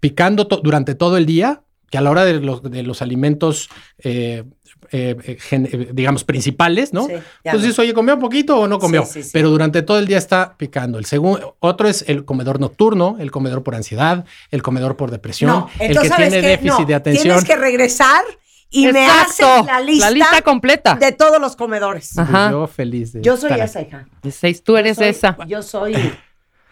picando 0.00 0.46
to- 0.46 0.60
durante 0.62 0.94
todo 0.94 1.16
el 1.16 1.26
día, 1.26 1.62
que 1.90 1.98
a 1.98 2.00
la 2.00 2.10
hora 2.10 2.24
de 2.24 2.40
los, 2.40 2.62
de 2.62 2.82
los 2.82 3.00
alimentos, 3.00 3.68
eh, 4.00 4.42
eh, 4.90 5.16
eh, 5.24 5.36
gen- 5.40 5.88
digamos, 5.92 6.24
principales, 6.24 6.92
¿no? 6.92 7.06
Sí, 7.06 7.12
Entonces, 7.44 7.78
oye, 7.78 7.94
¿comió 7.94 8.18
poquito 8.18 8.58
o 8.58 8.66
no 8.66 8.78
comió? 8.78 9.04
Sí, 9.04 9.12
sí, 9.14 9.22
sí. 9.24 9.30
Pero 9.32 9.50
durante 9.50 9.82
todo 9.82 9.98
el 9.98 10.06
día 10.06 10.18
está 10.18 10.56
picando. 10.56 10.98
El 10.98 11.04
segundo, 11.04 11.56
otro 11.60 11.86
es 11.88 12.04
el 12.08 12.24
comedor 12.24 12.58
nocturno, 12.60 13.16
el 13.20 13.30
comedor 13.30 13.62
por 13.62 13.74
ansiedad, 13.76 14.24
el 14.50 14.62
comedor 14.62 14.96
por 14.96 15.10
depresión, 15.12 15.50
No, 15.50 15.68
el 15.78 15.96
que 15.98 16.08
¿sabes 16.08 16.30
tiene 16.30 16.46
déficit 16.48 16.80
No, 16.80 16.86
de 16.86 16.94
atención. 16.94 17.22
Tienes 17.24 17.44
que 17.44 17.56
regresar 17.56 18.22
y 18.70 18.90
me 18.92 19.06
haces 19.06 19.46
la 19.66 19.80
lista, 19.80 20.06
La 20.06 20.10
lista 20.10 20.42
completa. 20.42 20.94
de 20.96 21.12
todos 21.12 21.40
los 21.40 21.56
comedores. 21.56 22.18
Ajá. 22.18 22.50
Yo 22.50 22.66
feliz 22.66 23.12
de 23.12 23.22
Yo 23.22 23.36
soy 23.36 23.50
estar 23.52 23.66
esa 23.66 23.82
hija. 23.82 24.08
De 24.22 24.30
seis, 24.30 24.62
tú 24.62 24.76
eres 24.76 24.96
Soy- 24.96 25.06
esa. 25.08 25.36
Yo 25.46 25.62
soy, 25.62 25.94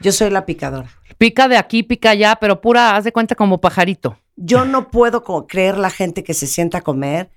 yo 0.00 0.12
soy 0.12 0.30
la 0.30 0.44
picadora. 0.44 0.88
Pica 1.18 1.46
de 1.48 1.56
aquí, 1.56 1.82
pica 1.82 2.10
allá, 2.10 2.36
pero 2.40 2.60
pura, 2.60 2.96
haz 2.96 3.04
de 3.04 3.12
cuenta 3.12 3.34
como 3.34 3.60
pajarito. 3.60 4.18
Yo 4.36 4.64
no 4.64 4.88
puedo 4.90 5.22
creer 5.46 5.78
la 5.78 5.90
gente 5.90 6.24
que 6.24 6.34
se 6.34 6.46
sienta 6.48 6.78
a 6.78 6.80
comer 6.82 7.30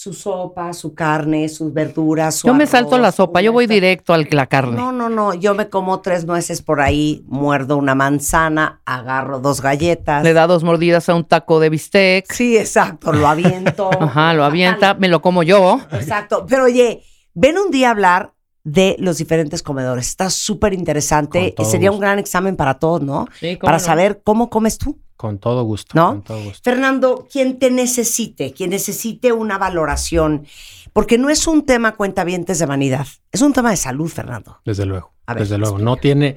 su 0.00 0.14
sopa, 0.14 0.72
su 0.72 0.94
carne, 0.94 1.46
sus 1.50 1.74
verduras. 1.74 2.36
su 2.36 2.46
Yo 2.46 2.54
me 2.54 2.66
salto 2.66 2.96
la 2.96 3.12
sopa, 3.12 3.42
yo 3.42 3.52
voy 3.52 3.66
directo 3.66 4.14
al 4.14 4.26
la 4.30 4.46
carne. 4.46 4.74
No, 4.74 4.92
no, 4.92 5.10
no. 5.10 5.34
Yo 5.34 5.54
me 5.54 5.68
como 5.68 6.00
tres 6.00 6.24
nueces 6.24 6.62
por 6.62 6.80
ahí, 6.80 7.22
muerdo 7.28 7.76
una 7.76 7.94
manzana, 7.94 8.80
agarro 8.86 9.40
dos 9.40 9.60
galletas. 9.60 10.24
Le 10.24 10.32
da 10.32 10.46
dos 10.46 10.64
mordidas 10.64 11.10
a 11.10 11.14
un 11.14 11.24
taco 11.24 11.60
de 11.60 11.68
bistec. 11.68 12.32
Sí, 12.32 12.56
exacto, 12.56 13.12
lo 13.12 13.28
aviento. 13.28 13.90
Ajá, 14.00 14.32
lo 14.32 14.44
avienta, 14.44 14.94
me 14.94 15.08
lo 15.08 15.20
como 15.20 15.42
yo. 15.42 15.78
Exacto. 15.92 16.46
Pero 16.48 16.64
oye, 16.64 17.02
ven 17.34 17.58
un 17.58 17.70
día 17.70 17.88
a 17.88 17.90
hablar 17.90 18.32
de 18.64 18.96
los 19.00 19.18
diferentes 19.18 19.62
comedores. 19.62 20.08
Está 20.08 20.30
súper 20.30 20.72
interesante. 20.72 21.54
Sería 21.62 21.92
un 21.92 22.00
gran 22.00 22.18
examen 22.18 22.56
para 22.56 22.78
todos, 22.78 23.02
¿no? 23.02 23.26
Sí, 23.38 23.58
cómo 23.58 23.66
Para 23.66 23.76
no. 23.76 23.84
saber 23.84 24.22
cómo 24.24 24.48
comes 24.48 24.78
tú. 24.78 24.98
Con 25.20 25.38
todo 25.38 25.64
gusto. 25.64 25.92
¿No? 25.94 26.12
Con 26.12 26.22
todo 26.22 26.44
gusto. 26.44 26.60
Fernando, 26.62 27.28
quien 27.30 27.58
te 27.58 27.70
necesite, 27.70 28.54
quien 28.54 28.70
necesite 28.70 29.32
una 29.32 29.58
valoración, 29.58 30.46
porque 30.94 31.18
no 31.18 31.28
es 31.28 31.46
un 31.46 31.66
tema 31.66 31.94
cuentavientes 31.94 32.58
de 32.58 32.64
vanidad, 32.64 33.06
es 33.30 33.42
un 33.42 33.52
tema 33.52 33.68
de 33.68 33.76
salud, 33.76 34.08
Fernando. 34.08 34.62
Desde 34.64 34.86
luego. 34.86 35.12
A 35.26 35.34
ver, 35.34 35.42
desde 35.42 35.58
luego. 35.58 35.78
No 35.78 35.98
tiene. 35.98 36.36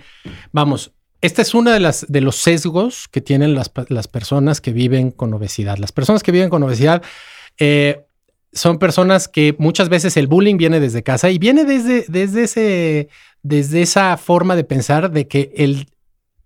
Vamos, 0.51 0.91
esta 1.21 1.41
es 1.41 1.53
una 1.53 1.71
de 1.71 1.79
las 1.79 2.05
de 2.09 2.19
los 2.19 2.35
sesgos 2.35 3.07
que 3.07 3.21
tienen 3.21 3.55
las, 3.55 3.71
las 3.87 4.09
personas 4.09 4.59
que 4.59 4.73
viven 4.73 5.11
con 5.11 5.33
obesidad. 5.33 5.77
Las 5.77 5.93
personas 5.93 6.21
que 6.21 6.33
viven 6.33 6.49
con 6.49 6.61
obesidad 6.61 7.03
eh, 7.57 8.05
son 8.51 8.79
personas 8.79 9.29
que 9.29 9.55
muchas 9.59 9.87
veces 9.87 10.17
el 10.17 10.27
bullying 10.27 10.57
viene 10.57 10.81
desde 10.81 11.03
casa 11.03 11.29
y 11.29 11.39
viene 11.39 11.63
desde, 11.63 12.03
desde 12.09 12.43
ese, 12.43 13.07
desde 13.43 13.81
esa 13.81 14.17
forma 14.17 14.57
de 14.57 14.65
pensar 14.65 15.09
de 15.09 15.29
que 15.29 15.53
el, 15.55 15.87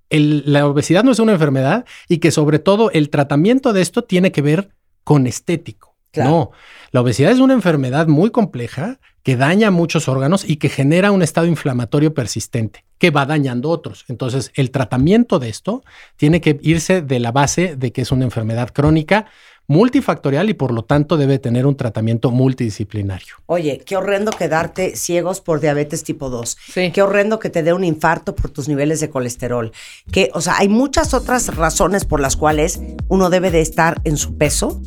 el- 0.10 0.44
la 0.46 0.66
obesidad 0.68 1.04
no 1.04 1.12
es 1.12 1.20
una 1.20 1.34
enfermedad 1.34 1.86
y 2.08 2.18
que 2.18 2.32
sobre 2.32 2.60
todo 2.60 2.92
el 2.92 3.10
tratamiento 3.10 3.74
de 3.74 3.82
esto 3.82 4.04
tiene 4.04 4.32
que 4.32 4.42
ver 4.42 4.70
con 5.04 5.28
estético. 5.28 5.96
Claro. 6.12 6.30
No, 6.30 6.52
la 6.92 7.02
obesidad 7.02 7.32
es 7.32 7.40
una 7.40 7.54
enfermedad 7.54 8.08
muy 8.08 8.32
compleja 8.32 9.00
que 9.24 9.36
daña 9.36 9.72
muchos 9.72 10.08
órganos 10.08 10.50
y 10.50 10.56
que 10.56 10.70
genera 10.70 11.12
un 11.12 11.22
estado 11.22 11.48
inflamatorio 11.48 12.14
persistente 12.14 12.86
que 12.98 13.12
va 13.12 13.26
dañando 13.26 13.70
otros. 13.70 14.06
Entonces, 14.08 14.52
el 14.56 14.72
tratamiento 14.72 15.38
de 15.38 15.50
esto 15.50 15.84
tiene 16.16 16.40
que 16.42 16.58
irse 16.62 17.02
de 17.02 17.20
la 17.20 17.32
base 17.32 17.76
de 17.76 17.92
que 17.92 18.02
es 18.02 18.12
una 18.12 18.24
enfermedad 18.24 18.70
crónica 18.72 19.26
multifactorial 19.68 20.50
y 20.50 20.54
por 20.54 20.72
lo 20.72 20.84
tanto 20.84 21.18
debe 21.18 21.40
tener 21.40 21.66
un 21.66 21.76
tratamiento 21.76 22.32
multidisciplinario. 22.32 23.36
Oye, 23.46 23.82
qué 23.86 23.98
horrendo 23.98 24.32
quedarte 24.32 24.96
ciegos 24.96 25.42
por 25.42 25.60
diabetes 25.60 26.04
tipo 26.04 26.30
2. 26.30 26.58
Sí. 26.74 26.92
Qué 26.92 27.02
horrendo 27.02 27.40
que 27.40 27.50
te 27.50 27.64
dé 27.64 27.74
un 27.74 27.84
infarto 27.84 28.34
por 28.34 28.50
tus 28.50 28.68
niveles 28.70 29.02
de 29.02 29.10
colesterol. 29.10 29.72
Que, 30.12 30.30
o 30.34 30.42
sea, 30.42 30.58
hay 30.58 30.70
muchas 30.70 31.14
otras 31.14 31.56
razones 31.56 32.06
por 32.06 32.22
las 32.22 32.38
cuales 32.38 32.80
uno 33.10 33.30
debe 33.30 33.52
de 33.52 33.62
estar 33.62 34.02
en 34.06 34.18
su 34.18 34.38
peso 34.38 34.82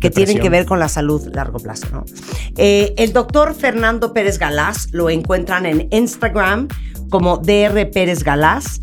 que 0.00 0.10
tienen 0.10 0.38
que 0.38 0.48
ver 0.48 0.64
con 0.66 0.78
la 0.78 0.88
salud 0.88 1.26
a 1.26 1.30
largo 1.30 1.58
plazo, 1.58 1.86
¿no? 1.92 2.04
Eh, 2.56 2.94
el 2.96 3.12
doctor 3.12 3.54
Fernando 3.54 4.12
Pérez 4.12 4.38
Galás 4.38 4.88
lo 4.92 5.10
encuentran 5.10 5.66
en 5.66 5.88
Instagram 5.90 6.68
como 7.10 7.36
DR 7.36 7.90
Pérez 7.90 8.24
Galás 8.24 8.80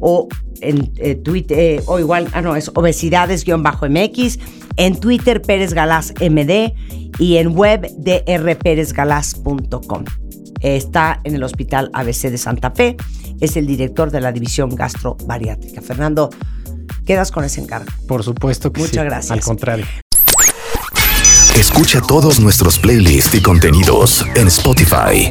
o 0.00 0.28
en 0.60 0.92
eh, 0.96 1.14
Twitter, 1.14 1.58
eh, 1.58 1.82
o 1.86 1.98
igual, 1.98 2.28
ah, 2.32 2.40
no, 2.40 2.56
es 2.56 2.70
obesidades-mx, 2.74 4.38
en 4.76 5.00
Twitter 5.00 5.42
Pérez 5.42 5.74
Galás 5.74 6.14
MD 6.20 6.74
y 7.18 7.36
en 7.36 7.56
web 7.56 7.88
drperezgalás.com. 7.98 10.04
Está 10.60 11.20
en 11.24 11.34
el 11.34 11.42
Hospital 11.42 11.90
ABC 11.92 12.30
de 12.30 12.38
Santa 12.38 12.70
Fe, 12.70 12.96
es 13.40 13.56
el 13.56 13.66
director 13.66 14.10
de 14.10 14.20
la 14.20 14.32
División 14.32 14.74
Gastrobariátrica. 14.74 15.80
Fernando, 15.80 16.30
quedas 17.06 17.30
con 17.30 17.44
ese 17.44 17.60
encargo. 17.60 17.90
Por 18.06 18.22
supuesto 18.22 18.72
que 18.72 18.80
sí. 18.80 18.88
Muchas 18.88 19.04
gracias. 19.04 19.32
Al 19.32 19.40
contrario. 19.40 19.86
Escucha 21.56 22.00
todos 22.00 22.40
nuestros 22.40 22.78
playlists 22.78 23.34
y 23.34 23.42
contenidos 23.42 24.24
en 24.34 24.48
Spotify. 24.48 25.30